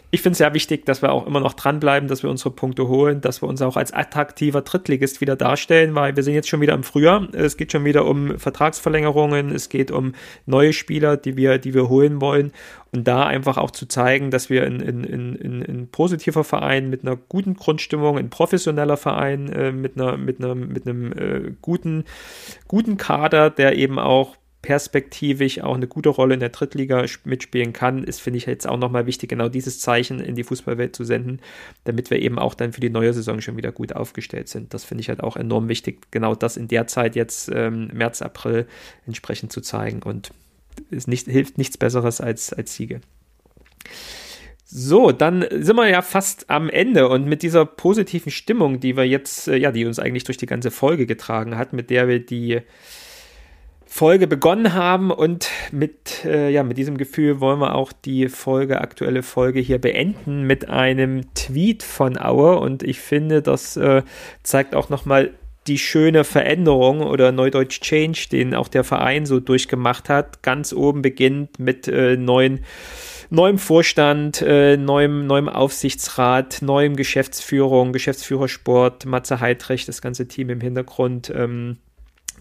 ich 0.09 0.21
finde 0.21 0.33
es 0.33 0.37
sehr 0.37 0.53
wichtig, 0.53 0.85
dass 0.85 1.01
wir 1.01 1.11
auch 1.11 1.27
immer 1.27 1.41
noch 1.41 1.53
dranbleiben, 1.53 2.07
dass 2.07 2.23
wir 2.23 2.29
unsere 2.29 2.51
Punkte 2.51 2.87
holen, 2.87 3.19
dass 3.19 3.41
wir 3.41 3.49
uns 3.49 3.61
auch 3.61 3.75
als 3.75 3.91
attraktiver 3.91 4.61
Drittligist 4.61 5.19
wieder 5.19 5.35
darstellen, 5.35 5.95
weil 5.95 6.15
wir 6.15 6.23
sind 6.23 6.33
jetzt 6.33 6.47
schon 6.47 6.61
wieder 6.61 6.75
im 6.75 6.83
Frühjahr. 6.83 7.27
Es 7.33 7.57
geht 7.57 7.73
schon 7.73 7.83
wieder 7.83 8.05
um 8.05 8.39
Vertragsverlängerungen, 8.39 9.51
es 9.51 9.67
geht 9.67 9.91
um 9.91 10.13
neue 10.45 10.71
Spieler, 10.71 11.17
die 11.17 11.35
wir, 11.35 11.57
die 11.57 11.73
wir 11.73 11.89
holen 11.89 12.21
wollen. 12.21 12.53
Und 12.93 13.05
da 13.05 13.25
einfach 13.25 13.57
auch 13.57 13.71
zu 13.71 13.85
zeigen, 13.85 14.31
dass 14.31 14.49
wir 14.49 14.65
in, 14.65 14.79
in, 14.79 15.03
in, 15.03 15.35
in, 15.35 15.61
in 15.61 15.87
positiver 15.89 16.45
Verein 16.45 16.89
mit 16.89 17.01
einer 17.01 17.17
guten 17.17 17.55
Grundstimmung, 17.55 18.17
ein 18.17 18.29
professioneller 18.29 18.95
Verein, 18.95 19.49
äh, 19.51 19.73
mit 19.73 19.99
einer, 19.99 20.15
mit 20.15 20.39
einer, 20.39 20.55
mit 20.55 20.87
einem 20.87 21.11
äh, 21.11 21.51
guten, 21.61 22.05
guten 22.69 22.95
Kader, 22.95 23.49
der 23.49 23.75
eben 23.75 23.99
auch 23.99 24.37
perspektivisch 24.61 25.61
auch 25.61 25.75
eine 25.75 25.87
gute 25.87 26.09
Rolle 26.09 26.33
in 26.33 26.39
der 26.39 26.49
Drittliga 26.49 27.05
mitspielen 27.23 27.73
kann, 27.73 28.03
ist, 28.03 28.19
finde 28.19 28.37
ich, 28.37 28.45
jetzt 28.45 28.67
auch 28.67 28.77
nochmal 28.77 29.05
wichtig, 29.05 29.29
genau 29.29 29.49
dieses 29.49 29.79
Zeichen 29.79 30.19
in 30.19 30.35
die 30.35 30.43
Fußballwelt 30.43 30.95
zu 30.95 31.03
senden, 31.03 31.39
damit 31.83 32.09
wir 32.09 32.19
eben 32.19 32.39
auch 32.39 32.53
dann 32.53 32.73
für 32.73 32.81
die 32.81 32.89
neue 32.89 33.13
Saison 33.13 33.39
schon 33.39 33.57
wieder 33.57 33.71
gut 33.71 33.93
aufgestellt 33.93 34.49
sind. 34.49 34.73
Das 34.73 34.83
finde 34.83 35.01
ich 35.01 35.09
halt 35.09 35.21
auch 35.21 35.37
enorm 35.37 35.69
wichtig, 35.69 36.11
genau 36.11 36.35
das 36.35 36.57
in 36.57 36.67
der 36.67 36.87
Zeit 36.87 37.15
jetzt 37.15 37.49
ähm, 37.53 37.89
März, 37.93 38.21
April 38.21 38.67
entsprechend 39.05 39.51
zu 39.51 39.61
zeigen 39.61 40.01
und 40.03 40.31
es 40.91 41.07
nicht, 41.07 41.27
hilft 41.27 41.57
nichts 41.57 41.77
Besseres 41.77 42.19
als, 42.19 42.51
als 42.51 42.75
Siege. 42.75 43.01
So, 44.65 45.13
dann 45.13 45.45
sind 45.49 45.77
wir 45.77 45.87
ja 45.87 46.01
fast 46.01 46.49
am 46.49 46.69
Ende 46.69 47.07
und 47.07 47.25
mit 47.25 47.41
dieser 47.41 47.65
positiven 47.65 48.31
Stimmung, 48.31 48.81
die 48.81 48.97
wir 48.97 49.07
jetzt, 49.07 49.47
äh, 49.47 49.55
ja, 49.55 49.71
die 49.71 49.85
uns 49.85 49.97
eigentlich 49.97 50.25
durch 50.25 50.37
die 50.37 50.45
ganze 50.45 50.71
Folge 50.71 51.05
getragen 51.05 51.57
hat, 51.57 51.71
mit 51.71 51.89
der 51.89 52.09
wir 52.09 52.19
die 52.19 52.59
Folge 53.87 54.27
begonnen 54.27 54.73
haben 54.73 55.11
und 55.11 55.49
mit, 55.71 56.25
äh, 56.25 56.49
ja, 56.49 56.63
mit 56.63 56.77
diesem 56.77 56.97
Gefühl 56.97 57.39
wollen 57.39 57.59
wir 57.59 57.75
auch 57.75 57.91
die 57.91 58.27
Folge, 58.29 58.81
aktuelle 58.81 59.23
Folge 59.23 59.59
hier 59.59 59.79
beenden 59.79 60.43
mit 60.43 60.69
einem 60.69 61.33
Tweet 61.33 61.83
von 61.83 62.17
Auer 62.17 62.61
und 62.61 62.83
ich 62.83 62.99
finde, 62.99 63.41
das 63.41 63.77
äh, 63.77 64.03
zeigt 64.43 64.75
auch 64.75 64.89
nochmal 64.89 65.31
die 65.67 65.77
schöne 65.77 66.23
Veränderung 66.23 67.01
oder 67.01 67.31
Neudeutsch 67.31 67.81
Change, 67.81 68.27
den 68.31 68.53
auch 68.53 68.67
der 68.67 68.83
Verein 68.83 69.25
so 69.25 69.39
durchgemacht 69.39 70.09
hat. 70.09 70.41
Ganz 70.43 70.73
oben 70.73 71.01
beginnt 71.01 71.59
mit 71.59 71.87
äh, 71.87 72.15
neuen 72.15 72.61
neuem 73.29 73.57
Vorstand, 73.57 74.41
äh, 74.41 74.77
neuem, 74.77 75.27
neuem 75.27 75.49
Aufsichtsrat, 75.49 76.61
neuem 76.61 76.95
Geschäftsführung, 76.95 77.91
Geschäftsführersport, 77.91 79.05
Matze 79.05 79.39
Heidrecht, 79.39 79.87
das 79.87 80.01
ganze 80.01 80.27
Team 80.27 80.49
im 80.49 80.61
Hintergrund. 80.61 81.31
Ähm, 81.35 81.77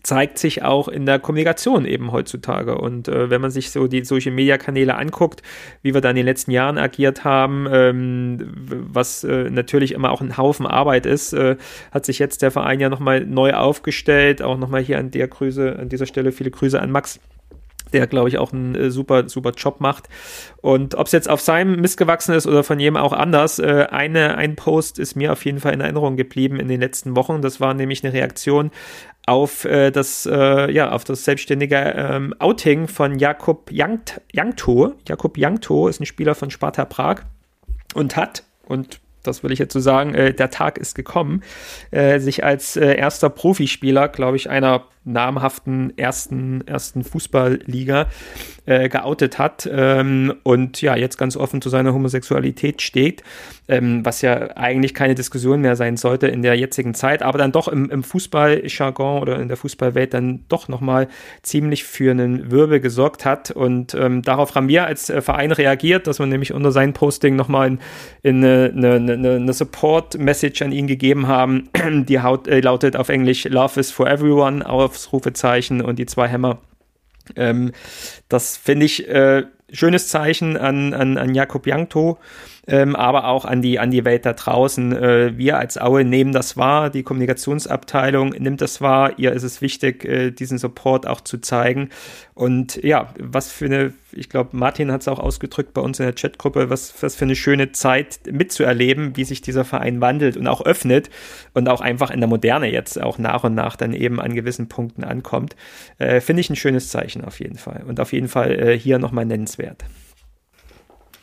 zeigt 0.06 0.38
sich 0.38 0.62
auch 0.62 0.86
in 0.86 1.04
der 1.04 1.18
Kommunikation 1.18 1.84
eben 1.84 2.12
heutzutage. 2.12 2.78
Und 2.78 3.08
äh, 3.08 3.28
wenn 3.28 3.40
man 3.40 3.50
sich 3.50 3.72
so 3.72 3.88
die 3.88 4.04
Social 4.04 4.30
Media 4.30 4.56
Kanäle 4.56 4.94
anguckt, 4.94 5.42
wie 5.82 5.94
wir 5.94 6.00
da 6.00 6.10
in 6.10 6.16
den 6.16 6.24
letzten 6.24 6.52
Jahren 6.52 6.78
agiert 6.78 7.24
haben, 7.24 7.66
ähm, 7.68 8.52
was 8.92 9.24
äh, 9.24 9.50
natürlich 9.50 9.90
immer 9.90 10.12
auch 10.12 10.20
ein 10.20 10.36
Haufen 10.36 10.64
Arbeit 10.64 11.06
ist, 11.06 11.32
äh, 11.32 11.56
hat 11.90 12.06
sich 12.06 12.20
jetzt 12.20 12.42
der 12.42 12.52
Verein 12.52 12.78
ja 12.78 12.88
nochmal 12.88 13.26
neu 13.26 13.54
aufgestellt. 13.54 14.42
Auch 14.42 14.56
nochmal 14.56 14.80
hier 14.80 15.00
an 15.00 15.10
der 15.10 15.26
Grüße, 15.26 15.76
an 15.76 15.88
dieser 15.88 16.06
Stelle 16.06 16.30
viele 16.30 16.52
Grüße 16.52 16.80
an 16.80 16.92
Max 16.92 17.18
der, 17.92 18.06
glaube 18.06 18.28
ich, 18.28 18.38
auch 18.38 18.52
einen 18.52 18.74
äh, 18.74 18.90
super, 18.90 19.28
super 19.28 19.52
Job 19.56 19.80
macht. 19.80 20.08
Und 20.60 20.94
ob 20.94 21.06
es 21.06 21.12
jetzt 21.12 21.28
auf 21.28 21.40
seinem 21.40 21.80
Mist 21.80 21.96
gewachsen 21.96 22.34
ist 22.34 22.46
oder 22.46 22.64
von 22.64 22.80
jedem 22.80 22.96
auch 22.96 23.12
anders, 23.12 23.58
äh, 23.58 23.86
eine, 23.90 24.36
ein 24.36 24.56
Post 24.56 24.98
ist 24.98 25.14
mir 25.14 25.32
auf 25.32 25.44
jeden 25.44 25.60
Fall 25.60 25.74
in 25.74 25.80
Erinnerung 25.80 26.16
geblieben 26.16 26.58
in 26.58 26.68
den 26.68 26.80
letzten 26.80 27.16
Wochen. 27.16 27.42
Das 27.42 27.60
war 27.60 27.74
nämlich 27.74 28.04
eine 28.04 28.12
Reaktion 28.12 28.70
auf 29.26 29.64
äh, 29.64 29.90
das, 29.90 30.26
äh, 30.26 30.70
ja, 30.70 30.92
auf 30.92 31.04
das 31.04 31.24
selbstständige 31.24 31.76
ähm, 31.76 32.34
Outing 32.38 32.88
von 32.88 33.18
Jakub 33.18 33.70
Jankto. 33.70 34.94
Jakub 35.08 35.36
Jankto 35.36 35.88
ist 35.88 36.00
ein 36.00 36.06
Spieler 36.06 36.34
von 36.34 36.50
Sparta 36.50 36.84
Prag 36.84 37.22
und 37.94 38.16
hat, 38.16 38.44
und 38.66 39.00
das 39.26 39.42
will 39.42 39.52
ich 39.52 39.58
jetzt 39.58 39.72
so 39.72 39.80
sagen, 39.80 40.14
äh, 40.14 40.32
der 40.32 40.50
Tag 40.50 40.78
ist 40.78 40.94
gekommen, 40.94 41.42
äh, 41.90 42.18
sich 42.18 42.44
als 42.44 42.76
äh, 42.76 42.94
erster 42.94 43.30
Profispieler, 43.30 44.08
glaube 44.08 44.36
ich, 44.36 44.50
einer 44.50 44.84
namhaften 45.04 45.96
ersten, 45.96 46.66
ersten 46.66 47.04
Fußballliga 47.04 48.06
äh, 48.66 48.88
geoutet 48.88 49.38
hat 49.38 49.68
ähm, 49.72 50.34
und 50.42 50.82
ja, 50.82 50.96
jetzt 50.96 51.16
ganz 51.16 51.36
offen 51.36 51.62
zu 51.62 51.68
seiner 51.68 51.94
Homosexualität 51.94 52.82
steht, 52.82 53.22
ähm, 53.68 54.04
was 54.04 54.22
ja 54.22 54.56
eigentlich 54.56 54.94
keine 54.94 55.14
Diskussion 55.14 55.60
mehr 55.60 55.76
sein 55.76 55.96
sollte 55.96 56.28
in 56.28 56.42
der 56.42 56.54
jetzigen 56.54 56.94
Zeit, 56.94 57.22
aber 57.22 57.38
dann 57.38 57.52
doch 57.52 57.68
im, 57.68 57.90
im 57.90 58.02
Fußballjargon 58.02 59.20
oder 59.20 59.40
in 59.40 59.48
der 59.48 59.56
Fußballwelt 59.56 60.14
dann 60.14 60.44
doch 60.48 60.68
nochmal 60.68 61.08
ziemlich 61.42 61.84
für 61.84 62.10
einen 62.10 62.50
Wirbel 62.50 62.80
gesorgt 62.80 63.24
hat. 63.24 63.50
Und 63.50 63.94
ähm, 63.94 64.22
darauf 64.22 64.54
haben 64.54 64.68
wir 64.68 64.86
als 64.86 65.10
äh, 65.10 65.20
Verein 65.20 65.52
reagiert, 65.52 66.06
dass 66.06 66.18
wir 66.18 66.26
nämlich 66.26 66.52
unter 66.52 66.70
seinem 66.70 66.92
Posting 66.92 67.34
nochmal 67.36 67.68
in, 67.68 67.78
in 68.22 68.44
eine, 68.44 68.94
eine, 68.94 69.30
eine, 69.36 69.52
Support-Message 69.52 70.62
an 70.62 70.72
ihn 70.72 70.86
gegeben 70.86 71.26
haben, 71.26 71.68
die 72.06 72.20
haut, 72.20 72.46
äh, 72.48 72.60
lautet 72.60 72.96
auf 72.96 73.08
Englisch 73.08 73.44
Love 73.44 73.80
is 73.80 73.90
for 73.90 74.08
everyone, 74.08 74.68
auf 74.68 74.92
Ausrufezeichen. 74.92 75.80
Und 75.80 75.98
die 75.98 76.06
zwei 76.06 76.28
Hämmer 76.28 76.58
Ähm, 77.34 77.72
das 78.28 78.56
finde 78.56 78.86
ich 78.86 79.08
äh, 79.08 79.44
schönes 79.72 80.08
Zeichen 80.08 80.56
an, 80.56 80.94
an, 80.94 81.18
an 81.18 81.34
Jakob 81.34 81.66
Jankto 81.66 82.18
ähm, 82.66 82.96
aber 82.96 83.28
auch 83.28 83.44
an 83.44 83.62
die, 83.62 83.78
an 83.78 83.90
die 83.90 84.04
Welt 84.04 84.26
da 84.26 84.32
draußen. 84.32 84.92
Äh, 84.92 85.38
wir 85.38 85.58
als 85.58 85.78
Aue 85.78 86.04
nehmen 86.04 86.32
das 86.32 86.56
wahr, 86.56 86.90
die 86.90 87.02
Kommunikationsabteilung 87.04 88.30
nimmt 88.30 88.60
das 88.60 88.80
wahr. 88.80 89.18
Ihr 89.18 89.32
ist 89.32 89.44
es 89.44 89.60
wichtig, 89.62 90.04
äh, 90.04 90.30
diesen 90.32 90.58
Support 90.58 91.06
auch 91.06 91.20
zu 91.20 91.38
zeigen. 91.38 91.90
Und 92.34 92.82
ja, 92.82 93.14
was 93.18 93.52
für 93.52 93.66
eine, 93.66 93.92
ich 94.12 94.28
glaube, 94.28 94.56
Martin 94.56 94.90
hat 94.90 95.02
es 95.02 95.08
auch 95.08 95.20
ausgedrückt 95.20 95.74
bei 95.74 95.80
uns 95.80 96.00
in 96.00 96.06
der 96.06 96.14
Chatgruppe, 96.14 96.68
was, 96.68 96.94
was 97.02 97.14
für 97.14 97.24
eine 97.24 97.36
schöne 97.36 97.72
Zeit 97.72 98.20
mitzuerleben, 98.30 99.16
wie 99.16 99.24
sich 99.24 99.40
dieser 99.40 99.64
Verein 99.64 100.00
wandelt 100.00 100.36
und 100.36 100.48
auch 100.48 100.64
öffnet 100.64 101.08
und 101.54 101.68
auch 101.68 101.80
einfach 101.80 102.10
in 102.10 102.20
der 102.20 102.28
Moderne 102.28 102.70
jetzt 102.70 103.00
auch 103.00 103.18
nach 103.18 103.44
und 103.44 103.54
nach 103.54 103.76
dann 103.76 103.92
eben 103.92 104.20
an 104.20 104.34
gewissen 104.34 104.68
Punkten 104.68 105.04
ankommt. 105.04 105.54
Äh, 105.98 106.20
Finde 106.20 106.40
ich 106.40 106.50
ein 106.50 106.56
schönes 106.56 106.88
Zeichen 106.88 107.24
auf 107.24 107.38
jeden 107.38 107.58
Fall. 107.58 107.84
Und 107.86 108.00
auf 108.00 108.12
jeden 108.12 108.28
Fall 108.28 108.58
äh, 108.58 108.78
hier 108.78 108.98
nochmal 108.98 109.24
nennenswert. 109.24 109.84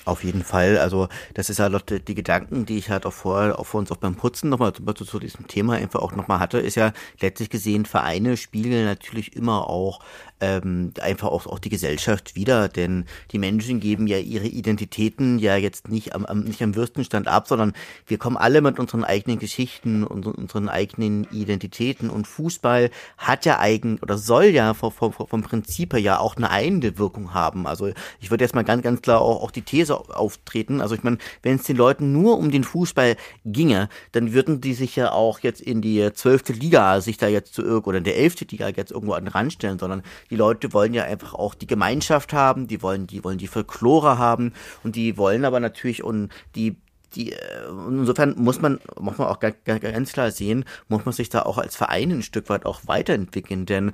Auf 0.06 0.24
jeden 0.26 0.44
Fall. 0.44 0.78
Also 0.80 1.08
das 1.34 1.50
ist 1.50 1.60
ja 1.60 1.72
halt 1.72 2.08
die, 2.10 2.16
Gedanken, 2.16 2.66
die 2.66 2.78
ich 2.78 2.90
halt 2.90 3.06
auch 3.06 3.14
vor, 3.14 3.58
auch 3.58 3.66
vor 3.66 3.80
uns 3.80 3.90
auch 3.90 3.98
beim 3.98 4.16
Putzen 4.16 4.50
nochmal 4.50 4.74
zu, 4.74 5.06
zu 5.06 5.18
diesem 5.18 5.48
Thema 5.48 5.76
einfach 5.76 6.02
auch 6.02 6.14
nochmal 6.14 6.40
hatte, 6.40 6.60
ist 6.60 6.76
ja 6.76 6.92
letztlich 7.22 7.50
gesehen, 7.50 7.86
Vereine 7.86 8.36
spiegeln 8.36 8.84
natürlich 8.84 9.34
immer 9.36 9.70
auch 9.70 10.02
ähm, 10.44 10.92
einfach 11.02 11.30
auch, 11.30 11.48
auch 11.48 11.60
die 11.60 11.70
Gesellschaft 11.70 12.36
wieder, 12.36 12.68
denn 12.68 13.06
die 13.32 13.40
Menschen 13.40 13.80
geben 13.80 14.08
ja 14.08 14.18
ihre 14.18 14.48
Identitäten 14.48 15.40
ja 15.40 15.56
jetzt 15.56 15.88
nicht 15.88 16.14
am, 16.14 16.26
am, 16.26 16.42
nicht 16.42 16.62
am 16.62 16.76
Würstenstand 16.76 17.30
ab, 17.30 17.48
sondern 17.48 17.72
wir 18.06 18.18
kommen 18.18 18.36
alle 18.36 18.60
mit 18.60 18.80
unseren 18.80 19.06
eigenen 19.06 19.40
Geschichten 19.40 20.04
und 20.04 20.26
unseren 20.26 20.68
eigenen 20.68 21.24
Identitäten 21.32 22.10
und 22.10 22.28
Fußball 22.28 22.90
hat 23.18 23.46
ja 23.46 23.60
eigen 23.60 24.00
oder 24.00 24.18
soll 24.18 24.46
ja 24.46 24.74
vom, 24.74 24.92
vom, 24.92 25.14
vom 25.14 25.44
Prinzip 25.44 25.94
her 25.94 26.02
ja 26.02 26.20
auch 26.20 26.36
eine 26.36 26.50
Einwirkung 26.50 27.34
haben. 27.34 27.66
Also 27.66 27.92
ich 28.20 28.30
würde 28.30 28.44
jetzt 28.44 28.54
mal 28.54 28.66
ganz, 28.66 28.84
ganz 28.84 29.02
klar 29.02 29.22
auch, 29.22 29.42
auch 29.42 29.52
die 29.52 29.62
These 29.62 29.93
auftreten. 29.94 30.82
Also 30.82 30.96
ich 30.96 31.04
meine, 31.04 31.18
wenn 31.42 31.56
es 31.56 31.64
den 31.64 31.78
Leuten 31.78 32.12
nur 32.12 32.38
um 32.38 32.52
den 32.52 32.64
Fußball 32.64 33.16
ginge, 33.46 33.90
dann 34.12 34.34
würden 34.34 34.62
die 34.62 34.74
sich 34.74 34.96
ja 34.96 35.12
auch 35.12 35.40
jetzt 35.40 35.62
in 35.62 35.82
die 35.82 36.12
zwölfte 36.14 36.54
Liga 36.54 37.02
sich 37.02 37.18
da 37.18 37.28
jetzt 37.28 37.54
zu 37.54 37.64
oder 37.64 37.98
in 37.98 38.04
der 38.04 38.18
elfte 38.18 38.46
Liga 38.46 38.70
jetzt 38.70 38.92
irgendwo 38.92 39.14
an 39.14 39.26
den 39.26 39.32
Rand 39.32 39.54
stellen, 39.54 39.80
sondern 39.80 40.04
die 40.30 40.36
Leute 40.36 40.74
wollen 40.74 40.94
ja 40.94 41.04
einfach 41.04 41.34
auch 41.34 41.56
die 41.56 41.68
Gemeinschaft 41.68 42.34
haben, 42.34 42.68
die 42.68 42.82
wollen, 42.82 43.08
die 43.08 43.24
wollen 43.24 43.38
die 43.38 43.48
Folklore 43.48 44.18
haben 44.18 44.54
und 44.84 44.96
die 44.96 45.18
wollen 45.18 45.46
aber 45.46 45.60
natürlich 45.60 46.04
und 46.04 46.30
die 46.56 46.76
die, 47.16 47.32
äh, 47.32 47.68
insofern 47.90 48.36
muss 48.38 48.62
man, 48.62 48.80
muss 49.00 49.18
man 49.18 49.28
auch 49.28 49.40
ganz 49.40 50.14
klar 50.14 50.32
sehen, 50.32 50.66
muss 50.88 51.06
man 51.06 51.14
sich 51.14 51.30
da 51.30 51.44
auch 51.44 51.58
als 51.58 51.76
Verein 51.76 52.12
ein 52.12 52.24
Stück 52.24 52.50
weit 52.50 52.66
auch 52.66 52.82
weiterentwickeln, 52.86 53.66
denn 53.66 53.92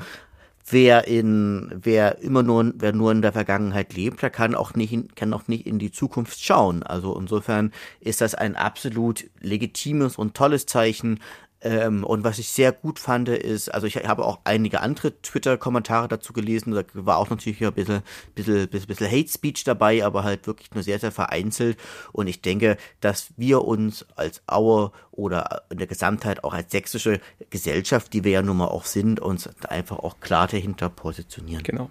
wer 0.72 1.08
in, 1.08 1.72
wer 1.74 2.20
immer 2.20 2.44
nur, 2.44 2.74
wer 2.76 2.94
nur 2.94 3.12
in 3.12 3.22
der 3.22 3.34
Vergangenheit 3.34 3.94
lebt, 3.94 4.22
der 4.22 4.30
kann 4.30 4.56
auch 4.56 4.74
nicht, 4.74 5.16
kann 5.16 5.34
auch 5.34 5.48
nicht 5.48 5.66
in 5.66 5.80
die 5.80 5.92
Zukunft 5.92 6.44
schauen. 6.44 6.84
Also 6.84 7.18
insofern 7.18 7.72
ist 8.00 8.22
das 8.22 8.36
ein 8.36 8.56
absolut 8.56 9.30
legitimes 9.40 10.18
und 10.18 10.36
tolles 10.36 10.66
Zeichen, 10.66 11.20
ähm, 11.62 12.04
und 12.04 12.24
was 12.24 12.40
ich 12.40 12.50
sehr 12.50 12.72
gut 12.72 13.00
fand, 13.00 13.28
ist, 13.28 13.70
also 13.70 13.86
ich 13.86 13.98
habe 13.98 14.26
auch 14.26 14.40
einige 14.46 14.80
andere 14.82 15.22
Twitter-Kommentare 15.22 16.08
dazu 16.08 16.32
gelesen, 16.32 16.74
da 16.74 16.84
war 16.94 17.18
auch 17.18 17.30
natürlich 17.30 17.66
ein 17.66 17.74
bisschen, 17.74 18.02
bisschen, 18.34 18.70
bisschen, 18.70 18.88
bisschen 18.88 19.12
Hate-Speech 19.12 19.66
dabei, 19.66 20.06
aber 20.06 20.24
halt 20.24 20.48
wirklich 20.48 20.72
nur 20.74 20.84
sehr, 20.84 21.00
sehr 21.00 21.12
vereinzelt. 21.12 21.78
Und 22.14 22.28
ich 22.28 22.42
denke, 22.42 22.78
dass 23.02 23.34
wir 23.36 23.66
uns 23.66 24.06
als 24.16 24.42
Aue 24.48 24.92
oder 25.12 25.64
in 25.70 25.80
der 25.80 25.88
Gesamtheit 25.88 26.44
auch 26.44 26.54
als 26.54 26.72
sächsische 26.72 27.20
Gesellschaft, 27.50 28.14
die 28.14 28.24
wir 28.24 28.32
ja 28.32 28.42
nun 28.42 28.58
mal 28.58 28.68
auch 28.68 28.86
sind, 28.86 29.20
uns 29.20 29.50
einfach 29.66 30.00
auch 30.00 30.22
klar 30.22 30.48
dahinter 30.48 30.90
positionieren. 30.90 31.64
Genau. 31.64 31.90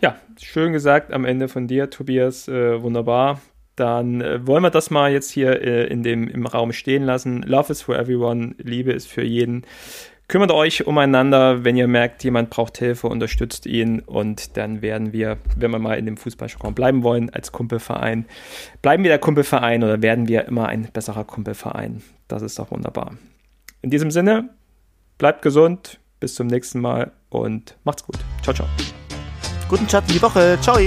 Ja, 0.00 0.16
schön 0.40 0.72
gesagt 0.72 1.12
am 1.12 1.24
Ende 1.24 1.48
von 1.48 1.66
dir, 1.66 1.88
Tobias. 1.88 2.48
Äh, 2.48 2.82
wunderbar 2.82 3.40
dann 3.76 4.20
äh, 4.20 4.46
wollen 4.46 4.62
wir 4.62 4.70
das 4.70 4.90
mal 4.90 5.12
jetzt 5.12 5.30
hier 5.30 5.62
äh, 5.62 5.86
in 5.86 6.02
dem, 6.02 6.28
im 6.28 6.46
Raum 6.46 6.72
stehen 6.72 7.04
lassen. 7.04 7.42
Love 7.42 7.72
is 7.72 7.82
for 7.82 7.98
everyone, 7.98 8.54
Liebe 8.58 8.92
ist 8.92 9.08
für 9.08 9.24
jeden. 9.24 9.64
Kümmert 10.28 10.50
euch 10.50 10.86
umeinander, 10.86 11.62
wenn 11.62 11.76
ihr 11.76 11.88
merkt, 11.88 12.24
jemand 12.24 12.48
braucht 12.48 12.78
Hilfe, 12.78 13.06
unterstützt 13.06 13.66
ihn 13.66 14.00
und 14.00 14.56
dann 14.56 14.80
werden 14.80 15.12
wir, 15.12 15.36
wenn 15.56 15.70
wir 15.70 15.78
mal 15.78 15.98
in 15.98 16.06
dem 16.06 16.16
Fußballjargon 16.16 16.74
bleiben 16.74 17.02
wollen, 17.02 17.28
als 17.28 17.52
Kumpelverein, 17.52 18.24
bleiben 18.80 19.02
wir 19.02 19.10
der 19.10 19.18
Kumpelverein 19.18 19.84
oder 19.84 20.00
werden 20.00 20.28
wir 20.28 20.46
immer 20.46 20.68
ein 20.68 20.88
besserer 20.90 21.24
Kumpelverein. 21.24 22.02
Das 22.28 22.40
ist 22.40 22.58
doch 22.58 22.70
wunderbar. 22.70 23.12
In 23.82 23.90
diesem 23.90 24.10
Sinne, 24.10 24.48
bleibt 25.18 25.42
gesund, 25.42 25.98
bis 26.18 26.34
zum 26.34 26.46
nächsten 26.46 26.80
Mal 26.80 27.12
und 27.28 27.76
macht's 27.84 28.04
gut. 28.06 28.16
Ciao, 28.42 28.54
ciao. 28.54 28.68
Guten 29.68 29.86
Start 29.88 30.08
in 30.08 30.14
die 30.14 30.22
Woche. 30.22 30.56
Ciao. 30.62 30.78